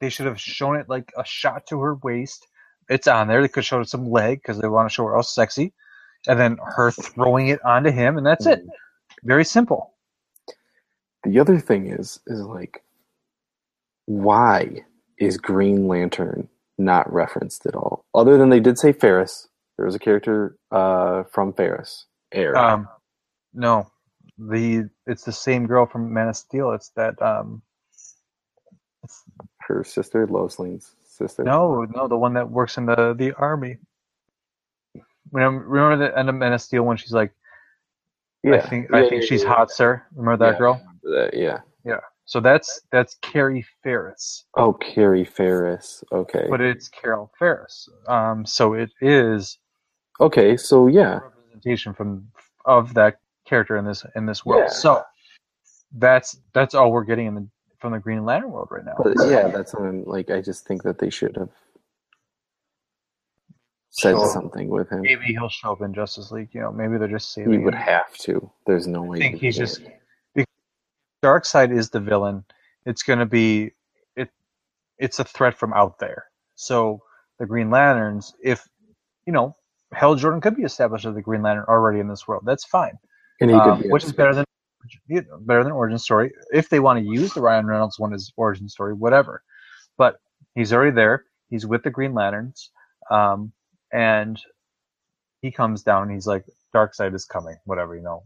They 0.00 0.10
should 0.10 0.26
have 0.26 0.40
shown 0.40 0.76
it 0.76 0.88
like 0.88 1.12
a 1.16 1.24
shot 1.24 1.66
to 1.68 1.80
her 1.80 1.94
waist. 1.96 2.46
It's 2.88 3.08
on 3.08 3.26
there. 3.28 3.42
They 3.42 3.48
could 3.48 3.64
show 3.64 3.82
some 3.82 4.10
leg 4.10 4.40
because 4.42 4.60
they 4.60 4.68
want 4.68 4.88
to 4.88 4.94
show 4.94 5.06
her 5.06 5.14
how 5.14 5.22
sexy, 5.22 5.72
and 6.28 6.38
then 6.38 6.58
her 6.62 6.90
throwing 6.92 7.48
it 7.48 7.64
onto 7.64 7.90
him, 7.90 8.16
and 8.16 8.26
that's 8.26 8.46
it. 8.46 8.64
Very 9.24 9.44
simple. 9.44 9.94
The 11.24 11.40
other 11.40 11.58
thing 11.58 11.88
is, 11.88 12.20
is 12.28 12.40
like, 12.42 12.84
why 14.04 14.84
is 15.18 15.36
Green 15.38 15.88
Lantern 15.88 16.48
not 16.78 17.12
referenced 17.12 17.66
at 17.66 17.74
all? 17.74 18.04
Other 18.14 18.36
than 18.38 18.50
they 18.50 18.60
did 18.60 18.78
say 18.78 18.92
Ferris. 18.92 19.48
There 19.76 19.86
was 19.86 19.94
a 19.96 19.98
character 19.98 20.56
uh, 20.70 21.24
from 21.32 21.52
Ferris. 21.52 22.06
Air. 22.32 22.56
Um, 22.56 22.88
no, 23.56 23.90
the 24.38 24.88
it's 25.06 25.24
the 25.24 25.32
same 25.32 25.66
girl 25.66 25.86
from 25.86 26.12
Man 26.12 26.28
of 26.28 26.36
Steel. 26.36 26.72
It's 26.72 26.90
that 26.90 27.20
um, 27.22 27.62
it's, 29.02 29.24
her 29.60 29.82
sister, 29.84 30.26
Lois 30.26 30.58
Lane's 30.58 30.92
sister. 31.04 31.42
no, 31.44 31.84
no, 31.94 32.06
the 32.08 32.16
one 32.16 32.34
that 32.34 32.50
works 32.50 32.78
in 32.78 32.86
the 32.86 33.14
the 33.14 33.32
army. 33.34 33.78
Remember, 35.32 35.64
remember 35.66 36.08
the 36.08 36.18
end 36.18 36.28
of 36.28 36.36
Man 36.36 36.52
of 36.52 36.62
Steel 36.62 36.84
when 36.84 36.96
she's 36.96 37.12
like, 37.12 37.32
yeah, 38.44 38.54
I 38.54 38.60
think 38.60 38.88
yeah, 38.90 38.96
I 38.98 39.08
think 39.08 39.22
yeah, 39.22 39.28
she's 39.28 39.42
yeah, 39.42 39.48
hot, 39.48 39.70
sir. 39.72 40.02
Remember 40.14 40.44
that 40.46 40.52
Yeah. 40.54 40.58
girl? 40.58 40.82
That- 41.02 41.34
yeah. 41.34 41.60
So 42.26 42.40
that's 42.40 42.80
that's 42.90 43.14
Carrie 43.22 43.64
Ferris, 43.84 44.44
Oh, 44.56 44.72
Carrie 44.72 45.24
Ferris. 45.24 46.02
Okay. 46.10 46.46
but 46.50 46.60
it's 46.60 46.88
Carol 46.88 47.30
Ferris. 47.38 47.88
Um, 48.08 48.44
so 48.44 48.74
it 48.74 48.90
is 49.00 49.58
okay. 50.20 50.56
So 50.56 50.88
yeah, 50.88 51.20
representation 51.20 51.94
from 51.94 52.26
of 52.64 52.94
that 52.94 53.20
character 53.46 53.76
in 53.76 53.84
this 53.84 54.04
in 54.14 54.26
this 54.26 54.44
world. 54.44 54.64
Yeah. 54.66 54.72
So 54.72 55.02
that's 55.92 56.38
that's 56.52 56.74
all 56.74 56.90
we're 56.92 57.04
getting 57.04 57.26
in 57.26 57.34
the, 57.34 57.48
from 57.78 57.92
the 57.92 57.98
Green 57.98 58.24
Lantern 58.24 58.50
world 58.50 58.68
right 58.70 58.84
now. 58.84 58.94
But 59.02 59.14
yeah, 59.28 59.48
that's 59.48 59.74
what 59.74 60.06
like. 60.06 60.30
I 60.30 60.40
just 60.40 60.66
think 60.66 60.82
that 60.82 60.98
they 60.98 61.10
should 61.10 61.36
have 61.36 61.50
said 63.90 64.18
something 64.28 64.68
with 64.68 64.90
him. 64.90 65.02
maybe 65.02 65.26
he'll 65.26 65.48
show 65.48 65.72
up 65.72 65.82
in 65.82 65.94
Justice 65.94 66.30
League. 66.30 66.50
You 66.52 66.60
know, 66.60 66.72
maybe 66.72 66.98
they're 66.98 67.08
just 67.08 67.34
He 67.34 67.42
saving. 67.44 67.64
would 67.64 67.74
him. 67.74 67.80
have 67.80 68.14
to. 68.18 68.50
There's 68.66 68.86
no 68.86 69.02
way. 69.02 69.16
I 69.16 69.20
think 69.20 69.36
he 69.40 69.46
he's 69.46 69.56
just 69.56 69.80
Darkseid 71.24 71.76
is 71.76 71.90
the 71.90 72.00
villain. 72.00 72.44
It's 72.84 73.02
going 73.02 73.18
to 73.18 73.26
be 73.26 73.72
it. 74.16 74.28
It's 74.98 75.18
a 75.18 75.24
threat 75.24 75.58
from 75.58 75.72
out 75.72 75.98
there. 75.98 76.24
So 76.54 77.02
the 77.38 77.46
Green 77.46 77.70
Lanterns, 77.70 78.34
if 78.42 78.66
you 79.26 79.32
know, 79.32 79.56
Hal 79.92 80.14
Jordan 80.14 80.40
could 80.40 80.56
be 80.56 80.62
established 80.62 81.06
as 81.06 81.14
the 81.14 81.22
Green 81.22 81.42
Lantern 81.42 81.64
already 81.68 82.00
in 82.00 82.08
this 82.08 82.28
world. 82.28 82.42
That's 82.46 82.64
fine, 82.64 82.92
he 82.92 82.98
um, 83.42 83.82
could 83.82 83.90
which 83.90 84.04
is 84.04 84.12
better 84.12 84.34
than 84.34 84.44
better 85.40 85.64
than 85.64 85.72
origin 85.72 85.98
story. 85.98 86.32
If 86.52 86.68
they 86.68 86.80
want 86.80 86.98
to 86.98 87.04
use 87.04 87.32
the 87.34 87.40
Ryan 87.40 87.66
Reynolds 87.66 87.98
one 87.98 88.12
as 88.14 88.30
origin 88.36 88.68
story, 88.68 88.94
whatever. 88.94 89.42
But 89.98 90.16
he's 90.54 90.72
already 90.72 90.92
there. 90.92 91.24
He's 91.48 91.66
with 91.66 91.82
the 91.82 91.90
Green 91.90 92.14
Lanterns, 92.14 92.70
um, 93.10 93.52
and 93.92 94.40
he 95.42 95.50
comes 95.50 95.82
down 95.82 96.02
and 96.04 96.12
he's 96.12 96.26
like, 96.26 96.44
"Darkseid 96.74 97.14
is 97.14 97.24
coming." 97.24 97.56
Whatever 97.64 97.96
you 97.96 98.02
know, 98.02 98.24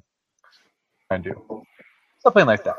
and 1.10 1.24
do 1.24 1.64
something 2.18 2.46
like 2.46 2.64
that. 2.64 2.76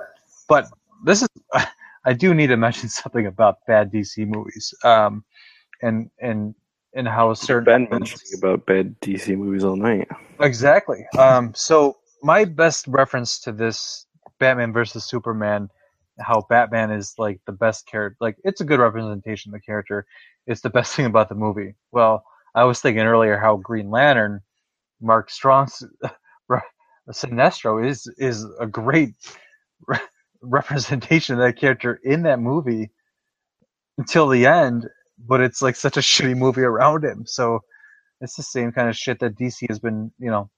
But 0.48 0.68
this 1.06 1.22
is, 1.22 1.30
I 2.06 2.14
do 2.14 2.34
need 2.34 2.48
to 2.48 2.58
mention 2.58 2.90
something 3.02 3.28
about 3.28 3.58
bad 3.68 3.92
DC 3.92 4.28
movies, 4.28 4.74
um, 4.84 5.24
and 5.82 6.10
and 6.20 6.56
and 6.94 7.08
how 7.08 7.34
certain 7.34 7.66
been 7.66 7.88
mentioning 7.90 8.38
about 8.38 8.66
bad 8.66 9.00
DC 9.02 9.38
movies 9.38 9.64
all 9.64 9.76
night. 9.76 10.08
Exactly. 10.40 11.06
Um, 11.18 11.54
so 11.54 11.98
my 12.24 12.46
best 12.46 12.88
reference 12.88 13.40
to 13.42 13.52
this 13.52 14.06
Batman 14.40 14.74
versus 14.74 15.06
Superman, 15.06 15.70
how 16.20 16.46
Batman 16.50 16.92
is 16.92 17.14
like 17.18 17.40
the 17.46 17.52
best 17.52 17.88
character, 17.88 18.18
like 18.22 18.38
it's 18.44 18.62
a 18.62 18.66
good 18.66 18.80
representation 18.80 19.52
of 19.52 19.54
the 19.54 19.66
character. 19.66 20.06
It's 20.48 20.62
the 20.62 20.70
best 20.70 20.96
thing 20.96 21.06
about 21.06 21.30
the 21.30 21.36
movie. 21.36 21.76
Well, 21.92 22.24
I 22.56 22.64
was 22.66 22.82
thinking 22.82 23.04
earlier 23.04 23.38
how 23.38 23.58
Green 23.58 23.90
Lantern, 23.90 24.42
Mark 25.02 25.30
Strong's 25.30 25.84
Sinestro 27.10 27.86
is 27.88 28.12
is 28.18 28.46
a 28.60 28.68
great 28.68 29.16
re- 29.88 30.00
representation 30.42 31.36
of 31.36 31.42
that 31.42 31.58
character 31.60 32.00
in 32.04 32.24
that 32.24 32.40
movie 32.40 32.92
until 33.98 34.28
the 34.30 34.46
end. 34.46 34.88
But 35.20 35.42
it's 35.42 35.62
like 35.62 35.76
such 35.76 35.98
a 35.98 36.02
shitty 36.02 36.38
movie 36.38 36.62
around 36.64 37.04
him. 37.04 37.26
So 37.28 37.62
it's 38.22 38.36
the 38.36 38.44
same 38.44 38.72
kind 38.72 38.90
of 38.90 38.96
shit 38.98 39.20
that 39.20 39.36
DC 39.38 39.68
has 39.70 39.80
been, 39.80 40.12
you 40.20 40.32
know, 40.32 40.50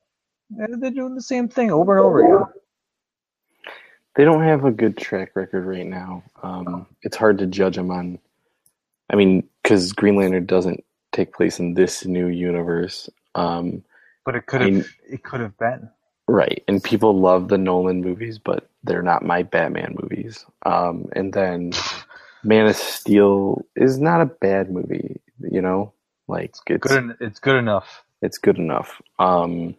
they're 0.50 0.92
doing 0.92 1.16
the 1.16 1.22
same 1.22 1.48
thing 1.50 1.72
over 1.72 1.98
and 1.98 2.06
over 2.06 2.20
again. 2.26 2.54
They 4.16 4.26
don't 4.26 4.44
have 4.44 4.64
a 4.64 4.72
good 4.72 4.98
track 4.98 5.32
record 5.36 5.66
right 5.66 5.88
now. 5.88 6.24
Um, 6.44 6.86
it's 7.02 7.18
hard 7.18 7.40
to 7.40 7.48
judge 7.48 7.76
them 7.76 7.90
on. 7.90 8.20
I 9.12 9.16
mean, 9.16 9.48
because 9.64 9.92
Green 9.92 10.16
Lantern 10.16 10.46
doesn't 10.46 10.84
take 11.12 11.34
place 11.34 11.60
in 11.60 11.74
this 11.74 12.06
new 12.06 12.28
universe. 12.28 13.10
Um, 13.36 13.84
But 14.26 14.36
it 14.36 14.46
could 14.46 14.62
I 14.62 14.66
have, 14.66 14.74
mean- 14.74 14.86
it 15.10 15.24
could 15.24 15.40
have 15.42 15.58
been. 15.58 15.90
Right, 16.26 16.64
and 16.70 16.82
people 16.82 17.20
love 17.20 17.50
the 17.50 17.58
Nolan 17.58 18.00
movies, 18.00 18.40
but 18.40 18.70
they're 18.86 19.02
not 19.04 19.26
my 19.26 19.44
Batman 19.44 19.98
movies. 20.02 20.46
Um, 20.66 21.10
and 21.14 21.34
then 21.34 21.74
Man 22.46 22.66
of 22.68 22.78
Steel 22.78 23.66
is 23.76 24.00
not 24.00 24.22
a 24.22 24.26
bad 24.26 24.72
movie, 24.72 25.20
you 25.42 25.62
know, 25.62 25.92
like 26.30 26.52
it's 26.68 26.88
Good, 26.88 27.18
it's 27.20 27.40
good 27.40 27.58
enough. 27.58 28.04
it's 28.22 28.38
good 28.38 28.58
enough. 28.58 29.02
Um, 29.20 29.76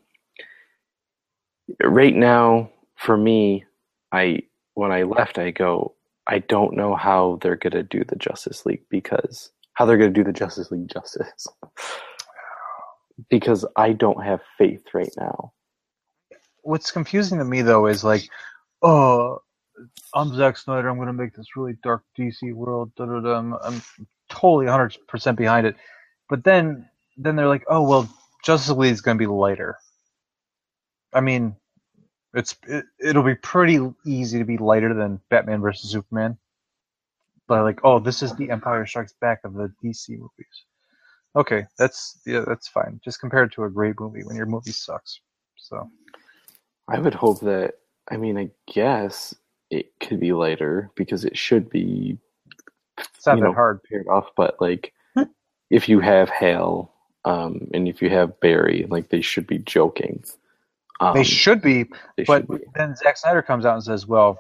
right 1.83 2.15
now, 2.15 2.71
for 2.97 3.17
me, 3.17 3.65
I 4.13 4.41
when 4.75 4.93
I 4.93 5.05
left, 5.05 5.39
I 5.39 5.51
go, 5.53 5.95
I 6.29 6.41
don't 6.41 6.77
know 6.77 6.97
how 6.97 7.39
they're 7.43 7.57
gonna 7.57 7.83
do 7.85 8.05
the 8.05 8.17
Justice 8.17 8.67
League 8.67 8.85
because 8.91 9.51
how 9.75 9.87
they're 9.87 9.99
gonna 9.99 10.11
do 10.11 10.25
the 10.25 10.33
Justice 10.33 10.71
League 10.71 10.89
justice 10.93 11.47
because 13.31 13.67
I 13.77 13.93
don't 13.93 14.25
have 14.25 14.41
faith 14.59 14.85
right 14.95 15.13
now. 15.19 15.53
What's 16.63 16.91
confusing 16.93 17.39
to 17.39 17.45
me 17.45 17.63
though 17.63 17.87
is 17.87 18.05
like, 18.05 18.29
oh, 18.83 19.39
I'm 20.15 20.35
Zack 20.35 20.57
Snyder. 20.57 20.89
I'm 20.89 20.97
going 20.97 21.07
to 21.09 21.13
make 21.13 21.35
this 21.35 21.57
really 21.57 21.77
dark 21.83 22.03
DC 22.19 22.53
world. 22.55 22.93
Da, 22.97 23.07
da, 23.07 23.21
da. 23.21 23.39
I'm, 23.39 23.55
I'm 23.63 23.83
totally 24.31 24.67
100 24.67 24.97
percent 25.09 25.39
behind 25.39 25.67
it. 25.67 25.77
But 26.29 26.45
then, 26.45 26.89
then 27.17 27.37
they're 27.37 27.49
like, 27.49 27.65
oh 27.69 27.83
well, 27.89 28.09
Justice 28.45 28.77
League 28.77 28.93
is 28.93 29.01
going 29.03 29.17
to 29.19 29.23
be 29.23 29.27
lighter. 29.27 29.79
I 31.15 31.21
mean, 31.21 31.57
it's 32.35 32.57
it, 32.67 32.85
it'll 33.01 33.23
be 33.23 33.37
pretty 33.37 33.81
easy 34.05 34.39
to 34.39 34.45
be 34.45 34.59
lighter 34.59 34.93
than 34.93 35.21
Batman 35.31 35.61
versus 35.61 35.91
Superman. 35.91 36.37
But 37.47 37.63
like, 37.63 37.81
oh, 37.85 37.99
this 37.99 38.23
is 38.23 38.35
the 38.35 38.51
Empire 38.51 38.87
Strikes 38.87 39.15
Back 39.21 39.41
of 39.45 39.55
the 39.55 39.73
DC 39.83 40.11
movies. 40.11 40.65
Okay, 41.37 41.67
that's 41.79 42.19
yeah, 42.27 42.45
that's 42.47 42.69
fine. 42.69 43.01
Just 43.05 43.21
compare 43.21 43.45
it 43.45 43.53
to 43.53 43.65
a 43.65 43.71
great 43.71 43.99
movie 43.99 44.25
when 44.25 44.37
your 44.37 44.47
movie 44.47 44.73
sucks. 44.73 45.21
So 45.57 45.89
I 46.89 46.99
would 46.99 47.15
hope 47.15 47.41
that. 47.41 47.75
I 48.11 48.17
mean, 48.17 48.37
I 48.37 48.51
guess 48.71 49.35
it 49.71 49.93
could 50.01 50.21
be 50.21 50.33
lighter 50.33 50.91
because 50.95 51.25
it 51.25 51.39
should 51.39 51.71
be 51.71 52.19
it's 52.99 53.27
not 53.27 53.37
that 53.37 53.43
know, 53.43 53.53
hard. 53.53 53.83
paired 53.85 54.07
off. 54.09 54.29
But 54.37 54.61
like, 54.61 54.93
if 55.71 55.89
you 55.89 56.01
have 56.01 56.29
Hal, 56.31 56.93
um, 57.25 57.69
and 57.73 57.89
if 57.89 58.03
you 58.03 58.11
have 58.11 58.39
Barry, 58.41 58.87
like 58.89 59.09
they 59.09 59.21
should 59.21 59.47
be 59.47 59.59
joking. 59.59 60.23
Um, 61.09 61.15
They 61.15 61.25
should 61.25 61.61
be, 61.63 61.85
they 62.17 62.25
but 62.25 62.43
should 62.47 62.61
be. 62.61 62.65
then 62.75 62.95
Zack 62.97 63.17
Snyder 63.17 63.43
comes 63.43 63.65
out 63.67 63.75
and 63.75 63.85
says, 63.85 64.07
"Well, 64.07 64.39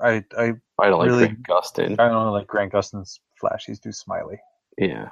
I 0.00 0.24
I 0.38 0.52
I 0.80 0.88
don't 0.88 0.98
like 1.00 1.08
really- 1.08 1.26
Grant 1.28 1.46
Gustin. 1.48 1.98
I 2.00 2.08
don't 2.08 2.32
like 2.32 2.46
Grant 2.46 2.72
Gustin's 2.72 3.20
Flash. 3.40 3.64
He's 3.66 3.80
too 3.80 3.92
smiley." 3.92 4.38
Yeah, 4.78 5.08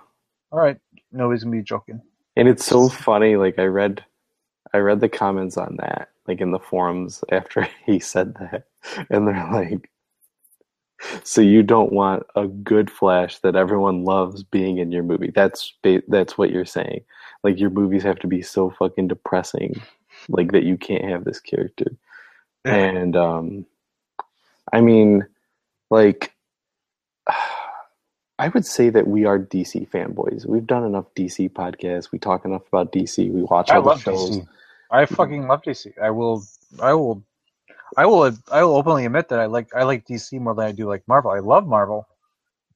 All 0.50 0.58
right, 0.58 0.76
nobody's 1.12 1.44
gonna 1.44 1.56
be 1.56 1.62
joking. 1.62 2.00
and 2.36 2.48
it's 2.48 2.64
so 2.64 2.88
funny. 2.88 3.36
Like 3.36 3.58
I 3.58 3.64
read, 3.66 4.04
I 4.74 4.78
read 4.78 5.00
the 5.00 5.08
comments 5.08 5.56
on 5.56 5.76
that, 5.78 6.08
like 6.26 6.40
in 6.40 6.50
the 6.50 6.58
forums 6.58 7.22
after 7.30 7.62
he 7.86 7.98
said 8.00 8.34
that, 8.36 8.64
and 9.10 9.26
they're 9.28 9.50
like, 9.52 9.88
"So 11.24 11.40
you 11.40 11.62
don't 11.62 11.92
want 11.92 12.24
a 12.36 12.46
good 12.46 12.90
Flash 12.90 13.38
that 13.40 13.56
everyone 13.56 14.04
loves 14.04 14.42
being 14.44 14.78
in 14.78 14.90
your 14.92 15.02
movie? 15.04 15.30
That's 15.34 15.74
that's 16.08 16.36
what 16.38 16.50
you're 16.50 16.64
saying. 16.64 17.04
Like 17.44 17.58
your 17.58 17.70
movies 17.70 18.02
have 18.04 18.18
to 18.20 18.26
be 18.28 18.42
so 18.42 18.70
fucking 18.70 19.08
depressing, 19.08 19.74
like 20.28 20.52
that 20.52 20.64
you 20.64 20.76
can't 20.76 21.04
have 21.04 21.24
this 21.24 21.40
character." 21.40 21.96
and 22.64 23.16
um 23.16 23.66
i 24.72 24.80
mean 24.80 25.26
like 25.90 26.32
i 28.38 28.46
would 28.48 28.64
say 28.64 28.88
that 28.88 29.08
we 29.08 29.24
are 29.24 29.36
dc 29.36 29.88
fanboys 29.90 30.46
we've 30.46 30.66
done 30.66 30.84
enough 30.84 31.06
dc 31.16 31.50
podcasts 31.50 32.12
we 32.12 32.20
talk 32.20 32.44
enough 32.44 32.62
about 32.68 32.92
dc 32.92 33.18
we 33.32 33.42
watch 33.42 33.68
I 33.70 33.76
all 33.76 33.82
the 33.82 33.88
love 33.88 34.02
shows 34.02 34.38
DC. 34.38 34.46
I 34.92 35.06
fucking 35.06 35.46
love 35.46 35.62
DC. 35.62 35.98
I 35.98 36.10
will, 36.10 36.44
I 36.78 36.92
will, 36.92 37.24
I 37.96 38.04
will, 38.04 38.30
I 38.50 38.62
will 38.62 38.76
openly 38.76 39.06
admit 39.06 39.30
that 39.30 39.40
I 39.40 39.46
like 39.46 39.74
I 39.74 39.84
like 39.84 40.06
DC 40.06 40.38
more 40.38 40.54
than 40.54 40.66
I 40.66 40.72
do 40.72 40.86
like 40.86 41.02
Marvel. 41.08 41.30
I 41.30 41.38
love 41.38 41.66
Marvel, 41.66 42.06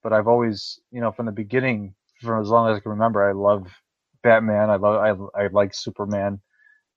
but 0.03 0.15
I've 0.15 0.27
always, 0.27 0.81
you 0.91 1.03
know, 1.03 1.13
from 1.13 1.27
the 1.27 1.33
beginning, 1.33 1.95
for 2.23 2.41
as 2.41 2.49
long 2.49 2.71
as 2.71 2.79
I 2.79 2.81
can 2.81 2.93
remember, 2.93 3.29
I 3.29 3.33
love 3.33 3.69
Batman. 4.23 4.71
I 4.71 4.77
love, 4.77 5.31
I, 5.37 5.43
I 5.43 5.47
like 5.49 5.75
Superman, 5.75 6.41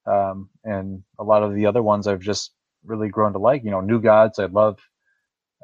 um, 0.10 0.50
and 0.64 1.04
a 1.20 1.24
lot 1.24 1.44
of 1.44 1.54
the 1.54 1.66
other 1.66 1.84
ones 1.84 2.08
I've 2.08 2.22
just 2.22 2.52
really 2.86 3.10
grown 3.10 3.34
to 3.34 3.40
like. 3.40 3.64
You 3.64 3.72
know, 3.72 3.82
New 3.82 4.02
Gods. 4.02 4.40
I 4.40 4.46
love. 4.46 4.80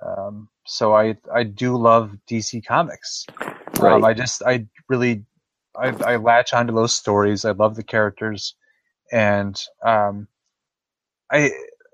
Um, 0.06 0.50
so 0.66 0.96
I 0.96 1.16
I 1.34 1.44
do 1.44 1.78
love 1.78 2.16
DC 2.30 2.66
comics. 2.66 3.26
right 3.80 3.94
Um, 3.94 4.04
I 4.04 4.14
just 4.14 4.44
I 4.44 4.68
really 4.90 5.26
I, 5.78 5.90
I 5.90 6.16
latch 6.18 6.54
onto 6.54 6.74
those 6.74 6.96
stories. 6.96 7.46
I 7.46 7.52
love 7.52 7.76
the 7.76 7.84
characters, 7.84 8.56
and 9.12 9.60
um, 9.86 10.28
I 11.32 11.52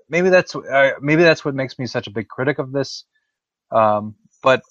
maybe 0.08 0.28
that's 0.28 0.54
uh, 0.54 0.92
maybe 1.00 1.22
that's 1.22 1.44
what 1.44 1.54
makes 1.54 1.78
me 1.78 1.86
such 1.86 2.06
a 2.06 2.12
big 2.12 2.28
critic 2.28 2.58
of 2.58 2.72
this. 2.72 3.04
Um, 3.70 4.16
but 4.42 4.62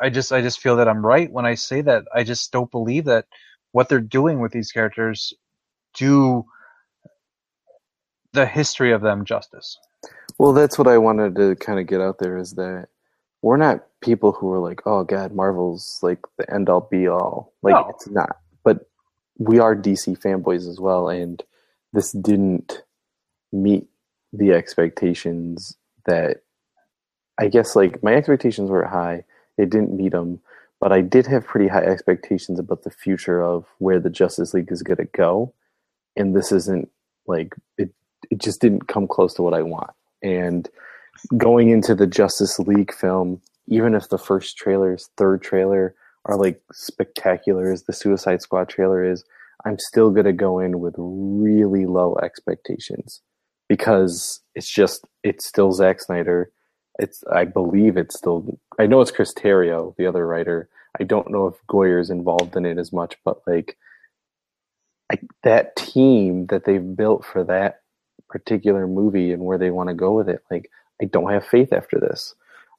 I 0.00 0.10
just 0.10 0.32
I 0.32 0.42
just 0.42 0.60
feel 0.60 0.76
that 0.76 0.88
I'm 0.88 1.04
right 1.04 1.30
when 1.30 1.46
I 1.46 1.54
say 1.54 1.80
that. 1.82 2.04
I 2.14 2.24
just 2.24 2.52
don't 2.52 2.70
believe 2.70 3.06
that 3.06 3.26
what 3.72 3.88
they're 3.88 4.00
doing 4.00 4.40
with 4.40 4.52
these 4.52 4.72
characters 4.72 5.32
do 5.94 6.44
the 8.32 8.46
history 8.46 8.92
of 8.92 9.00
them 9.02 9.24
justice. 9.24 9.78
well 10.38 10.52
that's 10.52 10.78
what 10.78 10.86
i 10.88 10.98
wanted 10.98 11.34
to 11.36 11.56
kind 11.56 11.78
of 11.80 11.86
get 11.86 12.00
out 12.00 12.18
there 12.18 12.36
is 12.36 12.52
that 12.54 12.88
we're 13.42 13.56
not 13.56 13.86
people 14.00 14.32
who 14.32 14.50
are 14.52 14.58
like 14.60 14.80
oh 14.86 15.04
god 15.04 15.32
marvel's 15.32 15.98
like 16.02 16.20
the 16.36 16.52
end 16.52 16.68
all 16.68 16.86
be 16.90 17.08
all 17.08 17.52
like 17.62 17.74
No. 17.74 17.88
it's 17.90 18.08
not 18.08 18.36
but 18.64 18.88
we 19.38 19.58
are 19.58 19.74
dc 19.74 20.18
fanboys 20.20 20.68
as 20.68 20.78
well 20.80 21.08
and 21.08 21.42
this 21.92 22.12
didn't 22.12 22.82
meet 23.52 23.86
the 24.32 24.52
expectations 24.52 25.76
that 26.06 26.42
I 27.38 27.48
guess 27.48 27.74
like 27.76 28.02
my 28.02 28.14
expectations 28.14 28.68
were 28.70 28.84
high. 28.84 29.24
It 29.56 29.70
didn't 29.70 29.96
meet 29.96 30.12
them, 30.12 30.40
but 30.80 30.92
I 30.92 31.00
did 31.00 31.26
have 31.26 31.46
pretty 31.46 31.68
high 31.68 31.84
expectations 31.84 32.58
about 32.58 32.82
the 32.82 32.90
future 32.90 33.42
of 33.42 33.64
where 33.78 34.00
the 34.00 34.10
Justice 34.10 34.52
League 34.54 34.70
is 34.72 34.82
going 34.82 34.98
to 34.98 35.04
go. 35.04 35.54
And 36.16 36.34
this 36.36 36.52
isn't 36.52 36.90
Like 37.26 37.54
it, 37.78 37.90
it 38.30 38.40
just 38.40 38.60
didn't 38.60 38.88
come 38.88 39.06
close 39.06 39.34
to 39.34 39.42
what 39.42 39.54
I 39.54 39.62
want. 39.62 39.90
And 40.22 40.68
going 41.36 41.70
into 41.70 41.94
the 41.94 42.06
Justice 42.06 42.58
League 42.58 42.92
film, 42.92 43.40
even 43.68 43.94
if 43.94 44.08
the 44.08 44.18
first 44.18 44.56
trailer's 44.56 45.10
third 45.16 45.42
trailer 45.42 45.94
are 46.24 46.36
like 46.36 46.60
spectacular 46.72 47.70
as 47.70 47.84
the 47.84 47.92
Suicide 47.92 48.42
Squad 48.42 48.68
trailer 48.68 49.04
is, 49.04 49.24
I'm 49.64 49.78
still 49.78 50.10
gonna 50.10 50.32
go 50.32 50.58
in 50.58 50.80
with 50.80 50.94
really 50.96 51.86
low 51.86 52.16
expectations 52.22 53.20
because 53.68 54.40
it's 54.54 54.70
just 54.70 55.06
it's 55.22 55.46
still 55.46 55.72
Zack 55.72 56.00
Snyder. 56.00 56.50
It's 56.98 57.22
I 57.32 57.44
believe 57.44 57.96
it's 57.96 58.16
still 58.16 58.58
I 58.78 58.86
know 58.86 59.00
it's 59.00 59.10
Chris 59.10 59.34
Terrio, 59.34 59.94
the 59.96 60.06
other 60.06 60.26
writer. 60.26 60.68
I 61.00 61.04
don't 61.04 61.30
know 61.30 61.46
if 61.46 61.54
Goyer's 61.66 62.10
involved 62.10 62.56
in 62.56 62.64
it 62.66 62.78
as 62.78 62.92
much, 62.92 63.16
but 63.24 63.40
like 63.46 63.76
that 65.42 65.76
team 65.76 66.46
that 66.46 66.64
they've 66.64 66.96
built 66.96 67.24
for 67.24 67.44
that 67.44 67.80
particular 68.28 68.86
movie 68.86 69.32
and 69.32 69.42
where 69.42 69.58
they 69.58 69.70
want 69.70 69.88
to 69.88 69.94
go 69.94 70.12
with 70.12 70.28
it, 70.28 70.42
like 70.50 70.70
I 71.00 71.06
don't 71.06 71.30
have 71.30 71.46
faith 71.46 71.72
after 71.72 71.98
this. 71.98 72.34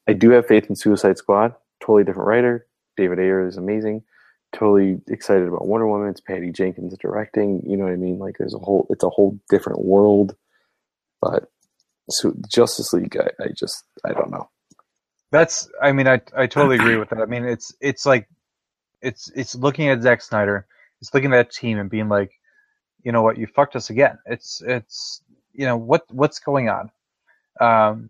I 0.07 0.13
do 0.13 0.31
have 0.31 0.47
faith 0.47 0.69
in 0.69 0.75
Suicide 0.75 1.17
Squad. 1.17 1.55
Totally 1.79 2.03
different 2.03 2.27
writer. 2.27 2.65
David 2.97 3.19
Ayer 3.19 3.47
is 3.47 3.57
amazing. 3.57 4.03
Totally 4.51 4.99
excited 5.07 5.47
about 5.47 5.67
Wonder 5.67 5.87
Woman. 5.87 6.09
It's 6.09 6.21
Patty 6.21 6.51
Jenkins 6.51 6.97
directing. 6.97 7.61
You 7.65 7.77
know 7.77 7.83
what 7.83 7.93
I 7.93 7.97
mean? 7.97 8.17
Like 8.17 8.37
there's 8.37 8.55
a 8.55 8.59
whole 8.59 8.87
it's 8.89 9.03
a 9.03 9.09
whole 9.09 9.39
different 9.49 9.85
world. 9.85 10.35
But 11.21 11.51
so 12.09 12.33
Justice 12.47 12.91
League, 12.93 13.15
I, 13.17 13.43
I 13.43 13.47
just 13.55 13.83
I 14.03 14.13
don't 14.13 14.31
know. 14.31 14.49
That's 15.31 15.69
I 15.81 15.91
mean 15.91 16.07
I 16.07 16.21
I 16.35 16.47
totally 16.47 16.77
agree 16.77 16.97
with 16.97 17.09
that. 17.09 17.21
I 17.21 17.25
mean 17.25 17.45
it's 17.45 17.73
it's 17.79 18.05
like 18.05 18.27
it's 19.01 19.31
it's 19.35 19.55
looking 19.55 19.89
at 19.89 20.01
Zack 20.01 20.21
Snyder, 20.21 20.65
it's 21.01 21.13
looking 21.13 21.33
at 21.33 21.37
that 21.37 21.51
team 21.51 21.77
and 21.77 21.89
being 21.89 22.09
like, 22.09 22.31
you 23.03 23.11
know 23.11 23.21
what, 23.21 23.37
you 23.37 23.47
fucked 23.47 23.75
us 23.75 23.89
again. 23.89 24.17
It's 24.25 24.61
it's 24.65 25.21
you 25.59 25.65
know 25.65 25.75
what 25.75 26.03
what's 26.09 26.39
going 26.39 26.69
on. 26.69 26.89
Um, 27.59 28.09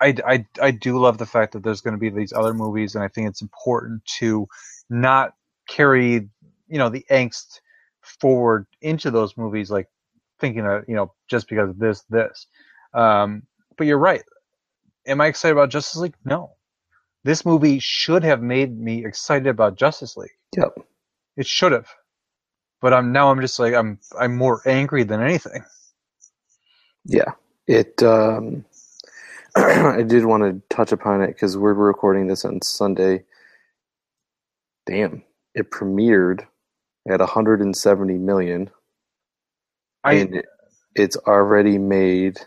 I, 0.00 0.14
I, 0.26 0.46
I 0.62 0.70
do 0.70 0.98
love 0.98 1.18
the 1.18 1.26
fact 1.26 1.52
that 1.52 1.62
there's 1.62 1.82
going 1.82 1.92
to 1.92 2.00
be 2.00 2.08
these 2.08 2.32
other 2.32 2.54
movies, 2.54 2.94
and 2.94 3.04
I 3.04 3.08
think 3.08 3.28
it's 3.28 3.42
important 3.42 4.02
to 4.20 4.46
not 4.88 5.34
carry 5.68 6.30
you 6.66 6.78
know 6.78 6.88
the 6.88 7.04
angst 7.10 7.60
forward 8.00 8.66
into 8.80 9.10
those 9.10 9.36
movies, 9.36 9.70
like 9.70 9.86
thinking 10.40 10.64
that 10.64 10.84
you 10.88 10.96
know 10.96 11.12
just 11.28 11.46
because 11.48 11.68
of 11.68 11.78
this 11.78 12.04
this. 12.08 12.46
Um, 12.94 13.42
but 13.76 13.86
you're 13.86 13.98
right. 13.98 14.22
Am 15.06 15.20
I 15.20 15.26
excited 15.26 15.52
about 15.52 15.68
Justice 15.68 16.00
League? 16.00 16.16
No. 16.24 16.52
This 17.24 17.44
movie 17.44 17.80
should 17.80 18.24
have 18.24 18.40
made 18.40 18.78
me 18.78 19.04
excited 19.04 19.48
about 19.48 19.76
Justice 19.76 20.16
League. 20.16 20.30
Yep. 20.56 20.78
It 21.36 21.46
should 21.46 21.72
have. 21.72 21.88
But 22.80 22.94
I'm 22.94 23.12
now 23.12 23.30
I'm 23.30 23.42
just 23.42 23.58
like 23.58 23.74
I'm 23.74 23.98
I'm 24.18 24.36
more 24.36 24.62
angry 24.66 25.02
than 25.02 25.20
anything. 25.20 25.62
Yeah. 27.08 27.32
It 27.66 28.02
um 28.04 28.64
I 29.56 30.02
did 30.02 30.24
want 30.24 30.44
to 30.44 30.74
touch 30.74 30.92
upon 30.92 31.22
it 31.22 31.28
because 31.28 31.56
we're 31.58 31.74
recording 31.74 32.28
this 32.28 32.44
on 32.44 32.60
Sunday. 32.62 33.24
Damn, 34.86 35.24
it 35.54 35.70
premiered 35.70 36.46
at 37.10 37.20
170 37.20 38.14
million, 38.18 38.70
I 40.04 40.14
and 40.14 40.36
it, 40.36 40.46
it's 40.94 41.16
already 41.16 41.78
made 41.78 42.38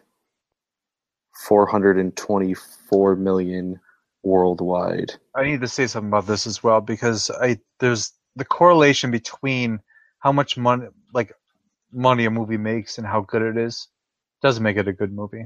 424 1.48 3.16
million 3.18 3.80
worldwide. 4.24 5.14
I 5.36 5.44
need 5.44 5.62
to 5.62 5.68
say 5.68 5.88
something 5.88 6.10
about 6.10 6.28
this 6.28 6.48
as 6.48 6.64
well 6.64 6.82
because 6.82 7.30
I 7.30 7.60
there's 7.80 8.14
the 8.36 8.46
correlation 8.46 9.12
between 9.12 9.82
how 10.20 10.32
much 10.32 10.58
money 10.58 10.88
like 11.14 11.34
money 11.92 12.26
a 12.26 12.32
movie 12.32 12.58
makes 12.58 12.98
and 12.98 13.06
how 13.06 13.22
good 13.22 13.42
it 13.42 13.58
is 13.58 13.88
doesn't 14.42 14.64
make 14.64 14.78
it 14.78 14.88
a 14.88 14.94
good 14.94 15.14
movie. 15.14 15.46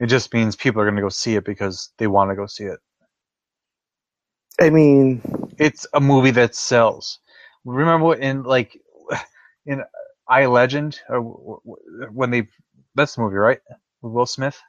It 0.00 0.06
just 0.06 0.32
means 0.34 0.56
people 0.56 0.80
are 0.82 0.86
going 0.86 0.96
to 0.96 1.02
go 1.02 1.08
see 1.10 1.36
it 1.36 1.44
because 1.44 1.92
they 1.98 2.06
want 2.08 2.30
to 2.30 2.36
go 2.36 2.46
see 2.46 2.64
it. 2.64 2.80
I 4.60 4.70
mean, 4.70 5.22
It's 5.58 5.86
a 5.94 6.00
movie 6.00 6.32
that 6.32 6.54
sells. 6.54 7.20
Remember 7.64 8.14
in 8.14 8.42
like 8.44 8.78
in 9.66 9.84
I 10.28 10.46
Legend 10.46 11.00
or 11.08 11.16
w- 11.18 11.60
w- 11.64 12.12
when 12.12 12.30
they 12.30 12.48
that's 12.94 13.16
the 13.16 13.22
movie 13.22 13.36
right 13.36 13.60
with 14.02 14.12
Will 14.12 14.26
Smith. 14.26 14.60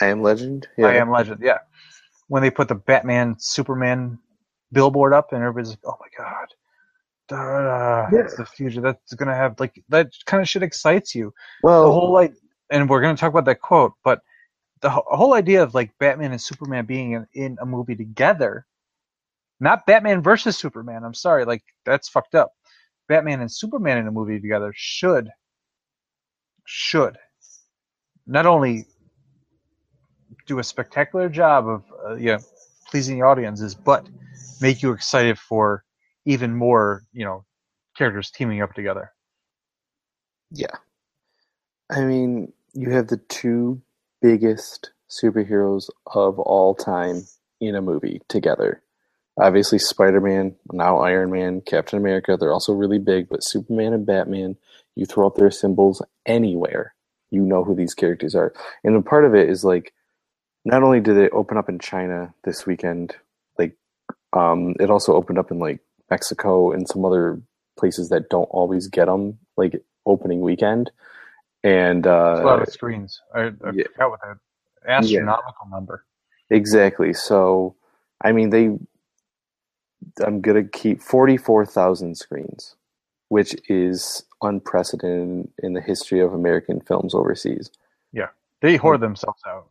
I 0.00 0.06
am 0.06 0.22
Legend. 0.22 0.68
I 0.82 0.94
Am 0.94 1.10
Legend, 1.10 1.40
yeah. 1.42 1.58
When 2.28 2.42
they 2.42 2.50
put 2.50 2.68
the 2.68 2.74
Batman 2.76 3.36
Superman 3.38 4.18
billboard 4.72 5.14
up 5.14 5.32
and 5.32 5.42
everybody's 5.42 5.70
like, 5.70 5.80
"Oh 5.86 5.98
my 6.00 6.08
god, 6.24 6.48
da, 7.28 8.08
Yeah. 8.12 8.20
it's 8.20 8.36
the 8.36 8.46
future." 8.46 8.80
That's 8.80 9.14
gonna 9.14 9.34
have 9.34 9.58
like 9.60 9.82
that 9.90 10.08
kind 10.26 10.40
of 10.42 10.48
shit 10.48 10.62
excites 10.62 11.14
you. 11.14 11.32
Well, 11.62 11.84
The 11.86 11.92
whole 11.92 12.12
like, 12.12 12.34
and 12.70 12.88
we're 12.88 13.00
gonna 13.00 13.16
talk 13.16 13.30
about 13.30 13.44
that 13.46 13.60
quote, 13.60 13.92
but 14.04 14.20
the 14.80 14.90
wh- 14.90 15.06
whole 15.06 15.34
idea 15.34 15.62
of 15.62 15.74
like 15.74 15.90
Batman 15.98 16.32
and 16.32 16.40
Superman 16.40 16.86
being 16.86 17.12
in, 17.12 17.26
in 17.34 17.56
a 17.60 17.66
movie 17.66 17.96
together, 17.96 18.66
not 19.60 19.86
Batman 19.86 20.22
versus 20.22 20.56
Superman. 20.56 21.04
I'm 21.04 21.14
sorry, 21.14 21.44
like 21.44 21.62
that's 21.84 22.08
fucked 22.08 22.34
up. 22.34 22.52
Batman 23.08 23.40
and 23.40 23.50
Superman 23.50 23.98
in 23.98 24.06
a 24.06 24.12
movie 24.12 24.40
together 24.40 24.72
should 24.76 25.30
should 26.64 27.16
not 28.26 28.44
only 28.46 28.84
do 30.46 30.58
a 30.58 30.64
spectacular 30.64 31.28
job 31.28 31.66
of 31.68 31.84
uh, 32.06 32.14
you 32.14 32.32
know 32.32 32.38
pleasing 32.86 33.18
the 33.18 33.24
audiences, 33.24 33.74
but 33.74 34.06
make 34.60 34.82
you 34.82 34.92
excited 34.92 35.38
for 35.38 35.84
even 36.28 36.54
more 36.54 37.02
you 37.12 37.24
know 37.24 37.44
characters 37.96 38.30
teaming 38.30 38.62
up 38.62 38.74
together. 38.74 39.12
yeah. 40.52 40.76
I 41.90 42.02
mean, 42.04 42.52
you 42.74 42.90
have 42.90 43.08
the 43.08 43.16
two 43.16 43.80
biggest 44.20 44.90
superheroes 45.10 45.88
of 46.06 46.38
all 46.38 46.74
time 46.74 47.26
in 47.60 47.74
a 47.74 47.80
movie 47.80 48.20
together. 48.28 48.82
Obviously, 49.40 49.78
Spider 49.78 50.20
Man, 50.20 50.54
now 50.70 50.98
Iron 50.98 51.30
Man, 51.30 51.62
Captain 51.62 51.98
America, 51.98 52.36
they're 52.36 52.52
also 52.52 52.72
really 52.74 52.98
big, 52.98 53.28
but 53.28 53.42
Superman 53.42 53.94
and 53.94 54.04
Batman, 54.04 54.56
you 54.96 55.06
throw 55.06 55.26
up 55.26 55.36
their 55.36 55.50
symbols 55.50 56.02
anywhere, 56.26 56.94
you 57.30 57.40
know 57.40 57.64
who 57.64 57.74
these 57.74 57.94
characters 57.94 58.34
are. 58.34 58.52
And 58.84 58.94
a 58.96 59.02
part 59.02 59.24
of 59.24 59.34
it 59.34 59.48
is 59.48 59.64
like, 59.64 59.94
not 60.64 60.82
only 60.82 61.00
did 61.00 61.16
it 61.16 61.32
open 61.32 61.56
up 61.56 61.68
in 61.70 61.78
China 61.78 62.34
this 62.44 62.66
weekend, 62.66 63.16
like, 63.58 63.76
um, 64.34 64.74
it 64.78 64.90
also 64.90 65.14
opened 65.14 65.38
up 65.38 65.50
in 65.50 65.58
like 65.58 65.80
Mexico 66.10 66.72
and 66.72 66.88
some 66.88 67.04
other 67.04 67.40
places 67.78 68.08
that 68.08 68.28
don't 68.30 68.44
always 68.50 68.88
get 68.88 69.06
them, 69.06 69.38
like 69.56 69.82
opening 70.06 70.40
weekend. 70.40 70.90
And 71.64 72.00
It's 72.00 72.06
a 72.06 72.42
lot 72.44 72.60
uh, 72.60 72.62
of 72.62 72.68
screens. 72.68 73.20
I, 73.34 73.40
I 73.40 73.70
yeah. 73.74 73.84
forgot 73.92 74.10
what 74.10 74.20
that 74.22 74.38
astronomical 74.86 75.68
number. 75.70 76.04
Exactly. 76.50 77.12
So, 77.12 77.74
I 78.22 78.32
mean, 78.32 78.50
they. 78.50 78.70
I'm 80.24 80.40
gonna 80.40 80.64
keep 80.64 81.02
forty-four 81.02 81.66
thousand 81.66 82.16
screens, 82.16 82.76
which 83.28 83.56
is 83.68 84.22
unprecedented 84.42 85.50
in 85.62 85.72
the 85.74 85.80
history 85.80 86.20
of 86.20 86.32
American 86.32 86.80
films 86.80 87.14
overseas. 87.14 87.70
Yeah, 88.12 88.28
they 88.62 88.76
hoard 88.76 89.00
themselves 89.00 89.42
out. 89.46 89.66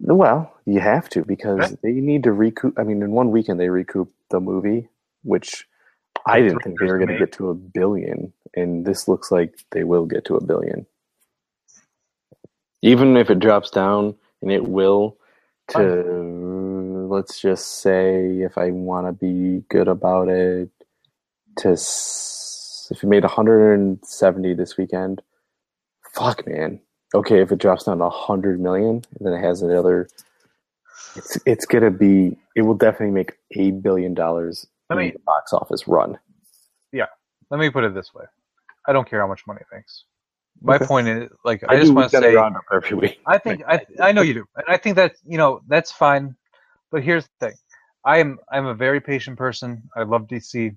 Well, 0.00 0.52
you 0.66 0.80
have 0.80 1.08
to 1.10 1.24
because 1.24 1.70
Yeah. 1.70 1.76
they 1.82 1.92
need 1.92 2.24
to 2.24 2.32
recoup. 2.32 2.78
I 2.78 2.82
mean, 2.82 3.02
in 3.02 3.12
one 3.12 3.30
weekend 3.30 3.60
they 3.60 3.68
recoup 3.68 4.12
the 4.30 4.40
movie, 4.40 4.88
which 5.22 5.66
I 6.26 6.40
didn't 6.40 6.60
think 6.60 6.78
they 6.78 6.86
were 6.86 6.98
going 6.98 7.08
to 7.08 7.18
get 7.18 7.32
to 7.32 7.50
a 7.50 7.54
billion, 7.54 8.32
and 8.54 8.84
this 8.84 9.08
looks 9.08 9.30
like 9.30 9.64
they 9.72 9.84
will 9.84 10.06
get 10.06 10.24
to 10.26 10.36
a 10.36 10.44
billion. 10.44 10.86
Even 12.82 13.16
if 13.16 13.30
it 13.30 13.38
drops 13.38 13.70
down, 13.70 14.14
and 14.42 14.50
it 14.50 14.66
will, 14.66 15.16
to 15.68 17.06
let's 17.10 17.40
just 17.40 17.80
say, 17.80 18.40
if 18.40 18.56
I 18.56 18.70
want 18.70 19.06
to 19.06 19.12
be 19.12 19.64
good 19.68 19.88
about 19.88 20.28
it, 20.28 20.70
to 21.58 21.72
if 21.72 23.02
it 23.02 23.06
made 23.06 23.22
170 23.22 24.54
this 24.54 24.76
weekend, 24.76 25.22
fuck 26.14 26.46
man. 26.46 26.80
Okay, 27.14 27.40
if 27.40 27.52
it 27.52 27.58
drops 27.58 27.84
down 27.84 27.98
to 27.98 28.04
100 28.04 28.60
million, 28.60 29.02
then 29.20 29.32
it 29.32 29.40
has 29.40 29.62
another, 29.62 30.08
it's 31.16 31.38
it's 31.44 31.66
gonna 31.66 31.90
be. 31.90 32.36
It 32.56 32.62
will 32.62 32.74
definitely 32.74 33.14
make 33.14 33.32
a 33.56 33.72
billion 33.72 34.14
dollars 34.14 34.66
Let 34.90 34.98
me- 34.98 35.14
box 35.24 35.52
office 35.52 35.86
run. 35.88 36.18
Yeah, 36.92 37.06
let 37.50 37.58
me 37.60 37.70
put 37.70 37.84
it 37.84 37.94
this 37.94 38.12
way: 38.12 38.24
I 38.86 38.92
don't 38.92 39.08
care 39.08 39.20
how 39.20 39.28
much 39.28 39.46
money 39.46 39.60
it 39.60 39.74
makes. 39.74 40.04
My 40.60 40.74
Okay. 40.74 40.86
point 40.86 41.08
is, 41.08 41.30
like, 41.44 41.62
I, 41.68 41.76
just 41.78 41.94
want 41.94 42.10
to 42.10 42.18
say, 42.18 42.36
every 42.72 42.96
week. 42.96 43.20
I 43.26 43.38
think 43.38 43.62
I 43.66 43.80
I 44.00 44.12
know 44.12 44.22
you 44.22 44.34
do, 44.34 44.44
and 44.56 44.64
I 44.68 44.76
think 44.76 44.96
that 44.96 45.14
you 45.24 45.38
know 45.38 45.60
that's 45.68 45.92
fine. 45.92 46.36
But 46.90 47.02
here's 47.04 47.24
the 47.24 47.46
thing: 47.48 47.56
I'm 48.04 48.38
I'm 48.52 48.66
a 48.66 48.74
very 48.74 49.00
patient 49.00 49.38
person. 49.38 49.82
I 49.96 50.02
love 50.02 50.26
DC, 50.26 50.76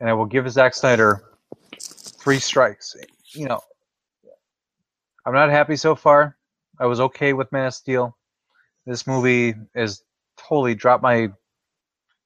and 0.00 0.08
I 0.08 0.12
will 0.14 0.26
give 0.26 0.50
Zack 0.50 0.74
Snyder 0.74 1.22
three 1.78 2.38
strikes. 2.40 2.96
You 3.34 3.46
know, 3.46 3.60
I'm 5.26 5.34
not 5.34 5.50
happy 5.50 5.76
so 5.76 5.94
far. 5.94 6.36
I 6.80 6.86
was 6.86 7.00
okay 7.00 7.32
with 7.34 7.52
Man 7.52 7.66
of 7.66 7.74
Steel. 7.74 8.16
This 8.86 9.06
movie 9.06 9.54
has 9.74 10.02
totally 10.38 10.74
dropped 10.74 11.02
my 11.02 11.30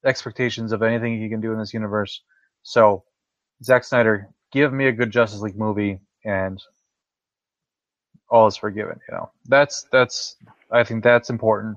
expectations 0.04 0.72
of 0.72 0.82
anything 0.82 1.20
he 1.20 1.28
can 1.28 1.40
do 1.40 1.52
in 1.52 1.58
this 1.58 1.74
universe. 1.74 2.22
So, 2.62 3.04
Zack 3.62 3.84
Snyder, 3.84 4.28
give 4.52 4.72
me 4.72 4.86
a 4.86 4.92
good 4.92 5.10
Justice 5.10 5.40
League 5.40 5.58
movie, 5.58 6.00
and 6.24 6.62
all 8.28 8.46
is 8.46 8.56
forgiven. 8.56 8.98
You 9.08 9.14
know, 9.16 9.30
that's 9.46 9.86
that's 9.92 10.36
I 10.70 10.84
think 10.84 11.02
that's 11.04 11.30
important. 11.30 11.76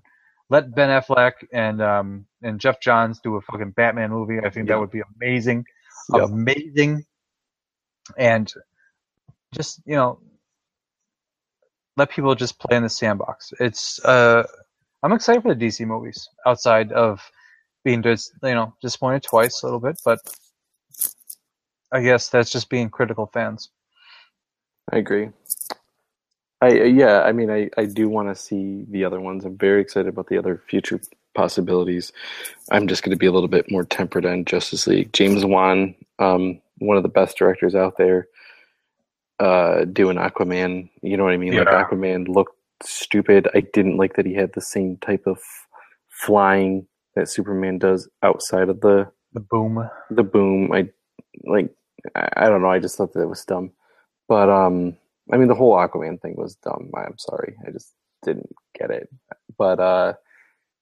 Let 0.50 0.76
Ben 0.76 0.90
Affleck 0.90 1.34
and 1.52 1.82
um 1.82 2.26
and 2.42 2.60
Geoff 2.60 2.80
Johns 2.80 3.20
do 3.20 3.36
a 3.36 3.42
fucking 3.42 3.72
Batman 3.72 4.12
movie. 4.12 4.40
I 4.40 4.50
think 4.50 4.68
Yeah. 4.68 4.76
that 4.76 4.80
would 4.80 4.92
be 4.92 5.02
amazing, 5.20 5.66
Yep. 6.14 6.30
amazing, 6.30 7.06
and 8.18 8.52
just 9.54 9.82
you 9.86 9.96
know, 9.96 10.20
let 11.98 12.10
people 12.10 12.36
just 12.36 12.60
play 12.60 12.78
in 12.78 12.84
the 12.84 12.90
sandbox. 12.90 13.54
It's 13.60 14.04
uh, 14.06 14.44
I'm 15.02 15.14
excited 15.14 15.42
for 15.42 15.54
the 15.54 15.66
DC 15.66 15.86
movies 15.86 16.28
outside 16.46 16.92
of 16.92 17.20
being 17.84 18.02
just 18.02 18.34
you 18.44 18.54
know 18.54 18.74
disappointed 18.82 19.24
twice 19.24 19.62
a 19.62 19.66
little 19.66 19.80
bit, 19.80 20.00
but 20.04 20.20
I 21.92 22.02
guess 22.02 22.30
that's 22.30 22.52
just 22.52 22.70
being 22.70 22.90
critical 22.90 23.30
fans. 23.34 23.70
I 24.92 24.98
agree. 24.98 25.30
I 26.62 26.68
uh, 26.68 26.84
yeah, 26.86 27.22
I 27.22 27.32
mean, 27.32 27.50
I 27.52 27.70
I 27.78 27.86
do 27.86 28.10
want 28.10 28.30
to 28.30 28.36
see 28.36 28.86
the 28.90 29.06
other 29.06 29.20
ones. 29.20 29.46
I'm 29.46 29.58
very 29.58 29.82
excited 29.82 30.08
about 30.08 30.28
the 30.28 30.38
other 30.38 30.62
future 30.68 31.00
possibilities. 31.36 32.12
I'm 32.72 32.88
just 32.88 33.04
going 33.04 33.12
to 33.12 33.18
be 33.18 33.26
a 33.26 33.32
little 33.32 33.50
bit 33.50 33.70
more 33.70 33.84
tempered 33.84 34.26
on 34.26 34.46
Justice 34.46 34.88
League. 34.88 35.14
James 35.14 35.44
Wan, 35.46 35.96
um, 36.20 36.62
one 36.78 36.98
of 36.98 37.04
the 37.04 37.10
best 37.10 37.38
directors 37.38 37.76
out 37.76 37.98
there, 37.98 38.28
uh, 39.40 39.86
doing 39.86 40.18
Aquaman. 40.18 40.90
You 41.02 41.18
know 41.18 41.24
what 41.24 41.34
I 41.34 41.38
mean? 41.38 41.56
Like 41.56 41.68
Yeah. 41.68 41.84
Aquaman 41.84 42.28
looked 42.28 42.56
stupid. 42.84 43.48
I 43.54 43.62
didn't 43.74 43.98
like 43.98 44.16
that 44.16 44.26
he 44.26 44.34
had 44.34 44.54
the 44.54 44.62
same 44.62 44.98
type 44.98 45.24
of 45.26 45.40
flying 46.10 46.88
that 47.16 47.30
Superman 47.30 47.78
does 47.78 48.10
outside 48.22 48.70
of 48.70 48.82
the 48.82 49.12
The 49.34 49.40
boom. 49.40 49.90
the 50.10 50.24
boom. 50.24 50.72
I 50.74 50.90
like. 51.46 51.74
I 52.16 52.50
don't 52.50 52.62
know. 52.62 52.68
I 52.70 52.80
just 52.80 52.98
thought 52.98 53.14
that 53.14 53.22
it 53.22 53.30
was 53.30 53.46
dumb. 53.46 53.72
But 54.28 54.50
um, 54.50 54.98
I 55.32 55.38
mean, 55.38 55.48
the 55.48 55.56
whole 55.56 55.76
Aquaman 55.76 56.22
thing 56.22 56.36
was 56.38 56.56
dumb. 56.56 56.92
I'm 56.96 57.18
sorry. 57.18 57.56
I 57.66 57.72
just 57.72 57.94
didn't 58.24 58.50
get 58.78 58.90
it. 58.92 59.10
But 59.58 59.80
uh, 59.80 60.14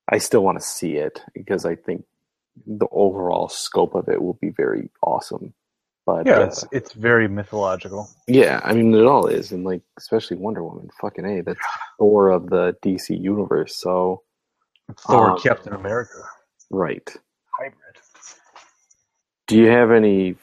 I 0.10 0.18
still 0.18 0.44
want 0.44 0.60
to 0.60 0.66
see 0.66 0.94
it 0.96 1.22
because 1.34 1.66
I 1.66 1.76
think 1.76 2.06
the 2.66 2.88
overall 2.92 3.50
scope 3.50 3.96
of 3.96 4.10
it 4.10 4.22
will 4.22 4.38
be 4.42 4.50
very 4.50 4.90
awesome. 5.04 5.54
But 6.06 6.26
Yeah, 6.26 6.40
uh, 6.40 6.46
it's 6.48 6.66
it's 6.72 6.94
very 6.94 7.28
mythological. 7.28 8.10
yeah, 8.28 8.60
I 8.64 8.74
mean, 8.74 8.94
it 8.96 9.06
all 9.06 9.28
is, 9.28 9.52
and 9.52 9.64
like 9.64 9.82
especially 10.00 10.38
Wonder 10.38 10.64
Woman. 10.64 10.90
Fucking 11.00 11.26
a, 11.26 11.42
that's 11.44 11.60
Thor 12.00 12.30
of 12.30 12.50
the 12.50 12.76
DC 12.84 13.20
universe. 13.22 13.78
So 13.78 14.24
Thor, 15.00 15.32
Um, 15.32 15.40
Captain 15.40 15.74
America, 15.74 16.24
right. 16.70 17.10
hybrid. 17.60 17.98
Do 19.48 19.58
you 19.58 19.68
have 19.68 19.92
any 19.92 20.36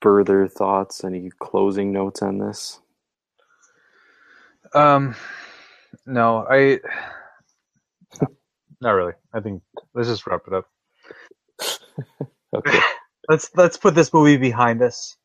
further 0.00 0.48
thoughts? 0.48 1.04
Any 1.04 1.30
closing 1.40 1.92
notes 1.92 2.22
on 2.22 2.38
this? 2.38 2.80
Um, 4.74 5.14
no, 6.06 6.46
I. 6.50 6.80
Not 8.80 8.92
really. 8.92 9.14
I 9.32 9.40
think 9.40 9.62
let's 9.94 10.08
just 10.08 10.26
wrap 10.26 10.42
it 10.46 10.54
up. 10.54 10.66
Okay. 12.54 12.80
Let's 13.28 13.50
let's 13.56 13.76
put 13.78 13.94
this 13.94 14.12
movie 14.12 14.36
behind 14.36 14.82
us. 14.82 15.16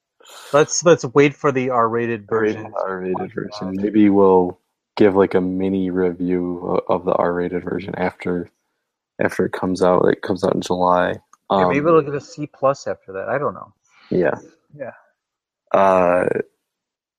Let's 0.54 0.86
let's 0.86 1.04
wait 1.04 1.34
for 1.36 1.52
the 1.52 1.72
R-rated 1.72 2.28
version. 2.28 2.72
R-rated 2.74 3.34
version. 3.34 3.74
Maybe 3.76 4.10
we'll 4.10 4.60
give 4.98 5.16
like 5.16 5.36
a 5.36 5.42
mini 5.42 5.90
review 5.92 6.82
of 6.90 7.06
the 7.06 7.14
R-rated 7.14 7.64
version 7.64 7.96
after 7.96 8.50
after 9.22 9.46
it 9.46 9.54
comes 9.54 9.82
out. 9.84 10.06
It 10.10 10.22
comes 10.22 10.44
out 10.44 10.56
in 10.56 10.62
July. 10.62 11.16
Yeah, 11.56 11.66
Um, 11.66 11.70
maybe 11.70 11.88
it'll 11.88 12.02
get 12.02 12.16
a 12.16 12.22
C 12.22 12.48
plus 12.48 12.88
after 12.88 13.14
that. 13.14 13.30
I 13.30 13.38
don't 13.38 13.54
know 13.54 13.74
yeah. 14.10 14.36
Yeah. 14.76 14.92
Uh. 15.74 16.28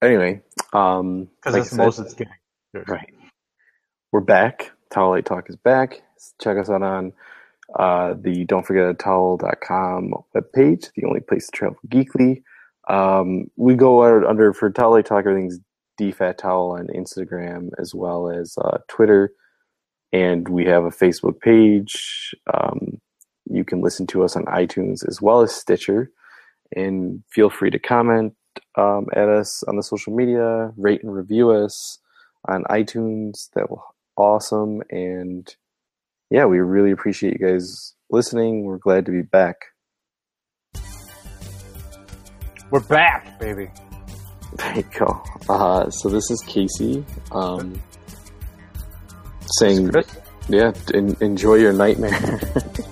Anyway, 0.02 0.42
um, 0.72 1.28
because 1.36 1.54
like 1.54 1.62
that's 1.64 1.74
most 1.74 1.98
it's 1.98 2.14
getting. 2.14 2.32
Right. 2.86 3.12
We're 4.12 4.20
back. 4.20 4.72
Towel 4.90 5.10
Light 5.10 5.26
Talk 5.26 5.50
is 5.50 5.56
back. 5.56 6.02
Check 6.40 6.56
us 6.56 6.70
out 6.70 6.82
on 6.82 7.12
uh, 7.78 8.14
the 8.20 8.44
don't 8.44 8.64
forget 8.66 8.88
a 8.88 8.94
towel.com 8.94 10.14
webpage, 10.34 10.90
the 10.94 11.04
only 11.04 11.20
place 11.20 11.46
to 11.46 11.52
travel 11.52 11.78
geekly. 11.88 12.42
Um, 12.88 13.50
we 13.56 13.74
go 13.74 14.04
out 14.04 14.24
under 14.26 14.52
for 14.54 14.70
Towel 14.70 14.92
Light 14.92 15.06
Talk, 15.06 15.26
everything's 15.26 15.58
DFAT 16.00 16.38
Towel 16.38 16.72
on 16.72 16.88
Instagram 16.88 17.70
as 17.78 17.94
well 17.94 18.30
as 18.30 18.56
uh, 18.58 18.78
Twitter. 18.88 19.32
And 20.12 20.48
we 20.48 20.64
have 20.64 20.84
a 20.84 20.90
Facebook 20.90 21.40
page. 21.40 22.34
Um, 22.52 23.00
you 23.50 23.64
can 23.64 23.82
listen 23.82 24.06
to 24.08 24.24
us 24.24 24.36
on 24.36 24.44
iTunes 24.46 25.06
as 25.06 25.20
well 25.20 25.42
as 25.42 25.54
Stitcher. 25.54 26.10
And 26.74 27.22
feel 27.30 27.50
free 27.50 27.70
to 27.70 27.78
comment 27.78 28.34
um, 28.76 29.06
at 29.14 29.28
us 29.28 29.62
on 29.64 29.76
the 29.76 29.82
social 29.82 30.14
media, 30.14 30.72
rate 30.76 31.02
and 31.02 31.14
review 31.14 31.50
us 31.50 31.98
on 32.46 32.64
iTunes. 32.64 33.48
That 33.54 33.70
will 33.70 33.84
awesome. 34.18 34.82
And 34.90 35.48
yeah, 36.30 36.44
we 36.44 36.58
really 36.58 36.90
appreciate 36.90 37.38
you 37.40 37.46
guys 37.46 37.94
listening. 38.10 38.64
We're 38.64 38.78
glad 38.78 39.06
to 39.06 39.12
be 39.12 39.22
back. 39.22 39.56
We're 42.70 42.80
back, 42.80 43.40
baby. 43.40 43.70
There 44.58 44.76
you 44.76 44.82
go. 44.98 45.22
Uh, 45.48 45.88
so 45.90 46.08
this 46.08 46.30
is 46.30 46.42
Casey 46.46 47.04
um, 47.32 47.80
saying, 49.58 49.90
yeah, 50.48 50.72
en- 50.92 51.16
enjoy 51.20 51.54
your 51.54 51.72
nightmare. 51.72 52.40